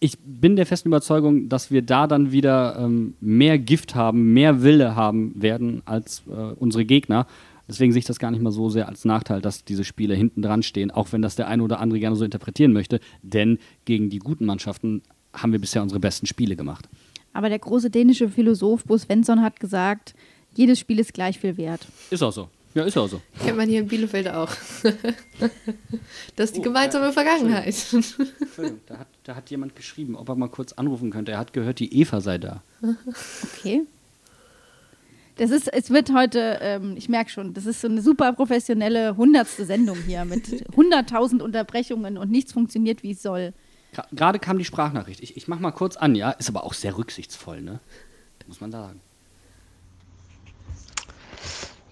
ich 0.00 0.18
bin 0.18 0.56
der 0.56 0.66
festen 0.66 0.88
Überzeugung, 0.88 1.48
dass 1.48 1.70
wir 1.70 1.82
da 1.82 2.06
dann 2.06 2.32
wieder 2.32 2.78
ähm, 2.78 3.14
mehr 3.20 3.58
Gift 3.58 3.94
haben, 3.94 4.32
mehr 4.32 4.62
Wille 4.62 4.96
haben 4.96 5.40
werden 5.40 5.82
als 5.84 6.22
äh, 6.26 6.32
unsere 6.32 6.86
Gegner. 6.86 7.26
Deswegen 7.70 7.92
sehe 7.92 8.00
ich 8.00 8.04
das 8.04 8.18
gar 8.18 8.32
nicht 8.32 8.42
mal 8.42 8.50
so 8.50 8.68
sehr 8.68 8.88
als 8.88 9.04
Nachteil, 9.04 9.40
dass 9.40 9.64
diese 9.64 9.84
Spiele 9.84 10.14
hinten 10.14 10.42
dran 10.42 10.62
stehen, 10.64 10.90
auch 10.90 11.12
wenn 11.12 11.22
das 11.22 11.36
der 11.36 11.46
eine 11.46 11.62
oder 11.62 11.78
andere 11.80 12.00
gerne 12.00 12.16
so 12.16 12.24
interpretieren 12.24 12.72
möchte. 12.72 12.98
Denn 13.22 13.58
gegen 13.84 14.10
die 14.10 14.18
guten 14.18 14.44
Mannschaften 14.44 15.02
haben 15.32 15.52
wir 15.52 15.60
bisher 15.60 15.80
unsere 15.80 16.00
besten 16.00 16.26
Spiele 16.26 16.56
gemacht. 16.56 16.88
Aber 17.32 17.48
der 17.48 17.60
große 17.60 17.88
dänische 17.90 18.28
Philosoph 18.28 18.84
Bo 18.84 18.98
Svensson 18.98 19.40
hat 19.40 19.60
gesagt, 19.60 20.14
jedes 20.56 20.80
Spiel 20.80 20.98
ist 20.98 21.14
gleich 21.14 21.38
viel 21.38 21.56
wert. 21.56 21.86
Ist 22.10 22.22
auch 22.24 22.32
so. 22.32 22.48
Ja, 22.74 22.84
ist 22.84 22.96
auch 22.96 23.08
so. 23.08 23.20
Kennt 23.42 23.56
man 23.56 23.68
hier 23.68 23.80
in 23.80 23.88
Bielefeld 23.88 24.28
auch. 24.28 24.48
das 26.36 26.50
ist 26.50 26.56
die 26.56 26.60
Oh, 26.60 26.64
gemeinsame 26.64 27.06
äh, 27.08 27.12
Vergangenheit. 27.12 27.66
Entschuldigung, 27.92 28.80
da 28.86 28.98
hat, 28.98 29.08
da 29.24 29.34
hat 29.36 29.50
jemand 29.50 29.74
geschrieben, 29.74 30.14
ob 30.16 30.28
er 30.28 30.36
mal 30.36 30.48
kurz 30.48 30.72
anrufen 30.72 31.10
könnte. 31.10 31.32
Er 31.32 31.38
hat 31.38 31.52
gehört, 31.52 31.80
die 31.80 31.92
Eva 32.00 32.20
sei 32.20 32.38
da. 32.38 32.62
Okay. 33.58 33.82
Das 35.40 35.50
ist, 35.50 35.72
es 35.72 35.88
wird 35.88 36.12
heute, 36.12 36.58
ähm, 36.60 36.96
ich 36.98 37.08
merke 37.08 37.30
schon, 37.30 37.54
das 37.54 37.64
ist 37.64 37.80
so 37.80 37.88
eine 37.88 38.02
super 38.02 38.34
professionelle 38.34 39.16
hundertste 39.16 39.64
Sendung 39.64 39.96
hier 40.06 40.26
mit 40.26 40.44
100.000 40.76 41.40
Unterbrechungen 41.40 42.18
und 42.18 42.30
nichts 42.30 42.52
funktioniert, 42.52 43.02
wie 43.02 43.12
es 43.12 43.22
soll. 43.22 43.54
Gerade 44.12 44.38
kam 44.38 44.58
die 44.58 44.66
Sprachnachricht. 44.66 45.22
Ich, 45.22 45.38
ich 45.38 45.48
mach 45.48 45.58
mal 45.58 45.70
kurz 45.70 45.96
an, 45.96 46.14
ja. 46.14 46.30
Ist 46.32 46.50
aber 46.50 46.64
auch 46.64 46.74
sehr 46.74 46.98
rücksichtsvoll, 46.98 47.62
ne? 47.62 47.80
Muss 48.48 48.60
man 48.60 48.70
sagen. 48.70 49.00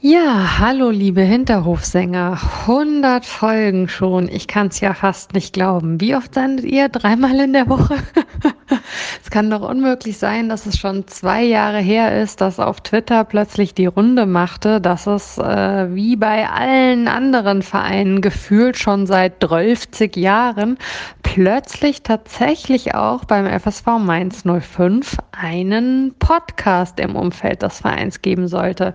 Ja, 0.01 0.61
hallo 0.61 0.91
liebe 0.91 1.23
Hinterhofsänger. 1.23 2.39
100 2.69 3.27
Folgen 3.27 3.89
schon. 3.89 4.29
Ich 4.29 4.47
kann 4.47 4.69
es 4.69 4.79
ja 4.79 4.95
fast 4.95 5.35
nicht 5.35 5.53
glauben. 5.53 6.01
Wie 6.01 6.15
oft 6.15 6.35
sendet 6.35 6.67
ihr? 6.67 6.89
Dreimal 6.89 7.41
in 7.41 7.53
der 7.53 7.69
Woche? 7.69 7.97
es 9.25 9.29
kann 9.29 9.51
doch 9.51 9.69
unmöglich 9.69 10.17
sein, 10.17 10.49
dass 10.49 10.67
es 10.67 10.79
schon 10.79 11.09
zwei 11.09 11.43
Jahre 11.43 11.81
her 11.81 12.23
ist, 12.23 12.41
dass 12.41 12.61
auf 12.61 12.81
Twitter 12.81 13.25
plötzlich 13.25 13.75
die 13.75 13.87
Runde 13.87 14.25
machte, 14.25 14.81
dass 14.81 15.09
es 15.09 15.37
äh, 15.37 15.93
wie 15.93 16.15
bei 16.15 16.49
allen 16.49 17.09
anderen 17.09 17.63
Vereinen 17.63 18.21
gefühlt 18.21 18.79
schon 18.79 19.05
seit 19.05 19.43
12 19.43 20.15
Jahren 20.15 20.79
plötzlich 21.25 22.05
tatsächlich 22.05 22.95
auch 22.95 23.25
beim 23.25 23.47
FSV 23.47 23.87
Mainz 23.99 24.45
05 24.45 25.17
einen 25.33 26.15
Podcast 26.21 27.01
im 27.01 27.17
Umfeld 27.17 27.63
des 27.63 27.81
Vereins 27.81 28.23
geben 28.23 28.47
sollte. 28.47 28.95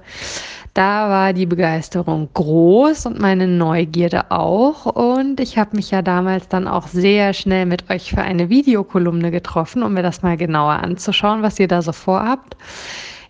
Da 0.73 1.07
war 1.07 1.33
die 1.33 1.45
Begeisterung 1.45 2.29
groß 2.33 3.05
und 3.05 3.19
meine 3.19 3.47
Neugierde 3.47 4.31
auch. 4.31 4.87
Und 4.87 5.39
ich 5.39 5.59
habe 5.59 5.75
mich 5.75 5.91
ja 5.91 6.01
damals 6.01 6.47
dann 6.47 6.67
auch 6.67 6.87
sehr 6.87 7.33
schnell 7.33 7.67
mit 7.67 7.91
euch 7.91 8.09
für 8.09 8.23
eine 8.23 8.49
Videokolumne 8.49 9.29
getroffen, 9.29 9.83
um 9.83 9.93
mir 9.93 10.01
das 10.01 10.23
mal 10.23 10.35
genauer 10.35 10.73
anzuschauen, 10.73 11.43
was 11.43 11.59
ihr 11.59 11.67
da 11.67 11.83
so 11.83 11.91
vorhabt. 11.91 12.57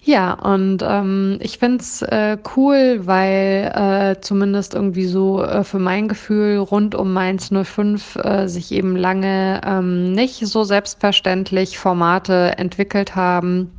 Ja, 0.05 0.33
und 0.33 0.83
ähm, 0.87 1.37
ich 1.41 1.57
find's 1.57 2.01
äh, 2.01 2.37
cool, 2.55 3.01
weil 3.03 3.71
äh, 3.75 4.21
zumindest 4.21 4.73
irgendwie 4.73 5.05
so 5.05 5.43
äh, 5.43 5.65
für 5.65 5.79
mein 5.79 6.07
Gefühl 6.07 6.57
rund 6.59 6.95
um 6.95 7.11
Mainz 7.11 7.51
05 7.51 8.17
äh, 8.17 8.47
sich 8.47 8.71
eben 8.71 8.95
lange 8.95 9.61
ähm, 9.65 10.13
nicht 10.13 10.45
so 10.47 10.63
selbstverständlich 10.63 11.77
Formate 11.77 12.57
entwickelt 12.57 13.15
haben 13.15 13.71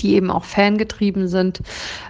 die 0.00 0.14
eben 0.14 0.30
auch 0.30 0.44
fangetrieben 0.44 1.28
sind, 1.28 1.60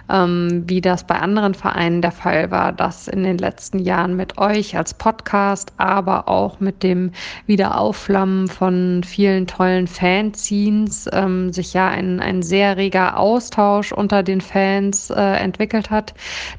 ähm, 0.09 0.63
wie 0.67 0.81
das 0.81 1.05
bei 1.05 1.15
anderen 1.15 1.53
Vereinen 1.53 2.01
der 2.01 2.11
Fall 2.11 2.51
war, 2.51 2.71
dass 2.71 3.07
in 3.07 3.23
den 3.23 3.37
letzten 3.37 3.79
Jahren 3.79 4.15
mit 4.15 4.37
euch 4.37 4.77
als 4.77 4.93
Podcast, 4.93 5.73
aber 5.77 6.27
auch 6.27 6.59
mit 6.59 6.83
dem 6.83 7.11
Wiederaufflammen 7.45 8.47
von 8.47 9.01
vielen 9.03 9.47
tollen 9.47 9.87
Fanzines 9.87 11.09
ähm, 11.11 11.51
sich 11.53 11.73
ja 11.73 11.87
ein, 11.87 12.19
ein 12.19 12.43
sehr 12.43 12.77
reger 12.77 13.17
Austausch 13.17 13.91
unter 13.91 14.23
den 14.23 14.41
Fans 14.41 15.09
äh, 15.09 15.21
entwickelt 15.21 15.89
hat, 15.89 16.13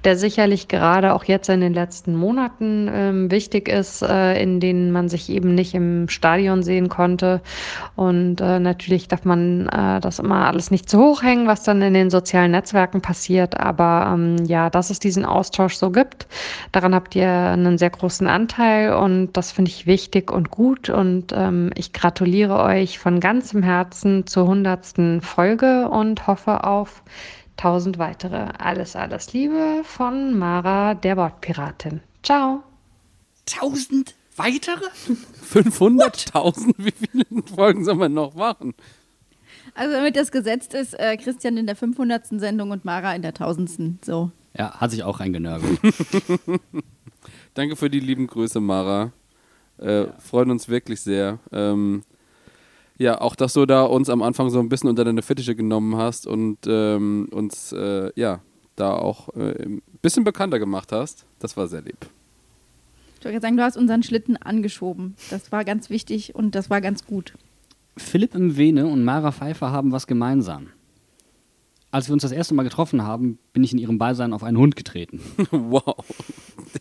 der 0.05 0.17
sicherlich 0.17 0.69
gerade 0.69 1.14
auch 1.14 1.25
jetzt 1.25 1.49
in 1.49 1.61
den 1.61 1.75
letzten 1.75 2.17
Monaten 2.17 2.91
ähm, 2.93 3.31
wichtig 3.31 3.69
ist, 3.69 4.03
äh, 4.03 4.41
in 4.41 4.61
denen 4.61 4.93
man 4.93 5.09
sich 5.09 5.31
eben 5.31 5.55
nicht 5.55 5.75
im 5.75 6.09
Stadion 6.09 6.62
sehen 6.62 6.89
konnte. 6.89 7.41
Und 7.95 8.41
äh, 8.41 8.59
natürlich 8.59 9.09
darf 9.09 9.25
man 9.25 9.69
äh, 9.69 10.01
das 10.01 10.19
immer 10.19 10.47
alles 10.47 10.71
nicht 10.71 10.89
zu 10.89 10.99
hoch 11.07 11.23
hängen, 11.23 11.47
was 11.47 11.63
dann 11.63 11.81
in 11.83 11.95
den 11.95 12.11
sozialen 12.11 12.51
Netzwerken 12.51 13.01
passiert. 13.01 13.59
Aber 13.59 14.11
ähm, 14.13 14.45
ja, 14.45 14.71
dass 14.71 14.91
es 14.91 14.99
diesen 14.99 15.25
Austausch 15.25 15.77
so 15.77 15.91
gibt, 15.91 16.27
daran 16.73 16.95
habt 16.95 17.15
ihr 17.15 17.31
einen 17.31 17.79
sehr 17.79 17.91
großen 17.91 18.27
Anteil 18.27 18.95
und 18.95 19.33
das 19.33 19.53
finde 19.53 19.71
ich 19.71 19.87
wichtig 19.87 20.31
und 20.31 20.51
gut. 20.51 20.91
Und 20.91 21.33
ähm, 21.33 21.71
ich 21.75 21.93
gratuliere 21.93 22.63
euch 22.63 22.99
von 22.99 23.21
ganzem 23.21 23.63
Herzen 23.63 24.27
zur 24.27 24.47
hundertsten 24.47 25.21
Folge 25.21 25.89
und 25.89 26.27
hoffe 26.27 26.65
auf 26.65 27.03
tausend 27.57 27.99
weitere. 27.99 28.49
Alles, 28.59 28.97
alles 28.97 29.33
Liebe 29.33 29.83
von 29.85 30.39
Mara, 30.39 30.95
der 30.95 31.17
Wortpiratin. 31.17 32.01
Ciao. 32.23 32.63
Tausend 33.47 34.15
weitere? 34.37 34.85
500.000? 35.53 36.75
Wie 36.79 36.93
viele 36.93 37.25
Folgen 37.55 37.85
soll 37.85 37.95
man 37.95 38.15
noch 38.15 38.35
machen? 38.35 38.75
Also 39.77 39.93
damit 39.93 40.16
das 40.16 40.33
gesetzt 40.33 40.72
ist, 40.72 40.99
äh, 40.99 41.16
Christian 41.18 41.59
in 41.59 41.66
der 41.66 41.77
500. 41.77 42.27
Sendung 42.41 42.70
und 42.70 42.87
Mara 42.87 43.14
in 43.14 43.20
der 43.20 43.35
1000. 43.35 44.03
So. 44.05 44.31
Ja, 44.57 44.81
hat 44.81 44.91
sich 44.91 45.03
auch 45.05 45.20
reingenörgelt. 45.20 45.79
Danke 47.55 47.77
für 47.77 47.91
die 47.91 48.01
lieben 48.01 48.27
Grüße, 48.27 48.59
Mara. 48.59 49.12
Äh, 49.79 50.07
Freuen 50.18 50.51
uns 50.51 50.68
wirklich 50.70 51.03
sehr. 51.03 51.39
Ähm, 51.53 52.05
ja, 52.97 53.20
auch 53.20 53.37
dass 53.37 53.53
du 53.53 53.66
da 53.66 53.83
uns 53.83 54.09
am 54.09 54.22
Anfang 54.22 54.49
so 54.49 54.59
ein 54.59 54.70
bisschen 54.70 54.89
unter 54.89 55.05
deine 55.05 55.20
Fittiche 55.20 55.55
genommen 55.55 55.97
hast 55.97 56.27
und 56.27 56.59
ähm, 56.66 57.29
uns 57.31 57.72
äh, 57.72 58.11
ja 58.16 58.41
da 58.77 58.95
auch 58.95 59.29
äh, 59.37 59.62
ein 59.62 59.83
bisschen 60.01 60.24
bekannter 60.24 60.59
gemacht 60.59 60.91
hast. 60.91 61.27
Das 61.39 61.59
war 61.59 61.68
sehr 61.68 61.83
lieb. 61.83 62.07
Ich 63.18 63.24
wollte 63.24 63.35
gerade 63.35 63.43
sagen, 63.43 63.57
du 63.59 63.62
hast 63.62 63.77
unseren 63.77 64.03
Schlitten 64.03 64.39
angeschoben. 64.39 65.16
Das 65.29 65.53
war 65.53 65.64
ganz 65.64 65.91
wichtig 65.91 66.35
und 66.35 66.55
das 66.55 66.70
war 66.70 66.81
ganz 66.81 67.05
gut. 67.05 67.35
Philipp 67.97 68.35
Mwene 68.35 68.87
und 68.87 69.05
Mara 69.05 69.33
Pfeiffer 69.33 69.73
haben 69.73 69.93
was 69.93 70.07
gemeinsam. 70.07 70.69
Als 71.91 72.09
wir 72.09 72.13
uns 72.13 72.23
das 72.23 72.33
erste 72.33 72.55
Mal 72.55 72.65
getroffen 72.65 73.03
haben, 73.03 73.39
bin 73.53 73.65
ich 73.65 73.73
in 73.73 73.79
ihrem 73.79 73.97
Beisein 73.97 74.33
auf 74.33 74.43
einen 74.43 74.59
Hund 74.59 74.77
getreten. 74.77 75.21
wow. 75.51 75.95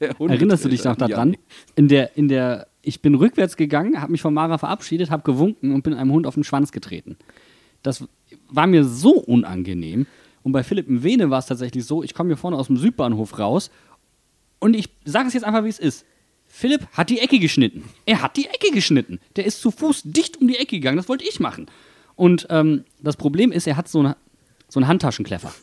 Der 0.01 0.17
Hund 0.19 0.31
Erinnerst 0.31 0.65
du 0.65 0.69
dich 0.69 0.83
noch 0.83 0.95
daran? 0.95 1.37
In 1.75 1.87
der, 1.87 2.17
in 2.17 2.27
der, 2.27 2.67
ich 2.81 3.01
bin 3.01 3.15
rückwärts 3.15 3.55
gegangen, 3.55 4.01
habe 4.01 4.11
mich 4.11 4.21
von 4.21 4.33
Mara 4.33 4.57
verabschiedet, 4.57 5.11
habe 5.11 5.23
gewunken 5.23 5.73
und 5.73 5.83
bin 5.83 5.93
einem 5.93 6.11
Hund 6.11 6.27
auf 6.27 6.33
den 6.33 6.43
Schwanz 6.43 6.71
getreten. 6.71 7.15
Das 7.81 8.05
war 8.49 8.67
mir 8.67 8.83
so 8.83 9.11
unangenehm. 9.11 10.07
Und 10.43 10.51
bei 10.51 10.63
Philipp 10.63 10.89
Mwene 10.89 11.29
war 11.29 11.39
es 11.39 11.45
tatsächlich 11.45 11.85
so, 11.85 12.03
ich 12.03 12.13
komme 12.13 12.29
hier 12.29 12.37
vorne 12.37 12.57
aus 12.57 12.67
dem 12.67 12.77
Südbahnhof 12.77 13.39
raus 13.39 13.71
und 14.59 14.75
ich 14.75 14.89
sage 15.05 15.27
es 15.27 15.33
jetzt 15.33 15.43
einfach, 15.43 15.63
wie 15.63 15.69
es 15.69 15.79
ist. 15.79 16.05
Philipp 16.57 16.87
hat 16.93 17.09
die 17.09 17.19
Ecke 17.19 17.37
geschnitten. 17.37 17.83
Er 18.05 18.21
hat 18.21 18.37
die 18.37 18.45
Ecke 18.45 18.71
geschnitten. 18.71 19.19
Der 19.35 19.45
ist 19.45 19.59
zu 19.59 19.71
Fuß 19.71 20.03
dicht 20.05 20.39
um 20.39 20.47
die 20.47 20.55
Ecke 20.55 20.77
gegangen. 20.77 20.95
Das 20.95 21.09
wollte 21.09 21.25
ich 21.27 21.41
machen. 21.41 21.65
Und 22.15 22.47
ähm, 22.49 22.85
das 23.01 23.17
Problem 23.17 23.51
ist, 23.51 23.67
er 23.67 23.75
hat 23.75 23.89
so, 23.89 23.99
eine, 23.99 24.15
so 24.69 24.79
einen 24.79 24.87
Handtaschenkleffer. 24.87 25.53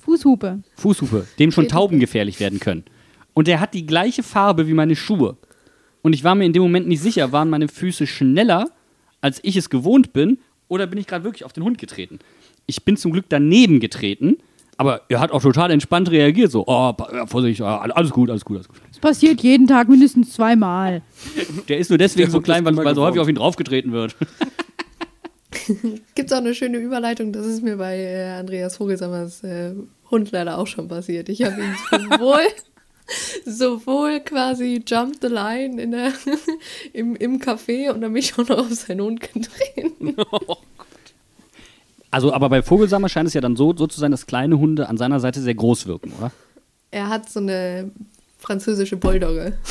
Fußhupe. 0.00 0.62
Fußhupe, 0.76 1.28
dem 1.38 1.52
schon 1.52 1.68
Tauben 1.68 2.00
gefährlich 2.00 2.40
werden 2.40 2.60
können. 2.60 2.84
Und 3.34 3.46
der 3.46 3.60
hat 3.60 3.74
die 3.74 3.84
gleiche 3.84 4.22
Farbe 4.22 4.68
wie 4.68 4.72
meine 4.72 4.96
Schuhe. 4.96 5.36
Und 6.00 6.14
ich 6.14 6.24
war 6.24 6.34
mir 6.34 6.46
in 6.46 6.54
dem 6.54 6.62
Moment 6.62 6.88
nicht 6.88 7.02
sicher, 7.02 7.30
waren 7.30 7.50
meine 7.50 7.68
Füße 7.68 8.06
schneller, 8.06 8.70
als 9.20 9.38
ich 9.42 9.56
es 9.56 9.68
gewohnt 9.68 10.14
bin, 10.14 10.38
oder 10.68 10.86
bin 10.86 10.98
ich 10.98 11.06
gerade 11.06 11.24
wirklich 11.24 11.44
auf 11.44 11.52
den 11.52 11.62
Hund 11.62 11.76
getreten? 11.76 12.20
Ich 12.64 12.84
bin 12.84 12.96
zum 12.96 13.12
Glück 13.12 13.26
daneben 13.28 13.80
getreten, 13.80 14.38
aber 14.76 15.02
er 15.08 15.20
hat 15.20 15.30
auch 15.30 15.42
total 15.42 15.70
entspannt 15.70 16.10
reagiert, 16.10 16.50
so, 16.50 16.64
oh, 16.66 16.94
Vorsicht, 17.26 17.60
alles 17.60 18.10
gut, 18.10 18.30
alles 18.30 18.44
gut, 18.44 18.56
alles 18.56 18.68
gut. 18.68 18.78
Das 18.88 18.98
passiert 18.98 19.40
jeden 19.42 19.66
Tag 19.66 19.88
mindestens 19.88 20.32
zweimal. 20.32 21.02
Der 21.68 21.78
ist 21.78 21.90
nur 21.90 21.98
deswegen 21.98 22.26
Der 22.26 22.32
so 22.32 22.40
klein, 22.40 22.64
weil, 22.64 22.76
weil 22.76 22.94
so 22.94 23.02
häufig 23.02 23.20
auf 23.20 23.28
ihn 23.28 23.34
draufgetreten 23.34 23.92
wird. 23.92 24.16
Gibt 26.14 26.30
es 26.30 26.32
auch 26.32 26.38
eine 26.38 26.54
schöne 26.54 26.78
Überleitung, 26.78 27.32
das 27.32 27.46
ist 27.46 27.62
mir 27.62 27.76
bei 27.76 27.98
äh, 27.98 28.30
Andreas 28.38 28.76
Vogelsammers 28.76 29.44
äh, 29.44 29.74
Hund 30.10 30.30
leider 30.30 30.58
auch 30.58 30.66
schon 30.66 30.88
passiert. 30.88 31.28
Ich 31.28 31.42
habe 31.42 31.60
ihn 31.60 31.76
sowohl, 31.90 32.40
sowohl 33.44 34.20
quasi 34.20 34.82
Jump 34.86 35.16
the 35.20 35.28
Line 35.28 35.80
in 35.80 35.92
der, 35.92 36.12
im, 36.92 37.16
im 37.16 37.38
Café 37.38 37.90
und 37.90 38.00
dann 38.00 38.12
mich 38.12 38.34
auch 38.34 38.48
noch 38.48 38.58
auf 38.58 38.72
seinen 38.72 39.02
Hund 39.02 39.20
getreten. 39.20 40.16
Also, 42.12 42.32
aber 42.32 42.48
bei 42.50 42.62
Vogelsammer 42.62 43.08
scheint 43.08 43.26
es 43.26 43.34
ja 43.34 43.40
dann 43.40 43.56
so, 43.56 43.74
so 43.76 43.86
zu 43.86 43.98
sein, 43.98 44.10
dass 44.10 44.26
kleine 44.26 44.58
Hunde 44.58 44.88
an 44.88 44.98
seiner 44.98 45.18
Seite 45.18 45.40
sehr 45.40 45.54
groß 45.54 45.86
wirken, 45.86 46.12
oder? 46.18 46.30
Er 46.90 47.08
hat 47.08 47.28
so 47.28 47.40
eine 47.40 47.90
französische 48.38 48.96
Bulldogge. 48.96 49.58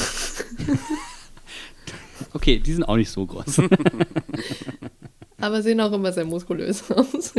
Okay, 2.34 2.60
die 2.60 2.74
sind 2.74 2.84
auch 2.84 2.96
nicht 2.96 3.10
so 3.10 3.26
groß. 3.26 3.62
Aber 5.42 5.62
sehen 5.62 5.82
auch 5.82 5.92
immer 5.92 6.14
sehr 6.14 6.24
muskulös 6.24 6.84
aus. 6.92 7.34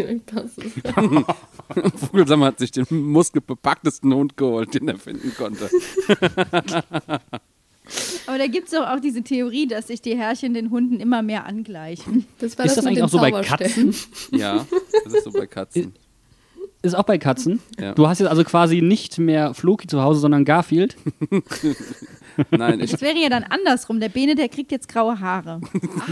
Vogelsammer 1.97 2.47
hat 2.47 2.59
sich 2.59 2.73
den 2.73 2.85
muskelbepacktesten 2.91 4.13
Hund 4.13 4.37
geholt, 4.37 4.75
den 4.75 4.89
er 4.89 4.99
finden 4.99 5.33
konnte. 5.37 5.71
Aber 8.26 8.38
da 8.38 8.47
gibt 8.47 8.66
es 8.66 8.72
doch 8.72 8.86
auch 8.86 9.01
diese 9.01 9.22
Theorie, 9.22 9.66
dass 9.66 9.88
sich 9.88 10.01
die 10.01 10.16
Herrchen 10.16 10.55
den 10.55 10.70
Hunden 10.70 11.01
immer 11.01 11.22
mehr 11.22 11.47
angleichen. 11.47 12.26
Das 12.38 12.55
Ist 12.55 12.76
das 12.76 12.86
eigentlich 12.86 13.03
auch 13.03 13.09
so 13.09 13.18
bei 13.18 13.30
Katzen? 13.30 13.95
Ja, 14.30 14.66
das 15.05 15.12
ist 15.12 15.24
so 15.24 15.32
bei 15.32 15.47
Katzen. 15.47 15.95
Ist 16.82 16.95
auch 16.95 17.05
bei 17.05 17.18
Katzen. 17.18 17.61
Ja. 17.78 17.93
Du 17.95 18.09
hast 18.09 18.18
jetzt 18.18 18.28
also 18.28 18.43
quasi 18.43 18.82
nicht 18.82 19.18
mehr 19.18 19.55
Floki 19.55 19.86
zu 19.86 20.03
Hause, 20.03 20.18
sondern 20.20 20.45
Garfield. 20.45 20.97
Nein, 22.51 22.80
ich 22.80 22.90
Das 22.90 23.01
wäre 23.01 23.16
ja 23.18 23.28
dann 23.28 23.45
andersrum. 23.45 24.01
Der 24.01 24.09
Bene, 24.09 24.34
der 24.34 24.49
kriegt 24.49 24.72
jetzt 24.72 24.88
graue 24.88 25.20
Haare. 25.20 25.61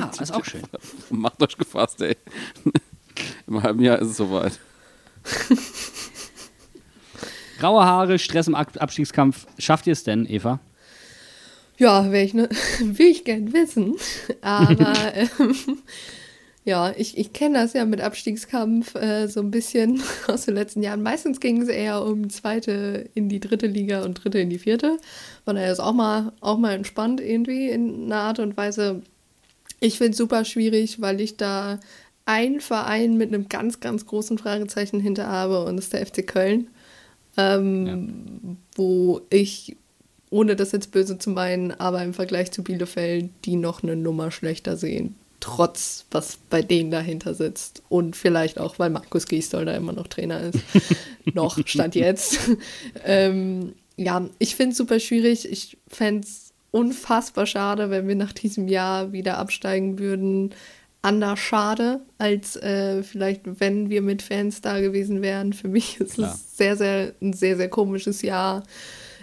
Ah, 0.00 0.10
ist 0.20 0.32
auch 0.32 0.44
schön. 0.44 0.62
macht 1.10 1.42
euch 1.42 1.56
gefasst, 1.56 2.00
ey. 2.02 2.16
Im 3.48 3.60
halben 3.60 3.82
Jahr 3.82 3.98
ist 3.98 4.10
es 4.10 4.16
soweit. 4.16 4.60
Graue 7.58 7.84
Haare, 7.84 8.18
Stress 8.18 8.46
im 8.46 8.54
Ab 8.54 8.70
Abstiegskampf. 8.78 9.46
Schafft 9.58 9.88
ihr 9.88 9.92
es 9.92 10.04
denn, 10.04 10.24
Eva? 10.24 10.60
Ja, 11.80 12.12
will 12.12 12.20
ich, 12.20 12.34
ne, 12.34 12.46
will 12.80 13.06
ich 13.06 13.24
gern 13.24 13.54
wissen. 13.54 13.96
Aber 14.42 14.94
ähm, 15.14 15.56
ja, 16.62 16.92
ich, 16.94 17.16
ich 17.16 17.32
kenne 17.32 17.58
das 17.58 17.72
ja 17.72 17.86
mit 17.86 18.02
Abstiegskampf 18.02 18.94
äh, 18.96 19.28
so 19.28 19.40
ein 19.40 19.50
bisschen 19.50 20.02
aus 20.28 20.44
den 20.44 20.56
letzten 20.56 20.82
Jahren. 20.82 21.02
Meistens 21.02 21.40
ging 21.40 21.62
es 21.62 21.68
eher 21.68 22.04
um 22.04 22.28
zweite 22.28 23.08
in 23.14 23.30
die 23.30 23.40
dritte 23.40 23.66
Liga 23.66 24.02
und 24.04 24.22
dritte 24.22 24.38
in 24.40 24.50
die 24.50 24.58
vierte. 24.58 24.98
Von 25.46 25.56
daher 25.56 25.72
ist 25.72 25.80
auch 25.80 25.94
mal, 25.94 26.32
auch 26.40 26.58
mal 26.58 26.74
entspannt 26.74 27.18
irgendwie 27.22 27.70
in 27.70 28.04
einer 28.04 28.20
Art 28.20 28.40
und 28.40 28.58
Weise. 28.58 29.00
Ich 29.80 29.96
finde 29.96 30.10
es 30.10 30.18
super 30.18 30.44
schwierig, 30.44 31.00
weil 31.00 31.18
ich 31.22 31.38
da 31.38 31.80
einen 32.26 32.60
Verein 32.60 33.16
mit 33.16 33.32
einem 33.32 33.48
ganz, 33.48 33.80
ganz 33.80 34.04
großen 34.04 34.36
Fragezeichen 34.36 35.00
hinter 35.00 35.28
habe 35.28 35.64
und 35.64 35.76
das 35.76 35.86
ist 35.86 35.94
der 35.94 36.06
FC 36.06 36.26
Köln. 36.26 36.68
Ähm, 37.38 38.58
Wo 38.74 39.22
ich, 39.30 39.78
ohne 40.30 40.56
das 40.56 40.72
jetzt 40.72 40.92
böse 40.92 41.18
zu 41.18 41.30
meinen, 41.30 41.72
aber 41.72 42.02
im 42.02 42.14
Vergleich 42.14 42.52
zu 42.52 42.62
Bielefeld, 42.62 43.30
die 43.44 43.56
noch 43.56 43.82
eine 43.82 43.96
Nummer 43.96 44.30
schlechter 44.30 44.76
sehen. 44.76 45.16
Trotz, 45.40 46.04
was 46.10 46.38
bei 46.50 46.62
denen 46.62 46.90
dahinter 46.90 47.34
sitzt. 47.34 47.82
Und 47.88 48.14
vielleicht 48.14 48.60
auch, 48.60 48.78
weil 48.78 48.90
Markus 48.90 49.26
Gisdol 49.26 49.64
da 49.64 49.74
immer 49.74 49.92
noch 49.92 50.06
Trainer 50.06 50.40
ist. 50.40 50.58
noch, 51.34 51.58
stand 51.66 51.94
jetzt. 51.94 52.38
ähm, 53.04 53.72
ja, 53.96 54.28
ich 54.38 54.54
finde 54.54 54.72
es 54.72 54.76
super 54.78 55.00
schwierig. 55.00 55.50
Ich 55.50 55.78
fände 55.88 56.26
es 56.26 56.52
unfassbar 56.70 57.46
schade, 57.46 57.90
wenn 57.90 58.06
wir 58.06 58.14
nach 58.14 58.32
diesem 58.32 58.68
Jahr 58.68 59.12
wieder 59.12 59.38
absteigen 59.38 59.98
würden. 59.98 60.54
Anders 61.02 61.38
schade, 61.38 62.00
als 62.18 62.56
äh, 62.56 63.02
vielleicht, 63.02 63.42
wenn 63.60 63.88
wir 63.88 64.02
mit 64.02 64.20
Fans 64.20 64.60
da 64.60 64.80
gewesen 64.80 65.22
wären. 65.22 65.54
Für 65.54 65.68
mich 65.68 65.98
ist 65.98 66.14
Klar. 66.14 66.34
es 66.34 66.56
sehr, 66.56 66.76
sehr, 66.76 67.14
ein 67.22 67.32
sehr, 67.32 67.56
sehr 67.56 67.70
komisches 67.70 68.20
Jahr. 68.20 68.62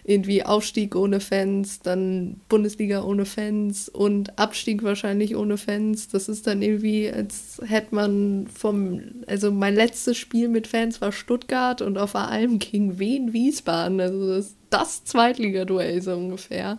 Irgendwie 0.09 0.41
Aufstieg 0.41 0.95
ohne 0.95 1.19
Fans, 1.19 1.81
dann 1.81 2.39
Bundesliga 2.47 3.03
ohne 3.03 3.25
Fans 3.25 3.89
und 3.89 4.39
Abstieg 4.39 4.81
wahrscheinlich 4.83 5.35
ohne 5.35 5.57
Fans. 5.57 6.07
Das 6.07 6.29
ist 6.29 6.47
dann 6.47 6.61
irgendwie, 6.61 7.11
als 7.11 7.61
hätte 7.65 7.93
man 7.93 8.47
vom, 8.47 9.01
also 9.27 9.51
mein 9.51 9.75
letztes 9.75 10.17
Spiel 10.17 10.47
mit 10.47 10.65
Fans 10.65 11.01
war 11.01 11.11
Stuttgart 11.11 11.81
und 11.81 11.97
auf 11.97 12.13
der 12.13 12.29
Alm 12.29 12.57
gegen 12.57 12.99
Wien 12.99 13.33
Wiesbaden. 13.33 13.99
Also 13.99 14.27
das, 14.29 14.55
das 14.69 15.03
Zweitligaduell 15.03 16.01
so 16.01 16.13
ungefähr. 16.13 16.77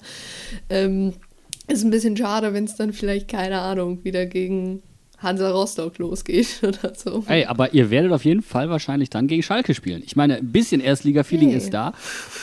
Ähm, 0.70 1.12
ist 1.66 1.84
ein 1.84 1.90
bisschen 1.90 2.16
schade, 2.16 2.54
wenn 2.54 2.64
es 2.64 2.76
dann 2.76 2.94
vielleicht, 2.94 3.28
keine 3.28 3.60
Ahnung, 3.60 4.02
wieder 4.02 4.24
gegen 4.24 4.82
Hansa 5.18 5.50
Rostock 5.50 5.98
losgeht 5.98 6.60
oder 6.62 6.92
so. 6.94 7.24
Ey, 7.26 7.44
aber 7.46 7.74
ihr 7.74 7.90
werdet 7.90 8.12
auf 8.12 8.24
jeden 8.24 8.42
Fall 8.42 8.70
wahrscheinlich 8.70 9.10
dann 9.10 9.26
gegen 9.26 9.42
Schalke 9.42 9.74
spielen. 9.74 10.02
Ich 10.04 10.16
meine, 10.16 10.36
ein 10.36 10.52
bisschen 10.52 10.80
Erstliga-Feeling 10.80 11.48
Hey. 11.50 11.58
ist 11.58 11.74
da. 11.74 11.92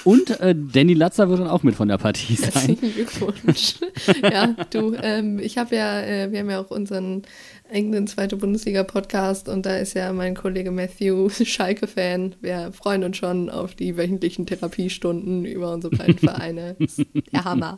Und 0.04 0.40
äh, 0.42 0.54
Danny 0.58 0.94
Latzer 0.94 1.30
wird 1.30 1.40
dann 1.40 1.48
auch 1.48 1.64
mit 1.64 1.76
von 1.76 1.88
der 1.88 1.98
Partie 1.98 2.36
sein. 2.36 2.52
Herzlichen 2.54 2.94
Glückwunsch. 2.94 3.76
ja, 4.24 4.56
du, 4.72 4.94
ähm, 5.02 5.40
ich 5.40 5.58
habe 5.58 5.76
ja, 5.76 6.02
äh, 6.02 6.32
wir 6.32 6.40
haben 6.40 6.50
ja 6.50 6.60
auch 6.62 6.70
unseren 6.72 7.24
eigenen 7.72 8.06
zweite 8.08 8.36
Bundesliga-Podcast 8.38 9.50
und 9.50 9.66
da 9.66 9.78
ist 9.78 9.96
ja 9.96 10.14
mein 10.14 10.36
Kollege 10.36 10.70
Matthew 10.72 11.30
Schalke-Fan. 11.44 12.36
Wir 12.42 12.72
freuen 12.74 13.04
uns 13.04 13.18
schon 13.18 13.50
auf 13.50 13.74
die 13.74 13.98
wöchentlichen 13.98 14.46
Therapiestunden 14.46 15.46
über 15.46 15.74
unsere 15.74 15.96
beiden 15.96 16.18
Vereine. 16.20 16.76
Das 16.80 17.00
ist 17.00 17.08
Der 17.34 17.44
Hammer. 17.44 17.78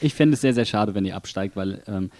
Ich 0.00 0.14
fände 0.14 0.34
es 0.34 0.40
sehr, 0.42 0.52
sehr 0.52 0.64
schade, 0.66 0.94
wenn 0.94 1.04
ihr 1.06 1.16
absteigt, 1.16 1.56
weil 1.56 1.82
ähm, 1.86 2.10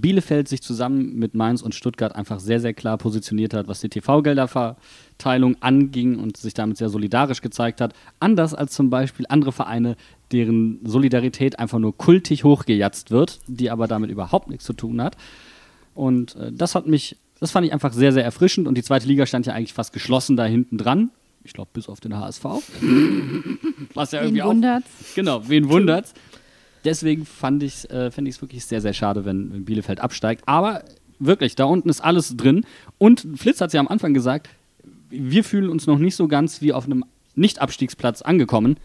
Bielefeld 0.00 0.48
sich 0.48 0.62
zusammen 0.62 1.16
mit 1.16 1.34
Mainz 1.34 1.62
und 1.62 1.74
Stuttgart 1.74 2.14
einfach 2.14 2.38
sehr, 2.40 2.60
sehr 2.60 2.74
klar 2.74 2.98
positioniert 2.98 3.54
hat, 3.54 3.66
was 3.68 3.80
die 3.80 3.88
TV-Gelderverteilung 3.88 5.56
anging 5.60 6.18
und 6.18 6.36
sich 6.36 6.54
damit 6.54 6.76
sehr 6.76 6.88
solidarisch 6.88 7.40
gezeigt 7.40 7.80
hat. 7.80 7.94
Anders 8.20 8.54
als 8.54 8.74
zum 8.74 8.90
Beispiel 8.90 9.26
andere 9.28 9.52
Vereine, 9.52 9.96
deren 10.32 10.80
Solidarität 10.84 11.58
einfach 11.58 11.78
nur 11.78 11.96
kultig 11.96 12.44
hochgejatzt 12.44 13.10
wird, 13.10 13.40
die 13.46 13.70
aber 13.70 13.86
damit 13.86 14.10
überhaupt 14.10 14.48
nichts 14.48 14.64
zu 14.64 14.72
tun 14.72 15.00
hat. 15.00 15.16
Und 15.94 16.36
äh, 16.36 16.52
das 16.52 16.74
hat 16.74 16.86
mich, 16.86 17.16
das 17.40 17.50
fand 17.50 17.66
ich 17.66 17.72
einfach 17.72 17.92
sehr, 17.92 18.12
sehr 18.12 18.24
erfrischend. 18.24 18.68
Und 18.68 18.76
die 18.76 18.82
zweite 18.82 19.06
Liga 19.06 19.24
stand 19.26 19.46
ja 19.46 19.54
eigentlich 19.54 19.72
fast 19.72 19.92
geschlossen 19.92 20.36
da 20.36 20.44
hinten 20.44 20.78
dran. 20.78 21.10
Ich 21.44 21.52
glaube, 21.52 21.70
bis 21.72 21.88
auf 21.88 22.00
den 22.00 22.16
HSV. 22.16 22.44
Was 23.94 24.10
ja 24.12 24.20
Wen 24.20 24.26
irgendwie 24.26 24.42
auch. 24.42 24.48
wundert's? 24.48 24.86
Genau, 25.14 25.48
wen 25.48 25.68
wundert's? 25.68 26.12
Deswegen 26.86 27.26
fand 27.26 27.62
ich 27.62 27.90
äh, 27.90 28.10
fände 28.10 28.30
ich 28.30 28.36
es 28.36 28.42
wirklich 28.42 28.64
sehr, 28.64 28.80
sehr 28.80 28.94
schade, 28.94 29.24
wenn, 29.26 29.52
wenn 29.52 29.64
Bielefeld 29.66 30.00
absteigt. 30.00 30.42
Aber 30.46 30.82
wirklich, 31.18 31.54
da 31.54 31.64
unten 31.64 31.88
ist 31.90 32.00
alles 32.02 32.34
drin. 32.36 32.64
Und 32.96 33.26
Flitz 33.36 33.60
hat 33.60 33.68
es 33.68 33.72
ja 33.74 33.80
am 33.80 33.88
Anfang 33.88 34.14
gesagt, 34.14 34.48
wir 35.10 35.44
fühlen 35.44 35.68
uns 35.68 35.86
noch 35.86 35.98
nicht 35.98 36.16
so 36.16 36.28
ganz 36.28 36.62
wie 36.62 36.72
auf 36.72 36.84
einem 36.86 37.04
Nicht-Abstiegsplatz 37.34 38.22
angekommen. 38.22 38.76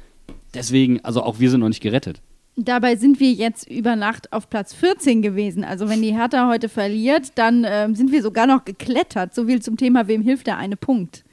Deswegen, 0.54 1.00
also 1.06 1.24
auch 1.24 1.40
wir 1.40 1.50
sind 1.50 1.62
noch 1.62 1.70
nicht 1.70 1.82
gerettet. 1.82 2.22
Dabei 2.58 2.98
sind 2.98 3.20
wir 3.22 3.32
jetzt 3.32 3.70
über 3.70 3.96
Nacht 3.96 4.34
auf 4.34 4.50
Platz 4.50 4.74
14 4.74 5.22
gewesen. 5.22 5.64
Also 5.64 5.88
wenn 5.88 6.02
die 6.02 6.14
Hertha 6.14 6.50
heute 6.50 6.68
verliert, 6.70 7.32
dann 7.36 7.66
ähm, 7.68 7.96
sind 7.96 8.12
wir 8.12 8.22
sogar 8.22 8.46
noch 8.46 8.66
geklettert. 8.66 9.34
So 9.34 9.46
viel 9.46 9.62
zum 9.62 9.78
Thema, 9.78 10.08
wem 10.08 10.22
hilft 10.22 10.48
der 10.48 10.58
eine 10.58 10.76
Punkt. 10.76 11.24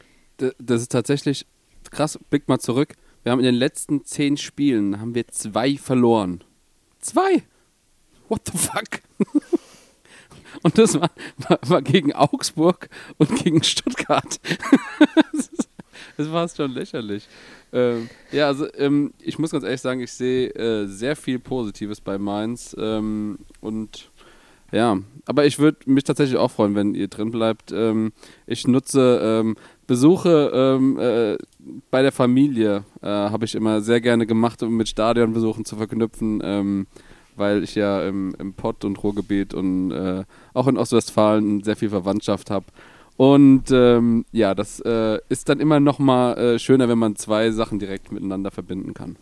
D- 0.40 0.52
Das 0.60 0.80
ist 0.80 0.92
tatsächlich 0.92 1.44
krass. 1.90 2.18
Blick 2.30 2.46
mal 2.48 2.60
zurück. 2.60 2.94
Wir 3.24 3.32
haben 3.32 3.40
in 3.40 3.46
den 3.46 3.56
letzten 3.56 4.04
zehn 4.04 4.36
Spielen 4.36 5.00
haben 5.00 5.14
wir 5.16 5.26
zwei 5.28 5.76
verloren. 5.76 6.44
Zwei. 7.00 7.42
What 8.28 8.42
the 8.50 8.58
fuck? 8.58 9.00
Und 10.62 10.78
das 10.78 10.94
war, 11.00 11.10
war, 11.48 11.58
war 11.66 11.82
gegen 11.82 12.12
Augsburg 12.12 12.88
und 13.18 13.44
gegen 13.44 13.62
Stuttgart. 13.62 14.40
das, 16.16 16.32
war 16.32 16.48
schon 16.48 16.72
lächerlich. 16.72 17.28
Ähm, 17.72 18.08
ja, 18.32 18.46
also 18.48 18.66
ähm, 18.74 19.12
ich 19.20 19.38
muss 19.38 19.50
ganz 19.50 19.64
ehrlich 19.64 19.80
sagen, 19.80 20.00
ich 20.00 20.12
sehe 20.12 20.48
äh, 20.50 20.86
sehr 20.86 21.16
viel 21.16 21.38
Positives 21.38 22.00
bei 22.00 22.18
Mainz. 22.18 22.74
Ähm, 22.78 23.38
und 23.60 24.10
ja, 24.72 24.98
aber 25.26 25.46
ich 25.46 25.58
würde 25.58 25.78
mich 25.86 26.04
tatsächlich 26.04 26.38
auch 26.38 26.50
freuen, 26.50 26.74
wenn 26.74 26.94
ihr 26.94 27.08
drin 27.08 27.30
bleibt. 27.30 27.70
Ähm, 27.72 28.12
ich 28.46 28.66
nutze 28.66 29.20
ähm, 29.22 29.56
Besuche 29.88 30.52
ähm, 30.54 30.98
äh, 31.00 31.38
bei 31.90 32.02
der 32.02 32.12
Familie, 32.12 32.84
äh, 33.00 33.06
habe 33.06 33.46
ich 33.46 33.54
immer 33.54 33.80
sehr 33.80 34.02
gerne 34.02 34.26
gemacht, 34.26 34.62
um 34.62 34.76
mit 34.76 34.86
Stadionbesuchen 34.86 35.64
zu 35.64 35.76
verknüpfen, 35.76 36.40
ähm, 36.44 36.86
weil 37.36 37.64
ich 37.64 37.74
ja 37.74 38.06
im, 38.06 38.34
im 38.38 38.52
Pott 38.52 38.84
und 38.84 39.02
Ruhrgebiet 39.02 39.54
und 39.54 39.90
äh, 39.90 40.24
auch 40.52 40.66
in 40.66 40.76
Ostwestfalen 40.76 41.64
sehr 41.64 41.74
viel 41.74 41.88
Verwandtschaft 41.88 42.50
habe. 42.50 42.66
Und 43.16 43.70
ähm, 43.70 44.26
ja, 44.30 44.54
das 44.54 44.78
äh, 44.80 45.20
ist 45.30 45.48
dann 45.48 45.58
immer 45.58 45.80
noch 45.80 45.98
mal 45.98 46.34
äh, 46.36 46.58
schöner, 46.58 46.90
wenn 46.90 46.98
man 46.98 47.16
zwei 47.16 47.50
Sachen 47.50 47.78
direkt 47.78 48.12
miteinander 48.12 48.50
verbinden 48.50 48.92
kann. 48.92 49.16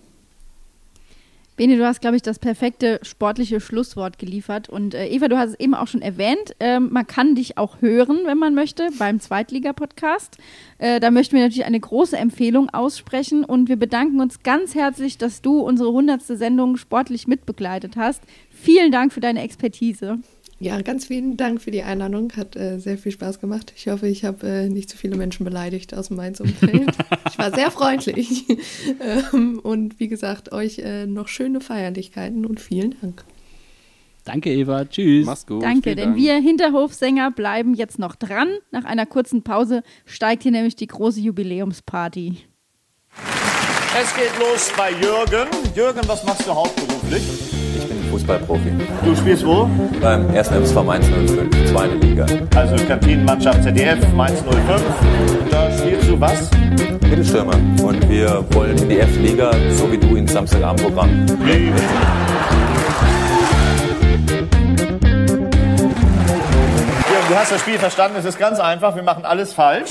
Bene, 1.56 1.78
du 1.78 1.86
hast, 1.86 2.02
glaube 2.02 2.16
ich, 2.16 2.22
das 2.22 2.38
perfekte 2.38 3.00
sportliche 3.02 3.60
Schlusswort 3.60 4.18
geliefert. 4.18 4.68
Und 4.68 4.94
äh, 4.94 5.06
Eva, 5.06 5.28
du 5.28 5.38
hast 5.38 5.50
es 5.50 5.60
eben 5.60 5.74
auch 5.74 5.88
schon 5.88 6.02
erwähnt, 6.02 6.54
ähm, 6.60 6.90
man 6.92 7.06
kann 7.06 7.34
dich 7.34 7.56
auch 7.56 7.80
hören, 7.80 8.20
wenn 8.26 8.36
man 8.36 8.54
möchte, 8.54 8.88
beim 8.98 9.20
Zweitliga-Podcast. 9.20 10.36
Äh, 10.76 11.00
da 11.00 11.10
möchten 11.10 11.34
wir 11.34 11.42
natürlich 11.42 11.64
eine 11.64 11.80
große 11.80 12.16
Empfehlung 12.16 12.68
aussprechen 12.68 13.42
und 13.42 13.70
wir 13.70 13.76
bedanken 13.76 14.20
uns 14.20 14.42
ganz 14.42 14.74
herzlich, 14.74 15.16
dass 15.16 15.40
du 15.40 15.60
unsere 15.60 15.92
hundertste 15.92 16.36
Sendung 16.36 16.76
sportlich 16.76 17.26
mitbegleitet 17.26 17.96
hast. 17.96 18.22
Vielen 18.50 18.92
Dank 18.92 19.14
für 19.14 19.20
deine 19.20 19.42
Expertise. 19.42 20.18
Ja, 20.58 20.80
ganz 20.80 21.06
vielen 21.06 21.36
Dank 21.36 21.60
für 21.60 21.70
die 21.70 21.82
Einladung. 21.82 22.32
Hat 22.34 22.56
äh, 22.56 22.78
sehr 22.78 22.96
viel 22.96 23.12
Spaß 23.12 23.40
gemacht. 23.40 23.74
Ich 23.76 23.88
hoffe, 23.88 24.08
ich 24.08 24.24
habe 24.24 24.46
äh, 24.46 24.68
nicht 24.68 24.88
zu 24.88 24.96
viele 24.96 25.16
Menschen 25.16 25.44
beleidigt 25.44 25.94
aus 25.94 26.08
dem 26.08 26.16
Mainz-Umfeld. 26.16 26.92
ich 27.30 27.38
war 27.38 27.54
sehr 27.54 27.70
freundlich. 27.70 28.44
ähm, 29.32 29.58
und 29.62 30.00
wie 30.00 30.08
gesagt, 30.08 30.52
euch 30.52 30.78
äh, 30.78 31.06
noch 31.06 31.28
schöne 31.28 31.60
Feierlichkeiten 31.60 32.46
und 32.46 32.58
vielen 32.60 32.94
Dank. 33.02 33.24
Danke, 34.24 34.50
Eva. 34.50 34.86
Tschüss. 34.86 35.26
Mach's 35.26 35.46
gut. 35.46 35.62
Danke, 35.62 35.94
denn 35.94 36.10
Dank. 36.10 36.16
wir 36.16 36.34
Hinterhofsänger 36.36 37.30
bleiben 37.30 37.74
jetzt 37.74 37.98
noch 37.98 38.16
dran. 38.16 38.48
Nach 38.72 38.84
einer 38.84 39.04
kurzen 39.04 39.42
Pause 39.42 39.82
steigt 40.06 40.42
hier 40.42 40.52
nämlich 40.52 40.74
die 40.74 40.86
große 40.86 41.20
Jubiläumsparty. 41.20 42.38
Es 43.98 44.14
geht 44.16 44.38
los 44.38 44.72
bei 44.76 44.90
Jürgen. 44.90 45.48
Jürgen, 45.74 46.00
was 46.06 46.24
machst 46.24 46.46
du 46.46 46.54
hauptberuflich? 46.54 47.65
Fußballprofi. 48.06 48.72
Du 49.04 49.16
spielst 49.16 49.46
wo? 49.46 49.68
Beim 50.00 50.28
1. 50.30 50.48
FSV 50.48 50.82
Mainz 50.84 51.06
05, 51.06 51.70
zweite 51.70 51.94
Liga. 51.96 52.26
Also 52.54 52.76
Kantinenmannschaft 52.86 53.62
ZDF, 53.62 53.98
Mainz 54.14 54.42
05. 54.42 54.82
Da 55.50 55.70
spielst 55.70 56.08
du 56.08 56.20
was? 56.20 56.50
Mittelstürmer. 57.08 57.54
Und 57.82 58.08
wir 58.08 58.44
wollen 58.50 58.76
in 58.78 58.88
die 58.88 58.98
F-Liga, 58.98 59.50
so 59.70 59.90
wie 59.90 59.98
du 59.98 60.16
ins 60.16 60.32
Samstagabendprogramm. 60.32 61.26
Jürgen, 61.28 61.74
du 67.28 67.34
hast 67.34 67.52
das 67.52 67.60
Spiel 67.60 67.78
verstanden. 67.78 68.16
Es 68.18 68.24
ist 68.24 68.38
ganz 68.38 68.58
einfach. 68.58 68.96
Wir 68.96 69.02
machen 69.02 69.24
alles 69.24 69.52
falsch. 69.52 69.90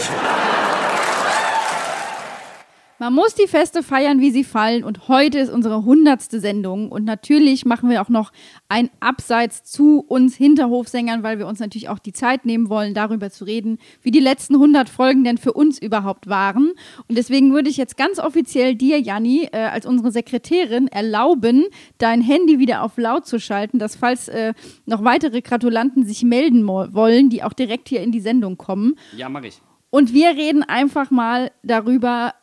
Man 2.97 3.13
muss 3.13 3.35
die 3.35 3.47
Feste 3.47 3.83
feiern, 3.83 4.21
wie 4.21 4.31
sie 4.31 4.45
fallen. 4.45 4.85
Und 4.85 5.09
heute 5.09 5.39
ist 5.39 5.51
unsere 5.51 5.83
hundertste 5.83 6.39
Sendung. 6.39 6.89
Und 6.89 7.03
natürlich 7.03 7.65
machen 7.65 7.89
wir 7.89 8.01
auch 8.01 8.07
noch 8.07 8.31
ein 8.69 8.89
Abseits 9.01 9.65
zu 9.65 9.99
uns 9.99 10.37
Hinterhofsängern, 10.37 11.21
weil 11.21 11.37
wir 11.37 11.45
uns 11.45 11.59
natürlich 11.59 11.89
auch 11.89 11.99
die 11.99 12.13
Zeit 12.13 12.45
nehmen 12.45 12.69
wollen, 12.69 12.93
darüber 12.93 13.29
zu 13.29 13.43
reden, 13.43 13.79
wie 14.01 14.11
die 14.11 14.21
letzten 14.21 14.55
100 14.55 14.87
Folgen 14.87 15.25
denn 15.25 15.37
für 15.37 15.51
uns 15.51 15.77
überhaupt 15.77 16.27
waren. 16.27 16.71
Und 17.09 17.17
deswegen 17.17 17.53
würde 17.53 17.69
ich 17.69 17.75
jetzt 17.75 17.97
ganz 17.97 18.17
offiziell 18.17 18.75
dir, 18.75 18.97
Janni, 18.97 19.49
äh, 19.51 19.57
als 19.57 19.85
unsere 19.85 20.11
Sekretärin 20.11 20.87
erlauben, 20.87 21.65
dein 21.97 22.21
Handy 22.21 22.59
wieder 22.59 22.81
auf 22.81 22.97
laut 22.97 23.27
zu 23.27 23.41
schalten, 23.41 23.77
dass 23.77 23.97
falls 23.97 24.29
äh, 24.29 24.53
noch 24.85 25.03
weitere 25.03 25.41
Gratulanten 25.41 26.05
sich 26.05 26.23
melden 26.23 26.65
wollen, 26.65 27.29
die 27.29 27.43
auch 27.43 27.53
direkt 27.53 27.89
hier 27.89 28.01
in 28.01 28.13
die 28.13 28.21
Sendung 28.21 28.57
kommen. 28.57 28.95
Ja, 29.17 29.27
mach 29.27 29.43
ich. 29.43 29.61
Und 29.89 30.13
wir 30.13 30.29
reden 30.29 30.63
einfach 30.63 31.11
mal 31.11 31.51
darüber, 31.63 32.33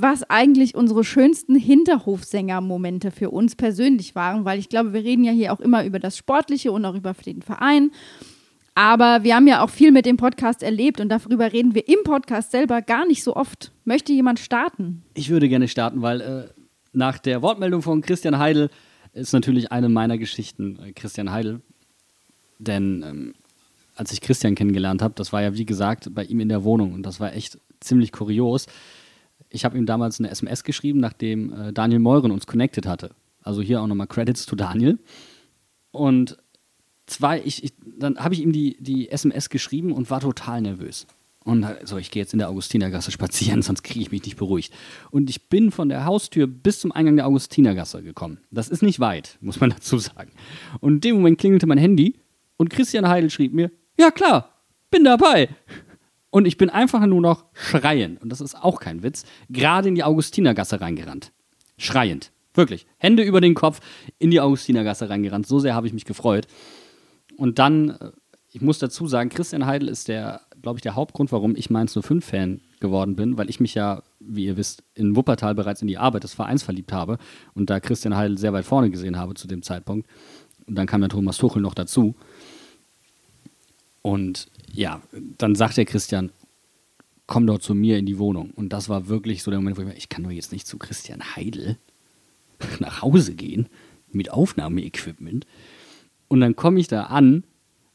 was 0.00 0.22
eigentlich 0.30 0.76
unsere 0.76 1.02
schönsten 1.02 1.56
Hinterhofsänger-Momente 1.56 3.10
für 3.10 3.30
uns 3.30 3.56
persönlich 3.56 4.14
waren, 4.14 4.44
weil 4.44 4.58
ich 4.58 4.68
glaube, 4.68 4.92
wir 4.92 5.02
reden 5.02 5.24
ja 5.24 5.32
hier 5.32 5.52
auch 5.52 5.60
immer 5.60 5.84
über 5.84 5.98
das 5.98 6.16
Sportliche 6.16 6.70
und 6.70 6.84
auch 6.84 6.94
über 6.94 7.14
den 7.14 7.42
Verein. 7.42 7.90
Aber 8.76 9.24
wir 9.24 9.34
haben 9.34 9.48
ja 9.48 9.64
auch 9.64 9.70
viel 9.70 9.90
mit 9.90 10.06
dem 10.06 10.16
Podcast 10.16 10.62
erlebt 10.62 11.00
und 11.00 11.08
darüber 11.08 11.52
reden 11.52 11.74
wir 11.74 11.88
im 11.88 12.04
Podcast 12.04 12.52
selber 12.52 12.80
gar 12.80 13.06
nicht 13.06 13.24
so 13.24 13.34
oft. 13.34 13.72
Möchte 13.84 14.12
jemand 14.12 14.38
starten? 14.38 15.02
Ich 15.14 15.30
würde 15.30 15.48
gerne 15.48 15.66
starten, 15.66 16.00
weil 16.00 16.20
äh, 16.20 16.44
nach 16.92 17.18
der 17.18 17.42
Wortmeldung 17.42 17.82
von 17.82 18.00
Christian 18.00 18.38
Heidel 18.38 18.70
ist 19.14 19.32
natürlich 19.32 19.72
eine 19.72 19.88
meiner 19.88 20.16
Geschichten 20.16 20.78
äh, 20.80 20.92
Christian 20.92 21.32
Heidel. 21.32 21.60
Denn 22.60 23.04
ähm, 23.04 23.34
als 23.96 24.12
ich 24.12 24.20
Christian 24.20 24.54
kennengelernt 24.54 25.02
habe, 25.02 25.14
das 25.16 25.32
war 25.32 25.42
ja 25.42 25.54
wie 25.54 25.66
gesagt 25.66 26.14
bei 26.14 26.22
ihm 26.22 26.38
in 26.38 26.48
der 26.48 26.62
Wohnung 26.62 26.92
und 26.92 27.02
das 27.02 27.18
war 27.18 27.32
echt 27.32 27.58
ziemlich 27.80 28.12
kurios. 28.12 28.66
Ich 29.50 29.64
habe 29.64 29.78
ihm 29.78 29.86
damals 29.86 30.18
eine 30.18 30.30
SMS 30.30 30.64
geschrieben, 30.64 31.00
nachdem 31.00 31.52
äh, 31.52 31.72
Daniel 31.72 32.00
Meuren 32.00 32.30
uns 32.30 32.46
connected 32.46 32.86
hatte. 32.86 33.10
Also 33.42 33.62
hier 33.62 33.80
auch 33.80 33.86
nochmal 33.86 34.06
Credits 34.06 34.46
zu 34.46 34.56
Daniel. 34.56 34.98
Und 35.90 36.36
zwei, 37.06 37.40
ich, 37.42 37.64
ich, 37.64 37.72
dann 37.98 38.18
habe 38.18 38.34
ich 38.34 38.42
ihm 38.42 38.52
die, 38.52 38.76
die 38.80 39.10
SMS 39.10 39.48
geschrieben 39.48 39.92
und 39.92 40.10
war 40.10 40.20
total 40.20 40.60
nervös. 40.60 41.06
Und 41.44 41.66
so, 41.84 41.96
ich 41.96 42.10
gehe 42.10 42.22
jetzt 42.22 42.34
in 42.34 42.40
der 42.40 42.50
Augustinergasse 42.50 43.10
spazieren, 43.10 43.62
sonst 43.62 43.82
kriege 43.82 44.00
ich 44.00 44.10
mich 44.10 44.22
nicht 44.24 44.36
beruhigt. 44.36 44.72
Und 45.10 45.30
ich 45.30 45.48
bin 45.48 45.70
von 45.70 45.88
der 45.88 46.04
Haustür 46.04 46.46
bis 46.46 46.80
zum 46.80 46.92
Eingang 46.92 47.16
der 47.16 47.26
Augustinergasse 47.26 48.02
gekommen. 48.02 48.38
Das 48.50 48.68
ist 48.68 48.82
nicht 48.82 49.00
weit, 49.00 49.38
muss 49.40 49.60
man 49.60 49.70
dazu 49.70 49.98
sagen. 49.98 50.32
Und 50.80 50.94
in 50.94 51.00
dem 51.00 51.16
Moment 51.16 51.38
klingelte 51.38 51.66
mein 51.66 51.78
Handy 51.78 52.20
und 52.58 52.68
Christian 52.68 53.08
Heidel 53.08 53.30
schrieb 53.30 53.54
mir, 53.54 53.70
ja 53.98 54.10
klar, 54.10 54.52
bin 54.90 55.04
dabei. 55.04 55.48
Und 56.30 56.46
ich 56.46 56.58
bin 56.58 56.68
einfach 56.70 57.04
nur 57.06 57.20
noch 57.20 57.44
schreiend, 57.54 58.20
und 58.22 58.30
das 58.30 58.40
ist 58.40 58.54
auch 58.54 58.80
kein 58.80 59.02
Witz, 59.02 59.24
gerade 59.48 59.88
in 59.88 59.94
die 59.94 60.04
Augustinergasse 60.04 60.80
reingerannt. 60.80 61.32
Schreiend. 61.78 62.32
Wirklich. 62.54 62.86
Hände 62.98 63.22
über 63.22 63.40
den 63.40 63.54
Kopf 63.54 63.80
in 64.18 64.30
die 64.30 64.40
Augustinergasse 64.40 65.08
reingerannt. 65.08 65.46
So 65.46 65.58
sehr 65.58 65.74
habe 65.74 65.86
ich 65.86 65.92
mich 65.92 66.04
gefreut. 66.04 66.46
Und 67.36 67.58
dann, 67.58 67.90
äh, 67.90 68.10
ich 68.50 68.60
muss 68.60 68.78
dazu 68.78 69.06
sagen, 69.06 69.30
Christian 69.30 69.64
Heidel 69.64 69.88
ist 69.88 70.08
der, 70.08 70.40
glaube 70.60 70.78
ich, 70.78 70.82
der 70.82 70.96
Hauptgrund, 70.96 71.30
warum 71.32 71.54
ich 71.54 71.70
Mainz 71.70 71.96
05-Fan 71.96 72.60
geworden 72.80 73.16
bin, 73.16 73.38
weil 73.38 73.48
ich 73.48 73.60
mich 73.60 73.74
ja, 73.74 74.02
wie 74.18 74.46
ihr 74.46 74.56
wisst, 74.56 74.82
in 74.94 75.16
Wuppertal 75.16 75.54
bereits 75.54 75.82
in 75.82 75.88
die 75.88 75.98
Arbeit 75.98 76.24
des 76.24 76.34
Vereins 76.34 76.62
verliebt 76.62 76.92
habe 76.92 77.18
und 77.54 77.70
da 77.70 77.80
Christian 77.80 78.16
Heidel 78.16 78.38
sehr 78.38 78.52
weit 78.52 78.64
vorne 78.64 78.90
gesehen 78.90 79.16
habe 79.16 79.34
zu 79.34 79.46
dem 79.46 79.62
Zeitpunkt. 79.62 80.08
Und 80.66 80.74
dann 80.74 80.86
kam 80.86 81.02
ja 81.02 81.08
Thomas 81.08 81.38
Tuchel 81.38 81.62
noch 81.62 81.74
dazu. 81.74 82.14
Und 84.08 84.46
ja, 84.72 85.02
dann 85.36 85.54
sagt 85.54 85.76
der 85.76 85.84
Christian, 85.84 86.32
komm 87.26 87.46
doch 87.46 87.58
zu 87.58 87.74
mir 87.74 87.98
in 87.98 88.06
die 88.06 88.18
Wohnung. 88.18 88.52
Und 88.52 88.72
das 88.72 88.88
war 88.88 89.08
wirklich 89.08 89.42
so 89.42 89.50
der 89.50 89.60
Moment, 89.60 89.76
wo 89.76 89.82
ich 89.82 89.86
mir, 89.86 89.96
ich 89.98 90.08
kann 90.08 90.24
doch 90.24 90.30
jetzt 90.30 90.50
nicht 90.50 90.66
zu 90.66 90.78
Christian 90.78 91.36
Heidel 91.36 91.76
nach 92.78 93.02
Hause 93.02 93.34
gehen 93.34 93.68
mit 94.10 94.30
Aufnahmeequipment. 94.30 95.46
Und 96.26 96.40
dann 96.40 96.56
komme 96.56 96.80
ich 96.80 96.88
da 96.88 97.02
an 97.02 97.44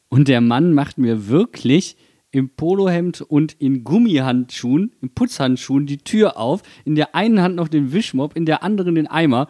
und 0.08 0.28
der 0.28 0.40
Mann 0.40 0.76
macht 0.76 1.00
mir 1.00 1.30
wirklich 1.30 1.98
im 2.30 2.50
Polohemd 2.50 3.22
und 3.22 3.54
in 3.54 3.84
Gummihandschuhen, 3.84 4.94
in 5.02 5.10
Putzhandschuhen 5.10 5.88
die 5.88 5.98
Tür 5.98 6.38
auf, 6.38 6.62
in 6.86 6.94
der 6.94 7.16
einen 7.16 7.42
Hand 7.42 7.56
noch 7.56 7.70
den 7.70 7.92
Wischmopp, 7.92 8.36
in 8.36 8.46
der 8.46 8.62
anderen 8.62 8.94
den 8.94 9.08
Eimer 9.08 9.48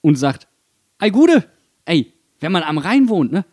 und 0.00 0.14
sagt, 0.14 0.46
ey 1.00 1.10
Gude, 1.10 1.44
ey, 1.86 2.12
wenn 2.38 2.52
man 2.52 2.62
am 2.62 2.78
Rhein 2.78 3.08
wohnt, 3.08 3.32
ne, 3.32 3.44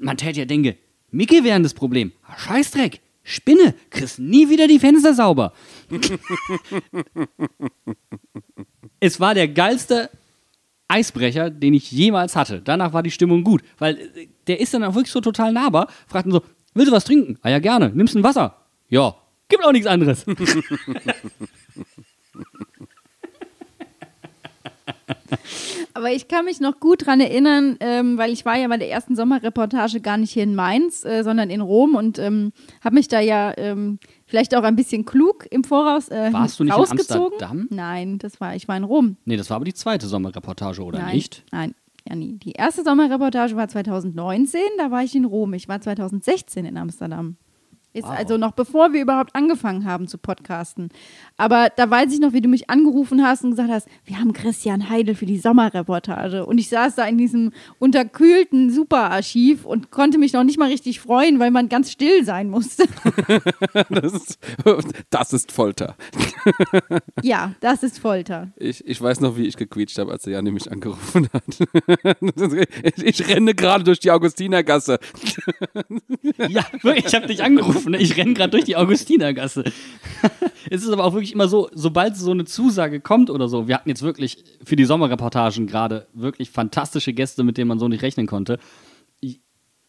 man 0.00 0.16
täte 0.16 0.40
ja 0.40 0.46
denken, 0.46 0.76
Micke 1.16 1.42
wären 1.44 1.62
das 1.62 1.72
Problem. 1.74 2.12
Ah, 2.26 2.38
Scheißdreck, 2.38 3.00
Spinne, 3.22 3.74
kriegst 3.90 4.18
nie 4.18 4.50
wieder 4.50 4.68
die 4.68 4.78
Fenster 4.78 5.14
sauber. 5.14 5.52
es 9.00 9.18
war 9.18 9.34
der 9.34 9.48
geilste 9.48 10.10
Eisbrecher, 10.88 11.50
den 11.50 11.74
ich 11.74 11.90
jemals 11.90 12.36
hatte. 12.36 12.60
Danach 12.60 12.92
war 12.92 13.02
die 13.02 13.10
Stimmung 13.10 13.42
gut, 13.44 13.62
weil 13.78 13.98
äh, 13.98 14.28
der 14.46 14.60
ist 14.60 14.74
dann 14.74 14.84
auch 14.84 14.94
wirklich 14.94 15.10
so 15.10 15.20
total 15.20 15.52
nahbar. 15.52 15.88
Fragt 16.06 16.26
ihn 16.26 16.32
so, 16.32 16.42
willst 16.74 16.90
du 16.90 16.94
was 16.94 17.04
trinken? 17.04 17.38
Ah 17.42 17.48
ja, 17.48 17.58
gerne. 17.58 17.90
Nimmst 17.94 18.14
du 18.14 18.18
ein 18.18 18.24
Wasser? 18.24 18.54
Ja. 18.88 19.16
Gibt 19.48 19.64
auch 19.64 19.72
nichts 19.72 19.86
anderes. 19.86 20.26
Aber 25.94 26.10
ich 26.12 26.28
kann 26.28 26.44
mich 26.44 26.60
noch 26.60 26.80
gut 26.80 27.06
dran 27.06 27.20
erinnern, 27.20 27.76
ähm, 27.80 28.18
weil 28.18 28.32
ich 28.32 28.44
war 28.44 28.56
ja 28.56 28.68
bei 28.68 28.76
der 28.76 28.90
ersten 28.90 29.16
Sommerreportage 29.16 30.00
gar 30.00 30.16
nicht 30.16 30.32
hier 30.32 30.42
in 30.42 30.54
Mainz, 30.54 31.04
äh, 31.04 31.22
sondern 31.22 31.50
in 31.50 31.60
Rom 31.60 31.94
und 31.94 32.18
ähm, 32.18 32.52
habe 32.82 32.94
mich 32.94 33.08
da 33.08 33.20
ja 33.20 33.52
ähm, 33.56 33.98
vielleicht 34.26 34.54
auch 34.54 34.62
ein 34.62 34.76
bisschen 34.76 35.04
klug 35.04 35.46
im 35.50 35.64
Voraus 35.64 36.08
äh, 36.08 36.32
Warst 36.32 36.60
du 36.60 36.64
nicht 36.64 36.76
rausgezogen. 36.76 37.38
in 37.38 37.44
Amsterdam? 37.44 37.68
Nein, 37.70 38.18
das 38.18 38.40
war, 38.40 38.54
ich 38.54 38.68
war 38.68 38.76
in 38.76 38.84
Rom. 38.84 39.16
Nee, 39.24 39.36
das 39.36 39.50
war 39.50 39.56
aber 39.56 39.64
die 39.64 39.74
zweite 39.74 40.06
Sommerreportage, 40.06 40.82
oder 40.82 40.98
nein, 40.98 41.14
nicht? 41.14 41.44
Nein, 41.52 41.74
ja 42.08 42.14
nie. 42.14 42.38
Die 42.38 42.52
erste 42.52 42.84
Sommerreportage 42.84 43.56
war 43.56 43.68
2019, 43.68 44.60
da 44.78 44.90
war 44.90 45.02
ich 45.02 45.14
in 45.14 45.24
Rom. 45.24 45.54
Ich 45.54 45.68
war 45.68 45.80
2016 45.80 46.64
in 46.64 46.76
Amsterdam. 46.76 47.36
Ist 47.96 48.04
Wow. 48.04 48.18
also 48.18 48.36
noch 48.36 48.52
bevor 48.52 48.92
wir 48.92 49.00
überhaupt 49.00 49.34
angefangen 49.34 49.86
haben 49.86 50.06
zu 50.06 50.18
podcasten. 50.18 50.90
Aber 51.38 51.70
da 51.74 51.88
weiß 51.88 52.12
ich 52.12 52.20
noch, 52.20 52.34
wie 52.34 52.42
du 52.42 52.48
mich 52.48 52.68
angerufen 52.68 53.26
hast 53.26 53.42
und 53.42 53.50
gesagt 53.50 53.70
hast, 53.70 53.88
wir 54.04 54.18
haben 54.18 54.34
Christian 54.34 54.90
Heidel 54.90 55.14
für 55.14 55.24
die 55.24 55.38
Sommerreportage. 55.38 56.44
Und 56.44 56.58
ich 56.58 56.68
saß 56.68 56.96
da 56.96 57.06
in 57.06 57.16
diesem 57.16 57.52
unterkühlten 57.78 58.70
Superarchiv 58.70 59.64
und 59.64 59.90
konnte 59.90 60.18
mich 60.18 60.34
noch 60.34 60.44
nicht 60.44 60.58
mal 60.58 60.68
richtig 60.68 61.00
freuen, 61.00 61.38
weil 61.38 61.50
man 61.50 61.70
ganz 61.70 61.90
still 61.90 62.22
sein 62.22 62.50
musste. 62.50 62.84
das, 63.88 64.12
ist, 64.12 64.38
das 65.08 65.32
ist 65.32 65.50
Folter. 65.52 65.96
ja, 67.22 67.54
das 67.60 67.82
ist 67.82 67.98
Folter. 67.98 68.48
Ich, 68.56 68.86
ich 68.86 69.00
weiß 69.00 69.20
noch, 69.20 69.38
wie 69.38 69.46
ich 69.46 69.56
gequietscht 69.56 69.98
habe, 69.98 70.12
als 70.12 70.24
der 70.24 70.34
Janni 70.34 70.50
mich 70.50 70.70
angerufen 70.70 71.28
hat. 71.32 71.44
ich, 72.82 73.04
ich 73.04 73.28
renne 73.28 73.54
gerade 73.54 73.84
durch 73.84 74.00
die 74.00 74.10
Augustinergasse. 74.10 74.98
Ja, 76.48 76.64
wirklich, 76.82 77.06
ich 77.06 77.14
habe 77.14 77.26
dich 77.26 77.42
angerufen. 77.42 77.85
Ne? 77.86 77.98
Ich 77.98 78.16
renne 78.16 78.34
gerade 78.34 78.50
durch 78.50 78.64
die 78.64 78.76
Augustinergasse. 78.76 79.64
es 80.70 80.82
ist 80.82 80.90
aber 80.90 81.04
auch 81.04 81.12
wirklich 81.12 81.32
immer 81.32 81.48
so, 81.48 81.68
sobald 81.72 82.16
so 82.16 82.30
eine 82.30 82.44
Zusage 82.44 83.00
kommt 83.00 83.30
oder 83.30 83.48
so, 83.48 83.68
wir 83.68 83.74
hatten 83.74 83.88
jetzt 83.88 84.02
wirklich 84.02 84.44
für 84.64 84.76
die 84.76 84.84
Sommerreportagen 84.84 85.66
gerade 85.66 86.06
wirklich 86.14 86.50
fantastische 86.50 87.12
Gäste, 87.12 87.44
mit 87.44 87.58
denen 87.58 87.68
man 87.68 87.78
so 87.78 87.88
nicht 87.88 88.02
rechnen 88.02 88.26
konnte. 88.26 88.58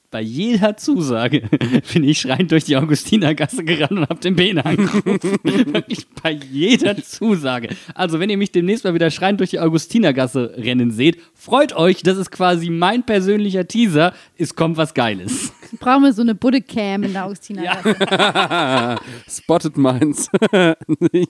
Bei 0.09 0.21
jeder 0.21 0.77
Zusage 0.77 1.41
bin 1.93 2.05
ich 2.05 2.21
schreiend 2.21 2.51
durch 2.53 2.63
die 2.63 2.77
Augustinergasse 2.77 3.65
gerannt 3.65 3.91
und 3.91 4.09
habe 4.09 4.21
den 4.21 4.37
Bene 4.37 4.65
angerufen. 4.65 5.19
wirklich 5.43 6.07
bei 6.23 6.31
jeder 6.31 6.95
Zusage. 7.03 7.75
Also, 7.93 8.17
wenn 8.21 8.29
ihr 8.29 8.37
mich 8.37 8.53
demnächst 8.53 8.85
mal 8.85 8.93
wieder 8.93 9.11
schreiend 9.11 9.41
durch 9.41 9.49
die 9.49 9.59
Augustinergasse 9.59 10.53
rennen 10.55 10.91
seht, 10.91 11.17
freut 11.33 11.73
euch, 11.73 12.03
das 12.03 12.17
ist 12.17 12.31
quasi 12.31 12.69
mein 12.69 13.05
persönlicher 13.05 13.67
Teaser. 13.67 14.13
Es 14.37 14.55
kommt 14.55 14.77
was 14.77 14.93
Geiles. 14.93 15.51
Brauchen 15.79 16.03
wir 16.03 16.13
so 16.13 16.21
eine 16.21 16.35
Budde-Cam 16.35 17.03
in 17.03 17.11
der 17.11 17.25
Augustina. 17.25 18.97
Spotted 19.29 19.75
Minds. 19.75 20.29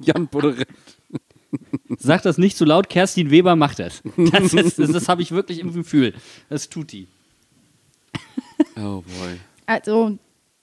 Jan 0.01 0.27
Buderet. 0.27 0.67
Sag 1.97 2.21
das 2.21 2.37
nicht 2.37 2.55
zu 2.55 2.65
laut, 2.65 2.89
Kerstin 2.89 3.31
Weber 3.31 3.55
macht 3.55 3.79
das. 3.79 4.03
Das, 4.17 4.51
das, 4.51 4.75
das 4.75 5.09
habe 5.09 5.23
ich 5.23 5.31
wirklich 5.31 5.59
im 5.59 5.73
Gefühl. 5.73 6.13
Das 6.49 6.69
tut 6.69 6.91
die. 6.91 7.07
Oh 8.77 9.01
boy. 9.01 9.39
Also, 9.65 10.17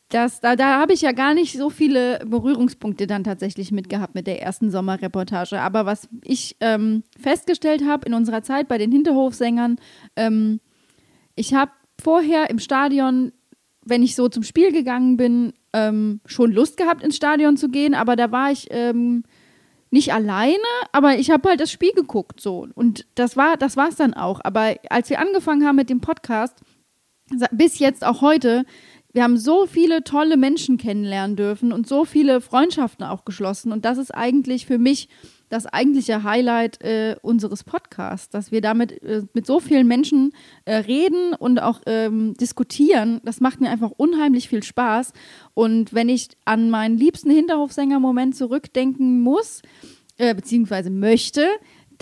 das, 0.08 0.40
da, 0.40 0.54
da 0.54 0.78
habe 0.80 0.92
ich 0.92 1.00
ja 1.00 1.12
gar 1.12 1.34
nicht 1.34 1.56
so 1.56 1.70
viele 1.70 2.20
Berührungspunkte 2.24 3.06
dann 3.06 3.24
tatsächlich 3.24 3.72
mitgehabt 3.72 4.14
mit 4.14 4.26
der 4.26 4.40
ersten 4.42 4.70
Sommerreportage. 4.70 5.60
Aber 5.60 5.86
was 5.86 6.08
ich 6.22 6.56
ähm, 6.60 7.02
festgestellt 7.20 7.84
habe 7.84 8.06
in 8.06 8.14
unserer 8.14 8.42
Zeit 8.42 8.68
bei 8.68 8.78
den 8.78 8.92
Hinterhofsängern, 8.92 9.76
ähm, 10.14 10.60
ich 11.34 11.54
habe 11.54 11.72
vorher 12.00 12.48
im 12.50 12.58
Stadion, 12.60 13.32
wenn 13.84 14.02
ich 14.02 14.14
so 14.14 14.28
zum 14.28 14.44
Spiel 14.44 14.72
gegangen 14.72 15.16
bin, 15.16 15.52
ähm, 15.72 16.20
schon 16.26 16.52
Lust 16.52 16.76
gehabt, 16.76 17.02
ins 17.02 17.16
Stadion 17.16 17.56
zu 17.56 17.68
gehen, 17.68 17.94
aber 17.94 18.14
da 18.14 18.30
war 18.30 18.52
ich 18.52 18.68
ähm, 18.70 19.24
nicht 19.90 20.12
alleine, 20.12 20.58
aber 20.92 21.18
ich 21.18 21.30
habe 21.30 21.48
halt 21.48 21.60
das 21.60 21.72
Spiel 21.72 21.92
geguckt 21.92 22.40
so. 22.40 22.68
Und 22.74 23.06
das 23.14 23.36
war 23.36 23.56
das 23.56 23.76
war's 23.76 23.96
dann 23.96 24.14
auch. 24.14 24.40
Aber 24.44 24.76
als 24.90 25.10
wir 25.10 25.18
angefangen 25.18 25.66
haben 25.66 25.76
mit 25.76 25.90
dem 25.90 26.00
Podcast, 26.00 26.60
bis 27.52 27.78
jetzt 27.78 28.04
auch 28.04 28.20
heute, 28.20 28.64
wir 29.12 29.22
haben 29.22 29.38
so 29.38 29.66
viele 29.66 30.02
tolle 30.02 30.36
Menschen 30.36 30.76
kennenlernen 30.76 31.36
dürfen 31.36 31.72
und 31.72 31.86
so 31.86 32.04
viele 32.04 32.40
Freundschaften 32.40 33.04
auch 33.04 33.24
geschlossen. 33.24 33.70
Und 33.70 33.84
das 33.84 33.96
ist 33.96 34.12
eigentlich 34.12 34.66
für 34.66 34.78
mich 34.78 35.08
das 35.48 35.66
eigentliche 35.66 36.24
Highlight 36.24 36.82
äh, 36.82 37.14
unseres 37.22 37.62
Podcasts, 37.62 38.28
dass 38.28 38.50
wir 38.50 38.60
damit 38.60 39.00
äh, 39.04 39.22
mit 39.34 39.46
so 39.46 39.60
vielen 39.60 39.86
Menschen 39.86 40.32
äh, 40.64 40.74
reden 40.74 41.32
und 41.32 41.60
auch 41.60 41.80
ähm, 41.86 42.34
diskutieren. 42.34 43.20
Das 43.24 43.40
macht 43.40 43.60
mir 43.60 43.70
einfach 43.70 43.92
unheimlich 43.96 44.48
viel 44.48 44.64
Spaß. 44.64 45.12
Und 45.54 45.94
wenn 45.94 46.08
ich 46.08 46.30
an 46.44 46.70
meinen 46.70 46.98
liebsten 46.98 47.30
Hinterhofsänger-Moment 47.30 48.34
zurückdenken 48.34 49.22
muss, 49.22 49.62
äh, 50.18 50.34
beziehungsweise 50.34 50.90
möchte, 50.90 51.46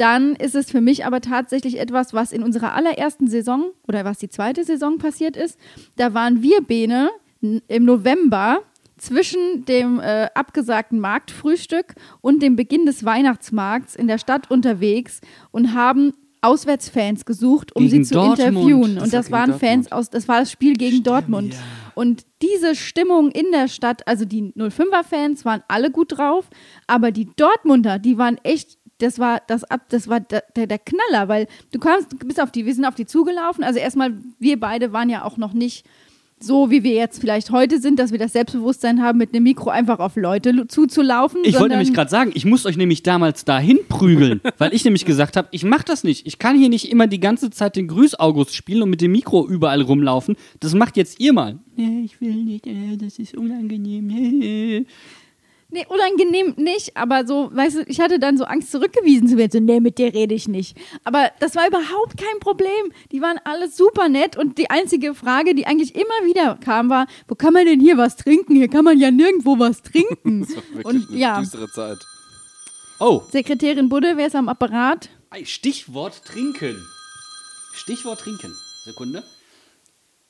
dann 0.02 0.34
ist 0.34 0.56
es 0.56 0.68
für 0.68 0.80
mich 0.80 1.06
aber 1.06 1.20
tatsächlich 1.20 1.78
etwas, 1.78 2.12
was 2.12 2.32
in 2.32 2.42
unserer 2.42 2.72
allerersten 2.74 3.28
Saison 3.28 3.66
oder 3.86 4.04
was 4.04 4.18
die 4.18 4.28
zweite 4.28 4.64
Saison 4.64 4.98
passiert 4.98 5.36
ist. 5.36 5.56
Da 5.96 6.12
waren 6.12 6.42
wir 6.42 6.60
Bene 6.60 7.10
im 7.40 7.84
November 7.84 8.62
zwischen 8.98 9.64
dem 9.64 10.00
äh, 10.00 10.28
abgesagten 10.34 10.98
Marktfrühstück 10.98 11.94
und 12.20 12.42
dem 12.42 12.56
Beginn 12.56 12.84
des 12.84 13.04
Weihnachtsmarkts 13.04 13.94
in 13.94 14.08
der 14.08 14.18
Stadt 14.18 14.50
unterwegs 14.50 15.20
und 15.52 15.72
haben 15.72 16.12
Auswärtsfans 16.40 17.24
gesucht, 17.24 17.74
um 17.76 17.84
Gegen 17.88 18.04
sie 18.04 18.08
zu 18.08 18.14
Dortmund. 18.14 18.40
interviewen. 18.40 18.94
Das 18.96 19.04
Und 19.04 19.12
das 19.12 19.30
waren 19.30 19.50
Dortmund. 19.50 19.72
Fans 19.72 19.92
aus, 19.92 20.10
das 20.10 20.26
war 20.26 20.40
das 20.40 20.50
Spiel 20.50 20.74
gegen 20.74 21.04
Dortmund. 21.04 21.54
Und 21.94 22.24
diese 22.42 22.74
Stimmung 22.74 23.30
in 23.30 23.52
der 23.52 23.68
Stadt, 23.68 24.06
also 24.08 24.24
die 24.24 24.52
05er-Fans 24.56 25.44
waren 25.44 25.62
alle 25.68 25.90
gut 25.90 26.18
drauf, 26.18 26.48
aber 26.88 27.12
die 27.12 27.28
Dortmunder, 27.36 27.98
die 28.00 28.18
waren 28.18 28.38
echt, 28.42 28.78
das 29.02 29.18
war 29.18 29.42
das 29.48 29.64
ab, 29.64 29.82
das 29.88 30.08
war 30.08 30.20
der, 30.20 30.44
der, 30.54 30.78
Knaller, 30.78 31.28
weil 31.28 31.48
du 31.72 31.78
kamst, 31.78 32.12
du 32.12 32.26
bist 32.26 32.40
auf 32.40 32.52
die, 32.52 32.64
wir 32.64 32.74
sind 32.74 32.84
auf 32.84 32.94
die 32.94 33.06
zugelaufen. 33.06 33.64
Also 33.64 33.78
erstmal, 33.78 34.14
wir 34.38 34.60
beide 34.60 34.92
waren 34.92 35.10
ja 35.10 35.24
auch 35.24 35.36
noch 35.36 35.52
nicht 35.52 35.84
so, 36.38 36.70
wie 36.70 36.82
wir 36.82 36.92
jetzt 36.92 37.20
vielleicht 37.20 37.50
heute 37.50 37.80
sind, 37.80 37.98
dass 37.98 38.10
wir 38.10 38.18
das 38.18 38.32
Selbstbewusstsein 38.32 39.02
haben, 39.02 39.18
mit 39.18 39.32
einem 39.32 39.44
Mikro 39.44 39.70
einfach 39.70 40.00
auf 40.00 40.16
Leute 40.16 40.66
zuzulaufen. 40.66 41.40
Ich 41.44 41.54
wollte 41.54 41.76
nämlich 41.76 41.94
gerade 41.94 42.10
sagen, 42.10 42.32
ich 42.34 42.44
muss 42.44 42.66
euch 42.66 42.76
nämlich 42.76 43.02
damals 43.02 43.44
dahin 43.44 43.78
prügeln, 43.88 44.40
weil 44.58 44.74
ich 44.74 44.84
nämlich 44.84 45.04
gesagt 45.04 45.36
habe, 45.36 45.48
ich 45.52 45.64
mache 45.64 45.84
das 45.84 46.04
nicht. 46.04 46.26
Ich 46.26 46.38
kann 46.38 46.56
hier 46.56 46.68
nicht 46.68 46.90
immer 46.90 47.06
die 47.06 47.20
ganze 47.20 47.50
Zeit 47.50 47.76
den 47.76 47.88
Grüß-August 47.88 48.54
spielen 48.54 48.82
und 48.82 48.90
mit 48.90 49.00
dem 49.00 49.12
Mikro 49.12 49.46
überall 49.46 49.82
rumlaufen. 49.82 50.36
Das 50.60 50.74
macht 50.74 50.96
jetzt 50.96 51.20
ihr 51.20 51.32
mal. 51.32 51.58
Nee, 51.76 52.02
ich 52.04 52.20
will 52.20 52.34
nicht, 52.34 52.66
äh, 52.66 52.96
das 52.96 53.18
ist 53.18 53.36
unangenehm. 53.36 54.86
Nee, 55.72 55.86
unangenehm 55.88 56.52
nicht, 56.58 56.98
aber 56.98 57.26
so, 57.26 57.48
weißt 57.50 57.76
du, 57.76 57.82
ich 57.86 57.98
hatte 57.98 58.18
dann 58.18 58.36
so 58.36 58.44
Angst, 58.44 58.70
zurückgewiesen 58.70 59.26
zu 59.26 59.38
werden. 59.38 59.50
So, 59.52 59.58
nee, 59.60 59.80
mit 59.80 59.96
dir 59.96 60.12
rede 60.12 60.34
ich 60.34 60.46
nicht. 60.46 60.76
Aber 61.02 61.30
das 61.40 61.56
war 61.56 61.66
überhaupt 61.66 62.18
kein 62.18 62.38
Problem. 62.40 62.92
Die 63.10 63.22
waren 63.22 63.40
alle 63.44 63.70
super 63.70 64.10
nett 64.10 64.36
und 64.36 64.58
die 64.58 64.68
einzige 64.68 65.14
Frage, 65.14 65.54
die 65.54 65.66
eigentlich 65.66 65.94
immer 65.94 66.26
wieder 66.26 66.58
kam, 66.62 66.90
war, 66.90 67.06
wo 67.26 67.34
kann 67.34 67.54
man 67.54 67.64
denn 67.64 67.80
hier 67.80 67.96
was 67.96 68.16
trinken? 68.16 68.54
Hier 68.54 68.68
kann 68.68 68.84
man 68.84 68.98
ja 68.98 69.10
nirgendwo 69.10 69.58
was 69.58 69.82
trinken. 69.82 70.46
Das 70.52 70.56
war 70.56 70.62
wirklich 70.74 70.84
und 70.84 71.08
eine 71.08 71.18
ja, 71.18 71.40
düstere 71.40 71.70
Zeit. 71.70 71.98
Oh, 73.00 73.22
Sekretärin 73.30 73.88
Budde, 73.88 74.16
wer 74.16 74.26
ist 74.26 74.36
am 74.36 74.48
Apparat? 74.48 75.08
Stichwort 75.44 76.24
trinken. 76.24 76.76
Stichwort 77.72 78.20
trinken. 78.20 78.54
Sekunde. 78.84 79.24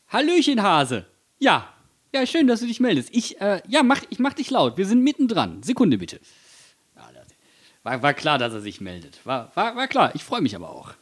Hallöchen, 0.09 0.63
Hase. 0.63 1.07
Ja. 1.39 1.69
Ja, 2.15 2.27
schön, 2.27 2.47
dass 2.47 2.61
du 2.61 2.67
dich 2.67 2.81
meldest. 2.81 3.09
Ich, 3.13 3.41
äh, 3.41 3.63
ja, 3.69 3.83
mach, 3.83 4.03
ich 4.11 4.19
mach 4.19 4.35
dich 4.35 4.51
laut. 4.51 4.77
Wir 4.77 4.87
sind 4.87 5.03
mittendran. 5.03 5.63
Sekunde 5.63 5.97
bitte. 5.97 6.21
War, 7.83 8.03
war 8.03 8.15
klar, 8.15 8.39
dass 8.39 8.53
er 8.53 8.61
sich 8.61 8.81
meldet. 8.81 9.25
War, 9.25 9.51
war, 9.55 9.75
war 9.77 9.89
klar. 9.89 10.15
Ich 10.15 10.23
freue 10.23 10.41
mich 10.41 10.55
aber 10.55 10.71
auch. 10.71 10.95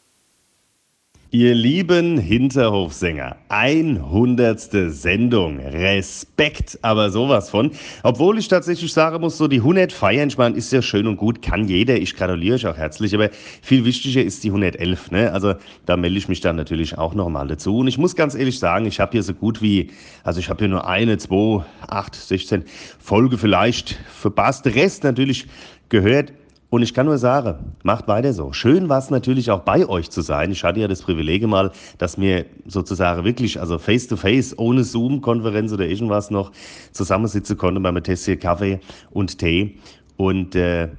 Ihr 1.33 1.55
lieben 1.55 2.19
Hinterhofsänger, 2.19 3.37
100. 3.51 4.59
Sendung. 4.89 5.61
Respekt, 5.61 6.77
aber 6.83 7.11
sowas 7.11 7.51
von. 7.51 7.71
Obwohl 8.03 8.37
ich 8.37 8.49
tatsächlich 8.49 8.93
sagen 8.93 9.21
muss, 9.21 9.39
so 9.39 9.47
die 9.47 9.59
100 9.59 9.93
feiern, 9.93 10.27
ich 10.27 10.39
meine, 10.39 10.57
ist 10.57 10.73
ja 10.73 10.83
schön 10.83 11.07
und 11.07 11.19
gut, 11.19 11.41
kann 11.41 11.69
jeder. 11.69 11.97
Ich 11.97 12.17
gratuliere 12.17 12.57
euch 12.57 12.67
auch 12.67 12.77
herzlich, 12.77 13.15
aber 13.15 13.31
viel 13.63 13.85
wichtiger 13.85 14.25
ist 14.25 14.43
die 14.43 14.49
111. 14.49 15.13
Ne? 15.13 15.33
Also 15.33 15.55
da 15.87 15.97
melde 15.97 16.19
ich 16.19 16.27
mich 16.27 16.41
dann 16.41 16.57
natürlich 16.57 16.99
auch 16.99 17.15
nochmal 17.15 17.47
dazu. 17.47 17.79
Und 17.79 17.87
ich 17.87 17.97
muss 17.97 18.17
ganz 18.17 18.35
ehrlich 18.35 18.59
sagen, 18.59 18.87
ich 18.87 18.99
habe 18.99 19.13
hier 19.13 19.23
so 19.23 19.33
gut 19.33 19.63
wie, 19.63 19.93
also 20.25 20.41
ich 20.41 20.49
habe 20.49 20.59
hier 20.59 20.69
nur 20.69 20.89
eine, 20.89 21.17
zwei, 21.19 21.65
acht, 21.87 22.17
16 22.17 22.65
Folge 22.99 23.39
vielleicht 23.39 24.01
verpasst. 24.19 24.65
Der 24.65 24.75
Rest 24.75 25.05
natürlich 25.05 25.47
gehört. 25.91 26.33
Und 26.71 26.83
ich 26.83 26.95
kann 26.95 27.07
nur 27.07 27.19
sagen, 27.19 27.75
macht 27.83 28.07
weiter 28.07 28.33
so. 28.33 28.53
Schön 28.53 28.89
war 28.89 28.99
es 28.99 29.11
natürlich 29.11 29.51
auch 29.51 29.61
bei 29.61 29.89
euch 29.89 30.09
zu 30.11 30.23
sein. 30.23 30.53
Ich 30.53 30.63
hatte 30.63 30.79
ja 30.79 30.87
das 30.87 31.03
Privileg 31.03 31.45
mal, 31.47 31.73
dass 31.99 32.17
mir 32.17 32.47
sozusagen 32.65 33.25
wirklich, 33.25 33.61
also 33.61 33.77
face 33.79 34.07
to 34.07 34.17
face, 34.17 34.57
ohne 34.57 34.85
Zoom-Konferenz 34.85 35.73
oder 35.73 35.87
irgendwas 35.87 36.31
noch, 36.31 36.53
zusammensitzen 36.93 37.59
konnte 37.59 37.81
bei 37.81 37.89
einem 37.89 38.05
Tässchen 38.05 38.39
Kaffee 38.39 38.79
und 39.11 39.39
Tee. 39.39 39.79
Und 40.17 40.55
äh, 40.55 40.91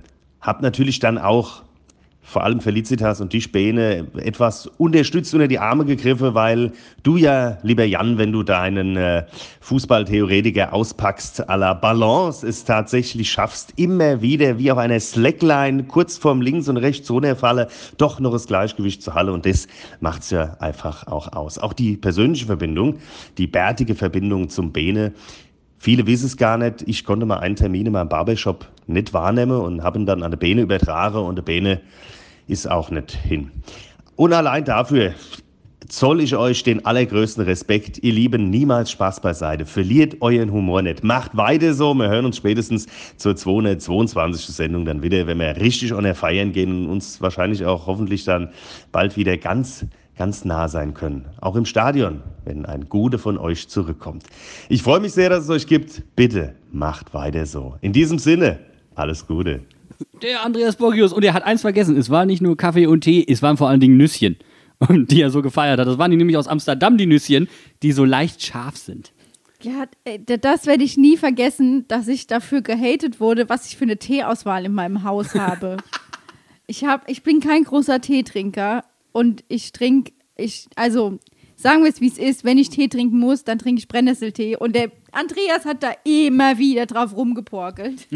hab 0.42 0.62
natürlich 0.62 1.00
dann 1.00 1.18
auch 1.18 1.64
vor 2.24 2.44
allem 2.44 2.62
Felicitas 2.62 3.20
und 3.20 3.34
die 3.34 3.42
Späne 3.42 4.08
etwas 4.18 4.68
unterstützt 4.78 5.34
unter 5.34 5.48
die 5.48 5.60
Arme 5.60 5.86
gegriffen, 5.86 6.34
weil 6.34 6.72
du 7.04 7.18
ja, 7.18 7.58
lieber 7.64 7.84
Jan, 7.84 8.18
wenn 8.18 8.32
du 8.32 8.44
deinen 8.44 8.96
äh, 8.96 9.26
Fußballtheoretiker 9.62 10.72
auspackst, 10.72 11.50
à 11.50 11.58
la 11.58 11.74
Balance 11.74 12.48
es 12.48 12.64
tatsächlich 12.64 13.32
schaffst, 13.32 13.74
immer 13.76 14.22
wieder 14.22 14.60
wie 14.60 14.72
auf 14.72 14.78
einer 14.78 15.00
Slackline 15.00 15.84
kurz 15.86 16.18
vorm 16.18 16.42
links 16.42 16.70
und 16.70 16.78
rechts 16.78 17.10
runterfalle, 17.10 17.68
doch 17.98 18.20
noch 18.20 18.32
das 18.32 18.48
Gleichgewicht 18.48 19.02
zu 19.02 19.14
Halle 19.14 19.34
und 19.34 19.46
das 19.46 19.68
macht's 20.00 20.30
ja 20.30 20.56
einfach 20.60 21.08
auch 21.08 21.34
aus. 21.34 21.58
Auch 21.58 21.74
die 21.74 21.98
persönliche 21.98 22.46
Verbindung, 22.46 22.98
die 23.38 23.48
bärtige 23.48 23.96
Verbindung 23.96 24.50
zum 24.50 24.72
Bene, 24.72 25.14
Viele 25.84 26.06
wissen 26.06 26.28
es 26.28 26.38
gar 26.38 26.60
nicht. 26.60 26.84
Ich 26.86 27.06
konnte 27.06 27.26
mal 27.26 27.40
einen 27.40 27.56
Termin 27.56 27.88
in 27.88 27.94
meinem 27.94 28.08
Barbershop 28.08 28.68
nicht 28.86 29.14
wahrnehmen 29.14 29.60
und 29.60 29.82
habe 29.82 29.98
ihn 29.98 30.06
dann 30.06 30.22
an 30.22 30.30
der 30.30 30.38
Bene 30.38 30.62
übertragen 30.62 31.18
und 31.18 31.38
der 31.38 31.42
Bene 31.42 31.82
ist 32.46 32.70
auch 32.70 32.92
nicht 32.92 33.10
hin. 33.10 33.50
Und 34.16 34.32
allein 34.32 34.64
dafür 34.64 35.16
zoll 35.88 36.22
ich 36.22 36.36
euch 36.36 36.62
den 36.62 36.86
allergrößten 36.86 37.46
Respekt. 37.46 37.98
Ihr 38.04 38.14
Lieben, 38.14 38.52
niemals 38.52 38.92
Spaß 38.92 39.22
beiseite. 39.22 39.66
Verliert 39.66 40.22
euren 40.22 40.52
Humor 40.52 40.84
nicht. 40.84 41.04
Macht 41.04 41.36
weiter 41.36 41.74
so. 41.74 41.96
Wir 41.96 42.10
hören 42.10 42.26
uns 42.26 42.38
spätestens 42.38 42.86
zur 43.18 43.36
222. 43.36 44.54
Sendung 44.56 44.86
dann 44.86 45.02
wieder, 45.02 45.26
wenn 45.26 45.40
wir 45.40 45.58
richtig 45.58 45.96
an 45.96 46.04
der 46.04 46.14
Feiern 46.14 46.52
gehen 46.52 46.86
und 46.86 46.92
uns 46.92 47.22
wahrscheinlich 47.22 47.66
auch 47.66 47.88
hoffentlich 47.88 48.24
dann 48.24 48.52
bald 48.92 49.18
wieder 49.18 49.36
ganz 49.36 49.88
ganz 50.22 50.46
nah 50.46 50.68
sein 50.68 50.94
können. 50.94 51.26
Auch 51.42 51.56
im 51.56 51.66
Stadion, 51.66 52.22
wenn 52.46 52.68
ein 52.68 52.90
Gute 52.90 53.18
von 53.18 53.40
euch 53.40 53.70
zurückkommt. 53.70 54.24
Ich 54.70 54.84
freue 54.84 55.00
mich 55.00 55.14
sehr, 55.14 55.32
dass 55.32 55.46
es 55.46 55.50
euch 55.50 55.66
gibt. 55.66 56.04
Bitte 56.16 56.54
macht 56.72 57.16
weiter 57.16 57.48
so. 57.48 57.78
In 57.82 57.92
diesem 57.92 58.20
Sinne, 58.20 58.60
alles 58.94 59.26
Gute. 59.26 59.62
Der 60.22 60.46
Andreas 60.46 60.76
Borgius. 60.76 61.12
Und 61.12 61.26
er 61.26 61.34
hat 61.34 61.42
eins 61.42 61.62
vergessen. 61.62 61.98
Es 61.98 62.12
war 62.12 62.28
nicht 62.28 62.40
nur 62.40 62.56
Kaffee 62.56 62.86
und 62.86 63.02
Tee, 63.02 63.26
es 63.28 63.42
waren 63.42 63.58
vor 63.58 63.68
allen 63.68 63.80
Dingen 63.80 63.98
Nüsschen, 63.98 64.38
die 64.92 65.24
er 65.24 65.32
so 65.32 65.42
gefeiert 65.42 65.80
hat. 65.80 65.88
Das 65.88 65.98
waren 65.98 66.12
die 66.12 66.18
nämlich 66.18 66.38
aus 66.38 66.48
Amsterdam, 66.48 67.00
die 67.00 67.08
Nüsschen, 67.08 67.50
die 67.82 67.92
so 67.92 68.06
leicht 68.06 68.44
scharf 68.44 68.78
sind. 68.78 69.14
Ja, 69.64 69.86
äh, 70.04 70.20
das 70.20 70.68
werde 70.68 70.84
ich 70.84 70.98
nie 70.98 71.18
vergessen, 71.18 71.88
dass 71.88 72.08
ich 72.08 72.28
dafür 72.28 72.62
gehatet 72.62 73.20
wurde, 73.20 73.50
was 73.50 73.66
ich 73.66 73.76
für 73.76 73.86
eine 73.86 73.98
Teeauswahl 73.98 74.66
in 74.66 74.74
meinem 74.74 75.04
Haus 75.04 75.34
habe. 75.34 75.78
ich, 76.68 76.86
hab, 76.86 77.10
ich 77.10 77.24
bin 77.24 77.40
kein 77.40 77.64
großer 77.64 78.02
Teetrinker 78.02 78.84
und 79.12 79.44
ich 79.48 79.72
trinke, 79.72 80.12
ich, 80.36 80.68
also 80.76 81.20
sagen 81.56 81.84
wir 81.84 81.90
es 81.90 82.02
wie 82.02 82.08
es 82.08 82.18
ist, 82.18 82.44
wenn 82.44 82.58
ich 82.58 82.70
Tee 82.70 82.88
trinken 82.88 83.20
muss, 83.20 83.44
dann 83.44 83.60
trinke 83.60 83.80
ich 83.80 83.88
Brennnesseltee. 83.88 84.58
Und 84.58 84.76
der 84.76 84.92
Andreas 85.12 85.66
hat 85.66 85.84
da 85.84 85.92
immer 86.04 86.58
wieder 86.58 86.86
drauf 86.86 87.16
rumgeporkelt. 87.16 88.08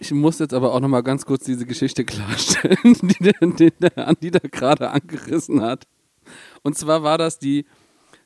Ich 0.00 0.10
muss 0.10 0.40
jetzt 0.40 0.54
aber 0.54 0.74
auch 0.74 0.80
noch 0.80 0.88
mal 0.88 1.02
ganz 1.02 1.24
kurz 1.24 1.44
diese 1.44 1.64
Geschichte 1.64 2.04
klarstellen, 2.04 2.78
die 3.02 3.22
der, 3.22 3.34
die 3.40 3.70
der 3.70 4.08
Andi 4.08 4.30
da 4.30 4.40
gerade 4.40 4.90
angerissen 4.90 5.60
hat. 5.60 5.86
Und 6.62 6.76
zwar 6.76 7.02
war 7.02 7.16
das 7.16 7.38
die 7.38 7.64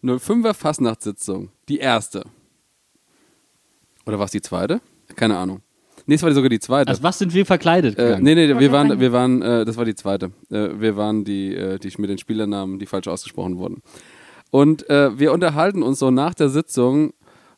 05er 0.03 0.55
Fastnachtssitzung, 0.55 1.51
die 1.69 1.79
erste. 1.79 2.25
Oder 4.07 4.19
war 4.19 4.25
es 4.25 4.33
die 4.33 4.41
zweite? 4.41 4.81
Keine 5.15 5.37
Ahnung. 5.37 5.61
Nee, 6.07 6.15
es 6.15 6.23
war 6.23 6.33
sogar 6.33 6.49
die 6.49 6.61
zweite. 6.61 6.89
Als 6.89 7.03
was 7.03 7.19
sind 7.19 7.35
wir 7.35 7.47
verkleidet? 7.47 7.99
Äh, 7.99 8.19
nee, 8.21 8.35
nee, 8.35 8.59
wir 8.59 8.73
waren, 8.73 9.01
wir 9.01 9.13
waren, 9.13 9.43
äh, 9.43 9.65
das 9.65 9.77
war 9.77 9.85
die 9.85 9.95
zweite. 9.95 10.33
Äh, 10.51 10.81
wir 10.81 10.97
waren 10.97 11.25
die, 11.25 11.55
äh, 11.55 11.79
die 11.79 11.93
mit 11.99 12.11
den 12.11 12.19
Spielernamen, 12.19 12.79
die 12.79 12.87
falsch 12.87 13.09
ausgesprochen 13.09 13.59
wurden. 13.59 13.83
Und 14.51 14.89
äh, 14.91 15.19
wir 15.19 15.33
unterhalten 15.33 15.83
uns 15.83 15.99
so 15.99 16.11
nach 16.11 16.35
der 16.35 16.49
Sitzung, 16.49 17.13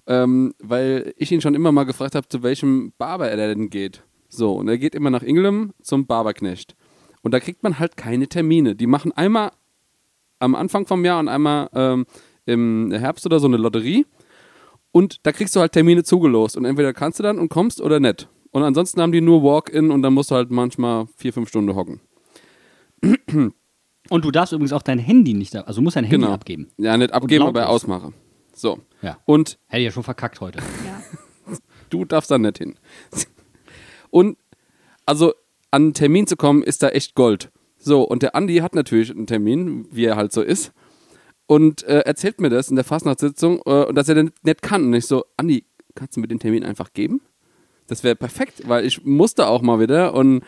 ähm, 0.06 0.54
weil 0.62 1.12
ich 1.16 1.32
ihn 1.32 1.40
schon 1.40 1.54
immer 1.54 1.72
mal 1.72 1.84
gefragt 1.84 2.14
habe, 2.14 2.28
zu 2.28 2.42
welchem 2.42 2.92
Barber 2.98 3.28
er 3.28 3.36
denn 3.36 3.70
geht. 3.70 4.04
So, 4.28 4.52
und 4.54 4.68
er 4.68 4.78
geht 4.78 4.94
immer 4.94 5.10
nach 5.10 5.22
Ingelem 5.22 5.72
zum 5.82 6.06
Barberknecht. 6.06 6.76
Und 7.22 7.32
da 7.32 7.40
kriegt 7.40 7.62
man 7.62 7.78
halt 7.78 7.96
keine 7.96 8.28
Termine. 8.28 8.74
Die 8.74 8.86
machen 8.86 9.12
einmal 9.12 9.52
am 10.38 10.54
Anfang 10.54 10.86
vom 10.86 11.04
Jahr 11.04 11.20
und 11.20 11.28
einmal 11.28 11.68
ähm, 11.74 12.06
im 12.44 12.92
Herbst 12.92 13.24
oder 13.26 13.40
so 13.40 13.46
eine 13.46 13.56
Lotterie. 13.56 14.06
Und 14.92 15.26
da 15.26 15.32
kriegst 15.32 15.56
du 15.56 15.60
halt 15.60 15.72
Termine 15.72 16.04
zugelost. 16.04 16.56
Und 16.56 16.64
entweder 16.64 16.92
kannst 16.92 17.18
du 17.18 17.22
dann 17.22 17.38
und 17.38 17.48
kommst 17.48 17.80
oder 17.80 17.98
nicht. 17.98 18.28
Und 18.54 18.62
ansonsten 18.62 19.00
haben 19.02 19.10
die 19.10 19.20
nur 19.20 19.42
Walk-in 19.42 19.90
und 19.90 20.02
dann 20.02 20.14
musst 20.14 20.30
du 20.30 20.36
halt 20.36 20.52
manchmal 20.52 21.08
vier, 21.16 21.32
fünf 21.32 21.48
Stunden 21.48 21.74
hocken. 21.74 22.00
Und 23.02 24.24
du 24.24 24.30
darfst 24.30 24.52
übrigens 24.52 24.72
auch 24.72 24.82
dein 24.82 25.00
Handy 25.00 25.34
nicht, 25.34 25.56
also 25.56 25.80
du 25.80 25.82
musst 25.82 25.96
dein 25.96 26.04
Handy 26.04 26.18
Genau. 26.18 26.32
abgeben. 26.32 26.68
Ja, 26.78 26.96
nicht 26.96 27.12
abgeben, 27.12 27.46
aber 27.46 27.62
lautlos. 27.62 27.82
ausmache. 27.82 28.12
So. 28.54 28.78
Ja. 29.02 29.18
Und 29.24 29.58
Hätte 29.66 29.80
ich 29.80 29.86
ja 29.86 29.90
schon 29.90 30.04
verkackt 30.04 30.40
heute. 30.40 30.60
du 31.90 32.04
darfst 32.04 32.30
da 32.30 32.38
nicht 32.38 32.58
hin. 32.58 32.76
Und 34.10 34.38
also 35.04 35.30
an 35.72 35.82
einen 35.86 35.94
Termin 35.94 36.28
zu 36.28 36.36
kommen, 36.36 36.62
ist 36.62 36.84
da 36.84 36.90
echt 36.90 37.16
Gold. 37.16 37.50
So, 37.76 38.02
und 38.02 38.22
der 38.22 38.36
Andi 38.36 38.58
hat 38.58 38.76
natürlich 38.76 39.10
einen 39.10 39.26
Termin, 39.26 39.88
wie 39.90 40.04
er 40.04 40.14
halt 40.14 40.32
so 40.32 40.42
ist. 40.42 40.72
Und 41.46 41.82
äh, 41.82 42.02
erzählt 42.02 42.40
mir 42.40 42.50
das 42.50 42.70
in 42.70 42.76
der 42.76 42.84
Fastnachtssitzung, 42.84 43.60
äh, 43.66 43.84
und 43.86 43.96
dass 43.96 44.08
er 44.08 44.14
den 44.14 44.30
nicht 44.44 44.62
kann. 44.62 44.84
Und 44.84 44.94
ich 44.94 45.06
so, 45.06 45.24
Andi, 45.36 45.64
kannst 45.96 46.16
du 46.16 46.20
mir 46.20 46.28
den 46.28 46.38
Termin 46.38 46.62
einfach 46.62 46.92
geben? 46.92 47.20
Das 47.86 48.02
wäre 48.02 48.16
perfekt, 48.16 48.66
weil 48.66 48.84
ich 48.84 49.04
musste 49.04 49.46
auch 49.46 49.62
mal 49.62 49.78
wieder 49.78 50.14
und 50.14 50.42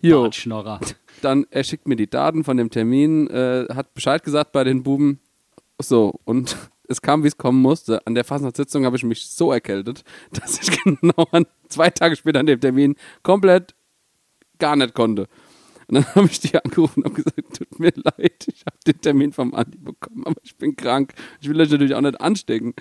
jo, 0.00 0.28
dann 1.22 1.46
er 1.50 1.64
schickt 1.64 1.86
mir 1.88 1.96
die 1.96 2.10
Daten 2.10 2.44
von 2.44 2.56
dem 2.56 2.70
Termin, 2.70 3.28
äh, 3.28 3.66
hat 3.72 3.94
Bescheid 3.94 4.22
gesagt 4.22 4.52
bei 4.52 4.64
den 4.64 4.82
Buben. 4.82 5.20
So, 5.80 6.14
und 6.24 6.56
es 6.88 7.02
kam, 7.02 7.22
wie 7.22 7.28
es 7.28 7.36
kommen 7.36 7.60
musste. 7.60 8.04
An 8.06 8.14
der 8.14 8.24
Fasnachtssitzung 8.24 8.84
habe 8.84 8.96
ich 8.96 9.04
mich 9.04 9.26
so 9.28 9.52
erkältet, 9.52 10.04
dass 10.32 10.60
ich 10.60 10.82
genau 10.84 11.26
an, 11.32 11.46
zwei 11.68 11.90
Tage 11.90 12.16
später 12.16 12.40
an 12.40 12.46
dem 12.46 12.60
Termin 12.60 12.96
komplett 13.22 13.74
gar 14.58 14.76
nicht 14.76 14.94
konnte. 14.94 15.28
Und 15.86 15.94
dann 15.94 16.14
habe 16.14 16.26
ich 16.26 16.40
die 16.40 16.54
angerufen 16.54 17.02
und 17.02 17.14
gesagt, 17.14 17.56
tut 17.56 17.80
mir 17.80 17.92
leid, 17.94 18.46
ich 18.46 18.60
habe 18.66 18.76
den 18.86 19.00
Termin 19.00 19.32
vom 19.32 19.54
Andi 19.54 19.78
bekommen, 19.78 20.26
aber 20.26 20.40
ich 20.42 20.54
bin 20.56 20.76
krank. 20.76 21.14
Ich 21.40 21.48
will 21.48 21.58
euch 21.60 21.70
natürlich 21.70 21.94
auch 21.94 22.02
nicht 22.02 22.20
anstecken. 22.20 22.74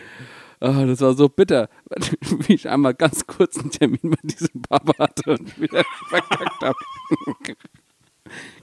Ah, 0.60 0.86
das 0.86 1.02
war 1.02 1.14
so 1.14 1.30
bitter, 1.30 1.70
wie 2.48 2.54
ich 2.54 2.68
einmal 2.68 2.94
ganz 2.94 3.28
kurz 3.28 3.60
einen 3.60 3.70
Termin 3.70 4.00
bei 4.02 4.18
diesem 4.24 4.62
Papa 4.62 4.94
hatte 4.98 5.32
und 5.32 5.62
wieder 5.62 5.84
verkackt 6.10 6.62
habe. 6.64 6.78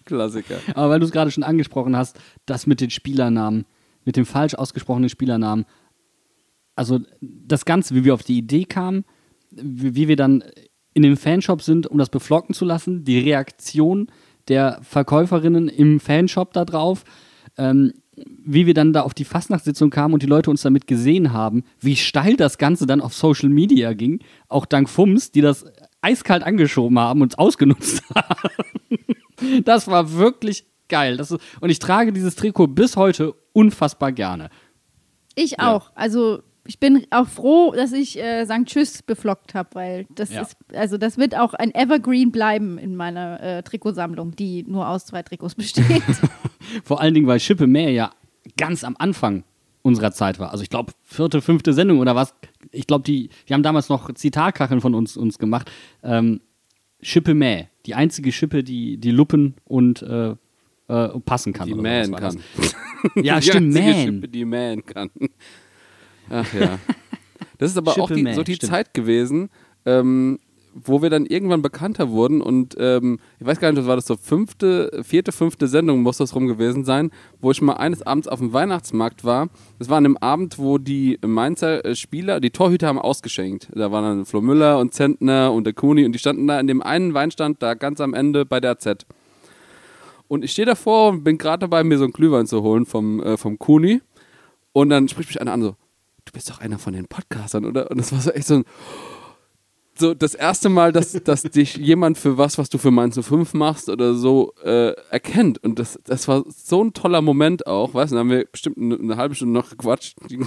Klassiker. 0.05 0.59
Aber 0.75 0.91
weil 0.91 1.01
du 1.01 1.07
es 1.07 1.13
gerade 1.13 1.31
schon 1.31 1.45
angesprochen 1.45 1.97
hast, 1.97 2.19
das 2.47 2.67
mit 2.67 2.81
den 2.81 2.91
Spielernamen, 2.91 3.65
mit 4.05 4.17
dem 4.17 4.27
falsch 4.27 4.55
ausgesprochenen 4.55 5.09
Spielernamen, 5.09 5.67
also 6.77 7.01
das 7.21 7.65
Ganze, 7.65 7.95
wie 7.95 8.05
wir 8.05 8.15
auf 8.15 8.25
die 8.25 8.39
Idee 8.39 8.65
kamen, 8.65 9.05
wie, 9.51 10.09
wir 10.09 10.17
dann 10.17 10.43
in 10.93 11.03
dem 11.03 11.17
Fanshop 11.17 11.63
sind, 11.63 11.87
um 11.87 11.99
das 11.99 12.11
beflocken 12.11 12.55
zu 12.55 12.65
lassen, 12.65 13.05
die 13.05 13.21
Reaktion 13.21 14.09
der 14.49 14.81
Verkäuferinnen 14.83 15.69
im 15.69 16.01
Fanshop 16.01 16.53
da 16.53 16.65
drauf, 16.65 17.05
ähm, 17.57 17.93
wie 18.17 18.67
wir 18.67 18.75
dann 18.75 18.93
da 18.93 19.03
auf 19.03 19.15
die 19.15 19.25
Fastnachtssitzung 19.25 19.91
kamen 19.91 20.15
und 20.15 20.23
die 20.23 20.27
Leute 20.27 20.51
uns 20.51 20.63
damit 20.63 20.87
gesehen 20.87 21.33
haben, 21.33 21.65
wie 21.81 21.97
steil 21.97 22.37
das 22.37 22.59
Ganze 22.59 22.87
dann 22.87 23.01
auf 23.01 23.15
Social 23.15 23.49
Media 23.49 23.93
ging, 23.93 24.21
auch 24.49 24.67
dank 24.67 24.89
Fums, 24.89 25.31
die 25.31 25.41
das 25.41 25.65
eiskalt 26.01 26.43
angeschoben 26.43 26.99
haben 26.99 27.23
und 27.23 27.39
ausgenutzt 27.39 28.03
haben. 28.15 29.65
Das 29.65 29.89
war 29.89 30.13
wirklich 30.13 30.67
geil. 30.89 31.19
Ist, 31.19 31.37
und 31.61 31.71
ich 31.71 31.79
trage 31.79 32.13
dieses 32.13 32.37
Trikot 32.37 32.69
bis 32.69 32.97
heute 32.97 33.35
unfassbar 33.53 34.13
gerne. 34.13 34.51
Ich 35.35 35.61
auch. 35.61 35.91
Also 35.95 36.43
ich 36.67 36.79
bin 36.81 37.07
auch 37.11 37.29
froh, 37.29 37.73
dass 37.77 37.93
ich 37.93 38.19
äh, 38.19 38.45
St. 38.47 38.65
Tschüss 38.67 39.03
beflockt 39.03 39.55
habe, 39.55 39.69
weil 39.75 40.07
das 40.15 40.33
Ja. 40.33 40.43
ist, 40.43 40.57
also 40.75 40.97
das 40.99 41.19
wird 41.19 41.37
auch 41.37 41.55
ein 41.55 41.75
Evergreen 41.75 42.31
bleiben 42.33 42.79
in 42.79 42.97
meiner 42.97 43.41
äh, 43.43 43.63
Trikotsammlung, 43.63 44.35
die 44.37 44.65
nur 44.67 44.89
aus 44.89 45.07
zwei 45.07 45.23
Trikots 45.23 45.55
besteht. 45.55 45.85
Vor 46.85 47.01
allen 47.01 47.15
Dingen, 47.15 47.27
weil 47.27 47.41
Schippe 47.41 47.67
Meer 47.67 47.91
ja 47.91 48.11
ganz 48.57 48.85
am 48.85 48.97
Anfang 48.99 49.45
unserer 49.83 50.13
Zeit 50.13 50.39
war. 50.39 50.51
Also 50.51 50.63
ich 50.63 50.71
glaube, 50.71 50.93
vierte, 51.03 51.43
fünfte 51.43 51.75
Sendung 51.75 51.99
oder 51.99 52.15
was. 52.15 52.35
Ich 52.73 52.87
glaube, 52.87 53.05
die, 53.05 53.29
die 53.49 53.53
haben 53.55 53.63
damals 53.63 53.91
noch 53.91 54.13
Zitatkacheln 54.15 54.81
von 54.81 54.95
uns, 54.95 55.17
uns 55.17 55.39
gemacht. 55.39 55.71
Ähm, 56.03 56.41
Schippe 57.03 57.35
Mäh. 57.35 57.67
Die 57.85 57.95
einzige 57.95 58.33
Schippe, 58.33 58.65
die, 58.65 58.97
die 58.97 59.11
luppen 59.11 59.55
und 59.65 60.01
äh, 60.03 60.35
äh, 60.89 61.09
passen 61.21 61.53
kann. 61.53 61.67
Die 61.67 61.75
oder 61.75 61.83
mähen 61.83 62.15
kann. 62.15 62.41
Ja, 63.17 63.37
die 63.41 63.43
stimmt, 63.51 63.77
einzige 63.77 63.85
mähen. 63.85 64.15
Schippe, 64.15 64.29
die 64.29 64.45
mähen 64.47 64.87
kann. 64.87 65.11
Ach 66.31 66.53
ja. 66.55 66.79
Das 67.59 67.71
ist 67.71 67.79
aber 67.79 67.99
auch 67.99 68.11
die, 68.11 68.33
so 68.33 68.43
die 68.43 68.55
stimmt. 68.55 68.73
Zeit 68.73 68.95
gewesen, 68.95 69.51
ähm, 69.87 70.39
wo 70.75 71.03
wir 71.03 71.11
dann 71.11 71.25
irgendwann 71.25 71.63
bekannter 71.63 72.11
wurden 72.11 72.41
und 72.43 72.75
ähm, 72.79 73.21
ich 73.39 73.47
weiß 73.47 73.61
gar 73.61 73.71
nicht, 73.71 73.81
was 73.81 73.87
war 73.87 73.95
das 73.95 74.07
so 74.07 74.17
fünfte, 74.17 75.03
vierte, 75.05 75.31
fünfte 75.31 75.69
Sendung 75.69 76.03
muss 76.03 76.17
das 76.17 76.35
rum 76.35 76.49
gewesen 76.49 76.85
sein, 76.85 77.13
wo 77.41 77.53
ich 77.53 77.63
mal 77.63 77.75
eines 77.75 78.03
Abends 78.03 78.27
auf 78.27 78.41
dem 78.41 78.53
Weihnachtsmarkt 78.53 79.25
war. 79.25 79.49
Das 79.79 79.89
war 79.89 79.99
an 79.99 80.05
dem 80.05 80.17
Abend, 80.17 80.59
wo 80.59 80.79
die 80.79 81.19
Mainzer 81.25 81.85
äh, 81.85 81.95
Spieler, 81.95 82.41
die 82.41 82.51
Torhüter 82.51 82.89
haben 82.89 82.99
ausgeschenkt. 82.99 83.69
Da 83.73 83.93
waren 83.93 84.03
dann 84.03 84.25
Flo 84.25 84.41
Müller 84.41 84.81
und 84.81 84.93
Zentner 84.95 85.53
und 85.53 85.65
der 85.65 85.75
Kuni 85.75 86.05
und 86.05 86.13
die 86.13 86.19
standen 86.19 86.49
da 86.49 86.59
in 86.59 86.67
dem 86.67 86.83
einen 86.83 87.15
Weinstand 87.15 87.63
da 87.63 87.75
ganz 87.75 88.01
am 88.01 88.13
Ende 88.13 88.45
bei 88.45 88.59
der 88.59 88.73
AZ. 88.73 89.07
Und 90.27 90.45
ich 90.45 90.51
stehe 90.51 90.67
davor 90.67 91.11
und 91.11 91.23
bin 91.23 91.39
gerade 91.39 91.61
dabei, 91.61 91.85
mir 91.85 91.99
so 91.99 92.05
einen 92.05 92.13
Glühwein 92.13 92.47
zu 92.47 92.63
holen 92.63 92.87
vom, 92.87 93.23
äh, 93.23 93.37
vom 93.37 93.59
Kuni. 93.59 94.01
Und 94.73 94.89
dann 94.89 95.09
spricht 95.09 95.29
mich 95.29 95.41
einer 95.41 95.53
an, 95.53 95.63
so, 95.63 95.77
bist 96.35 96.51
doch 96.51 96.61
einer 96.61 96.79
von 96.79 96.93
den 96.93 97.07
Podcastern, 97.07 97.65
oder? 97.65 97.91
Und 97.91 97.99
das 97.99 98.13
war 98.13 98.21
so 98.21 98.31
echt 98.31 98.47
so 98.47 98.57
ein, 98.57 98.65
so 99.99 100.13
das 100.13 100.35
erste 100.35 100.69
Mal, 100.69 100.93
dass, 100.93 101.13
dass 101.13 101.43
dich 101.43 101.77
jemand 101.77 102.19
für 102.19 102.37
was, 102.37 102.59
was 102.59 102.69
du 102.69 102.79
für 102.79 102.91
Mainz 102.91 103.19
05 103.19 103.55
machst 103.55 103.89
oder 103.89 104.15
so, 104.15 104.53
äh, 104.63 104.93
erkennt. 105.11 105.63
Und 105.63 105.79
das, 105.79 105.99
das 106.05 106.29
war 106.29 106.45
so 106.49 106.85
ein 106.85 106.93
toller 106.93 107.23
Moment 107.23 107.67
auch, 107.67 107.95
weißt 107.95 108.13
du, 108.13 108.17
dann 108.17 108.27
haben 108.27 108.37
wir 108.37 108.45
bestimmt 108.45 108.77
eine, 108.77 108.97
eine 108.97 109.17
halbe 109.17 109.35
Stunde 109.35 109.55
noch 109.55 109.71
gequatscht. 109.71 110.17
Die 110.29 110.41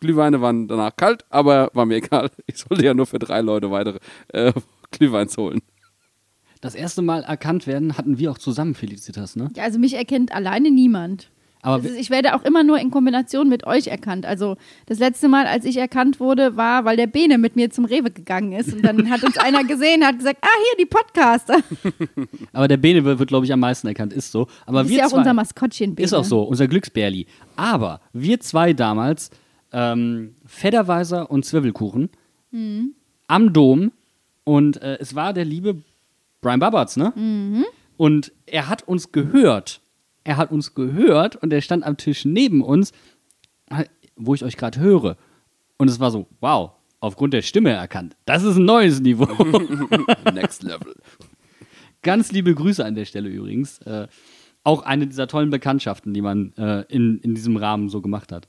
Glühweine 0.00 0.40
waren 0.40 0.68
danach 0.68 0.96
kalt, 0.96 1.24
aber 1.30 1.70
war 1.74 1.84
mir 1.84 1.96
egal. 1.96 2.30
Ich 2.46 2.58
sollte 2.58 2.84
ja 2.84 2.94
nur 2.94 3.06
für 3.06 3.18
drei 3.18 3.40
Leute 3.40 3.70
weitere 3.70 3.98
äh, 4.28 4.52
Glühweins 4.90 5.36
holen. 5.36 5.60
Das 6.60 6.76
erste 6.76 7.02
Mal 7.02 7.24
erkannt 7.24 7.66
werden 7.66 7.98
hatten 7.98 8.18
wir 8.18 8.30
auch 8.30 8.38
zusammen, 8.38 8.74
Felicitas, 8.74 9.34
ne? 9.34 9.50
Ja, 9.56 9.64
also 9.64 9.80
mich 9.80 9.94
erkennt 9.94 10.32
alleine 10.32 10.70
niemand. 10.70 11.32
Aber 11.64 11.74
Also 11.84 11.88
ich 11.94 12.10
werde 12.10 12.34
auch 12.34 12.42
immer 12.42 12.64
nur 12.64 12.78
in 12.80 12.90
Kombination 12.90 13.48
mit 13.48 13.64
euch 13.66 13.86
erkannt. 13.86 14.26
Also 14.26 14.56
das 14.86 14.98
letzte 14.98 15.28
Mal, 15.28 15.46
als 15.46 15.64
ich 15.64 15.76
erkannt 15.76 16.18
wurde, 16.18 16.56
war, 16.56 16.84
weil 16.84 16.96
der 16.96 17.06
Bene 17.06 17.38
mit 17.38 17.54
mir 17.54 17.70
zum 17.70 17.84
Rewe 17.84 18.10
gegangen 18.10 18.52
ist. 18.52 18.72
Und 18.72 18.82
dann 18.82 19.08
hat 19.08 19.22
uns 19.22 19.38
einer 19.38 19.62
gesehen, 19.62 20.04
hat 20.04 20.18
gesagt, 20.18 20.38
ah, 20.42 20.48
hier, 20.48 20.84
die 20.84 20.90
Podcaster. 20.90 21.58
Aber 22.52 22.66
der 22.66 22.78
Bene 22.78 23.04
wird, 23.04 23.20
wird 23.20 23.28
glaube 23.28 23.46
ich, 23.46 23.52
am 23.52 23.60
meisten 23.60 23.86
erkannt, 23.86 24.12
ist 24.12 24.32
so. 24.32 24.48
Aber 24.66 24.82
ist 24.82 24.88
wir 24.88 24.98
ja 24.98 25.06
auch 25.06 25.10
zwei, 25.10 25.18
unser 25.18 25.34
Maskottchen, 25.34 25.94
Bene. 25.94 26.04
Ist 26.04 26.12
auch 26.14 26.24
so, 26.24 26.42
unser 26.42 26.66
Glücksbärli. 26.66 27.26
Aber 27.54 28.00
wir 28.12 28.40
zwei 28.40 28.72
damals, 28.72 29.30
ähm, 29.72 30.34
Fedderweiser 30.46 31.30
und 31.30 31.44
Zwiebelkuchen, 31.44 32.10
Mhm. 32.50 32.94
am 33.28 33.52
Dom 33.52 33.92
und 34.44 34.82
äh, 34.82 34.98
es 35.00 35.14
war 35.14 35.32
der 35.32 35.44
liebe 35.44 35.76
Brian 36.42 36.58
Babatz, 36.60 36.96
ne? 36.96 37.12
Mhm. 37.16 37.64
Und 37.96 38.32
er 38.46 38.68
hat 38.68 38.86
uns 38.88 39.12
gehört. 39.12 39.80
Er 40.24 40.36
hat 40.36 40.50
uns 40.52 40.74
gehört 40.74 41.36
und 41.36 41.52
er 41.52 41.60
stand 41.60 41.84
am 41.84 41.96
Tisch 41.96 42.24
neben 42.24 42.62
uns, 42.62 42.92
äh, 43.70 43.84
wo 44.16 44.34
ich 44.34 44.44
euch 44.44 44.56
gerade 44.56 44.78
höre. 44.78 45.16
Und 45.78 45.88
es 45.88 46.00
war 46.00 46.10
so, 46.10 46.28
wow, 46.40 46.72
aufgrund 47.00 47.34
der 47.34 47.42
Stimme 47.42 47.70
erkannt. 47.70 48.16
Das 48.24 48.42
ist 48.42 48.56
ein 48.56 48.64
neues 48.64 49.00
Niveau. 49.00 49.26
Next 50.32 50.62
Level. 50.62 50.94
Ganz 52.02 52.32
liebe 52.32 52.54
Grüße 52.54 52.84
an 52.84 52.94
der 52.94 53.04
Stelle 53.04 53.28
übrigens. 53.28 53.78
Äh, 53.78 54.08
auch 54.64 54.82
eine 54.82 55.06
dieser 55.06 55.26
tollen 55.26 55.50
Bekanntschaften, 55.50 56.14
die 56.14 56.22
man 56.22 56.52
äh, 56.56 56.82
in, 56.82 57.18
in 57.18 57.34
diesem 57.34 57.56
Rahmen 57.56 57.88
so 57.88 58.00
gemacht 58.00 58.30
hat. 58.30 58.48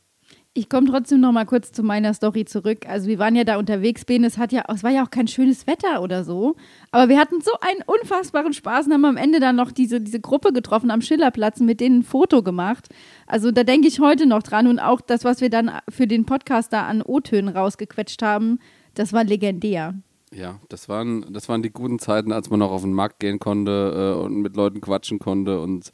Ich 0.55 0.69
komme 0.69 0.87
trotzdem 0.87 1.19
noch 1.19 1.31
mal 1.31 1.47
kurz 1.47 1.71
zu 1.71 1.81
meiner 1.81 2.13
Story 2.13 2.45
zurück. 2.45 2.87
Also 2.87 3.07
wir 3.07 3.17
waren 3.17 3.35
ja 3.35 3.43
da 3.43 3.57
unterwegs, 3.57 4.05
Bene, 4.05 4.27
es, 4.27 4.37
hat 4.37 4.51
ja, 4.51 4.63
es 4.71 4.83
war 4.83 4.91
ja 4.91 5.03
auch 5.03 5.09
kein 5.09 5.27
schönes 5.27 5.65
Wetter 5.65 6.03
oder 6.03 6.23
so. 6.23 6.55
Aber 6.91 7.09
wir 7.09 7.19
hatten 7.19 7.41
so 7.41 7.53
einen 7.59 7.81
unfassbaren 7.87 8.53
Spaß 8.53 8.85
und 8.85 8.93
haben 8.93 9.05
am 9.05 9.17
Ende 9.17 9.39
dann 9.39 9.55
noch 9.55 9.71
diese, 9.71 9.99
diese 9.99 10.19
Gruppe 10.19 10.53
getroffen 10.53 10.91
am 10.91 11.01
Schillerplatz 11.01 11.59
und 11.59 11.65
mit 11.65 11.79
denen 11.79 11.99
ein 11.99 12.03
Foto 12.03 12.43
gemacht. 12.43 12.89
Also 13.25 13.49
da 13.49 13.63
denke 13.63 13.87
ich 13.87 13.99
heute 13.99 14.27
noch 14.27 14.43
dran. 14.43 14.67
Und 14.67 14.77
auch 14.77 15.01
das, 15.01 15.23
was 15.23 15.41
wir 15.41 15.49
dann 15.49 15.71
für 15.89 16.05
den 16.05 16.27
Podcast 16.27 16.71
da 16.71 16.85
an 16.85 17.01
O-Tönen 17.01 17.49
rausgequetscht 17.55 18.21
haben, 18.21 18.59
das 18.93 19.11
war 19.11 19.23
legendär. 19.23 19.95
Ja, 20.31 20.59
das 20.69 20.87
waren, 20.87 21.33
das 21.33 21.49
waren 21.49 21.63
die 21.63 21.71
guten 21.71 21.97
Zeiten, 21.97 22.31
als 22.31 22.51
man 22.51 22.59
noch 22.59 22.71
auf 22.71 22.83
den 22.83 22.93
Markt 22.93 23.19
gehen 23.19 23.39
konnte 23.39 24.15
äh, 24.19 24.23
und 24.23 24.41
mit 24.41 24.55
Leuten 24.55 24.81
quatschen 24.81 25.17
konnte 25.17 25.59
und, 25.61 25.91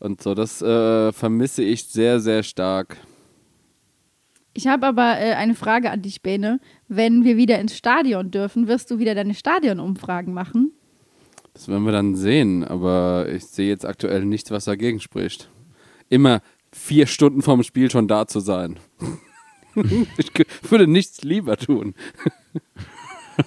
und 0.00 0.22
so. 0.22 0.34
Das 0.34 0.62
äh, 0.62 1.12
vermisse 1.12 1.62
ich 1.62 1.88
sehr, 1.88 2.20
sehr 2.20 2.42
stark. 2.42 2.96
Ich 4.54 4.66
habe 4.66 4.86
aber 4.86 5.18
äh, 5.18 5.32
eine 5.34 5.54
Frage 5.54 5.90
an 5.90 6.02
dich, 6.02 6.22
Bene. 6.22 6.60
Wenn 6.88 7.24
wir 7.24 7.36
wieder 7.36 7.58
ins 7.58 7.76
Stadion 7.76 8.30
dürfen, 8.30 8.68
wirst 8.68 8.90
du 8.90 8.98
wieder 8.98 9.14
deine 9.14 9.34
Stadionumfragen 9.34 10.34
machen? 10.34 10.72
Das 11.54 11.68
werden 11.68 11.84
wir 11.84 11.92
dann 11.92 12.14
sehen, 12.14 12.64
aber 12.64 13.26
ich 13.30 13.44
sehe 13.46 13.68
jetzt 13.68 13.86
aktuell 13.86 14.24
nichts, 14.24 14.50
was 14.50 14.64
dagegen 14.64 15.00
spricht. 15.00 15.50
Immer 16.08 16.40
vier 16.70 17.06
Stunden 17.06 17.42
vorm 17.42 17.62
Spiel 17.62 17.90
schon 17.90 18.08
da 18.08 18.26
zu 18.26 18.40
sein. 18.40 18.78
ich 20.16 20.30
würde 20.70 20.86
nichts 20.86 21.22
lieber 21.22 21.56
tun. 21.56 21.94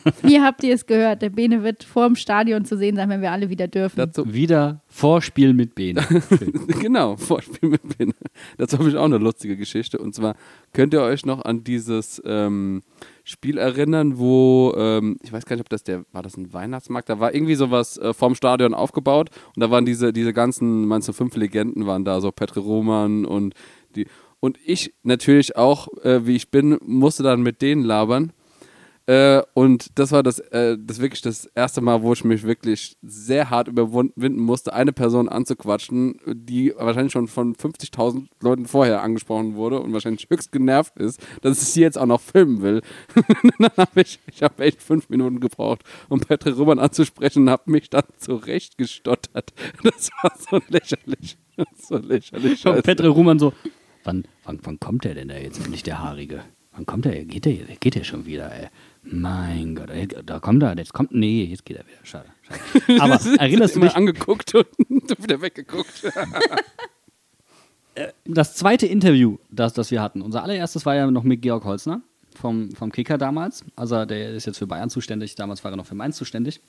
Hier 0.25 0.43
habt 0.43 0.63
ihr 0.63 0.73
es 0.73 0.85
gehört. 0.85 1.21
Der 1.21 1.29
Bene 1.29 1.63
wird 1.63 1.83
vorm 1.83 2.15
Stadion 2.15 2.65
zu 2.65 2.77
sehen 2.77 2.95
sein, 2.95 3.09
wenn 3.09 3.21
wir 3.21 3.31
alle 3.31 3.49
wieder 3.49 3.67
dürfen. 3.67 3.97
Dazu, 3.97 4.33
Wieder 4.33 4.81
Vorspiel 4.87 5.53
mit 5.53 5.75
Bene. 5.75 6.05
genau, 6.81 7.17
Vorspiel 7.17 7.69
mit 7.69 7.97
Bene. 7.97 8.13
Dazu 8.57 8.77
habe 8.79 8.89
ich 8.89 8.95
auch 8.95 9.05
eine 9.05 9.17
lustige 9.17 9.57
Geschichte. 9.57 9.97
Und 9.97 10.15
zwar 10.15 10.35
könnt 10.73 10.93
ihr 10.93 11.01
euch 11.01 11.25
noch 11.25 11.43
an 11.43 11.63
dieses 11.63 12.21
ähm, 12.25 12.81
Spiel 13.23 13.57
erinnern, 13.57 14.17
wo, 14.17 14.73
ähm, 14.77 15.17
ich 15.23 15.33
weiß 15.33 15.45
gar 15.45 15.55
nicht, 15.55 15.65
ob 15.65 15.69
das 15.69 15.83
der, 15.83 16.05
war 16.11 16.21
das 16.21 16.37
ein 16.37 16.53
Weihnachtsmarkt? 16.53 17.09
Da 17.09 17.19
war 17.19 17.33
irgendwie 17.33 17.55
sowas 17.55 17.97
äh, 17.97 18.13
vorm 18.13 18.35
Stadion 18.35 18.73
aufgebaut 18.73 19.29
und 19.55 19.61
da 19.61 19.71
waren 19.71 19.85
diese, 19.85 20.13
diese 20.13 20.33
ganzen, 20.33 20.85
meinst 20.85 21.07
du, 21.07 21.13
fünf 21.13 21.35
Legenden 21.35 21.87
waren 21.87 22.05
da, 22.05 22.21
so 22.21 22.31
Petri 22.31 22.59
Roman 22.59 23.25
und 23.25 23.53
die. 23.95 24.05
Und 24.39 24.59
ich 24.63 24.93
natürlich 25.01 25.55
auch, 25.55 25.87
äh, 26.03 26.27
wie 26.27 26.35
ich 26.35 26.51
bin, 26.51 26.77
musste 26.85 27.23
dann 27.23 27.41
mit 27.41 27.63
denen 27.63 27.83
labern. 27.83 28.31
Äh, 29.07 29.43
und 29.53 29.99
das 29.99 30.11
war 30.11 30.23
das, 30.23 30.39
äh, 30.39 30.77
das 30.79 30.99
wirklich 30.99 31.21
das 31.21 31.45
erste 31.45 31.81
Mal, 31.81 32.01
wo 32.01 32.13
ich 32.13 32.23
mich 32.23 32.43
wirklich 32.43 32.97
sehr 33.03 33.51
hart 33.51 33.67
überwinden 33.67 34.39
musste, 34.39 34.73
eine 34.73 34.93
Person 34.93 35.29
anzuquatschen, 35.29 36.19
die 36.25 36.73
wahrscheinlich 36.75 37.13
schon 37.13 37.27
von 37.27 37.55
50.000 37.55 38.27
Leuten 38.41 38.65
vorher 38.65 39.03
angesprochen 39.03 39.55
wurde 39.55 39.79
und 39.79 39.93
wahrscheinlich 39.93 40.27
höchst 40.29 40.51
genervt 40.51 40.97
ist, 40.97 41.21
dass 41.41 41.61
ich 41.61 41.67
sie 41.69 41.81
jetzt 41.81 41.99
auch 41.99 42.07
noch 42.07 42.21
filmen 42.21 42.63
will. 42.63 42.81
dann 43.59 43.69
habe 43.77 44.01
ich, 44.01 44.19
ich 44.31 44.41
habe 44.41 44.63
echt 44.63 44.81
fünf 44.81 45.09
Minuten 45.09 45.39
gebraucht, 45.39 45.83
um 46.09 46.19
Patrick 46.19 46.57
Rümmern 46.57 46.79
anzusprechen 46.79 47.43
und 47.43 47.49
habe 47.51 47.69
mich 47.69 47.89
dann 47.89 48.05
zurechtgestottert. 48.17 49.53
Das 49.83 50.09
war 50.21 50.31
so 50.49 50.59
lächerlich. 50.69 51.37
So 51.77 51.97
lächerlich. 51.97 52.65
Und. 52.65 52.83
Petre 52.83 53.07
Ruhmann 53.09 53.39
so, 53.39 53.53
wann, 54.03 54.25
wann, 54.43 54.59
wann 54.63 54.79
kommt 54.79 55.05
der 55.05 55.13
denn 55.13 55.29
da 55.29 55.37
jetzt 55.37 55.59
endlich, 55.59 55.83
der 55.83 55.99
Haarige? 55.99 56.41
Wann 56.73 56.85
kommt 56.85 57.05
der? 57.05 57.23
Geht 57.23 57.45
der, 57.45 57.53
geht 57.79 57.95
der 57.95 58.03
schon 58.03 58.25
wieder, 58.25 58.51
ey? 58.53 58.67
Mein 59.07 59.75
Gott, 59.75 59.89
da 60.25 60.39
kommt 60.39 60.63
er, 60.63 60.75
jetzt 60.77 60.93
kommt, 60.93 61.11
nee, 61.11 61.43
jetzt 61.45 61.63
geht 61.65 61.77
er 61.77 61.85
wieder, 61.85 61.97
schade. 62.03 62.25
schade. 62.41 63.01
Aber 63.01 63.19
erinnerst 63.39 63.75
du 63.75 63.79
Immer 63.79 63.89
dich, 63.89 63.95
angeguckt 63.95 64.55
und 64.55 64.67
wieder 65.23 65.41
weggeguckt. 65.41 66.03
das 68.25 68.55
zweite 68.55 68.87
Interview, 68.87 69.37
das, 69.51 69.73
das 69.73 69.91
wir 69.91 70.01
hatten, 70.01 70.21
unser 70.21 70.43
allererstes 70.43 70.85
war 70.85 70.95
ja 70.95 71.09
noch 71.09 71.23
mit 71.23 71.41
Georg 71.41 71.63
Holzner 71.65 72.01
vom, 72.33 72.71
vom 72.71 72.91
Kicker 72.91 73.17
damals. 73.17 73.63
Also 73.75 74.05
der 74.05 74.31
ist 74.31 74.45
jetzt 74.45 74.57
für 74.57 74.67
Bayern 74.67 74.89
zuständig, 74.89 75.35
damals 75.35 75.63
war 75.63 75.71
er 75.71 75.77
noch 75.77 75.85
für 75.85 75.95
Mainz 75.95 76.17
zuständig. 76.17 76.59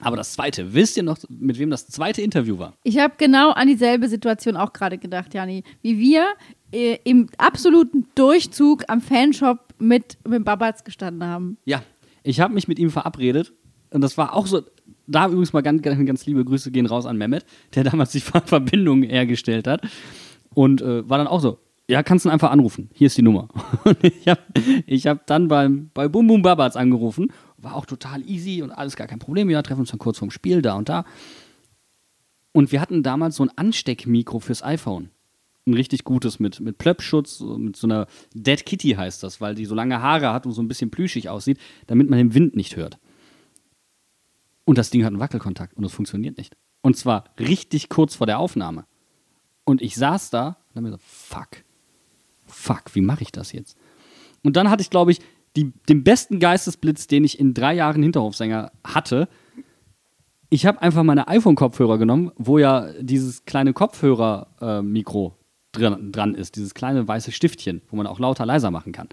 Aber 0.00 0.16
das 0.16 0.32
zweite, 0.32 0.72
wisst 0.72 0.96
ihr 0.96 1.02
noch, 1.02 1.18
mit 1.28 1.58
wem 1.58 1.68
das 1.68 1.86
zweite 1.86 2.22
Interview 2.22 2.58
war? 2.58 2.72
Ich 2.84 2.98
habe 2.98 3.14
genau 3.18 3.50
an 3.50 3.68
dieselbe 3.68 4.08
Situation 4.08 4.56
auch 4.56 4.72
gerade 4.72 4.96
gedacht, 4.96 5.34
Jani. 5.34 5.62
Wie 5.82 5.98
wir 5.98 6.26
äh, 6.72 6.98
im 7.04 7.28
absoluten 7.36 8.06
Durchzug 8.14 8.84
am 8.88 9.02
Fanshop 9.02 9.69
mit, 9.80 10.18
mit 10.26 10.44
Babatz 10.44 10.84
gestanden 10.84 11.24
haben. 11.28 11.58
Ja, 11.64 11.82
ich 12.22 12.40
habe 12.40 12.54
mich 12.54 12.68
mit 12.68 12.78
ihm 12.78 12.90
verabredet 12.90 13.52
und 13.90 14.00
das 14.00 14.16
war 14.18 14.34
auch 14.34 14.46
so. 14.46 14.62
Da 15.06 15.26
übrigens 15.26 15.52
mal 15.52 15.62
ganz, 15.62 15.82
ganz, 15.82 16.06
ganz 16.06 16.24
liebe 16.26 16.44
Grüße 16.44 16.70
gehen 16.70 16.86
raus 16.86 17.04
an 17.06 17.16
Mehmet, 17.18 17.44
der 17.74 17.82
damals 17.90 18.12
die 18.12 18.20
Ver- 18.20 18.42
Verbindung 18.46 19.02
hergestellt 19.02 19.66
hat. 19.66 19.82
Und 20.54 20.82
äh, 20.82 21.08
war 21.08 21.18
dann 21.18 21.26
auch 21.26 21.40
so, 21.40 21.58
ja, 21.88 22.02
kannst 22.04 22.24
du 22.24 22.28
einfach 22.30 22.50
anrufen. 22.52 22.90
Hier 22.92 23.08
ist 23.08 23.16
die 23.18 23.22
Nummer. 23.22 23.48
Und 23.84 24.02
ich 24.04 24.28
habe 24.28 24.40
ich 24.86 25.06
hab 25.08 25.26
dann 25.26 25.48
beim, 25.48 25.90
bei 25.94 26.06
Bum 26.08 26.26
Bum 26.28 26.42
Babatz 26.42 26.76
angerufen. 26.76 27.32
War 27.56 27.74
auch 27.74 27.86
total 27.86 28.22
easy 28.28 28.62
und 28.62 28.70
alles 28.70 28.96
gar 28.96 29.06
kein 29.06 29.18
Problem. 29.18 29.50
Ja, 29.50 29.60
treffen 29.62 29.80
uns 29.80 29.90
dann 29.90 29.98
kurz 29.98 30.18
vorm 30.18 30.30
Spiel, 30.30 30.62
da 30.62 30.74
und 30.76 30.88
da. 30.88 31.04
Und 32.52 32.72
wir 32.72 32.80
hatten 32.80 33.02
damals 33.02 33.36
so 33.36 33.44
ein 33.44 33.50
Ansteckmikro 33.54 34.38
fürs 34.40 34.62
iPhone. 34.62 35.10
Ein 35.66 35.74
richtig 35.74 36.04
gutes 36.04 36.40
mit, 36.40 36.60
mit 36.60 36.78
Plöppschutz, 36.78 37.40
mit 37.40 37.76
so 37.76 37.86
einer 37.86 38.06
Dead 38.34 38.64
Kitty 38.64 38.92
heißt 38.92 39.22
das, 39.22 39.40
weil 39.40 39.54
die 39.54 39.66
so 39.66 39.74
lange 39.74 40.00
Haare 40.00 40.32
hat 40.32 40.46
und 40.46 40.52
so 40.52 40.62
ein 40.62 40.68
bisschen 40.68 40.90
plüschig 40.90 41.28
aussieht, 41.28 41.58
damit 41.86 42.08
man 42.08 42.18
den 42.18 42.34
Wind 42.34 42.56
nicht 42.56 42.76
hört. 42.76 42.98
Und 44.64 44.78
das 44.78 44.90
Ding 44.90 45.04
hat 45.04 45.08
einen 45.08 45.20
Wackelkontakt 45.20 45.76
und 45.76 45.84
es 45.84 45.92
funktioniert 45.92 46.38
nicht. 46.38 46.56
Und 46.82 46.96
zwar 46.96 47.24
richtig 47.38 47.88
kurz 47.88 48.14
vor 48.14 48.26
der 48.26 48.38
Aufnahme. 48.38 48.86
Und 49.64 49.82
ich 49.82 49.96
saß 49.96 50.30
da 50.30 50.56
und 50.70 50.76
hab 50.76 50.82
mir 50.82 50.90
so, 50.92 50.98
fuck, 50.98 51.48
fuck, 52.46 52.94
wie 52.94 53.00
mache 53.00 53.22
ich 53.22 53.32
das 53.32 53.52
jetzt? 53.52 53.76
Und 54.42 54.56
dann 54.56 54.70
hatte 54.70 54.82
ich, 54.82 54.90
glaube 54.90 55.12
ich, 55.12 55.20
die, 55.56 55.72
den 55.88 56.04
besten 56.04 56.38
Geistesblitz, 56.38 57.06
den 57.06 57.24
ich 57.24 57.38
in 57.38 57.54
drei 57.54 57.74
Jahren 57.74 58.02
Hinterhofsänger 58.02 58.72
hatte. 58.84 59.28
Ich 60.48 60.66
habe 60.66 60.80
einfach 60.82 61.02
meine 61.02 61.28
iPhone-Kopfhörer 61.28 61.98
genommen, 61.98 62.32
wo 62.36 62.58
ja 62.58 62.92
dieses 63.00 63.44
kleine 63.44 63.72
Kopfhörer-Mikro 63.72 65.36
dran, 65.72 66.12
dran 66.12 66.34
ist, 66.34 66.56
dieses 66.56 66.74
kleine 66.74 67.06
weiße 67.06 67.32
Stiftchen, 67.32 67.82
wo 67.90 67.96
man 67.96 68.06
auch 68.06 68.18
lauter 68.18 68.46
leiser 68.46 68.70
machen 68.70 68.92
kann. 68.92 69.08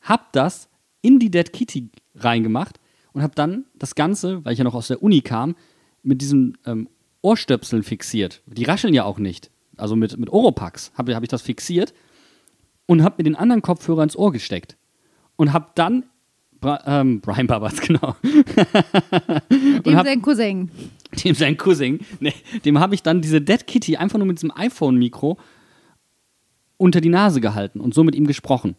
Hab 0.00 0.32
das 0.32 0.68
in 1.02 1.18
die 1.18 1.30
Dead 1.30 1.52
Kitty 1.52 1.90
reingemacht 2.14 2.78
und 3.12 3.22
habe 3.22 3.34
dann 3.34 3.64
das 3.74 3.94
Ganze, 3.94 4.44
weil 4.44 4.52
ich 4.52 4.58
ja 4.58 4.64
noch 4.64 4.74
aus 4.74 4.88
der 4.88 5.02
Uni 5.02 5.20
kam, 5.20 5.56
mit 6.02 6.20
diesen 6.20 6.58
ähm, 6.66 6.88
Ohrstöpseln 7.22 7.82
fixiert. 7.82 8.42
Die 8.46 8.64
rascheln 8.64 8.94
ja 8.94 9.04
auch 9.04 9.18
nicht. 9.18 9.50
Also 9.76 9.96
mit, 9.96 10.16
mit 10.18 10.30
Oropax 10.30 10.92
habe 10.96 11.14
hab 11.14 11.22
ich 11.22 11.28
das 11.28 11.42
fixiert 11.42 11.94
und 12.86 13.02
habe 13.02 13.16
mir 13.18 13.24
den 13.24 13.36
anderen 13.36 13.62
Kopfhörer 13.62 14.02
ins 14.02 14.16
Ohr 14.16 14.32
gesteckt. 14.32 14.76
Und 15.36 15.52
habe 15.52 15.70
dann 15.74 16.04
Bra 16.60 16.80
ähm, 16.86 17.20
Brian 17.22 17.46
Babatz, 17.46 17.80
genau. 17.80 18.16
Dem 19.50 19.96
hab, 19.96 20.06
sein 20.06 20.22
Cousin. 20.22 20.70
dem 21.24 21.34
sein 21.34 21.56
Cousin, 21.56 22.00
nee, 22.20 22.32
dem 22.64 22.78
habe 22.78 22.94
ich 22.94 23.02
dann 23.02 23.20
diese 23.20 23.40
Dead 23.40 23.66
Kitty 23.66 23.96
einfach 23.96 24.18
nur 24.18 24.26
mit 24.26 24.38
diesem 24.38 24.50
iPhone-Mikro 24.50 25.38
unter 26.76 27.00
die 27.00 27.08
Nase 27.08 27.40
gehalten 27.40 27.80
und 27.80 27.94
so 27.94 28.04
mit 28.04 28.14
ihm 28.14 28.26
gesprochen. 28.26 28.76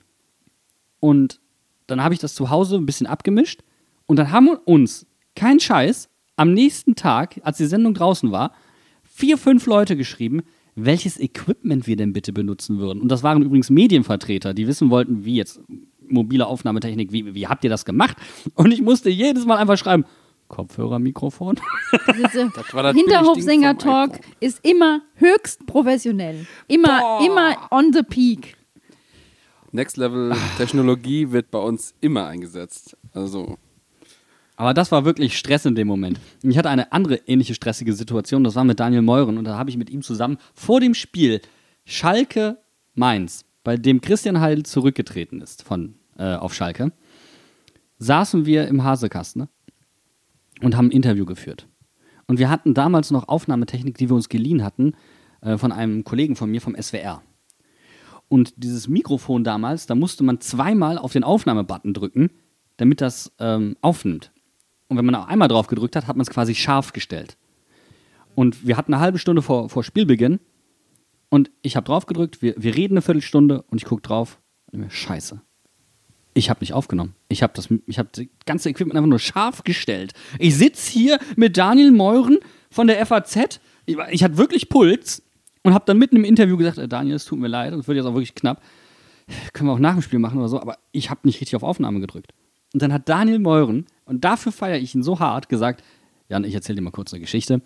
Und 1.00 1.40
dann 1.88 2.04
habe 2.04 2.14
ich 2.14 2.20
das 2.20 2.36
zu 2.36 2.50
Hause 2.50 2.78
ein 2.78 2.86
bisschen 2.86 3.08
abgemischt 3.08 3.62
und 4.06 4.18
dann 4.18 4.32
haben 4.32 4.50
uns, 4.66 5.06
kein 5.36 5.60
Scheiß, 5.60 6.10
am 6.36 6.54
nächsten 6.54 6.96
Tag, 6.96 7.40
als 7.44 7.58
die 7.58 7.66
Sendung 7.66 7.94
draußen 7.94 8.32
war, 8.32 8.54
vier, 9.04 9.38
fünf 9.38 9.66
Leute 9.66 9.96
geschrieben, 9.96 10.42
welches 10.76 11.20
Equipment 11.20 11.88
wir 11.88 11.96
denn 11.96 12.12
bitte 12.12 12.34
benutzen 12.34 12.80
würden. 12.80 13.02
Und 13.02 13.10
das 13.10 13.24
waren 13.24 13.42
übrigens 13.42 13.70
Medienvertreter, 13.70 14.54
die 14.54 14.68
wissen 14.68 14.90
wollten, 14.90 15.24
wie 15.24 15.36
jetzt 15.36 15.62
mobile 16.08 16.46
Aufnahmetechnik, 16.46 17.12
wie, 17.12 17.34
wie 17.34 17.48
habt 17.48 17.64
ihr 17.64 17.70
das 17.70 17.86
gemacht? 17.86 18.18
Und 18.54 18.72
ich 18.72 18.82
musste 18.82 19.10
jedes 19.10 19.46
Mal 19.46 19.58
einfach 19.58 19.78
schreiben, 19.78 20.06
Kopfhörermikrofon. 20.48 21.60
Hinterhofsänger-Talk 22.94 24.20
ist 24.40 24.60
immer 24.64 25.02
höchst 25.16 25.66
professionell. 25.66 26.46
Immer, 26.68 27.20
immer 27.26 27.68
on 27.72 27.92
the 27.94 28.04
peak. 28.04 28.56
Next 29.72 29.98
Level 29.98 30.34
Technologie 30.58 31.32
wird 31.32 31.52
bei 31.52 31.60
uns 31.60 31.94
immer 32.00 32.28
eingesetzt. 32.28 32.96
Also, 33.14 33.58
Aber 34.56 34.74
das 34.74 34.92
war 34.92 35.04
wirklich 35.04 35.38
Stress 35.38 35.66
in 35.66 35.76
dem 35.76 35.88
Moment. 35.88 36.20
Und 36.44 36.52
Ich 36.52 36.58
hatte 36.58 36.70
eine 36.70 36.92
andere 36.94 37.18
ähnliche 37.28 37.54
stressige 37.54 37.94
Situation, 37.94 38.44
das 38.44 38.56
war 38.56 38.64
mit 38.64 38.80
Daniel 38.80 39.02
Meuren 39.02 39.38
und 39.38 39.44
da 39.44 39.58
habe 39.58 39.70
ich 39.70 39.78
mit 39.78 39.90
ihm 39.90 40.02
zusammen 40.02 40.38
vor 40.54 40.80
dem 40.80 40.94
Spiel 40.94 41.42
Schalke 41.84 42.58
Mainz, 42.94 43.44
bei 43.64 43.76
dem 43.76 44.00
Christian 44.00 44.40
Heidel 44.40 44.64
zurückgetreten 44.66 45.42
ist 45.42 45.64
von, 45.64 45.96
äh, 46.18 46.36
auf 46.36 46.54
Schalke, 46.54 46.94
saßen 48.00 48.46
wir 48.46 48.68
im 48.68 48.84
Hasekasten 48.84 49.50
und 50.62 50.76
haben 50.76 50.88
ein 50.88 50.92
Interview 50.92 51.26
geführt. 51.26 51.68
Und 52.28 52.40
wir 52.40 52.50
hatten 52.50 52.74
damals 52.74 53.12
noch 53.12 53.28
Aufnahmetechnik, 53.28 53.98
die 53.98 54.10
wir 54.10 54.16
uns 54.16 54.30
geliehen 54.30 54.64
hatten, 54.64 54.94
äh, 55.42 55.58
von 55.58 55.72
einem 55.72 56.04
Kollegen 56.04 56.36
von 56.36 56.50
mir 56.50 56.62
vom 56.62 56.76
SWR. 56.76 57.22
Und 58.28 58.54
dieses 58.58 58.88
Mikrofon 58.88 59.44
damals, 59.44 59.86
da 59.86 59.96
musste 59.96 60.24
man 60.24 60.42
zweimal 60.42 60.98
auf 60.98 61.14
den 61.14 61.24
Aufnahmebutton 61.24 61.94
drücken, 61.94 62.32
damit 62.78 63.02
das 63.02 63.32
ähm, 63.40 63.78
aufnimmt. 63.82 64.32
Und 64.88 64.98
wenn 64.98 65.06
man 65.06 65.16
auch 65.16 65.28
einmal 65.28 65.48
drauf 65.48 65.68
gedrückt 65.68 65.96
hat, 65.96 66.08
hat 66.08 66.16
man 66.16 66.24
es 66.24 66.30
quasi 66.30 66.56
scharf 66.56 66.94
gestellt. 66.94 67.38
Und 68.34 68.68
wir 68.68 68.78
hatten 68.78 68.94
eine 68.94 69.02
halbe 69.02 69.20
Stunde 69.20 69.42
vor, 69.42 69.70
vor 69.70 69.84
Spielbeginn 69.84 70.40
und 71.30 71.52
ich 71.62 71.76
habe 71.76 71.86
drauf 71.86 72.06
gedrückt, 72.06 72.42
wir, 72.42 72.56
wir 72.58 72.76
reden 72.76 72.96
eine 72.96 73.02
Viertelstunde 73.02 73.62
und 73.64 73.78
ich 73.78 73.86
gucke 73.86 74.02
drauf 74.02 74.42
und 74.72 74.80
mir, 74.80 74.90
scheiße. 74.90 75.42
Ich 76.38 76.50
habe 76.50 76.60
nicht 76.60 76.74
aufgenommen. 76.74 77.16
Ich 77.30 77.42
habe 77.42 77.54
das, 77.56 77.70
ich 77.88 77.98
habe 77.98 78.10
das 78.12 78.26
ganze 78.46 78.70
Equipment 78.70 78.98
einfach 78.98 79.10
nur 79.10 79.20
scharf 79.20 79.64
gestellt. 79.64 80.14
Ich 80.38 80.58
sitze 80.58 80.92
hier 80.92 81.18
mit 81.38 81.56
Daniel 81.56 81.92
Meuren 81.92 82.40
von 82.70 82.88
der 82.88 83.04
FAZ. 83.06 83.62
Ich, 83.86 83.98
ich 84.12 84.24
hatte 84.24 84.38
wirklich 84.38 84.68
Puls 84.68 85.24
und 85.64 85.74
habe 85.74 85.86
dann 85.88 85.98
mitten 85.98 86.18
im 86.18 86.26
Interview 86.26 86.58
gesagt, 86.58 86.78
äh, 86.78 86.90
Daniel, 86.90 87.16
es 87.16 87.24
tut 87.24 87.40
mir 87.40 87.48
leid, 87.48 87.74
es 87.74 87.88
wird 87.88 87.96
jetzt 87.96 88.06
auch 88.06 88.14
wirklich 88.14 88.36
knapp. 88.36 88.62
Können 89.54 89.70
wir 89.70 89.74
auch 89.74 89.80
nach 89.80 89.94
dem 89.94 90.02
Spiel 90.02 90.20
machen 90.20 90.38
oder 90.38 90.50
so, 90.50 90.62
aber 90.62 90.78
ich 90.92 91.10
habe 91.10 91.22
nicht 91.24 91.40
richtig 91.40 91.56
auf 91.56 91.64
Aufnahme 91.64 92.02
gedrückt. 92.02 92.34
Und 92.74 92.82
dann 92.82 92.92
hat 92.92 93.08
Daniel 93.08 93.40
Meuren, 93.40 93.86
und 94.04 94.26
dafür 94.26 94.52
feiere 94.52 94.78
ich 94.78 94.94
ihn 94.94 95.04
so 95.04 95.20
hart, 95.20 95.48
gesagt, 95.48 95.84
Jan, 96.28 96.44
ich 96.44 96.54
erzähle 96.54 96.76
dir 96.76 96.82
mal 96.82 96.92
kurz 96.92 97.14
eine 97.14 97.22
Geschichte. 97.22 97.62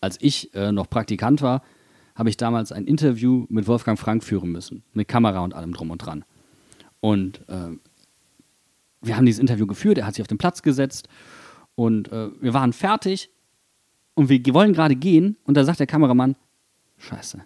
Als 0.00 0.18
ich 0.20 0.52
äh, 0.54 0.72
noch 0.72 0.90
Praktikant 0.90 1.42
war, 1.42 1.62
habe 2.16 2.28
ich 2.28 2.36
damals 2.36 2.72
ein 2.72 2.86
Interview 2.86 3.46
mit 3.48 3.68
Wolfgang 3.68 3.98
Frank 3.98 4.24
führen 4.24 4.50
müssen, 4.50 4.82
mit 4.92 5.06
Kamera 5.06 5.40
und 5.44 5.54
allem 5.54 5.72
drum 5.72 5.90
und 5.90 5.98
dran. 5.98 6.24
Und 7.00 7.48
äh, 7.48 7.78
wir 9.00 9.16
haben 9.16 9.26
dieses 9.26 9.40
Interview 9.40 9.66
geführt, 9.66 9.98
er 9.98 10.06
hat 10.06 10.14
sich 10.14 10.22
auf 10.22 10.28
den 10.28 10.38
Platz 10.38 10.62
gesetzt 10.62 11.08
und 11.74 12.10
äh, 12.12 12.28
wir 12.40 12.54
waren 12.54 12.72
fertig 12.72 13.30
und 14.14 14.28
wir 14.28 14.42
wollen 14.54 14.72
gerade 14.72 14.96
gehen 14.96 15.36
und 15.44 15.56
da 15.56 15.64
sagt 15.64 15.80
der 15.80 15.86
Kameramann, 15.86 16.36
scheiße, 16.98 17.42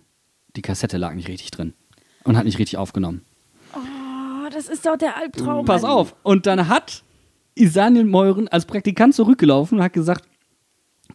die 0.56 0.62
Kassette 0.62 0.98
lag 0.98 1.14
nicht 1.14 1.28
richtig 1.28 1.50
drin 1.50 1.74
und 2.24 2.36
hat 2.36 2.44
nicht 2.44 2.58
richtig 2.58 2.76
aufgenommen. 2.76 3.24
Oh, 3.74 4.48
das 4.52 4.68
ist 4.68 4.86
doch 4.86 4.96
der 4.96 5.16
Albtraum. 5.16 5.64
Pass 5.64 5.84
auf. 5.84 6.14
Und 6.22 6.46
dann 6.46 6.68
hat 6.68 7.02
Isaniel 7.54 8.04
Meuren 8.04 8.48
als 8.48 8.66
Praktikant 8.66 9.14
zurückgelaufen 9.14 9.78
und 9.78 9.84
hat 9.84 9.92
gesagt, 9.92 10.24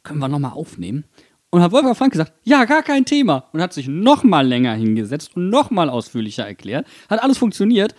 können 0.03 0.19
wir 0.19 0.27
nochmal 0.27 0.53
aufnehmen? 0.53 1.05
Und 1.51 1.61
hat 1.61 1.71
Wolfgang 1.71 1.97
Frank 1.97 2.11
gesagt, 2.11 2.33
ja, 2.43 2.65
gar 2.65 2.83
kein 2.83 3.05
Thema. 3.05 3.45
Und 3.53 3.61
hat 3.61 3.73
sich 3.73 3.87
nochmal 3.87 4.45
länger 4.45 4.73
hingesetzt 4.75 5.35
und 5.35 5.49
nochmal 5.49 5.89
ausführlicher 5.89 6.45
erklärt. 6.45 6.85
Hat 7.09 7.23
alles 7.23 7.39
funktioniert. 7.39 7.95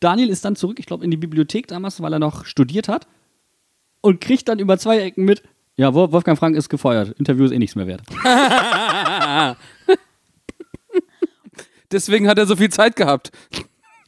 Daniel 0.00 0.28
ist 0.30 0.44
dann 0.44 0.56
zurück, 0.56 0.78
ich 0.78 0.86
glaube, 0.86 1.04
in 1.04 1.10
die 1.10 1.16
Bibliothek 1.16 1.66
damals, 1.68 2.00
weil 2.02 2.12
er 2.12 2.18
noch 2.18 2.44
studiert 2.44 2.88
hat. 2.88 3.06
Und 4.02 4.20
kriegt 4.20 4.48
dann 4.48 4.58
über 4.58 4.78
zwei 4.78 4.98
Ecken 5.00 5.24
mit, 5.24 5.42
ja, 5.76 5.92
Wolf- 5.94 6.12
Wolfgang 6.12 6.38
Frank 6.38 6.56
ist 6.56 6.68
gefeuert. 6.68 7.10
Interview 7.18 7.44
ist 7.44 7.52
eh 7.52 7.58
nichts 7.58 7.74
mehr 7.76 7.86
wert. 7.86 8.02
deswegen 11.90 12.28
hat 12.28 12.38
er 12.38 12.46
so 12.46 12.56
viel 12.56 12.70
Zeit 12.70 12.96
gehabt. 12.96 13.30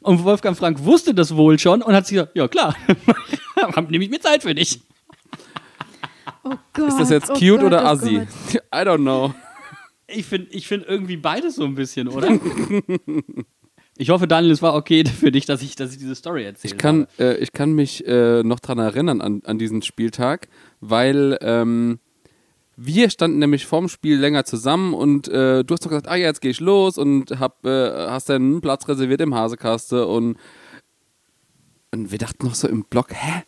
Und 0.03 0.25
Wolfgang 0.25 0.57
Frank 0.57 0.85
wusste 0.85 1.15
das 1.15 1.35
wohl 1.37 1.59
schon 1.59 1.83
und 1.83 1.95
hat 1.95 2.07
sich 2.07 2.15
gesagt, 2.17 2.37
ja 2.37 2.49
klar, 2.49 2.75
nehme 3.89 4.05
ich 4.05 4.11
mir 4.11 4.21
Zeit 4.21 4.43
für 4.43 4.55
dich. 4.55 4.81
Oh 6.45 6.55
Gott, 6.73 6.89
Ist 6.89 7.01
das 7.01 7.11
jetzt 7.11 7.31
oh 7.31 7.35
cute 7.35 7.57
Gott, 7.59 7.65
oder 7.65 7.83
oh 7.83 7.87
assi? 7.89 8.19
Gott. 8.19 8.63
I 8.73 8.79
don't 8.89 8.99
know. 8.99 9.35
Ich 10.07 10.25
finde 10.25 10.51
ich 10.53 10.67
find 10.69 10.87
irgendwie 10.87 11.17
beides 11.17 11.57
so 11.57 11.65
ein 11.65 11.75
bisschen, 11.75 12.09
oder? 12.09 12.29
Ich 13.99 14.11
hoffe, 14.11 14.29
Daniel, 14.29 14.53
es 14.53 14.63
war 14.63 14.75
okay 14.75 15.05
für 15.21 15.33
dich, 15.33 15.45
dass 15.45 15.61
ich, 15.61 15.75
dass 15.77 15.93
ich 15.93 15.99
diese 15.99 16.15
Story 16.15 16.45
erzähle. 16.45 16.73
Ich 16.73 16.79
kann, 16.79 17.07
äh, 17.19 17.37
ich 17.39 17.53
kann 17.53 17.73
mich 17.73 18.07
äh, 18.07 18.43
noch 18.45 18.61
dran 18.61 18.79
erinnern 18.79 19.21
an, 19.21 19.43
an 19.45 19.59
diesen 19.59 19.83
Spieltag, 19.83 20.49
weil 20.81 21.37
ähm, 21.43 21.99
wir 22.77 23.11
standen 23.11 23.41
nämlich 23.41 23.67
vorm 23.67 23.89
Spiel 23.89 24.19
länger 24.19 24.45
zusammen 24.45 24.95
und 24.95 25.27
äh, 25.27 25.65
du 25.65 25.75
hast 25.75 25.85
doch 25.85 25.91
gesagt, 25.91 26.07
ah 26.07 26.15
ja, 26.15 26.29
jetzt 26.29 26.41
gehe 26.41 26.53
ich 26.53 26.61
los 26.61 26.97
und 26.97 27.41
hab, 27.41 27.67
äh, 27.67 28.09
hast 28.09 28.29
dann 28.29 28.43
einen 28.43 28.61
Platz 28.61 28.87
reserviert 28.87 29.21
im 29.21 29.35
Hasekaste 29.35 30.07
und, 30.07 30.37
und 31.91 32.13
wir 32.13 32.19
dachten 32.19 32.47
noch 32.47 32.55
so 32.55 32.69
im 32.69 32.85
Blog, 32.85 33.09
hä, 33.11 33.43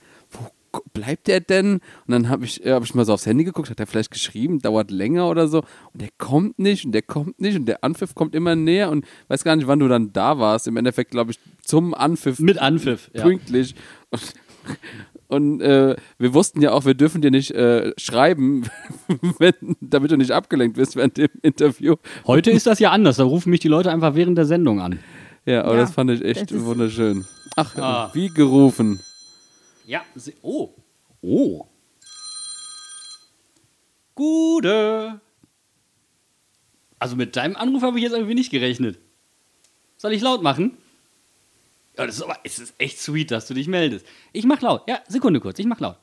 bleibt 0.93 1.27
der 1.29 1.41
denn? 1.41 1.75
Und 1.75 1.81
dann 2.09 2.29
habe 2.29 2.45
ich, 2.45 2.65
äh, 2.65 2.73
hab 2.73 2.85
ich 2.85 2.95
mal 2.95 3.05
so 3.05 3.13
aufs 3.13 3.27
Handy 3.27 3.45
geguckt, 3.45 3.71
hat 3.71 3.81
er 3.81 3.87
vielleicht 3.87 4.11
geschrieben, 4.11 4.61
dauert 4.61 4.91
länger 4.91 5.29
oder 5.29 5.49
so 5.49 5.59
und 5.93 6.03
der 6.03 6.11
kommt 6.19 6.59
nicht 6.59 6.85
und 6.85 6.93
der 6.93 7.03
kommt 7.03 7.41
nicht 7.41 7.57
und 7.57 7.67
der 7.67 7.83
Anpfiff 7.85 8.15
kommt 8.15 8.35
immer 8.35 8.55
näher 8.57 8.91
und 8.91 9.05
weiß 9.29 9.45
gar 9.45 9.57
nicht, 9.57 9.67
wann 9.67 9.79
du 9.81 9.89
dann 9.89 10.13
da 10.13 10.39
warst. 10.39 10.67
Im 10.69 10.77
Endeffekt, 10.77 11.11
glaube 11.11 11.33
ich, 11.33 11.39
zum 11.65 11.95
Anpfiff. 11.95 12.39
Mit 12.39 12.59
Anpfiff, 12.59 13.11
ja. 13.15 13.23
Pünktlich. 13.23 13.75
Und, 14.11 14.35
und 15.29 15.61
äh, 15.61 15.97
wir 16.19 16.35
wussten 16.35 16.61
ja 16.61 16.73
auch, 16.73 16.85
wir 16.85 16.95
dürfen 16.95 17.23
dir 17.23 17.31
nicht 17.31 17.53
äh, 17.53 17.93
schreiben, 17.97 18.65
wenn, 19.39 19.55
damit 19.81 20.11
du 20.11 20.17
nicht 20.17 20.33
abgelenkt 20.33 20.77
wirst 20.77 20.97
während 20.97 21.17
dem 21.17 21.29
Interview. 21.43 21.97
Heute 22.27 22.51
ist 22.51 22.67
das 22.67 22.79
ja 22.81 22.91
anders. 22.91 23.17
Da 23.17 23.25
rufen 23.25 23.51
mich 23.51 23.61
die 23.61 23.69
Leute 23.69 23.91
einfach 23.91 24.15
während 24.15 24.37
der 24.39 24.45
Sendung 24.47 24.81
an. 24.81 24.99
Ja, 25.47 25.63
aber 25.65 25.75
Ja, 25.75 25.81
das 25.81 25.93
fand 25.93 26.11
ich 26.11 26.25
echt 26.25 26.53
wunderschön. 26.65 27.25
Ach, 27.57 27.77
Ah. 27.79 28.11
wie 28.13 28.29
gerufen. 28.29 29.01
Ja, 29.91 30.05
oh. 30.43 30.73
Oh. 31.21 31.67
Gute. 34.15 35.21
Also 37.01 37.17
mit 37.17 37.35
deinem 37.35 37.57
Anruf 37.57 37.83
habe 37.83 37.99
ich 37.99 38.05
jetzt 38.05 38.13
irgendwie 38.13 38.35
nicht 38.35 38.53
gerechnet. 38.53 39.01
Soll 39.97 40.13
ich 40.13 40.23
laut 40.23 40.45
machen? 40.45 40.79
Ja, 41.99 42.07
das 42.07 42.15
ist 42.15 42.23
aber, 42.23 42.39
es 42.45 42.61
ist 42.61 42.75
echt 42.79 43.01
sweet, 43.01 43.33
dass 43.33 43.49
du 43.49 43.55
dich 43.55 43.67
meldest. 43.67 44.07
Ich 44.33 44.45
mach 44.45 44.61
laut. 44.61 44.89
Ja, 44.89 45.03
Sekunde 45.09 45.41
kurz, 45.41 45.59
ich 45.59 45.67
mach 45.67 45.81
laut. 45.81 45.99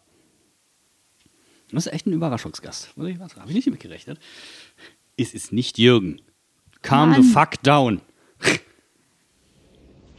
Das 1.72 1.86
ist 1.86 1.94
echt 1.94 2.08
ein 2.08 2.14
Überraschungsgast. 2.14 2.98
Muss 2.98 3.08
ich 3.08 3.20
was 3.22 3.38
Habe 3.38 3.50
ich 3.52 3.56
nicht 3.56 3.68
mit 3.68 3.80
gerechnet. 3.80 4.20
Es 5.16 5.34
ist 5.34 5.54
nicht 5.54 5.78
Jürgen. 5.78 6.22
Calm 6.82 7.14
the 7.14 7.22
Mann. 7.22 7.32
fuck 7.32 7.64
down. 7.64 8.02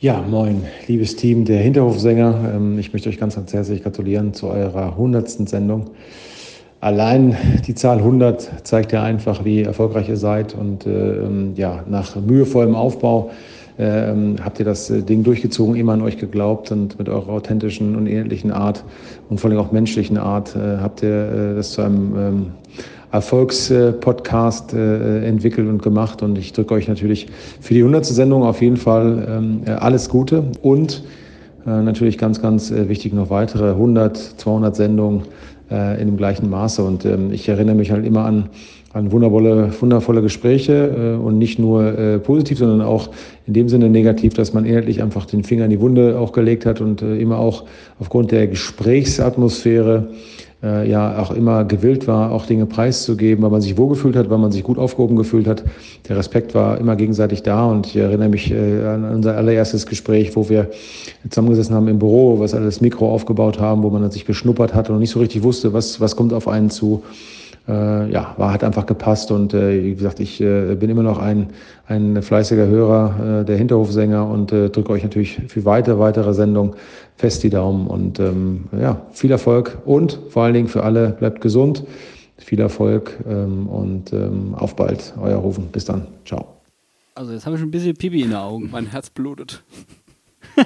Ja, 0.00 0.22
moin, 0.30 0.62
liebes 0.86 1.16
Team 1.16 1.44
der 1.44 1.58
Hinterhofsänger. 1.58 2.52
Ähm, 2.54 2.78
Ich 2.78 2.92
möchte 2.92 3.08
euch 3.08 3.18
ganz, 3.18 3.34
ganz 3.34 3.52
herzlich 3.52 3.82
gratulieren 3.82 4.32
zu 4.32 4.46
eurer 4.46 4.92
100. 4.92 5.28
Sendung. 5.48 5.90
Allein 6.78 7.36
die 7.66 7.74
Zahl 7.74 7.98
100 7.98 8.64
zeigt 8.64 8.92
ja 8.92 9.02
einfach, 9.02 9.44
wie 9.44 9.62
erfolgreich 9.62 10.08
ihr 10.08 10.16
seid. 10.16 10.54
Und 10.54 10.86
äh, 10.86 11.16
ähm, 11.16 11.54
ja, 11.56 11.82
nach 11.90 12.14
mühevollem 12.14 12.76
Aufbau 12.76 13.32
ähm, 13.76 14.36
habt 14.40 14.60
ihr 14.60 14.64
das 14.64 14.88
äh, 14.88 15.02
Ding 15.02 15.24
durchgezogen, 15.24 15.74
immer 15.74 15.94
an 15.94 16.02
euch 16.02 16.16
geglaubt 16.16 16.70
und 16.70 16.96
mit 16.96 17.08
eurer 17.08 17.30
authentischen 17.30 17.96
und 17.96 18.06
ehrlichen 18.06 18.52
Art 18.52 18.84
und 19.28 19.40
vor 19.40 19.50
allem 19.50 19.58
auch 19.58 19.72
menschlichen 19.72 20.16
Art 20.16 20.54
äh, 20.54 20.78
habt 20.78 21.02
ihr 21.02 21.08
äh, 21.08 21.54
das 21.56 21.72
zu 21.72 21.82
einem 21.82 22.16
ähm, 22.16 22.46
Erfolgspodcast 23.10 24.74
äh, 24.74 25.24
entwickelt 25.26 25.68
und 25.68 25.82
gemacht. 25.82 26.22
Und 26.22 26.36
ich 26.36 26.52
drücke 26.52 26.74
euch 26.74 26.88
natürlich 26.88 27.26
für 27.60 27.74
die 27.74 27.80
100. 27.80 28.04
Sendung 28.04 28.42
auf 28.42 28.60
jeden 28.60 28.76
Fall 28.76 29.26
ähm, 29.28 29.60
äh, 29.64 29.70
alles 29.70 30.08
Gute 30.08 30.44
und 30.62 31.04
äh, 31.66 31.82
natürlich 31.82 32.18
ganz, 32.18 32.42
ganz 32.42 32.70
wichtig 32.70 33.14
noch 33.14 33.30
weitere 33.30 33.70
100, 33.70 34.16
200 34.16 34.76
Sendungen 34.76 35.22
in 35.70 36.06
dem 36.06 36.16
gleichen 36.16 36.48
Maße. 36.48 36.82
Und 36.82 37.04
ähm, 37.04 37.30
ich 37.30 37.46
erinnere 37.46 37.74
mich 37.74 37.90
halt 37.90 38.06
immer 38.06 38.24
an, 38.24 38.48
an 38.94 39.12
wundervolle, 39.12 39.70
wundervolle 39.78 40.22
Gespräche 40.22 41.18
und 41.22 41.36
nicht 41.36 41.58
nur 41.58 42.20
positiv, 42.24 42.56
sondern 42.56 42.80
auch 42.80 43.10
in 43.46 43.52
dem 43.52 43.68
Sinne 43.68 43.90
negativ, 43.90 44.32
dass 44.32 44.54
man 44.54 44.64
inhaltlich 44.64 45.02
einfach 45.02 45.26
den 45.26 45.44
Finger 45.44 45.64
in 45.64 45.70
die 45.70 45.80
Wunde 45.82 46.18
auch 46.18 46.32
gelegt 46.32 46.64
hat 46.64 46.80
und 46.80 47.02
immer 47.02 47.36
auch 47.36 47.64
aufgrund 47.98 48.32
der 48.32 48.46
Gesprächsatmosphäre 48.46 50.08
äh, 50.62 50.88
ja 50.88 51.18
auch 51.18 51.30
immer 51.30 51.64
gewillt 51.64 52.08
war, 52.08 52.32
auch 52.32 52.46
Dinge 52.46 52.66
preiszugeben, 52.66 53.42
weil 53.42 53.50
man 53.50 53.60
sich 53.60 53.76
wohlgefühlt 53.76 54.16
hat, 54.16 54.30
weil 54.30 54.38
man 54.38 54.52
sich 54.52 54.62
gut 54.64 54.78
aufgehoben 54.78 55.16
gefühlt 55.16 55.46
hat. 55.46 55.64
Der 56.08 56.16
Respekt 56.16 56.54
war 56.54 56.78
immer 56.78 56.96
gegenseitig 56.96 57.42
da 57.42 57.66
und 57.66 57.86
ich 57.86 57.96
erinnere 57.96 58.28
mich 58.28 58.50
äh, 58.50 58.84
an 58.84 59.04
unser 59.04 59.36
allererstes 59.36 59.86
Gespräch, 59.86 60.34
wo 60.36 60.48
wir 60.48 60.70
zusammengesessen 61.28 61.74
haben 61.74 61.88
im 61.88 61.98
Büro, 61.98 62.40
was 62.40 62.54
alles 62.54 62.80
Mikro 62.80 63.12
aufgebaut 63.12 63.60
haben, 63.60 63.82
wo 63.82 63.90
man 63.90 64.10
sich 64.10 64.24
beschnuppert 64.24 64.74
hat 64.74 64.90
und 64.90 64.98
nicht 64.98 65.10
so 65.10 65.20
richtig 65.20 65.42
wusste, 65.42 65.72
was, 65.72 66.00
was 66.00 66.16
kommt 66.16 66.32
auf 66.32 66.48
einen 66.48 66.70
zu. 66.70 67.02
Äh, 67.68 68.10
ja, 68.10 68.34
war, 68.38 68.52
hat 68.52 68.64
einfach 68.64 68.86
gepasst 68.86 69.30
und 69.30 69.52
äh, 69.52 69.84
wie 69.84 69.94
gesagt, 69.94 70.20
ich 70.20 70.40
äh, 70.40 70.74
bin 70.74 70.88
immer 70.88 71.02
noch 71.02 71.18
ein, 71.18 71.48
ein 71.86 72.22
fleißiger 72.22 72.66
Hörer 72.66 73.40
äh, 73.40 73.44
der 73.44 73.58
Hinterhofsänger 73.58 74.26
und 74.26 74.52
äh, 74.52 74.70
drücke 74.70 74.92
euch 74.92 75.02
natürlich 75.02 75.38
für 75.48 75.64
weitere, 75.66 75.98
weitere 75.98 76.32
Sendungen 76.32 76.74
fest 77.16 77.42
die 77.42 77.50
Daumen 77.50 77.86
und 77.86 78.20
ähm, 78.20 78.64
ja, 78.72 79.02
viel 79.12 79.30
Erfolg 79.30 79.78
und 79.84 80.18
vor 80.30 80.44
allen 80.44 80.54
Dingen 80.54 80.68
für 80.68 80.82
alle, 80.82 81.10
bleibt 81.10 81.42
gesund, 81.42 81.84
viel 82.38 82.60
Erfolg 82.60 83.18
ähm, 83.28 83.66
und 83.68 84.12
ähm, 84.14 84.54
auf 84.54 84.74
bald, 84.74 85.12
euer 85.20 85.36
Rufen. 85.36 85.66
Bis 85.66 85.84
dann, 85.84 86.06
ciao. 86.24 86.46
Also 87.14 87.32
jetzt 87.32 87.44
habe 87.44 87.56
ich 87.56 87.62
ein 87.62 87.70
bisschen 87.70 87.94
Pipi 87.94 88.22
in 88.22 88.28
den 88.28 88.36
Augen. 88.36 88.70
Mein 88.70 88.86
Herz 88.86 89.10
blutet. 89.10 89.62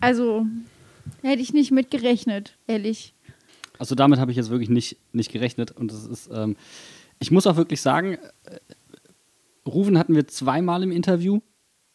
Also, 0.00 0.46
hätte 1.22 1.42
ich 1.42 1.52
nicht 1.52 1.72
mit 1.72 1.90
gerechnet, 1.90 2.56
ehrlich. 2.68 3.14
Also 3.78 3.94
damit 3.94 4.18
habe 4.18 4.30
ich 4.30 4.36
jetzt 4.36 4.50
wirklich 4.50 4.70
nicht, 4.70 4.96
nicht 5.12 5.32
gerechnet. 5.32 5.70
Und 5.72 5.92
das 5.92 6.06
ist, 6.06 6.30
ähm, 6.32 6.56
ich 7.18 7.30
muss 7.30 7.46
auch 7.46 7.56
wirklich 7.56 7.80
sagen, 7.80 8.14
äh, 8.44 8.58
Rufen 9.66 9.98
hatten 9.98 10.14
wir 10.14 10.26
zweimal 10.26 10.82
im 10.82 10.92
Interview. 10.92 11.40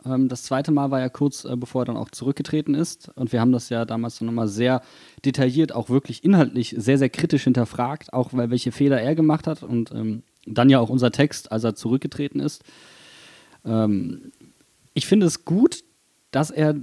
Ähm, 0.05 0.29
das 0.29 0.43
zweite 0.43 0.71
Mal 0.71 0.91
war 0.91 0.99
ja 0.99 1.09
kurz, 1.09 1.45
äh, 1.45 1.55
bevor 1.55 1.83
er 1.83 1.85
dann 1.85 1.97
auch 1.97 2.09
zurückgetreten 2.09 2.75
ist. 2.75 3.09
Und 3.15 3.31
wir 3.31 3.41
haben 3.41 3.51
das 3.51 3.69
ja 3.69 3.85
damals 3.85 4.19
dann 4.19 4.27
nochmal 4.27 4.47
sehr 4.47 4.81
detailliert, 5.25 5.73
auch 5.73 5.89
wirklich 5.89 6.23
inhaltlich 6.23 6.75
sehr, 6.77 6.97
sehr 6.97 7.09
kritisch 7.09 7.43
hinterfragt, 7.43 8.13
auch 8.13 8.33
weil 8.33 8.49
welche 8.49 8.71
Fehler 8.71 9.01
er 9.01 9.15
gemacht 9.15 9.47
hat. 9.47 9.63
Und 9.63 9.91
ähm, 9.91 10.23
dann 10.45 10.69
ja 10.69 10.79
auch 10.79 10.89
unser 10.89 11.11
Text, 11.11 11.51
als 11.51 11.63
er 11.63 11.75
zurückgetreten 11.75 12.39
ist. 12.39 12.63
Ähm, 13.65 14.31
ich 14.93 15.07
finde 15.07 15.25
es 15.25 15.45
gut, 15.45 15.83
dass 16.31 16.51
er, 16.51 16.75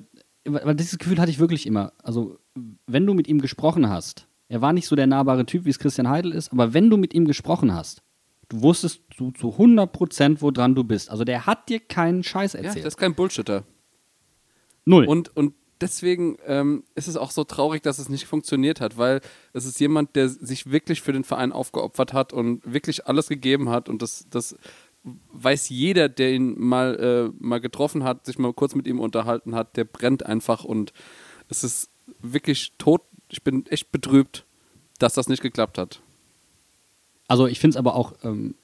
weil 0.45 0.75
dieses 0.75 0.99
Gefühl 0.99 1.19
hatte 1.19 1.31
ich 1.31 1.39
wirklich 1.39 1.67
immer. 1.67 1.93
Also, 2.03 2.39
wenn 2.87 3.07
du 3.07 3.15
mit 3.15 3.29
ihm 3.29 3.41
gesprochen 3.41 3.89
hast, 3.89 4.27
er 4.51 4.61
war 4.61 4.73
nicht 4.73 4.87
so 4.89 4.97
der 4.97 5.07
nahbare 5.07 5.47
Typ, 5.47 5.65
wie 5.65 5.71
es 5.71 5.79
Christian 5.79 6.09
Heidel 6.09 6.33
ist, 6.33 6.53
aber 6.53 6.75
wenn 6.75 6.91
du 6.91 6.97
mit 6.97 7.15
ihm 7.15 7.25
gesprochen 7.25 7.73
hast, 7.73 8.03
du 8.49 8.63
wusstest 8.63 9.01
du 9.17 9.31
zu 9.31 9.55
100% 9.57 10.41
woran 10.41 10.75
du 10.75 10.83
bist. 10.85 11.09
Also, 11.09 11.25
der 11.25 11.47
hat 11.47 11.69
dir 11.69 11.79
keinen 11.79 12.25
Scheiß 12.25 12.55
Ja, 12.55 12.61
erzählt. 12.61 12.85
das 12.85 12.95
ist 12.95 12.99
kein 12.99 13.15
Bullshitter. 13.15 13.63
Null. 14.85 15.07
Und, 15.07 15.37
und 15.37 15.55
deswegen 15.81 16.37
ähm, 16.47 16.83
ist 16.97 17.07
es 17.07 17.17
auch 17.17 17.31
so 17.31 17.45
traurig, 17.45 17.83
dass 17.83 18.01
es 18.01 18.09
nicht 18.09 18.27
funktioniert 18.27 18.81
hat, 18.81 18.99
weil 18.99 19.21
es 19.53 19.67
ist 19.67 19.79
jemand, 19.79 20.17
der 20.17 20.29
sich 20.29 20.71
wirklich 20.71 21.01
für 21.01 21.13
den 21.13 21.23
Verein 21.23 21.53
aufgeopfert 21.53 22.13
hat 22.13 22.33
und 22.33 22.61
wirklich 22.71 23.07
alles 23.07 23.29
gegeben 23.29 23.69
hat 23.71 23.89
und 23.89 24.03
das, 24.03 24.27
das 24.31 24.57
weiß 25.33 25.69
jeder, 25.69 26.09
der 26.09 26.33
ihn 26.33 26.59
mal, 26.59 27.31
äh, 27.33 27.37
mal 27.39 27.61
getroffen 27.61 28.03
hat, 28.03 28.27
sich 28.27 28.39
mal 28.39 28.53
kurz 28.53 28.75
mit 28.75 28.89
ihm 28.89 28.99
unterhalten 28.99 29.55
hat, 29.55 29.77
der 29.77 29.85
brennt 29.85 30.27
einfach 30.27 30.65
und 30.65 30.93
es 31.49 31.63
ist 31.63 31.91
wirklich 32.21 32.73
tot. 32.79 33.03
Ich 33.31 33.43
bin 33.43 33.67
echt 33.67 33.93
betrübt, 33.93 34.45
dass 34.99 35.15
das 35.15 35.29
nicht 35.29 35.43
geklappt 35.43 35.79
hat. 35.79 36.01
Also 37.29 37.47
ich 37.47 37.61
finde 37.61 37.75
es 37.75 37.77
aber 37.77 37.95
auch, 37.95 38.15
ähm, 38.23 38.55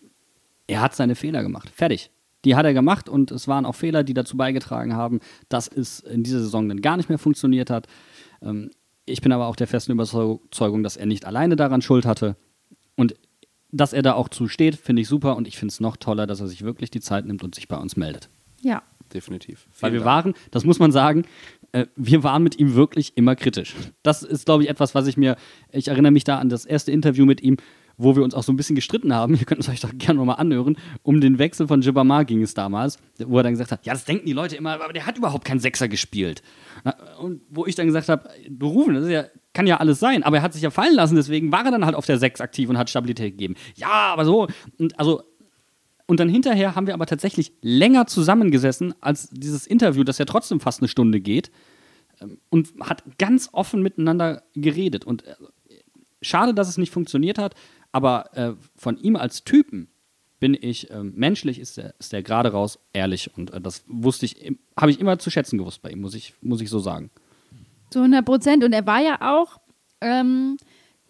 er 0.67 0.81
hat 0.81 0.95
seine 0.95 1.15
Fehler 1.15 1.43
gemacht. 1.43 1.71
Fertig. 1.71 2.11
Die 2.45 2.55
hat 2.57 2.67
er 2.67 2.75
gemacht 2.75 3.09
und 3.09 3.31
es 3.31 3.49
waren 3.49 3.65
auch 3.65 3.75
Fehler, 3.75 4.05
die 4.05 4.15
dazu 4.15 4.37
beigetragen 4.37 4.95
haben, 4.95 5.21
dass 5.49 5.69
es 5.69 6.01
in 6.01 6.23
dieser 6.23 6.41
Saison 6.41 6.69
dann 6.69 6.81
gar 6.81 6.97
nicht 6.97 7.09
mehr 7.09 7.19
funktioniert 7.19 7.71
hat. 7.71 7.87
Ähm, 8.43 8.71
ich 9.05 9.21
bin 9.21 9.33
aber 9.33 9.47
auch 9.47 9.57
der 9.57 9.69
festen 9.69 9.93
Überzeugung, 9.93 10.83
dass 10.83 10.97
er 10.97 11.07
nicht 11.07 11.25
alleine 11.25 11.57
daran 11.57 11.81
Schuld 11.81 12.05
hatte. 12.05 12.37
Und 12.97 13.15
dass 13.71 13.93
er 13.93 14.03
da 14.03 14.15
auch 14.15 14.29
zu 14.29 14.49
steht, 14.49 14.77
finde 14.77 15.03
ich 15.03 15.09
super. 15.09 15.37
Und 15.37 15.47
ich 15.47 15.57
finde 15.57 15.73
es 15.73 15.81
noch 15.81 15.97
toller, 15.97 16.27
dass 16.27 16.41
er 16.41 16.49
sich 16.49 16.63
wirklich 16.63 16.91
die 16.91 17.01
Zeit 17.01 17.25
nimmt 17.25 17.43
und 17.45 17.55
sich 17.55 17.69
bei 17.69 17.77
uns 17.77 17.97
meldet. 17.97 18.29
Ja. 18.63 18.83
Definitiv. 19.15 19.69
Weil 19.81 19.93
wir 19.93 20.01
Dank. 20.01 20.25
waren, 20.25 20.35
das 20.51 20.65
muss 20.65 20.81
man 20.81 20.91
sagen, 20.91 21.25
äh, 21.77 21.87
wir 21.95 22.23
waren 22.23 22.43
mit 22.43 22.59
ihm 22.59 22.75
wirklich 22.75 23.17
immer 23.17 23.37
kritisch. 23.37 23.75
Das 24.03 24.23
ist, 24.23 24.47
glaube 24.47 24.63
ich, 24.63 24.71
etwas, 24.71 24.95
was 24.95 25.07
ich 25.07 25.17
mir, 25.17 25.37
ich 25.71 25.89
erinnere 25.89 26.13
mich 26.13 26.25
da 26.25 26.39
an 26.39 26.49
das 26.49 26.65
erste 26.65 26.91
Interview 26.91 27.27
mit 27.27 27.43
ihm, 27.43 27.59
wo 27.99 28.17
wir 28.17 28.23
uns 28.23 28.35
auch 28.35 28.43
so 28.43 28.53
ein 28.53 28.57
bisschen 28.57 28.77
gestritten 28.77 29.15
haben. 29.15 29.35
Ihr 29.39 29.45
könnt 29.45 29.61
es 29.61 29.69
euch 29.69 29.81
doch 29.81 29.93
gerne 29.97 30.19
nochmal 30.19 30.37
anhören. 30.37 30.79
Um 31.03 31.21
den 31.21 31.39
Wechsel 31.39 31.69
von 31.69 31.83
Jibamar 31.83 32.25
ging 32.25 32.43
es 32.43 32.55
damals, 32.55 32.99
wo 33.19 33.37
er 33.37 33.43
dann 33.43 33.53
gesagt 33.53 33.73
hat, 33.73 33.85
ja, 33.85 33.93
das 33.93 34.07
denken 34.07 34.25
die 34.25 34.33
Leute 34.33 34.57
immer, 34.57 34.73
aber 34.83 34.93
der 34.95 35.07
hat 35.07 35.19
überhaupt 35.19 35.45
keinen 35.45 35.61
Sechser 35.61 35.89
gespielt. 35.89 36.43
Und 37.21 37.43
wo 37.51 37.67
ich 37.67 37.75
dann 37.75 37.87
gesagt 37.87 38.09
habe, 38.09 38.29
du 38.49 38.69
Rufen, 38.69 38.95
das 38.95 39.09
ja, 39.11 39.27
kann 39.53 39.67
ja 39.67 39.77
alles 39.77 40.01
sein, 40.01 40.23
aber 40.23 40.39
er 40.39 40.43
hat 40.43 40.55
sich 40.55 40.63
ja 40.63 40.71
fallen 40.71 40.95
lassen, 40.95 41.17
deswegen 41.17 41.53
war 41.53 41.65
er 41.65 41.73
dann 41.73 41.85
halt 41.85 41.95
auf 41.95 42.07
der 42.07 42.19
Sechs 42.19 42.41
aktiv 42.41 42.71
und 42.71 42.79
hat 42.79 42.89
Stabilität 42.89 43.33
gegeben. 43.33 43.55
Ja, 43.75 44.13
aber 44.13 44.25
so, 44.25 44.47
und 44.79 44.99
also 44.99 45.23
und 46.07 46.21
dann 46.21 46.29
hinterher 46.29 46.75
haben 46.75 46.87
wir 46.87 46.95
aber 46.95 47.07
tatsächlich 47.07 47.53
länger 47.61 48.07
zusammengesessen 48.07 48.95
als 49.01 49.29
dieses 49.31 49.67
Interview, 49.67 50.05
das 50.05 50.19
ja 50.19 50.25
trotzdem 50.25 50.61
fast 50.61 50.81
eine 50.81 50.89
Stunde 50.89 51.21
geht. 51.21 51.51
ähm, 52.21 52.39
Und 52.49 52.69
hat 52.81 53.03
ganz 53.19 53.49
offen 53.53 53.83
miteinander 53.83 54.45
geredet. 54.55 55.05
Und 55.05 55.25
äh, 55.25 55.35
schade, 56.23 56.55
dass 56.55 56.69
es 56.69 56.79
nicht 56.79 56.93
funktioniert 56.93 57.39
hat, 57.39 57.55
aber 57.93 58.37
äh, 58.37 58.55
von 58.77 58.97
ihm 58.99 59.17
als 59.17 59.43
Typen 59.45 59.89
bin 60.39 60.57
ich, 60.61 60.91
ähm, 60.91 61.13
menschlich 61.17 61.59
ist 61.59 61.77
der, 61.77 61.95
ist 61.99 62.13
der 62.13 62.23
gerade 62.23 62.53
raus 62.53 62.79
ehrlich. 62.93 63.37
Und 63.37 63.53
äh, 63.53 63.61
das 63.61 63.85
wusste 63.89 64.27
ich, 64.27 64.53
habe 64.77 64.91
ich 64.91 65.01
immer 65.01 65.19
zu 65.19 65.31
schätzen 65.31 65.59
gewusst 65.59 65.83
bei 65.83 65.91
ihm, 65.91 66.01
muss 66.01 66.15
ich, 66.15 66.35
muss 66.41 66.61
ich 66.61 66.71
so 66.71 66.79
sagen. 66.79 67.11
Zu 67.91 68.01
100 68.01 68.25
Prozent. 68.25 68.65
Und 68.65 68.73
er 68.73 68.87
war 68.87 69.01
ja 69.01 69.19
auch 69.21 69.59
ähm, 70.01 70.57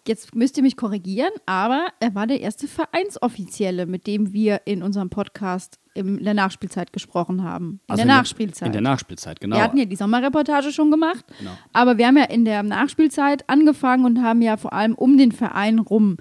jetzt 0.07 0.35
müsst 0.35 0.57
ihr 0.57 0.63
mich 0.63 0.75
korrigieren, 0.77 1.31
aber 1.45 1.87
er 1.99 2.15
war 2.15 2.27
der 2.27 2.41
erste 2.41 2.67
Vereinsoffizielle, 2.67 3.85
mit 3.85 4.07
dem 4.07 4.33
wir 4.33 4.61
in 4.65 4.83
unserem 4.83 5.09
Podcast 5.09 5.79
in 5.93 6.23
der 6.23 6.33
Nachspielzeit 6.35 6.93
gesprochen 6.93 7.43
haben. 7.43 7.79
In 7.87 7.91
Also 7.93 8.03
der 8.05 8.13
Nachspielzeit. 8.15 8.67
In 8.67 8.71
der 8.73 8.81
Nachspielzeit, 8.81 9.39
genau. 9.39 9.55
Wir 9.55 9.63
hatten 9.63 9.77
ja 9.77 9.85
die 9.85 9.95
Sommerreportage 9.95 10.71
schon 10.71 10.91
gemacht, 10.91 11.25
Genau. 11.39 11.51
aber 11.73 11.97
wir 11.97 12.07
haben 12.07 12.17
ja 12.17 12.25
in 12.25 12.45
der 12.45 12.61
Nachspielzeit 12.63 13.43
angefangen 13.49 14.05
und 14.05 14.21
haben 14.21 14.41
ja 14.41 14.57
vor 14.57 14.73
allem 14.73 14.93
um 14.93 15.17
den 15.17 15.31
Verein 15.31 15.79
rum 15.79 16.17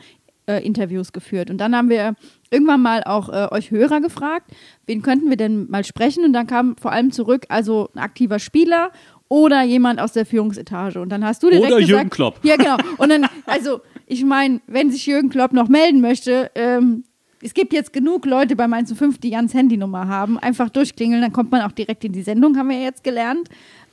äh, 0.49 0.65
Interviews 0.65 1.13
geführt. 1.13 1.51
Und 1.51 1.59
dann 1.59 1.75
haben 1.77 1.91
wir 1.91 2.15
irgendwann 2.51 2.81
mal 2.81 3.03
auch 3.05 3.29
äh, 3.29 3.49
euch 3.51 3.71
Hörer 3.71 4.01
gefragt, 4.01 4.51
wen 4.87 5.03
könnten 5.03 5.29
wir 5.29 5.37
denn 5.37 5.69
mal 5.69 5.85
sprechen? 5.85 6.25
Und 6.25 6.33
dann 6.33 6.47
kam 6.47 6.77
vor 6.77 6.93
allem 6.93 7.11
zurück, 7.11 7.45
also 7.49 7.91
ein 7.95 7.99
aktiver 7.99 8.39
Spieler 8.39 8.93
oder 9.28 9.62
jemand 9.62 10.01
aus 10.01 10.12
der 10.12 10.27
Führungsetage. 10.27 11.01
Und 11.01 11.09
dann 11.11 11.24
hast 11.24 11.43
du 11.43 11.48
direkt 11.51 11.66
Oder 11.66 11.77
gesagt, 11.81 11.90
Jürgen 11.90 12.11
Klopp. 12.11 12.39
Ja, 12.43 12.57
genau. 12.57 12.77
Und 12.98 13.09
dann, 13.09 13.27
also 13.47 13.81
ich 14.07 14.24
meine, 14.24 14.61
wenn 14.66 14.90
sich 14.90 15.07
Jürgen 15.07 15.28
Klopp 15.31 15.53
noch 15.53 15.69
melden 15.69 16.01
möchte, 16.01 16.51
ähm, 16.55 17.05
es 17.43 17.53
gibt 17.55 17.73
jetzt 17.73 17.93
genug 17.93 18.24
Leute 18.24 18.57
bei 18.57 18.65
1 18.65 18.89
zu 18.89 18.94
5, 18.94 19.19
die 19.19 19.31
Jans 19.31 19.53
Handynummer 19.53 20.09
haben. 20.09 20.39
Einfach 20.39 20.70
durchklingeln, 20.70 21.20
dann 21.23 21.32
kommt 21.32 21.51
man 21.51 21.62
auch 21.62 21.73
direkt 21.73 22.05
in 22.05 22.12
die 22.12 22.23
Sendung, 22.23 22.57
haben 22.57 22.70
wir 22.70 22.78
ja 22.78 22.85
jetzt 22.85 23.05
gelernt. 23.05 23.48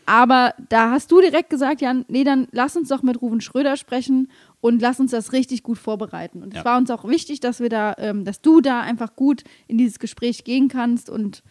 Aber 0.05 0.53
da 0.69 0.91
hast 0.91 1.11
du 1.11 1.22
direkt 1.22 1.49
gesagt, 1.49 1.81
Jan, 1.81 2.03
nee, 2.10 2.23
dann 2.26 2.47
lass 2.51 2.76
uns 2.76 2.89
doch 2.89 3.03
mit 3.03 3.22
Ruven 3.22 3.39
Schröder 3.41 3.77
sprechen 3.77 4.30
und 4.60 4.81
lass 4.81 4.99
uns 4.99 5.11
das 5.11 5.31
richtig 5.31 5.64
gut 5.64 5.77
vorbereiten. 5.77 6.43
Und 6.43 6.49
es 6.53 6.60
Ja. 6.60 6.65
war 6.65 6.77
uns 6.77 6.91
auch 6.91 7.07
wichtig, 7.07 7.39
dass 7.39 7.60
wir 7.61 7.69
da, 7.69 7.95
ähm, 7.97 8.26
dass 8.26 8.41
du 8.41 8.60
da 8.60 8.81
einfach 8.81 9.15
gut 9.15 9.43
in 9.68 9.77
dieses 9.77 9.99
Gespräch 9.99 10.43
gehen 10.43 10.68
kannst. 10.68 11.10
Und 11.10 11.41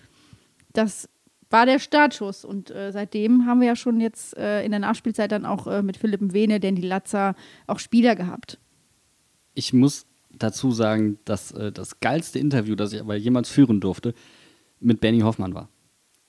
das 0.75 1.09
war 1.53 1.67
der 1.67 1.79
Startschuss. 1.79 2.45
Und 2.45 2.71
äh, 2.71 2.91
seitdem 2.93 3.47
haben 3.47 3.61
wir 3.61 3.69
ja 3.69 3.77
schon 3.77 4.01
jetzt 4.01 4.37
äh, 4.37 4.65
in 4.65 4.71
der 4.71 4.81
Nachspielzeit 4.81 5.31
dann 5.31 5.47
auch 5.47 5.67
äh, 5.67 5.83
mit 5.83 5.97
Philipp 5.97 6.33
Wene, 6.33 6.59
Danny 6.59 6.81
Latzer, 6.81 7.35
auch 7.67 7.79
Spieler 7.79 8.17
gehabt. 8.17 8.59
ich 9.55 9.73
muss 9.73 10.07
dazu 10.31 10.73
sagen, 10.73 11.19
dass 11.25 11.53
äh, 11.53 11.73
das 11.73 12.01
geilste 12.01 12.39
Interview, 12.39 12.75
das 12.75 12.93
ich 12.93 13.01
aber 13.01 13.17
jemals 13.17 13.49
führen 13.49 13.81
durfte, 13.81 14.15
mit 14.81 15.01
Benny 15.01 15.21
Hoffmann 15.21 15.55
war. 15.55 15.69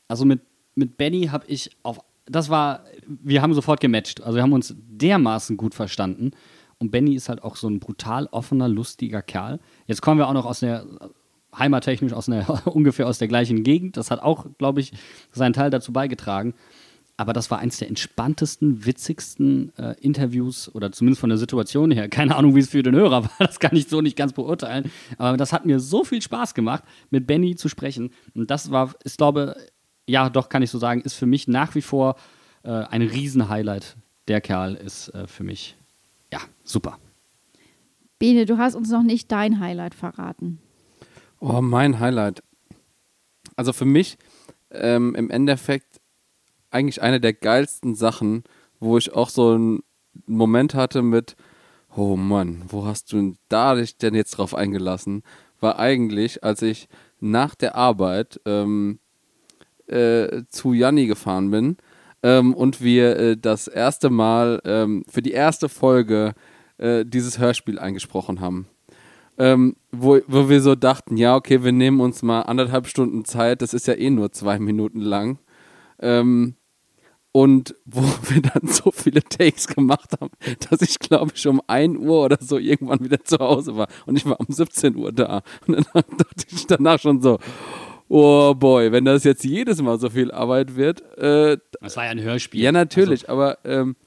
Also 0.08 0.26
mit, 0.26 0.42
mit 0.76 0.98
Benny 0.98 1.28
habe 1.28 1.46
ich 1.48 1.72
auf. 1.84 2.00
Das 2.26 2.50
war. 2.50 2.86
Wir 3.06 3.42
haben 3.42 3.54
sofort 3.54 3.82
gematcht. 3.82 4.22
Also 4.22 4.36
wir 4.36 4.44
haben 4.44 4.54
uns 4.54 4.76
dermaßen 4.78 5.58
gut 5.58 5.74
verstanden. 5.74 6.32
Und 6.78 6.92
Benny 6.92 7.16
ist 7.16 7.30
halt 7.30 7.44
auch 7.44 7.56
so 7.56 7.68
ein 7.68 7.80
brutal 7.80 8.28
offener, 8.32 8.68
lustiger 8.68 9.22
Kerl. 9.22 9.60
Jetzt 9.88 10.02
kommen 10.02 10.20
wir 10.20 10.28
auch 10.28 10.34
noch 10.34 10.46
aus 10.46 10.60
der. 10.62 10.86
Heimattechnisch 11.58 12.14
aus 12.14 12.30
einer, 12.30 12.66
ungefähr 12.74 13.08
aus 13.08 13.18
der 13.18 13.28
gleichen 13.28 13.64
Gegend. 13.64 13.98
Das 13.98 14.12
hat 14.12 14.22
auch, 14.22 14.46
glaube 14.58 14.82
ich, 14.82 14.94
seinen 15.32 15.54
Teil 15.54 15.70
dazu 15.70 15.94
beigetragen. 15.94 16.54
Aber 17.16 17.32
das 17.32 17.52
war 17.52 17.60
eins 17.60 17.78
der 17.78 17.90
entspanntesten, 17.90 18.86
witzigsten 18.86 19.72
äh, 19.78 19.96
Interviews 20.02 20.74
oder 20.74 20.92
zumindest 20.92 21.22
von 21.22 21.30
der 21.30 21.38
Situation 21.38 21.92
her. 21.92 22.10
Keine 22.10 22.36
Ahnung, 22.36 22.56
wie 22.56 22.60
es 22.60 22.70
für 22.70 22.82
den 22.82 22.96
Hörer 22.96 23.24
war, 23.24 23.32
das 23.40 23.60
kann 23.60 23.76
ich 23.76 23.88
so 23.88 24.02
nicht 24.02 24.18
ganz 24.18 24.34
beurteilen. 24.34 24.92
Aber 25.18 25.38
das 25.38 25.54
hat 25.54 25.66
mir 25.66 25.80
so 25.80 26.04
viel 26.04 26.22
Spaß 26.22 26.54
gemacht, 26.54 26.84
mit 27.12 27.28
Benny 27.28 27.56
zu 27.56 27.70
sprechen. 27.70 28.10
Und 28.34 28.50
das 28.50 28.72
war, 28.72 28.96
ich 29.04 29.16
glaube, 29.16 29.56
ja, 30.08 30.30
doch 30.30 30.50
kann 30.50 30.64
ich 30.64 30.72
so 30.72 30.80
sagen, 30.80 31.02
ist 31.02 31.14
für 31.14 31.28
mich 31.28 31.48
nach 31.48 31.76
wie 31.76 31.82
vor 31.82 32.16
äh, 32.64 32.70
ein 32.70 33.02
Riesenhighlight. 33.02 33.96
Der 34.28 34.42
Kerl 34.42 34.76
ist 34.76 35.10
äh, 35.10 35.28
für 35.28 35.44
mich, 35.44 35.76
ja, 36.32 36.40
super. 36.64 36.98
Bene, 38.18 38.46
du 38.46 38.58
hast 38.58 38.76
uns 38.76 38.90
noch 38.90 39.04
nicht 39.04 39.32
dein 39.32 39.60
Highlight 39.60 39.94
verraten. 39.94 40.60
Oh, 41.46 41.60
mein 41.60 42.00
Highlight. 42.00 42.42
Also 43.58 43.74
für 43.74 43.84
mich 43.84 44.18
ähm, 44.72 45.14
im 45.14 45.30
Endeffekt 45.30 46.00
eigentlich 46.72 47.02
eine 47.02 47.20
der 47.20 47.34
geilsten 47.34 47.96
Sachen, 47.96 48.46
wo 48.80 48.98
ich 48.98 49.14
auch 49.14 49.28
so 49.28 49.52
einen 49.52 49.84
Moment 50.26 50.74
hatte 50.74 51.02
mit, 51.02 51.36
oh 51.94 52.16
Mann, 52.16 52.64
wo 52.70 52.86
hast 52.86 53.12
du 53.12 53.36
da 53.50 53.76
dich 53.76 53.98
denn 53.98 54.16
jetzt 54.16 54.38
drauf 54.38 54.56
eingelassen, 54.56 55.22
war 55.60 55.80
eigentlich, 55.80 56.46
als 56.46 56.62
ich 56.62 56.88
nach 57.20 57.56
der 57.56 57.76
Arbeit 57.76 58.40
ähm, 58.46 59.00
äh, 59.88 60.44
zu 60.48 60.72
Janni 60.72 61.08
gefahren 61.08 61.52
bin 61.52 61.76
ähm, 62.24 62.54
und 62.54 62.80
wir 62.80 63.18
äh, 63.18 63.38
das 63.38 63.68
erste 63.68 64.10
Mal 64.10 64.62
ähm, 64.64 65.04
für 65.10 65.22
die 65.22 65.34
erste 65.34 65.68
Folge 65.68 66.36
äh, 66.78 67.04
dieses 67.06 67.38
Hörspiel 67.38 67.80
eingesprochen 67.80 68.40
haben 68.40 68.70
ähm, 69.44 69.76
wo, 69.92 70.22
wo 70.28 70.48
wir 70.48 70.62
so 70.62 70.74
dachten, 70.74 71.18
ja, 71.18 71.36
okay, 71.36 71.66
wir 71.66 71.74
nehmen 71.74 72.00
uns 72.00 72.24
mal 72.24 72.44
anderthalb 72.44 72.88
Stunden 72.88 73.26
Zeit, 73.26 73.62
das 73.62 73.74
ist 73.74 73.88
ja 73.88 73.94
eh 73.94 74.10
nur 74.10 74.32
zwei 74.32 74.58
Minuten 74.58 75.02
lang. 75.02 75.38
Ähm, 76.00 76.56
und 77.34 77.76
wo 77.84 78.02
wir 78.30 78.42
dann 78.42 78.70
so 78.72 78.92
viele 78.92 79.22
Takes 79.22 79.68
gemacht 79.68 80.12
haben, 80.22 80.32
dass 80.70 80.82
ich, 80.82 80.98
glaube 80.98 81.34
ich, 81.36 81.46
um 81.46 81.62
1 81.68 81.98
Uhr 81.98 82.24
oder 82.24 82.38
so 82.40 82.58
irgendwann 82.58 83.04
wieder 83.04 83.22
zu 83.22 83.38
Hause 83.40 83.76
war. 83.76 83.90
Und 84.06 84.16
ich 84.16 84.26
war 84.26 84.40
um 84.40 84.46
17 84.48 84.96
Uhr 84.96 85.12
da. 85.12 85.42
Und 85.68 85.76
dann 85.76 85.86
dachte 86.18 86.46
ich 86.50 86.66
danach 86.66 87.02
schon 87.02 87.22
so, 87.22 87.38
oh 88.08 88.54
boy, 88.56 88.94
wenn 88.94 89.04
das 89.04 89.26
jetzt 89.26 89.44
jedes 89.44 89.82
Mal 89.82 90.00
so 90.00 90.10
viel 90.10 90.32
Arbeit 90.32 90.78
wird. 90.78 91.02
Äh, 91.18 91.58
Das 91.82 91.98
war 91.98 92.06
ja 92.06 92.12
ein 92.12 92.22
Hörspiel. 92.22 92.62
Ja, 92.62 92.72
natürlich, 92.72 93.30
aber 93.30 93.58
ähm, 93.66 93.98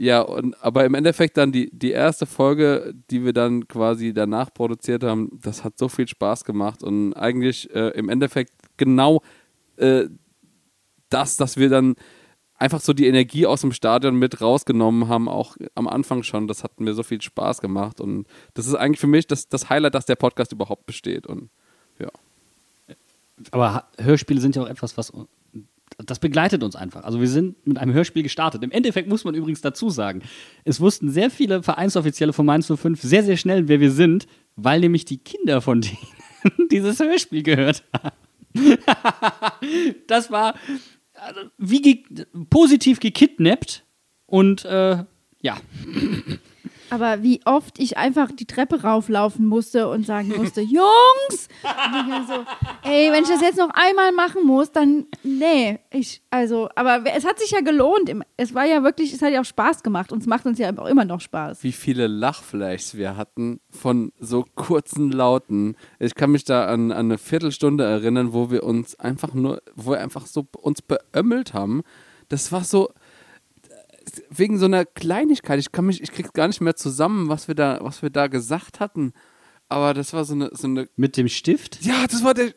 ja, 0.00 0.20
und, 0.20 0.54
aber 0.62 0.84
im 0.84 0.94
Endeffekt 0.94 1.36
dann 1.36 1.50
die, 1.50 1.70
die 1.76 1.90
erste 1.90 2.24
Folge, 2.24 2.94
die 3.10 3.24
wir 3.24 3.32
dann 3.32 3.66
quasi 3.66 4.14
danach 4.14 4.54
produziert 4.54 5.02
haben, 5.02 5.40
das 5.42 5.64
hat 5.64 5.76
so 5.76 5.88
viel 5.88 6.06
Spaß 6.06 6.44
gemacht 6.44 6.84
und 6.84 7.14
eigentlich 7.14 7.68
äh, 7.74 7.88
im 7.98 8.08
Endeffekt 8.08 8.52
genau 8.76 9.22
äh, 9.76 10.04
das, 11.10 11.36
dass 11.36 11.56
wir 11.56 11.68
dann 11.68 11.96
einfach 12.54 12.80
so 12.80 12.92
die 12.92 13.08
Energie 13.08 13.44
aus 13.44 13.62
dem 13.62 13.72
Stadion 13.72 14.14
mit 14.14 14.40
rausgenommen 14.40 15.08
haben, 15.08 15.28
auch 15.28 15.56
am 15.74 15.88
Anfang 15.88 16.22
schon, 16.22 16.46
das 16.46 16.62
hat 16.62 16.78
mir 16.78 16.94
so 16.94 17.02
viel 17.02 17.20
Spaß 17.20 17.60
gemacht 17.60 18.00
und 18.00 18.28
das 18.54 18.68
ist 18.68 18.76
eigentlich 18.76 19.00
für 19.00 19.08
mich 19.08 19.26
das, 19.26 19.48
das 19.48 19.68
Highlight, 19.68 19.96
dass 19.96 20.06
der 20.06 20.16
Podcast 20.16 20.52
überhaupt 20.52 20.86
besteht 20.86 21.26
und 21.26 21.50
ja. 21.98 22.10
Aber 23.50 23.88
Hörspiele 23.98 24.40
sind 24.40 24.54
ja 24.54 24.62
auch 24.62 24.68
etwas, 24.68 24.96
was 24.96 25.12
das 26.06 26.20
begleitet 26.20 26.62
uns 26.62 26.76
einfach. 26.76 27.04
Also 27.04 27.20
wir 27.20 27.28
sind 27.28 27.66
mit 27.66 27.78
einem 27.78 27.92
Hörspiel 27.92 28.22
gestartet. 28.22 28.62
Im 28.62 28.70
Endeffekt 28.70 29.08
muss 29.08 29.24
man 29.24 29.34
übrigens 29.34 29.60
dazu 29.60 29.90
sagen, 29.90 30.22
es 30.64 30.80
wussten 30.80 31.10
sehr 31.10 31.30
viele 31.30 31.62
Vereinsoffizielle 31.62 32.32
von 32.32 32.46
Mainz 32.46 32.72
05 32.72 33.02
sehr, 33.02 33.24
sehr 33.24 33.36
schnell, 33.36 33.68
wer 33.68 33.80
wir 33.80 33.90
sind, 33.90 34.26
weil 34.56 34.80
nämlich 34.80 35.04
die 35.04 35.18
Kinder 35.18 35.60
von 35.60 35.80
denen 35.82 36.68
dieses 36.70 37.00
Hörspiel 37.00 37.42
gehört 37.42 37.84
haben. 37.92 38.16
das 40.06 40.30
war 40.30 40.54
also, 41.14 41.40
wie 41.58 41.82
ge 41.82 42.26
positiv 42.48 43.00
gekidnappt 43.00 43.84
und 44.26 44.64
äh, 44.64 45.04
ja. 45.42 45.56
Aber 46.90 47.22
wie 47.22 47.40
oft 47.44 47.78
ich 47.78 47.98
einfach 47.98 48.30
die 48.32 48.46
Treppe 48.46 48.82
rauflaufen 48.82 49.46
musste 49.46 49.88
und 49.88 50.06
sagen 50.06 50.32
musste, 50.36 50.60
Jungs! 50.62 51.48
So, 52.28 52.44
ey, 52.88 53.12
wenn 53.12 53.22
ich 53.22 53.28
das 53.28 53.40
jetzt 53.40 53.58
noch 53.58 53.70
einmal 53.70 54.12
machen 54.12 54.44
muss, 54.46 54.72
dann, 54.72 55.06
nee, 55.22 55.78
ich, 55.90 56.22
also, 56.30 56.68
aber 56.74 57.04
es 57.14 57.24
hat 57.24 57.38
sich 57.38 57.50
ja 57.50 57.60
gelohnt. 57.60 58.10
Es 58.36 58.54
war 58.54 58.64
ja 58.64 58.82
wirklich, 58.82 59.12
es 59.12 59.22
hat 59.22 59.32
ja 59.32 59.40
auch 59.40 59.44
Spaß 59.44 59.82
gemacht 59.82 60.12
und 60.12 60.20
es 60.20 60.26
macht 60.26 60.46
uns 60.46 60.58
ja 60.58 60.76
auch 60.76 60.86
immer 60.86 61.04
noch 61.04 61.20
Spaß. 61.20 61.62
wie 61.62 61.72
viele 61.72 62.06
Lachflashs 62.06 62.96
wir 62.96 63.16
hatten 63.16 63.60
von 63.70 64.12
so 64.18 64.44
kurzen 64.54 65.10
Lauten. 65.10 65.76
Ich 65.98 66.14
kann 66.14 66.30
mich 66.30 66.44
da 66.44 66.66
an, 66.66 66.92
an 66.92 67.06
eine 67.06 67.18
Viertelstunde 67.18 67.84
erinnern, 67.84 68.32
wo 68.32 68.50
wir 68.50 68.62
uns 68.62 68.98
einfach 68.98 69.34
nur, 69.34 69.62
wo 69.74 69.92
wir 69.92 70.00
einfach 70.00 70.26
so 70.26 70.46
uns 70.56 70.82
beömmelt 70.82 71.54
haben. 71.54 71.82
Das 72.28 72.52
war 72.52 72.64
so 72.64 72.90
wegen 74.30 74.58
so 74.58 74.66
einer 74.66 74.84
Kleinigkeit. 74.84 75.58
Ich 75.58 75.72
kann 75.72 75.86
mich, 75.86 76.02
ich 76.02 76.12
krieg's 76.12 76.32
gar 76.32 76.48
nicht 76.48 76.60
mehr 76.60 76.76
zusammen, 76.76 77.28
was 77.28 77.48
wir 77.48 77.54
da, 77.54 77.78
was 77.82 78.02
wir 78.02 78.10
da 78.10 78.26
gesagt 78.26 78.80
hatten. 78.80 79.12
Aber 79.68 79.94
das 79.94 80.12
war 80.12 80.24
so 80.24 80.34
eine, 80.34 80.50
so 80.52 80.66
eine. 80.66 80.88
Mit 80.96 81.16
dem 81.16 81.28
Stift? 81.28 81.84
Ja, 81.84 82.06
das 82.06 82.24
war 82.24 82.34
der. 82.34 82.54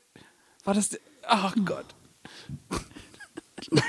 War 0.63 0.73
das 0.73 0.89
der. 0.89 0.99
Ach 1.27 1.55
Gott. 1.65 1.85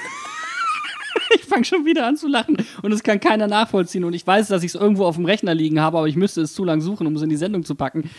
Ich 1.34 1.44
fange 1.44 1.64
schon 1.64 1.86
wieder 1.86 2.06
an 2.06 2.16
zu 2.16 2.28
lachen 2.28 2.56
und 2.82 2.92
es 2.92 3.02
kann 3.02 3.20
keiner 3.20 3.46
nachvollziehen. 3.46 4.04
Und 4.04 4.12
ich 4.12 4.26
weiß, 4.26 4.48
dass 4.48 4.62
ich 4.62 4.74
es 4.74 4.80
irgendwo 4.80 5.06
auf 5.06 5.16
dem 5.16 5.24
Rechner 5.24 5.54
liegen 5.54 5.80
habe, 5.80 5.98
aber 5.98 6.08
ich 6.08 6.16
müsste 6.16 6.42
es 6.42 6.52
zu 6.52 6.64
lang 6.64 6.80
suchen, 6.80 7.06
um 7.06 7.16
es 7.16 7.22
in 7.22 7.30
die 7.30 7.36
Sendung 7.36 7.64
zu 7.64 7.74
packen. 7.74 8.10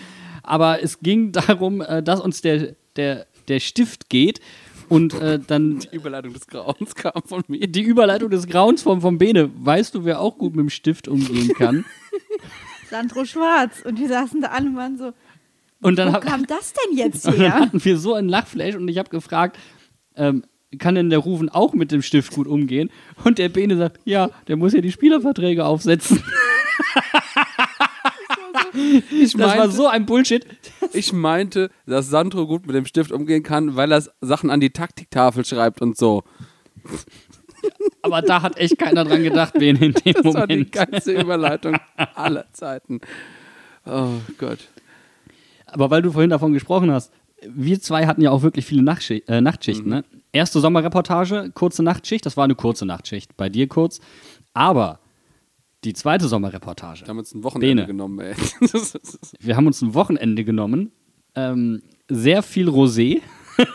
Aber 0.41 0.81
es 0.81 0.99
ging 0.99 1.31
darum, 1.31 1.81
äh, 1.81 2.01
dass 2.01 2.19
uns 2.19 2.41
der, 2.41 2.75
der, 2.95 3.27
der 3.47 3.59
Stift 3.59 4.09
geht 4.09 4.39
und 4.89 5.13
äh, 5.21 5.39
dann. 5.45 5.79
Die 5.79 5.95
Überleitung 5.95 6.33
des 6.33 6.47
Grauens 6.47 6.95
kam 6.95 7.21
von 7.25 7.43
mir. 7.47 7.67
Die 7.67 7.81
Überleitung 7.81 8.29
des 8.29 8.47
Grauens 8.47 8.81
vom, 8.83 9.01
vom 9.01 9.17
Bene. 9.17 9.49
Weißt 9.55 9.95
du, 9.95 10.05
wer 10.05 10.19
auch 10.19 10.37
gut 10.37 10.55
mit 10.55 10.63
dem 10.63 10.69
Stift 10.69 11.07
umgehen 11.07 11.53
kann? 11.53 11.85
Sandro 12.89 13.25
Schwarz. 13.25 13.81
Und 13.85 13.99
wir 13.99 14.07
saßen 14.07 14.41
da 14.41 14.49
an 14.49 14.67
und 14.69 14.75
waren 14.75 14.97
so, 14.97 15.13
Und 15.81 15.97
dann 15.97 16.09
wo 16.09 16.13
hab- 16.13 16.25
kam 16.25 16.45
das 16.47 16.73
denn 16.73 16.97
jetzt 16.97 17.25
Und 17.27 17.33
dann 17.39 17.41
her? 17.41 17.59
hatten 17.59 17.83
wir 17.83 17.97
so 17.97 18.13
einen 18.13 18.29
Lachflash 18.29 18.75
und 18.75 18.87
ich 18.87 18.97
habe 18.97 19.09
gefragt, 19.09 19.57
ähm, 20.15 20.43
kann 20.79 20.95
denn 20.95 21.09
der 21.11 21.19
Rufen 21.19 21.49
auch 21.49 21.73
mit 21.73 21.91
dem 21.91 22.01
Stift 22.01 22.33
gut 22.33 22.47
umgehen? 22.47 22.89
Und 23.23 23.37
der 23.37 23.49
Bene 23.49 23.77
sagt, 23.77 23.99
ja, 24.05 24.29
der 24.47 24.55
muss 24.57 24.73
ja 24.73 24.81
die 24.81 24.91
Spielerverträge 24.91 25.65
aufsetzen. 25.65 26.23
Ich 29.11 29.33
das 29.35 29.57
war 29.57 29.69
so 29.69 29.87
ein 29.87 30.05
Bullshit. 30.05 30.45
Ich 30.93 31.13
meinte, 31.13 31.69
dass 31.85 32.09
Sandro 32.09 32.45
gut 32.47 32.67
mit 32.67 32.75
dem 32.75 32.85
Stift 32.85 33.11
umgehen 33.11 33.43
kann, 33.43 33.75
weil 33.75 33.91
er 33.91 34.03
Sachen 34.21 34.49
an 34.49 34.59
die 34.59 34.69
Taktiktafel 34.69 35.43
schreibt 35.45 35.81
und 35.81 35.97
so. 35.97 36.23
Aber 38.01 38.21
da 38.21 38.41
hat 38.41 38.57
echt 38.57 38.77
keiner 38.77 39.05
dran 39.05 39.23
gedacht, 39.23 39.53
wen 39.57 39.77
in 39.77 39.93
dem 39.93 40.13
Das 40.13 40.23
Moment. 40.23 40.35
war 40.35 40.47
die 40.47 40.69
geilste 40.69 41.13
Überleitung 41.13 41.77
aller 42.15 42.45
Zeiten. 42.53 42.99
Oh 43.85 44.09
Gott. 44.37 44.59
Aber 45.65 45.89
weil 45.89 46.01
du 46.01 46.11
vorhin 46.11 46.29
davon 46.29 46.53
gesprochen 46.53 46.91
hast, 46.91 47.11
wir 47.47 47.79
zwei 47.81 48.05
hatten 48.05 48.21
ja 48.21 48.31
auch 48.31 48.41
wirklich 48.41 48.65
viele 48.65 48.83
Nachtschi 48.83 49.23
äh, 49.27 49.41
Nachtschichten. 49.41 49.89
Ne? 49.89 50.03
Erste 50.31 50.59
Sommerreportage, 50.59 51.51
kurze 51.53 51.83
Nachtschicht, 51.83 52.25
das 52.25 52.37
war 52.37 52.43
eine 52.43 52.55
kurze 52.55 52.85
Nachtschicht, 52.85 53.35
bei 53.35 53.49
dir 53.49 53.67
kurz. 53.67 53.99
Aber 54.53 54.99
die 55.83 55.93
zweite 55.93 56.27
Sommerreportage. 56.27 57.01
Wir 57.01 57.07
haben 57.09 57.17
uns 57.19 57.33
ein 57.33 57.43
Wochenende 57.43 57.83
Bene. 57.83 57.87
genommen, 57.87 58.19
ey. 58.19 58.33
Wir 59.39 59.55
haben 59.55 59.67
uns 59.67 59.81
ein 59.81 59.93
Wochenende 59.93 60.43
genommen. 60.43 60.91
Ähm, 61.35 61.81
sehr 62.09 62.43
viel 62.43 62.69
Rosé. 62.69 63.21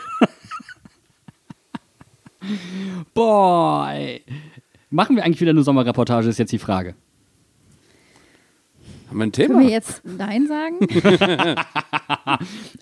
Boy. 3.13 4.21
Machen 4.89 5.15
wir 5.15 5.23
eigentlich 5.23 5.41
wieder 5.41 5.51
eine 5.51 5.61
Sommerreportage, 5.63 6.27
ist 6.29 6.39
jetzt 6.39 6.51
die 6.51 6.57
Frage. 6.59 6.95
Haben 9.09 9.17
wir 9.17 9.23
ein 9.25 9.31
Können 9.31 9.47
Thema? 9.49 9.59
wir 9.61 9.69
jetzt 9.69 10.01
Nein 10.05 10.47
sagen? 10.47 10.79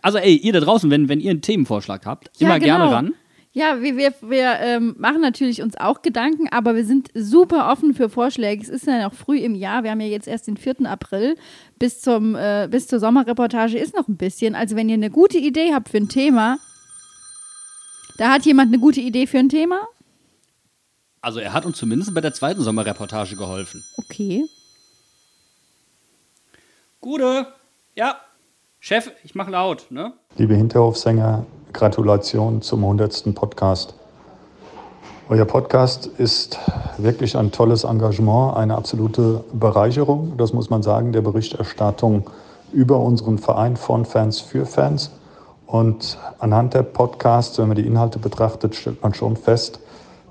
Also 0.02 0.18
ey, 0.18 0.36
ihr 0.36 0.54
da 0.54 0.60
draußen, 0.60 0.90
wenn, 0.90 1.10
wenn 1.10 1.20
ihr 1.20 1.32
einen 1.32 1.42
Themenvorschlag 1.42 2.06
habt, 2.06 2.30
Ja, 2.38 2.48
immer 2.48 2.60
gerne 2.60 2.84
genau. 2.86 2.94
ran. 2.96 3.14
Ja, 3.58 3.82
wir, 3.82 3.98
wir, 3.98 4.14
wir 4.22 4.60
ähm, 4.60 4.94
machen 5.00 5.20
natürlich 5.20 5.64
uns 5.64 5.76
auch 5.78 6.04
Gedanken, 6.04 6.48
aber 6.52 6.76
wir 6.76 6.86
sind 6.86 7.10
super 7.16 7.72
offen 7.72 7.96
für 7.96 8.08
Vorschläge. 8.08 8.62
Es 8.62 8.70
ist 8.70 8.86
ja 8.86 9.02
noch 9.02 9.16
früh 9.16 9.40
im 9.40 9.56
Jahr. 9.56 9.82
Wir 9.82 9.90
haben 9.90 10.00
ja 10.00 10.06
jetzt 10.06 10.28
erst 10.28 10.46
den 10.46 10.58
4. 10.58 10.86
April. 10.86 11.36
Bis, 11.80 12.00
zum, 12.00 12.36
äh, 12.36 12.68
bis 12.70 12.86
zur 12.86 13.00
Sommerreportage 13.00 13.80
ist 13.80 13.96
noch 13.96 14.08
ein 14.08 14.16
bisschen. 14.16 14.54
Also, 14.54 14.76
wenn 14.76 14.90
ihr 14.90 14.94
eine 14.94 15.10
gute 15.10 15.40
Idee 15.40 15.74
habt 15.74 15.90
für 15.90 15.98
ein 15.98 16.08
Thema, 16.08 16.60
da 18.20 18.30
hat 18.30 18.46
jemand 18.46 18.68
eine 18.68 18.80
gute 18.80 19.02
Idee 19.02 19.26
für 19.26 19.40
ein 19.40 19.50
Thema? 19.50 19.88
Also 21.22 21.40
er 21.40 21.52
hat 21.52 21.66
uns 21.66 21.78
zumindest 21.78 22.14
bei 22.14 22.22
der 22.22 22.34
zweiten 22.34 22.62
Sommerreportage 22.62 23.36
geholfen. 23.38 23.84
Okay. 23.98 24.46
Gute. 27.02 27.48
Ja. 27.96 28.22
Chef, 28.80 29.10
ich 29.24 29.34
mach 29.34 29.50
laut, 29.50 29.88
ne? 29.90 30.14
Liebe 30.38 30.54
Hinterhofsänger, 30.54 31.48
Gratulation 31.74 32.62
zum 32.62 32.84
100. 32.84 33.36
Podcast. 33.36 33.94
Euer 35.30 35.46
Podcast 35.46 36.08
ist 36.08 36.58
wirklich 36.98 37.38
ein 37.38 37.52
tolles 37.52 37.84
Engagement, 37.84 38.56
eine 38.56 38.76
absolute 38.76 39.44
Bereicherung, 39.52 40.38
das 40.38 40.54
muss 40.54 40.70
man 40.70 40.84
sagen, 40.84 41.12
der 41.12 41.22
Berichterstattung 41.22 42.30
über 42.72 43.00
unseren 43.00 43.38
Verein 43.38 43.76
von 43.76 44.06
Fans 44.06 44.40
für 44.40 44.66
Fans. 44.66 45.12
Und 45.66 46.18
anhand 46.40 46.74
der 46.74 46.84
Podcasts, 46.84 47.58
wenn 47.60 47.68
man 47.68 47.76
die 47.76 47.86
Inhalte 47.86 48.20
betrachtet, 48.20 48.76
stellt 48.76 49.04
man 49.04 49.14
schon 49.14 49.36
fest, 49.36 49.82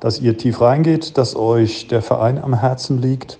dass 0.00 0.20
ihr 0.20 0.38
tief 0.38 0.60
reingeht, 0.60 1.18
dass 1.18 1.36
euch 1.36 1.88
der 1.88 2.00
Verein 2.00 2.42
am 2.42 2.58
Herzen 2.58 3.00
liegt 3.00 3.38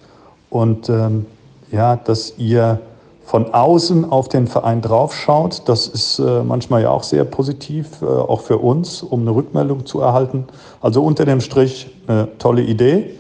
und 0.51 0.90
ähm, 0.90 1.27
ja, 1.70 1.97
dass 1.97 2.35
ihr 2.36 2.81
von 3.27 3.53
außen 3.53 4.05
auf 4.11 4.28
den 4.28 4.47
Verein 4.47 4.81
draufschaut. 4.81 5.62
Das 5.66 5.89
ist 5.89 6.20
äh, 6.20 6.44
manchmal 6.44 6.82
ja 6.82 6.90
auch 6.90 7.03
sehr 7.03 7.24
positiv, 7.24 8.01
äh, 8.01 8.05
auch 8.05 8.40
für 8.40 8.59
uns, 8.59 9.03
um 9.03 9.23
eine 9.23 9.35
Rückmeldung 9.35 9.85
zu 9.85 10.01
erhalten. 10.01 10.44
Also 10.81 11.03
unter 11.03 11.24
dem 11.24 11.40
Strich 11.40 11.90
eine 12.07 12.28
tolle 12.39 12.62
Idee. 12.62 13.11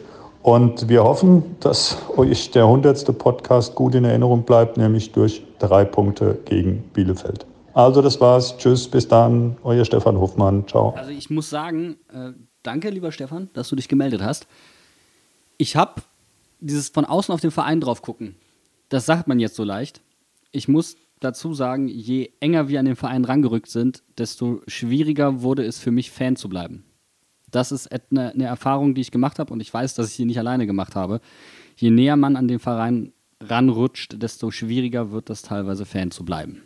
Und 0.42 0.88
wir 0.88 1.02
hoffen, 1.02 1.56
dass 1.58 1.98
euch 2.16 2.52
der 2.52 2.62
100. 2.62 3.18
Podcast 3.18 3.74
gut 3.74 3.96
in 3.96 4.04
Erinnerung 4.04 4.44
bleibt, 4.44 4.76
nämlich 4.76 5.10
durch 5.10 5.42
drei 5.58 5.84
Punkte 5.84 6.38
gegen 6.44 6.84
Bielefeld. 6.92 7.44
Also 7.74 8.00
das 8.00 8.20
war's. 8.20 8.56
Tschüss, 8.58 8.86
bis 8.86 9.08
dann. 9.08 9.56
Euer 9.64 9.84
Stefan 9.84 10.20
Hofmann. 10.20 10.68
Ciao. 10.68 10.94
Also 10.96 11.10
ich 11.10 11.30
muss 11.30 11.50
sagen, 11.50 11.96
äh, 12.14 12.30
danke, 12.62 12.90
lieber 12.90 13.10
Stefan, 13.10 13.50
dass 13.54 13.68
du 13.70 13.74
dich 13.74 13.88
gemeldet 13.88 14.22
hast. 14.22 14.46
Ich 15.58 15.74
habe 15.74 16.00
dieses 16.60 16.90
von 16.90 17.04
außen 17.04 17.34
auf 17.34 17.40
den 17.40 17.50
Verein 17.50 17.80
drauf 17.80 18.02
gucken. 18.02 18.36
Das 18.88 19.06
sagt 19.06 19.26
man 19.26 19.40
jetzt 19.40 19.56
so 19.56 19.64
leicht. 19.64 20.02
Ich 20.52 20.68
muss 20.68 20.96
dazu 21.20 21.54
sagen, 21.54 21.88
je 21.88 22.30
enger 22.40 22.68
wir 22.68 22.78
an 22.78 22.86
den 22.86 22.96
Verein 22.96 23.24
rangerückt 23.24 23.68
sind, 23.68 24.02
desto 24.18 24.62
schwieriger 24.66 25.42
wurde 25.42 25.64
es 25.64 25.78
für 25.78 25.90
mich, 25.90 26.10
Fan 26.10 26.36
zu 26.36 26.48
bleiben. 26.48 26.84
Das 27.50 27.72
ist 27.72 27.90
eine, 27.90 28.32
eine 28.32 28.44
Erfahrung, 28.44 28.94
die 28.94 29.00
ich 29.00 29.10
gemacht 29.10 29.38
habe 29.38 29.52
und 29.52 29.60
ich 29.60 29.72
weiß, 29.72 29.94
dass 29.94 30.08
ich 30.08 30.14
sie 30.14 30.24
nicht 30.24 30.38
alleine 30.38 30.66
gemacht 30.66 30.94
habe. 30.94 31.20
Je 31.76 31.90
näher 31.90 32.16
man 32.16 32.36
an 32.36 32.48
den 32.48 32.58
Verein 32.58 33.12
ranrutscht, 33.40 34.22
desto 34.22 34.50
schwieriger 34.50 35.10
wird 35.10 35.30
das 35.30 35.42
teilweise, 35.42 35.84
Fan 35.84 36.10
zu 36.10 36.24
bleiben. 36.24 36.62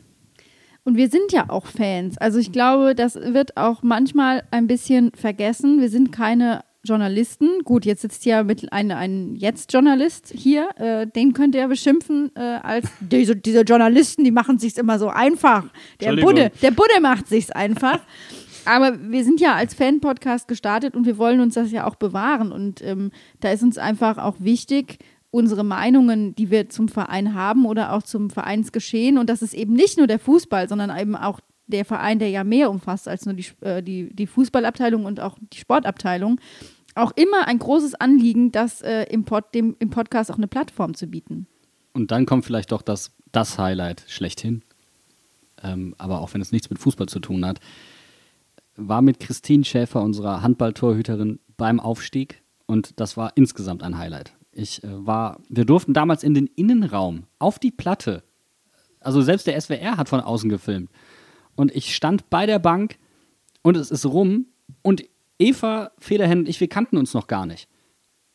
Und 0.84 0.96
wir 0.96 1.10
sind 1.10 1.32
ja 1.32 1.48
auch 1.48 1.66
Fans. 1.66 2.16
Also 2.18 2.38
ich 2.38 2.52
glaube, 2.52 2.94
das 2.94 3.14
wird 3.14 3.56
auch 3.56 3.82
manchmal 3.82 4.44
ein 4.50 4.66
bisschen 4.66 5.12
vergessen. 5.14 5.80
Wir 5.80 5.90
sind 5.90 6.10
keine 6.10 6.64
Journalisten. 6.84 7.62
Gut, 7.64 7.84
jetzt 7.84 8.02
sitzt 8.02 8.24
ja 8.24 8.42
mit 8.42 8.72
ein, 8.72 8.90
ein 8.90 9.36
Jetzt-Journalist 9.36 10.32
hier. 10.34 10.70
Äh, 10.76 11.06
den 11.06 11.34
könnt 11.34 11.54
ihr 11.54 11.68
beschimpfen 11.68 12.30
äh, 12.34 12.40
als 12.40 12.88
diese, 13.00 13.36
diese 13.36 13.62
Journalisten, 13.62 14.24
die 14.24 14.30
machen 14.30 14.58
sich's 14.58 14.78
immer 14.78 14.98
so 14.98 15.08
einfach. 15.08 15.64
Der. 16.00 16.16
Budde, 16.16 16.50
der 16.62 16.70
Budde 16.70 17.00
macht 17.00 17.28
sich's 17.28 17.50
einfach. 17.50 18.00
Aber 18.64 18.98
wir 19.10 19.24
sind 19.24 19.40
ja 19.40 19.54
als 19.54 19.74
Fan-Podcast 19.74 20.48
gestartet 20.48 20.94
und 20.94 21.06
wir 21.06 21.18
wollen 21.18 21.40
uns 21.40 21.54
das 21.54 21.70
ja 21.72 21.86
auch 21.86 21.96
bewahren. 21.96 22.52
Und 22.52 22.82
ähm, 22.82 23.10
da 23.40 23.50
ist 23.50 23.62
uns 23.62 23.78
einfach 23.78 24.18
auch 24.18 24.36
wichtig, 24.38 24.98
unsere 25.30 25.64
Meinungen, 25.64 26.34
die 26.34 26.50
wir 26.50 26.68
zum 26.68 26.88
Verein 26.88 27.34
haben 27.34 27.64
oder 27.64 27.92
auch 27.92 28.02
zum 28.02 28.30
Vereinsgeschehen. 28.30 29.16
Und 29.18 29.30
das 29.30 29.42
ist 29.42 29.54
eben 29.54 29.72
nicht 29.72 29.96
nur 29.96 30.06
der 30.06 30.18
Fußball, 30.18 30.68
sondern 30.68 30.96
eben 30.96 31.16
auch 31.16 31.40
der 31.70 31.84
Verein, 31.84 32.18
der 32.18 32.28
ja 32.28 32.44
mehr 32.44 32.70
umfasst 32.70 33.08
als 33.08 33.26
nur 33.26 33.34
die, 33.34 33.46
äh, 33.60 33.82
die, 33.82 34.14
die 34.14 34.26
Fußballabteilung 34.26 35.04
und 35.04 35.20
auch 35.20 35.38
die 35.52 35.58
Sportabteilung. 35.58 36.40
Auch 36.94 37.12
immer 37.12 37.46
ein 37.46 37.58
großes 37.58 37.94
Anliegen, 37.94 38.52
das 38.52 38.82
äh, 38.82 39.04
im, 39.04 39.24
Pod, 39.24 39.54
dem, 39.54 39.76
im 39.78 39.90
Podcast 39.90 40.30
auch 40.30 40.36
eine 40.36 40.48
Plattform 40.48 40.94
zu 40.94 41.06
bieten. 41.06 41.46
Und 41.92 42.10
dann 42.10 42.26
kommt 42.26 42.44
vielleicht 42.44 42.72
doch 42.72 42.82
das, 42.82 43.12
das 43.32 43.58
Highlight 43.58 44.04
schlechthin. 44.08 44.62
Ähm, 45.62 45.94
aber 45.98 46.20
auch 46.20 46.34
wenn 46.34 46.40
es 46.40 46.52
nichts 46.52 46.70
mit 46.70 46.78
Fußball 46.78 47.08
zu 47.08 47.20
tun 47.20 47.44
hat. 47.44 47.60
War 48.76 49.02
mit 49.02 49.20
Christine 49.20 49.64
Schäfer, 49.64 50.02
unserer 50.02 50.42
Handballtorhüterin, 50.42 51.38
beim 51.56 51.80
Aufstieg. 51.80 52.42
Und 52.66 52.98
das 52.98 53.16
war 53.16 53.32
insgesamt 53.36 53.82
ein 53.82 53.98
Highlight. 53.98 54.32
Ich 54.52 54.82
äh, 54.82 55.06
war, 55.06 55.40
wir 55.48 55.64
durften 55.64 55.94
damals 55.94 56.22
in 56.22 56.34
den 56.34 56.46
Innenraum 56.46 57.24
auf 57.38 57.58
die 57.58 57.70
Platte. 57.70 58.22
Also 59.00 59.22
selbst 59.22 59.46
der 59.46 59.60
SWR 59.60 59.96
hat 59.96 60.08
von 60.08 60.20
außen 60.20 60.50
gefilmt. 60.50 60.90
Und 61.56 61.74
ich 61.74 61.94
stand 61.94 62.30
bei 62.30 62.46
der 62.46 62.58
Bank 62.58 62.96
und 63.62 63.76
es 63.76 63.90
ist 63.90 64.06
rum 64.06 64.46
und 64.82 65.04
Eva 65.38 65.90
Federhen 65.98 66.40
und 66.40 66.48
ich, 66.48 66.60
wir 66.60 66.68
kannten 66.68 66.96
uns 66.96 67.14
noch 67.14 67.26
gar 67.26 67.46
nicht. 67.46 67.68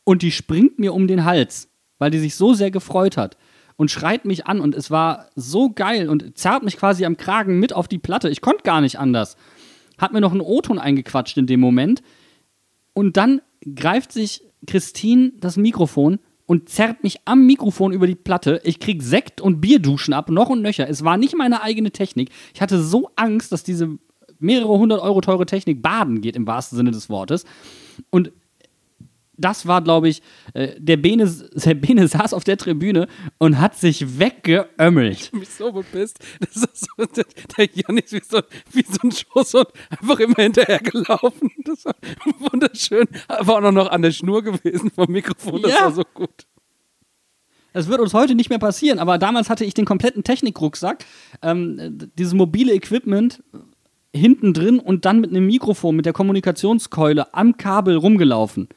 Und 0.03 0.21
die 0.21 0.31
springt 0.31 0.79
mir 0.79 0.93
um 0.93 1.07
den 1.07 1.25
Hals, 1.25 1.69
weil 1.97 2.11
die 2.11 2.19
sich 2.19 2.35
so 2.35 2.53
sehr 2.53 2.71
gefreut 2.71 3.17
hat 3.17 3.37
und 3.77 3.91
schreit 3.91 4.25
mich 4.25 4.45
an 4.47 4.61
und 4.61 4.75
es 4.75 4.91
war 4.91 5.29
so 5.35 5.69
geil 5.69 6.09
und 6.09 6.37
zerrt 6.37 6.63
mich 6.63 6.77
quasi 6.77 7.05
am 7.05 7.17
Kragen 7.17 7.59
mit 7.59 7.73
auf 7.73 7.87
die 7.87 7.97
Platte. 7.97 8.29
Ich 8.29 8.41
konnte 8.41 8.63
gar 8.63 8.81
nicht 8.81 8.99
anders. 8.99 9.35
Hat 9.97 10.13
mir 10.13 10.21
noch 10.21 10.31
einen 10.31 10.41
O-Ton 10.41 10.79
eingequatscht 10.79 11.37
in 11.37 11.47
dem 11.47 11.59
Moment 11.59 12.01
und 12.93 13.17
dann 13.17 13.41
greift 13.75 14.11
sich 14.11 14.43
Christine 14.67 15.31
das 15.39 15.57
Mikrofon 15.57 16.19
und 16.45 16.69
zerrt 16.69 17.03
mich 17.03 17.19
am 17.25 17.45
Mikrofon 17.45 17.91
über 17.91 18.07
die 18.07 18.15
Platte. 18.15 18.61
Ich 18.63 18.79
krieg 18.79 19.01
Sekt 19.01 19.41
und 19.41 19.61
Bierduschen 19.61 20.13
ab, 20.13 20.29
noch 20.29 20.49
und 20.49 20.61
nöcher. 20.61 20.87
Es 20.87 21.03
war 21.03 21.17
nicht 21.17 21.35
meine 21.35 21.61
eigene 21.61 21.91
Technik. 21.91 22.29
Ich 22.53 22.61
hatte 22.61 22.81
so 22.81 23.09
Angst, 23.15 23.51
dass 23.51 23.63
diese 23.63 23.97
mehrere 24.39 24.77
hundert 24.77 25.01
Euro 25.01 25.21
teure 25.21 25.45
Technik 25.45 25.81
baden 25.81 26.21
geht, 26.21 26.35
im 26.35 26.45
wahrsten 26.45 26.75
Sinne 26.75 26.91
des 26.91 27.09
Wortes. 27.09 27.45
Und 28.09 28.31
das 29.37 29.65
war, 29.67 29.81
glaube 29.81 30.09
ich, 30.09 30.21
äh, 30.53 30.73
der 30.79 30.97
Bene, 30.97 31.25
der 31.53 31.73
Bene 31.75 32.07
saß 32.07 32.33
auf 32.33 32.43
der 32.43 32.57
Tribüne 32.57 33.07
und 33.37 33.59
hat 33.59 33.75
sich 33.75 34.19
weggeömmelt. 34.19 35.19
Ich 35.19 35.33
mich 35.33 35.49
so 35.49 35.71
bepisst. 35.71 36.19
Das 36.39 36.55
ist 36.63 36.87
so, 36.97 37.05
der, 37.15 37.25
der 37.57 37.69
Jan 37.73 37.97
ist 37.97 38.13
wie 38.13 38.21
so, 38.27 38.41
wie 38.71 38.83
so 38.83 38.99
ein 39.03 39.11
Schoßhund 39.11 39.67
einfach 39.89 40.19
immer 40.19 40.35
hinterhergelaufen. 40.37 41.51
Das 41.63 41.85
war 41.85 41.95
wunderschön. 42.51 43.07
War 43.27 43.63
auch 43.65 43.71
noch 43.71 43.89
an 43.91 44.01
der 44.01 44.11
Schnur 44.11 44.43
gewesen 44.43 44.91
vom 44.91 45.11
Mikrofon. 45.11 45.61
Das 45.61 45.71
Ja. 45.71 45.81
war 45.85 45.91
so 45.91 46.03
gut. 46.13 46.45
Das 47.73 47.89
wird 47.89 47.99
uns 47.99 48.13
heute 48.13 48.35
nicht 48.35 48.49
mehr 48.49 48.59
passieren, 48.59 48.99
aber 48.99 49.17
damals 49.17 49.49
hatte 49.49 49.65
ich 49.65 49.73
den 49.73 49.83
kompletten 49.83 50.23
Technikrucksack, 50.23 51.03
ähm, 51.41 52.09
dieses 52.17 52.33
mobile 52.33 52.73
Equipment 52.73 53.43
hinten 54.15 54.53
drin 54.53 54.79
und 54.79 55.03
dann 55.03 55.19
mit 55.19 55.31
einem 55.31 55.45
Mikrofon, 55.45 55.93
mit 55.97 56.05
der 56.05 56.13
Kommunikationskeule 56.13 57.33
am 57.33 57.57
Kabel 57.57 57.97
rumgelaufen. 57.97 58.69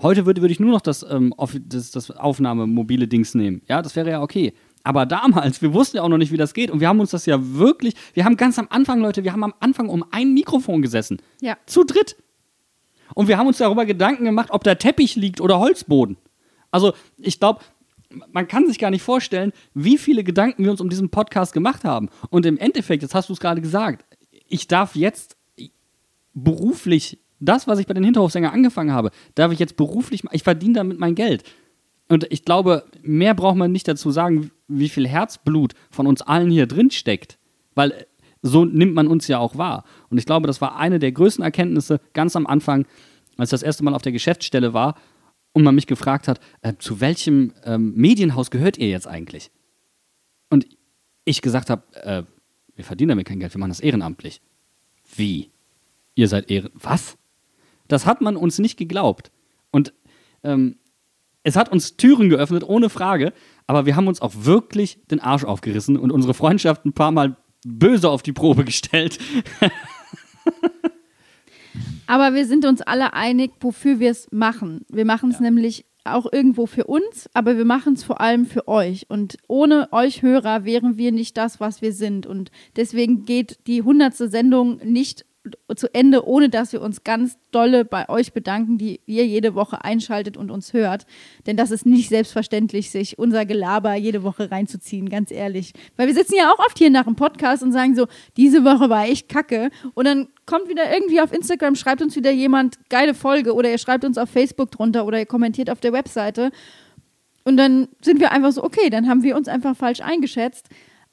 Heute 0.00 0.26
würde, 0.26 0.40
würde 0.40 0.52
ich 0.52 0.60
nur 0.60 0.70
noch 0.70 0.80
das, 0.80 1.04
ähm, 1.08 1.34
das, 1.66 1.90
das 1.90 2.10
Aufnahmemobile 2.10 3.08
Dings 3.08 3.34
nehmen. 3.34 3.62
Ja, 3.68 3.82
das 3.82 3.96
wäre 3.96 4.10
ja 4.10 4.22
okay. 4.22 4.54
Aber 4.84 5.06
damals, 5.06 5.60
wir 5.60 5.74
wussten 5.74 5.96
ja 5.98 6.02
auch 6.02 6.08
noch 6.08 6.18
nicht, 6.18 6.32
wie 6.32 6.36
das 6.36 6.54
geht. 6.54 6.70
Und 6.70 6.80
wir 6.80 6.88
haben 6.88 7.00
uns 7.00 7.10
das 7.10 7.26
ja 7.26 7.38
wirklich, 7.40 7.94
wir 8.14 8.24
haben 8.24 8.36
ganz 8.36 8.58
am 8.58 8.68
Anfang, 8.70 9.00
Leute, 9.00 9.24
wir 9.24 9.32
haben 9.32 9.44
am 9.44 9.54
Anfang 9.60 9.88
um 9.88 10.04
ein 10.10 10.32
Mikrofon 10.34 10.82
gesessen. 10.82 11.20
Ja. 11.40 11.56
Zu 11.66 11.84
dritt. 11.84 12.16
Und 13.14 13.28
wir 13.28 13.38
haben 13.38 13.46
uns 13.46 13.58
darüber 13.58 13.86
Gedanken 13.86 14.24
gemacht, 14.24 14.50
ob 14.50 14.64
da 14.64 14.74
Teppich 14.74 15.16
liegt 15.16 15.40
oder 15.40 15.58
Holzboden. 15.58 16.16
Also, 16.70 16.92
ich 17.16 17.40
glaube, 17.40 17.60
man 18.32 18.46
kann 18.46 18.66
sich 18.66 18.78
gar 18.78 18.90
nicht 18.90 19.02
vorstellen, 19.02 19.52
wie 19.74 19.98
viele 19.98 20.24
Gedanken 20.24 20.64
wir 20.64 20.70
uns 20.70 20.80
um 20.80 20.88
diesen 20.88 21.10
Podcast 21.10 21.52
gemacht 21.52 21.84
haben. 21.84 22.08
Und 22.30 22.46
im 22.46 22.58
Endeffekt, 22.58 23.02
jetzt 23.02 23.14
hast 23.14 23.28
du 23.28 23.32
es 23.32 23.40
gerade 23.40 23.60
gesagt, 23.60 24.04
ich 24.48 24.68
darf 24.68 24.94
jetzt 24.94 25.36
beruflich 26.34 27.18
das, 27.40 27.66
was 27.66 27.78
ich 27.78 27.86
bei 27.86 27.94
den 27.94 28.04
Hinterhofsänger 28.04 28.52
angefangen 28.52 28.92
habe, 28.92 29.10
darf 29.34 29.52
ich 29.52 29.58
jetzt 29.58 29.76
beruflich, 29.76 30.24
ich 30.32 30.42
verdiene 30.42 30.74
damit 30.74 30.98
mein 30.98 31.14
Geld. 31.14 31.44
Und 32.08 32.26
ich 32.30 32.44
glaube, 32.44 32.84
mehr 33.02 33.34
braucht 33.34 33.56
man 33.56 33.70
nicht 33.70 33.86
dazu 33.86 34.10
sagen, 34.10 34.50
wie 34.66 34.88
viel 34.88 35.06
Herzblut 35.06 35.74
von 35.90 36.06
uns 36.06 36.22
allen 36.22 36.50
hier 36.50 36.66
drin 36.66 36.90
steckt. 36.90 37.38
Weil 37.74 37.92
äh, 37.92 38.04
so 38.40 38.64
nimmt 38.64 38.94
man 38.94 39.08
uns 39.08 39.28
ja 39.28 39.38
auch 39.38 39.58
wahr. 39.58 39.84
Und 40.08 40.18
ich 40.18 40.26
glaube, 40.26 40.46
das 40.46 40.60
war 40.60 40.76
eine 40.76 40.98
der 40.98 41.12
größten 41.12 41.44
Erkenntnisse 41.44 42.00
ganz 42.14 42.34
am 42.34 42.46
Anfang, 42.46 42.86
als 43.36 43.48
ich 43.48 43.50
das 43.50 43.62
erste 43.62 43.84
Mal 43.84 43.94
auf 43.94 44.02
der 44.02 44.12
Geschäftsstelle 44.12 44.72
war 44.72 44.94
und 45.52 45.64
man 45.64 45.74
mich 45.74 45.86
gefragt 45.86 46.28
hat, 46.28 46.40
äh, 46.62 46.74
zu 46.78 47.00
welchem 47.00 47.52
ähm, 47.64 47.94
Medienhaus 47.94 48.50
gehört 48.50 48.78
ihr 48.78 48.88
jetzt 48.88 49.06
eigentlich? 49.06 49.50
Und 50.50 50.66
ich 51.24 51.42
gesagt 51.42 51.68
habe, 51.68 51.82
äh, 51.94 52.22
wir 52.74 52.84
verdienen 52.84 53.10
damit 53.10 53.26
kein 53.26 53.40
Geld, 53.40 53.54
wir 53.54 53.58
machen 53.58 53.70
das 53.70 53.80
ehrenamtlich. 53.80 54.40
Wie? 55.16 55.50
Ihr 56.14 56.28
seid 56.28 56.50
ehren... 56.50 56.70
Was? 56.74 57.18
Das 57.88 58.06
hat 58.06 58.20
man 58.20 58.36
uns 58.36 58.58
nicht 58.58 58.76
geglaubt. 58.76 59.30
Und 59.70 59.92
ähm, 60.44 60.76
es 61.42 61.56
hat 61.56 61.72
uns 61.72 61.96
Türen 61.96 62.28
geöffnet, 62.28 62.62
ohne 62.62 62.90
Frage, 62.90 63.32
aber 63.66 63.86
wir 63.86 63.96
haben 63.96 64.08
uns 64.08 64.20
auch 64.20 64.32
wirklich 64.36 65.00
den 65.10 65.20
Arsch 65.20 65.44
aufgerissen 65.44 65.96
und 65.96 66.12
unsere 66.12 66.34
Freundschaft 66.34 66.84
ein 66.84 66.92
paar 66.92 67.10
Mal 67.10 67.36
böse 67.64 68.10
auf 68.10 68.22
die 68.22 68.32
Probe 68.32 68.64
gestellt. 68.64 69.18
Aber 72.06 72.34
wir 72.34 72.46
sind 72.46 72.64
uns 72.64 72.80
alle 72.80 73.12
einig, 73.12 73.52
wofür 73.60 74.00
wir 74.00 74.10
es 74.10 74.28
machen. 74.32 74.86
Wir 74.88 75.04
machen 75.04 75.30
es 75.30 75.40
nämlich 75.40 75.84
auch 76.04 76.26
irgendwo 76.32 76.64
für 76.64 76.84
uns, 76.84 77.28
aber 77.34 77.58
wir 77.58 77.66
machen 77.66 77.92
es 77.92 78.02
vor 78.02 78.22
allem 78.22 78.46
für 78.46 78.66
euch. 78.66 79.04
Und 79.10 79.36
ohne 79.46 79.88
euch 79.92 80.22
Hörer 80.22 80.64
wären 80.64 80.96
wir 80.96 81.12
nicht 81.12 81.36
das, 81.36 81.60
was 81.60 81.82
wir 81.82 81.92
sind. 81.92 82.24
Und 82.24 82.50
deswegen 82.76 83.26
geht 83.26 83.58
die 83.66 83.82
hundertste 83.82 84.30
Sendung 84.30 84.78
nicht 84.78 85.26
zu 85.74 85.92
Ende, 85.94 86.26
ohne 86.26 86.48
dass 86.48 86.72
wir 86.72 86.82
uns 86.82 87.04
ganz 87.04 87.38
dolle 87.50 87.84
bei 87.84 88.08
euch 88.08 88.32
bedanken, 88.32 88.78
die 88.78 89.00
ihr 89.06 89.26
jede 89.26 89.54
Woche 89.54 89.84
einschaltet 89.84 90.36
und 90.36 90.50
uns 90.50 90.72
hört. 90.72 91.06
Denn 91.46 91.56
das 91.56 91.70
ist 91.70 91.86
nicht 91.86 92.08
selbstverständlich, 92.08 92.90
sich 92.90 93.18
unser 93.18 93.46
Gelaber 93.46 93.94
jede 93.94 94.22
Woche 94.22 94.50
reinzuziehen, 94.50 95.08
ganz 95.08 95.30
ehrlich. 95.30 95.72
Weil 95.96 96.08
wir 96.08 96.14
sitzen 96.14 96.34
ja 96.36 96.52
auch 96.52 96.58
oft 96.58 96.78
hier 96.78 96.90
nach 96.90 97.04
dem 97.04 97.16
Podcast 97.16 97.62
und 97.62 97.72
sagen 97.72 97.94
so, 97.94 98.06
diese 98.36 98.64
Woche 98.64 98.88
war 98.90 99.06
echt 99.06 99.28
kacke. 99.28 99.70
Und 99.94 100.06
dann 100.06 100.28
kommt 100.46 100.68
wieder 100.68 100.92
irgendwie 100.92 101.20
auf 101.20 101.32
Instagram, 101.32 101.74
schreibt 101.74 102.02
uns 102.02 102.16
wieder 102.16 102.30
jemand 102.30 102.78
geile 102.88 103.14
Folge 103.14 103.54
oder 103.54 103.70
ihr 103.70 103.78
schreibt 103.78 104.04
uns 104.04 104.18
auf 104.18 104.30
Facebook 104.30 104.70
drunter 104.70 105.06
oder 105.06 105.18
ihr 105.18 105.26
kommentiert 105.26 105.70
auf 105.70 105.80
der 105.80 105.92
Webseite. 105.92 106.50
Und 107.44 107.56
dann 107.56 107.88
sind 108.02 108.20
wir 108.20 108.32
einfach 108.32 108.52
so, 108.52 108.62
okay, 108.62 108.90
dann 108.90 109.08
haben 109.08 109.22
wir 109.22 109.34
uns 109.34 109.48
einfach 109.48 109.74
falsch 109.74 110.00
eingeschätzt. 110.00 110.68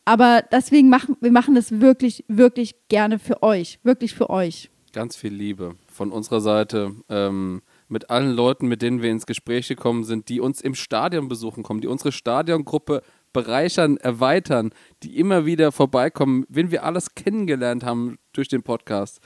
Aber 0.05 0.43
deswegen 0.51 0.89
machen 0.89 1.17
wir 1.19 1.31
machen 1.31 1.55
das 1.55 1.81
wirklich, 1.81 2.23
wirklich 2.27 2.75
gerne 2.87 3.19
für 3.19 3.41
euch. 3.43 3.79
Wirklich 3.83 4.13
für 4.13 4.29
euch. 4.29 4.69
Ganz 4.93 5.15
viel 5.15 5.33
Liebe 5.33 5.75
von 5.87 6.11
unserer 6.11 6.39
Seite. 6.39 6.95
Ähm, 7.09 7.61
mit 7.87 8.09
allen 8.09 8.31
Leuten, 8.31 8.67
mit 8.67 8.81
denen 8.81 9.01
wir 9.01 9.11
ins 9.11 9.25
Gespräch 9.25 9.67
gekommen 9.67 10.03
sind, 10.03 10.29
die 10.29 10.39
uns 10.39 10.61
im 10.61 10.75
Stadion 10.75 11.27
besuchen 11.27 11.63
kommen, 11.63 11.81
die 11.81 11.87
unsere 11.87 12.11
Stadiongruppe 12.11 13.01
bereichern, 13.33 13.97
erweitern, 13.97 14.71
die 15.03 15.17
immer 15.19 15.45
wieder 15.45 15.71
vorbeikommen, 15.71 16.45
wen 16.47 16.71
wir 16.71 16.83
alles 16.83 17.15
kennengelernt 17.15 17.83
haben 17.83 18.17
durch 18.31 18.47
den 18.47 18.63
Podcast. 18.63 19.19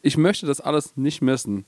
Ich 0.00 0.16
möchte 0.16 0.46
das 0.46 0.60
alles 0.60 0.96
nicht 0.96 1.22
missen. 1.22 1.66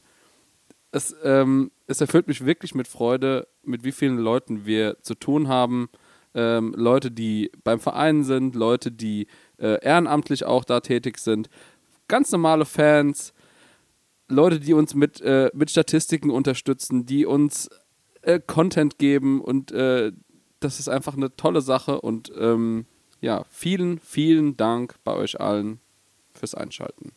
Es, 0.90 1.14
ähm, 1.23 1.70
es 1.86 2.01
erfüllt 2.01 2.28
mich 2.28 2.47
wirklich 2.47 2.74
mit 2.74 2.89
Freude, 2.89 3.47
mit 3.62 3.85
wie 3.85 3.93
vielen 3.93 4.18
Leuten 4.18 4.64
wir 4.64 5.02
zu 5.02 5.14
tun 5.14 5.48
haben. 5.48 5.89
Ähm, 6.36 6.74
Leute, 6.76 7.10
die 7.10 7.50
beim 7.64 7.80
Verein 7.80 8.22
sind, 8.22 8.54
Leute, 8.54 8.92
die 8.92 9.26
äh, 9.58 9.82
ehrenamtlich 9.82 10.44
auch 10.44 10.64
da 10.64 10.80
tätig 10.80 11.18
sind, 11.18 11.48
ganz 12.08 12.30
normale 12.30 12.66
Fans, 12.66 13.32
Leute, 14.28 14.60
die 14.60 14.74
uns 14.74 14.94
mit, 14.94 15.20
äh, 15.22 15.50
mit 15.54 15.70
Statistiken 15.70 16.30
unterstützen, 16.30 17.06
die 17.06 17.26
uns 17.26 17.70
äh, 18.22 18.38
Content 18.38 18.98
geben 18.98 19.40
und 19.40 19.72
äh, 19.72 20.12
das 20.60 20.78
ist 20.80 20.88
einfach 20.88 21.16
eine 21.16 21.34
tolle 21.36 21.60
Sache 21.60 22.00
und 22.00 22.32
ähm, 22.38 22.86
ja, 23.20 23.44
vielen, 23.50 23.98
vielen 23.98 24.56
Dank 24.56 24.96
bei 25.04 25.14
euch 25.14 25.40
allen 25.40 25.80
fürs 26.34 26.54
Einschalten. 26.54 27.12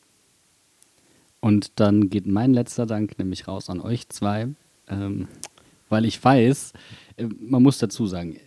Und 1.42 1.80
dann 1.80 2.10
geht 2.10 2.28
mein 2.28 2.54
letzter 2.54 2.86
Dank 2.86 3.18
nämlich 3.18 3.48
raus 3.48 3.70
an 3.70 3.80
euch 3.80 4.10
zwei, 4.10 4.50
ähm, 4.88 5.28
weil 5.88 6.06
ich 6.06 6.24
weiß, 6.24 6.74
äh, 7.18 7.28
man 7.40 7.64
muss 7.64 7.80
dazu 7.80 8.08
sagen, 8.08 8.38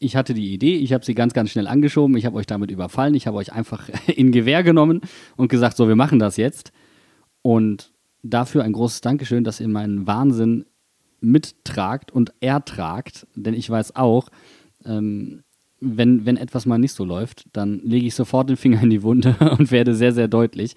ich 0.00 0.16
hatte 0.16 0.34
die 0.34 0.52
Idee, 0.52 0.76
ich 0.76 0.92
habe 0.92 1.04
sie 1.04 1.14
ganz, 1.14 1.34
ganz 1.34 1.50
schnell 1.50 1.68
angeschoben, 1.68 2.16
ich 2.16 2.24
habe 2.24 2.36
euch 2.36 2.46
damit 2.46 2.70
überfallen, 2.70 3.14
ich 3.14 3.26
habe 3.26 3.36
euch 3.36 3.52
einfach 3.52 3.88
in 4.08 4.32
Gewehr 4.32 4.64
genommen 4.64 5.02
und 5.36 5.48
gesagt, 5.48 5.76
so, 5.76 5.86
wir 5.86 5.96
machen 5.96 6.18
das 6.18 6.36
jetzt. 6.36 6.72
Und 7.42 7.92
dafür 8.22 8.64
ein 8.64 8.72
großes 8.72 9.02
Dankeschön, 9.02 9.44
dass 9.44 9.60
ihr 9.60 9.68
meinen 9.68 10.06
Wahnsinn 10.06 10.64
mittragt 11.20 12.10
und 12.10 12.32
ertragt, 12.40 13.26
denn 13.34 13.52
ich 13.54 13.68
weiß 13.68 13.94
auch, 13.94 14.30
ähm, 14.86 15.42
wenn, 15.80 16.26
wenn 16.26 16.36
etwas 16.36 16.66
mal 16.66 16.78
nicht 16.78 16.92
so 16.92 17.04
läuft, 17.04 17.44
dann 17.52 17.80
lege 17.80 18.06
ich 18.06 18.14
sofort 18.14 18.48
den 18.48 18.56
Finger 18.56 18.82
in 18.82 18.90
die 18.90 19.02
Wunde 19.02 19.36
und 19.58 19.70
werde 19.70 19.94
sehr, 19.94 20.12
sehr 20.12 20.28
deutlich. 20.28 20.76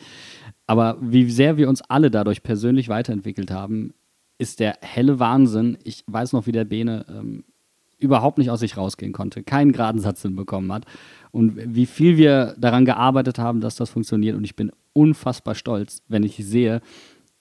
Aber 0.67 0.97
wie 1.01 1.29
sehr 1.29 1.57
wir 1.57 1.69
uns 1.69 1.81
alle 1.81 2.11
dadurch 2.11 2.43
persönlich 2.43 2.89
weiterentwickelt 2.89 3.51
haben, 3.51 3.93
ist 4.37 4.59
der 4.59 4.77
helle 4.81 5.19
Wahnsinn. 5.19 5.77
Ich 5.83 6.03
weiß 6.07 6.33
noch, 6.33 6.45
wie 6.45 6.51
der 6.51 6.65
Bene 6.65 7.05
ähm, 7.09 7.43
überhaupt 8.03 8.37
nicht 8.37 8.49
aus 8.49 8.59
sich 8.59 8.77
rausgehen 8.77 9.13
konnte, 9.13 9.43
keinen 9.43 9.71
geraden 9.71 10.01
Satz 10.01 10.21
hinbekommen 10.21 10.71
hat 10.71 10.85
und 11.31 11.57
wie 11.57 11.87
viel 11.87 12.17
wir 12.17 12.55
daran 12.59 12.85
gearbeitet 12.85 13.39
haben, 13.39 13.61
dass 13.61 13.75
das 13.75 13.89
funktioniert. 13.89 14.35
Und 14.35 14.43
ich 14.43 14.55
bin 14.55 14.71
unfassbar 14.93 15.55
stolz, 15.55 16.03
wenn 16.07 16.23
ich 16.23 16.35
sehe, 16.35 16.81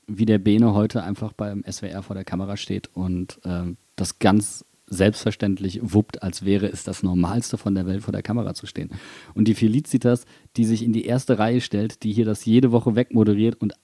wie 0.06 0.24
der 0.24 0.38
Bene 0.38 0.74
heute 0.74 1.02
einfach 1.02 1.32
beim 1.32 1.62
SWR 1.70 2.02
vor 2.02 2.14
der 2.14 2.24
Kamera 2.24 2.56
steht 2.56 2.88
und 2.94 3.38
ähm, 3.44 3.76
das 3.96 4.18
ganz 4.18 4.64
selbstverständlich 4.86 5.80
wuppt, 5.82 6.22
als 6.22 6.44
wäre 6.44 6.66
es 6.66 6.84
das 6.84 7.02
Normalste 7.02 7.56
von 7.56 7.74
der 7.74 7.86
Welt, 7.86 8.02
vor 8.02 8.12
der 8.12 8.22
Kamera 8.22 8.54
zu 8.54 8.66
stehen. 8.66 8.90
Und 9.34 9.48
die 9.48 9.54
Felicitas, 9.54 10.26
die 10.56 10.64
sich 10.64 10.82
in 10.82 10.92
die 10.92 11.06
erste 11.06 11.38
Reihe 11.38 11.60
stellt, 11.60 12.02
die 12.02 12.12
hier 12.12 12.24
das 12.24 12.44
jede 12.44 12.72
Woche 12.72 12.94
wegmoderiert 12.94 13.60
und 13.60 13.74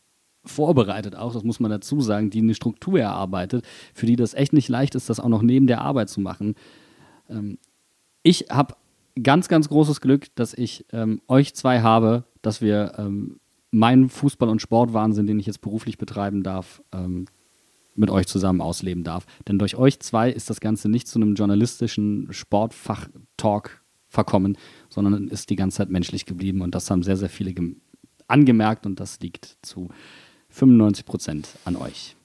vorbereitet 0.49 1.15
auch, 1.15 1.33
das 1.33 1.45
muss 1.45 1.61
man 1.61 1.70
dazu 1.70 2.01
sagen, 2.01 2.31
die 2.31 2.41
eine 2.41 2.55
Struktur 2.55 2.99
erarbeitet, 3.01 3.65
für 3.95 4.07
die 4.07 4.16
das 4.16 4.35
echt 4.35 4.53
nicht 4.53 4.69
leicht 4.69 4.95
ist, 4.95 5.09
das 5.09 5.20
auch 5.20 5.29
noch 5.29 5.43
neben 5.43 5.66
der 5.66 5.81
Arbeit 5.81 6.09
zu 6.09 6.20
machen. 6.20 6.55
Ähm, 7.29 7.59
ich 8.23 8.47
habe 8.51 8.75
ganz, 9.23 9.49
ganz 9.49 9.69
großes 9.69 10.01
Glück, 10.01 10.35
dass 10.35 10.55
ich 10.55 10.87
ähm, 10.93 11.20
euch 11.29 11.55
zwei 11.55 11.81
habe, 11.81 12.25
dass 12.43 12.61
wir 12.61 12.95
ähm, 12.99 13.39
meinen 13.70 14.09
Fußball- 14.09 14.49
und 14.49 14.62
Sportwahnsinn, 14.62 15.27
den 15.27 15.39
ich 15.39 15.47
jetzt 15.47 15.61
beruflich 15.61 15.99
betreiben 15.99 16.43
darf, 16.43 16.83
ähm, 16.93 17.27
mit 17.95 18.11
euch 18.11 18.27
zusammen 18.27 18.61
ausleben 18.61 19.03
darf. 19.03 19.27
Denn 19.49 19.59
durch 19.59 19.77
euch 19.77 19.99
zwei 20.01 20.31
ist 20.31 20.51
das 20.51 20.61
Ganze 20.61 20.89
nicht 20.89 21.09
zu 21.09 21.19
einem 21.19 21.35
journalistischen 21.35 22.29
Sportfach-Talk 22.31 23.83
verkommen, 24.09 24.57
sondern 24.89 25.29
ist 25.29 25.51
die 25.51 25.57
ganze 25.57 25.79
Zeit 25.79 25.91
menschlich 25.91 26.25
geblieben 26.25 26.62
und 26.62 26.75
das 26.75 26.91
haben 26.91 27.03
sehr, 27.03 27.16
sehr 27.16 27.29
viele 27.29 27.55
angemerkt 28.27 28.87
und 28.87 29.01
das 29.01 29.20
liegt 29.20 29.59
zu 29.62 29.89
95 30.51 31.07
Prozent 31.07 31.49
an 31.65 31.77
euch. 31.77 32.16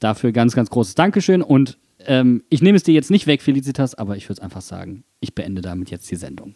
Dafür 0.00 0.32
ganz, 0.32 0.54
ganz 0.54 0.70
großes 0.70 0.94
Dankeschön 0.94 1.42
und 1.42 1.78
ähm, 2.06 2.42
ich 2.48 2.62
nehme 2.62 2.76
es 2.76 2.82
dir 2.82 2.94
jetzt 2.94 3.10
nicht 3.10 3.26
weg, 3.26 3.42
Felicitas, 3.42 3.94
aber 3.94 4.16
ich 4.16 4.28
würde 4.28 4.42
einfach 4.42 4.62
sagen, 4.62 5.04
ich 5.20 5.34
beende 5.34 5.62
damit 5.62 5.90
jetzt 5.90 6.10
die 6.10 6.16
Sendung. 6.16 6.54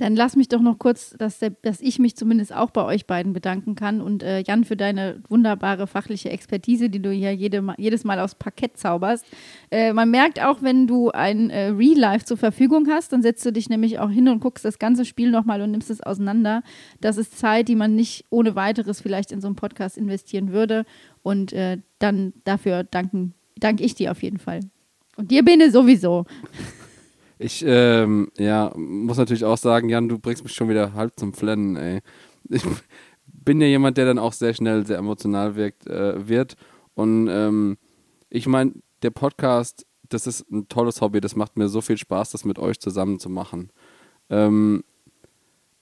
Dann 0.00 0.16
lass 0.16 0.34
mich 0.34 0.48
doch 0.48 0.62
noch 0.62 0.78
kurz, 0.78 1.14
dass, 1.18 1.40
der, 1.40 1.50
dass 1.50 1.82
ich 1.82 1.98
mich 1.98 2.16
zumindest 2.16 2.54
auch 2.54 2.70
bei 2.70 2.82
euch 2.86 3.06
beiden 3.06 3.34
bedanken 3.34 3.74
kann 3.74 4.00
und 4.00 4.22
äh, 4.22 4.40
Jan 4.40 4.64
für 4.64 4.74
deine 4.74 5.22
wunderbare 5.28 5.86
fachliche 5.86 6.30
Expertise, 6.30 6.88
die 6.88 7.02
du 7.02 7.10
hier 7.10 7.34
jede, 7.34 7.62
jedes 7.76 8.02
Mal 8.04 8.18
aufs 8.18 8.34
Parkett 8.34 8.78
zauberst. 8.78 9.26
Äh, 9.70 9.92
man 9.92 10.10
merkt 10.10 10.42
auch, 10.42 10.62
wenn 10.62 10.86
du 10.86 11.10
ein 11.10 11.50
äh, 11.50 11.66
Real 11.66 11.98
Life 11.98 12.24
zur 12.24 12.38
Verfügung 12.38 12.88
hast, 12.88 13.12
dann 13.12 13.20
setzt 13.20 13.44
du 13.44 13.52
dich 13.52 13.68
nämlich 13.68 13.98
auch 13.98 14.08
hin 14.08 14.28
und 14.28 14.40
guckst 14.40 14.64
das 14.64 14.78
ganze 14.78 15.04
Spiel 15.04 15.30
nochmal 15.30 15.60
und 15.60 15.70
nimmst 15.70 15.90
es 15.90 16.02
auseinander. 16.02 16.62
Das 17.02 17.18
ist 17.18 17.38
Zeit, 17.38 17.68
die 17.68 17.76
man 17.76 17.94
nicht 17.94 18.24
ohne 18.30 18.54
weiteres 18.54 19.02
vielleicht 19.02 19.30
in 19.32 19.42
so 19.42 19.48
einen 19.48 19.56
Podcast 19.56 19.98
investieren 19.98 20.50
würde. 20.50 20.86
Und 21.22 21.52
äh, 21.52 21.76
dann 21.98 22.32
dafür 22.44 22.84
danken, 22.84 23.34
danke 23.58 23.84
ich 23.84 23.96
dir 23.96 24.12
auf 24.12 24.22
jeden 24.22 24.38
Fall. 24.38 24.60
Und 25.18 25.30
dir, 25.30 25.44
Bene, 25.44 25.70
sowieso. 25.70 26.24
Ich, 27.42 27.64
ähm, 27.66 28.30
ja, 28.36 28.70
muss 28.76 29.16
natürlich 29.16 29.46
auch 29.46 29.56
sagen, 29.56 29.88
Jan, 29.88 30.10
du 30.10 30.18
bringst 30.18 30.44
mich 30.44 30.52
schon 30.52 30.68
wieder 30.68 30.92
halb 30.92 31.18
zum 31.18 31.32
Flennen, 31.32 31.74
ey. 31.74 32.00
Ich 32.50 32.62
bin 33.26 33.62
ja 33.62 33.66
jemand, 33.66 33.96
der 33.96 34.04
dann 34.04 34.18
auch 34.18 34.34
sehr 34.34 34.52
schnell 34.52 34.86
sehr 34.86 34.98
emotional 34.98 35.56
wirkt, 35.56 35.86
äh, 35.86 36.28
wird. 36.28 36.56
Und 36.92 37.28
ähm, 37.28 37.78
ich 38.28 38.46
meine, 38.46 38.74
der 39.00 39.08
Podcast, 39.08 39.86
das 40.10 40.26
ist 40.26 40.50
ein 40.50 40.68
tolles 40.68 41.00
Hobby, 41.00 41.22
das 41.22 41.34
macht 41.34 41.56
mir 41.56 41.70
so 41.70 41.80
viel 41.80 41.96
Spaß, 41.96 42.32
das 42.32 42.44
mit 42.44 42.58
euch 42.58 42.78
zusammen 42.78 43.18
zu 43.18 43.30
machen. 43.30 43.70
Ähm, 44.28 44.84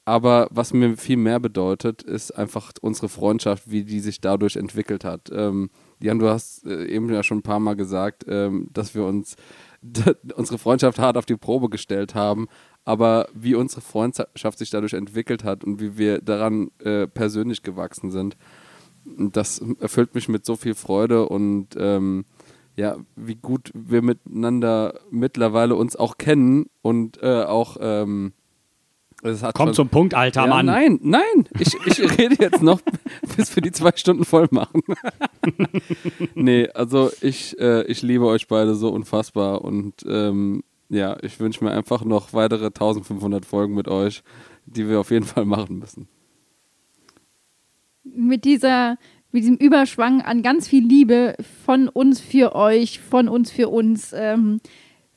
aber 0.05 0.47
was 0.53 0.73
mir 0.73 0.97
viel 0.97 1.17
mehr 1.17 1.41
bedeutet, 1.41 2.05
ist 2.05 2.31
einfach 2.39 2.71
unsere 2.83 3.09
Freundschaft, 3.09 3.69
wie 3.69 3.83
die 3.83 3.99
sich 3.99 4.21
dadurch 4.21 4.55
entwickelt 4.55 5.03
hat. 5.03 5.29
Ähm, 5.33 5.71
Jan, 6.01 6.21
du 6.21 6.29
hast 6.29 6.65
äh, 6.67 6.87
eben 6.87 7.13
ja 7.13 7.25
schon 7.25 7.39
ein 7.39 7.43
paar 7.43 7.59
Mal 7.59 7.75
gesagt, 7.75 8.27
ähm, 8.29 8.69
dass 8.73 8.95
wir 8.95 9.05
uns 9.05 9.35
unsere 10.37 10.59
Freundschaft 10.59 10.99
hart 10.99 11.17
auf 11.17 11.27
die 11.27 11.37
Probe 11.37 11.69
gestellt 11.69 12.15
haben, 12.15 12.49
aber 12.85 13.29
wie 13.35 13.55
unsere 13.55 13.81
Freundschaft 13.81 14.59
sich 14.59 14.71
dadurch 14.71 14.95
entwickelt 14.95 15.45
hat 15.45 15.65
und 15.65 15.81
wie 15.81 15.99
wir 15.99 16.21
daran 16.21 16.71
äh, 16.79 17.07
persönlich 17.07 17.63
gewachsen 17.63 18.11
sind, 18.11 18.37
das 19.05 19.63
erfüllt 19.81 20.15
mich 20.15 20.29
mit 20.29 20.45
so 20.45 20.57
viel 20.57 20.75
Freude 20.75 21.29
und 21.29 21.77
ähm, 21.79 22.25
ja, 22.77 22.97
wie 23.17 23.35
gut 23.35 23.73
wir 23.75 24.03
miteinander 24.03 25.01
mittlerweile 25.11 25.75
uns 25.75 25.97
auch 25.97 26.17
kennen 26.19 26.67
und 26.83 27.21
äh, 27.23 27.43
auch 27.43 27.77
ähm, 27.81 28.33
Komm 29.23 29.69
schon- 29.69 29.75
zum 29.75 29.89
Punkt, 29.89 30.15
alter 30.15 30.43
ja, 30.43 30.47
Mann. 30.47 30.67
Nein, 30.67 31.01
nein, 31.03 31.49
ich, 31.59 31.75
ich 31.87 32.19
rede 32.19 32.37
jetzt 32.39 32.63
noch, 32.63 32.81
bis 33.37 33.55
wir 33.57 33.63
die 33.63 33.73
zwei 33.73 33.93
Stunden 33.97 34.25
voll 34.25 34.47
machen. 34.51 34.83
nee, 36.35 36.69
also 36.69 37.11
ich, 37.21 37.59
äh, 37.59 37.83
ich 37.85 38.03
liebe 38.03 38.27
euch 38.27 38.47
beide 38.47 38.75
so 38.75 38.91
unfassbar 38.91 39.63
und 39.65 39.95
ähm, 40.09 40.63
ja, 40.89 41.17
ich 41.23 41.39
wünsche 41.41 41.65
mir 41.65 41.73
einfach 41.73 42.05
noch 42.05 42.33
weitere 42.33 42.67
1500 42.67 43.45
Folgen 43.45 43.75
mit 43.75 43.89
euch, 43.89 44.23
die 44.67 44.89
wir 44.89 45.01
auf 45.01 45.11
jeden 45.11 45.27
Fall 45.27 45.45
machen 45.45 45.79
müssen. 45.79 46.09
mit 48.05 48.45
dieser, 48.45 48.97
mit 49.33 49.43
diesem 49.43 49.57
Überschwang 49.57 50.23
an 50.23 50.43
ganz 50.43 50.69
viel 50.69 50.87
Liebe 50.87 51.35
von 51.67 51.89
uns 51.89 52.21
für 52.21 52.55
euch, 52.55 53.01
von 53.01 53.29
uns 53.29 53.51
für 53.51 53.69
uns, 53.69 54.13
ähm, 54.17 54.61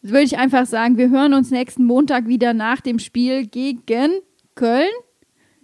würde 0.02 0.24
ich 0.24 0.38
einfach 0.38 0.66
sagen, 0.66 0.98
wir 0.98 1.10
hören 1.10 1.34
uns 1.34 1.52
nächsten 1.52 1.86
Montag 1.86 2.28
wieder 2.28 2.54
nach 2.54 2.82
dem 2.82 3.00
Spiel 3.00 3.46
gegen 3.46 3.84
Köln. 4.56 4.90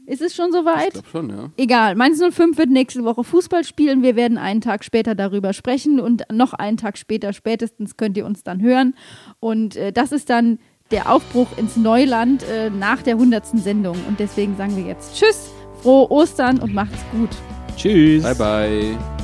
Ist 0.05 0.21
es 0.21 0.33
schon 0.33 0.53
soweit? 0.53 0.87
Ich 0.87 0.93
glaube 0.93 1.09
schon, 1.09 1.29
ja. 1.29 1.51
Egal, 1.57 1.95
Mainz 1.95 2.21
05 2.21 2.57
wird 2.57 2.69
nächste 2.69 3.03
Woche 3.03 3.25
Fußball 3.25 3.65
spielen. 3.65 4.03
Wir 4.03 4.15
werden 4.15 4.37
einen 4.37 4.61
Tag 4.61 4.85
später 4.85 5.15
darüber 5.15 5.51
sprechen 5.51 5.99
und 5.99 6.23
noch 6.31 6.53
einen 6.53 6.77
Tag 6.77 6.97
später 6.97 7.33
spätestens 7.33 7.97
könnt 7.97 8.15
ihr 8.15 8.25
uns 8.25 8.43
dann 8.43 8.61
hören. 8.61 8.95
Und 9.41 9.75
äh, 9.75 9.91
das 9.91 10.13
ist 10.13 10.29
dann 10.29 10.59
der 10.91 11.11
Aufbruch 11.11 11.57
ins 11.57 11.75
Neuland 11.75 12.43
äh, 12.43 12.69
nach 12.69 13.01
der 13.01 13.15
100. 13.15 13.47
Sendung. 13.47 13.97
Und 14.07 14.21
deswegen 14.21 14.55
sagen 14.55 14.77
wir 14.77 14.85
jetzt 14.85 15.17
Tschüss, 15.17 15.51
frohe 15.81 16.09
Ostern 16.09 16.59
und 16.59 16.73
macht's 16.73 17.03
gut. 17.11 17.29
Tschüss. 17.75 18.23
Bye, 18.23 18.35
bye. 18.35 19.16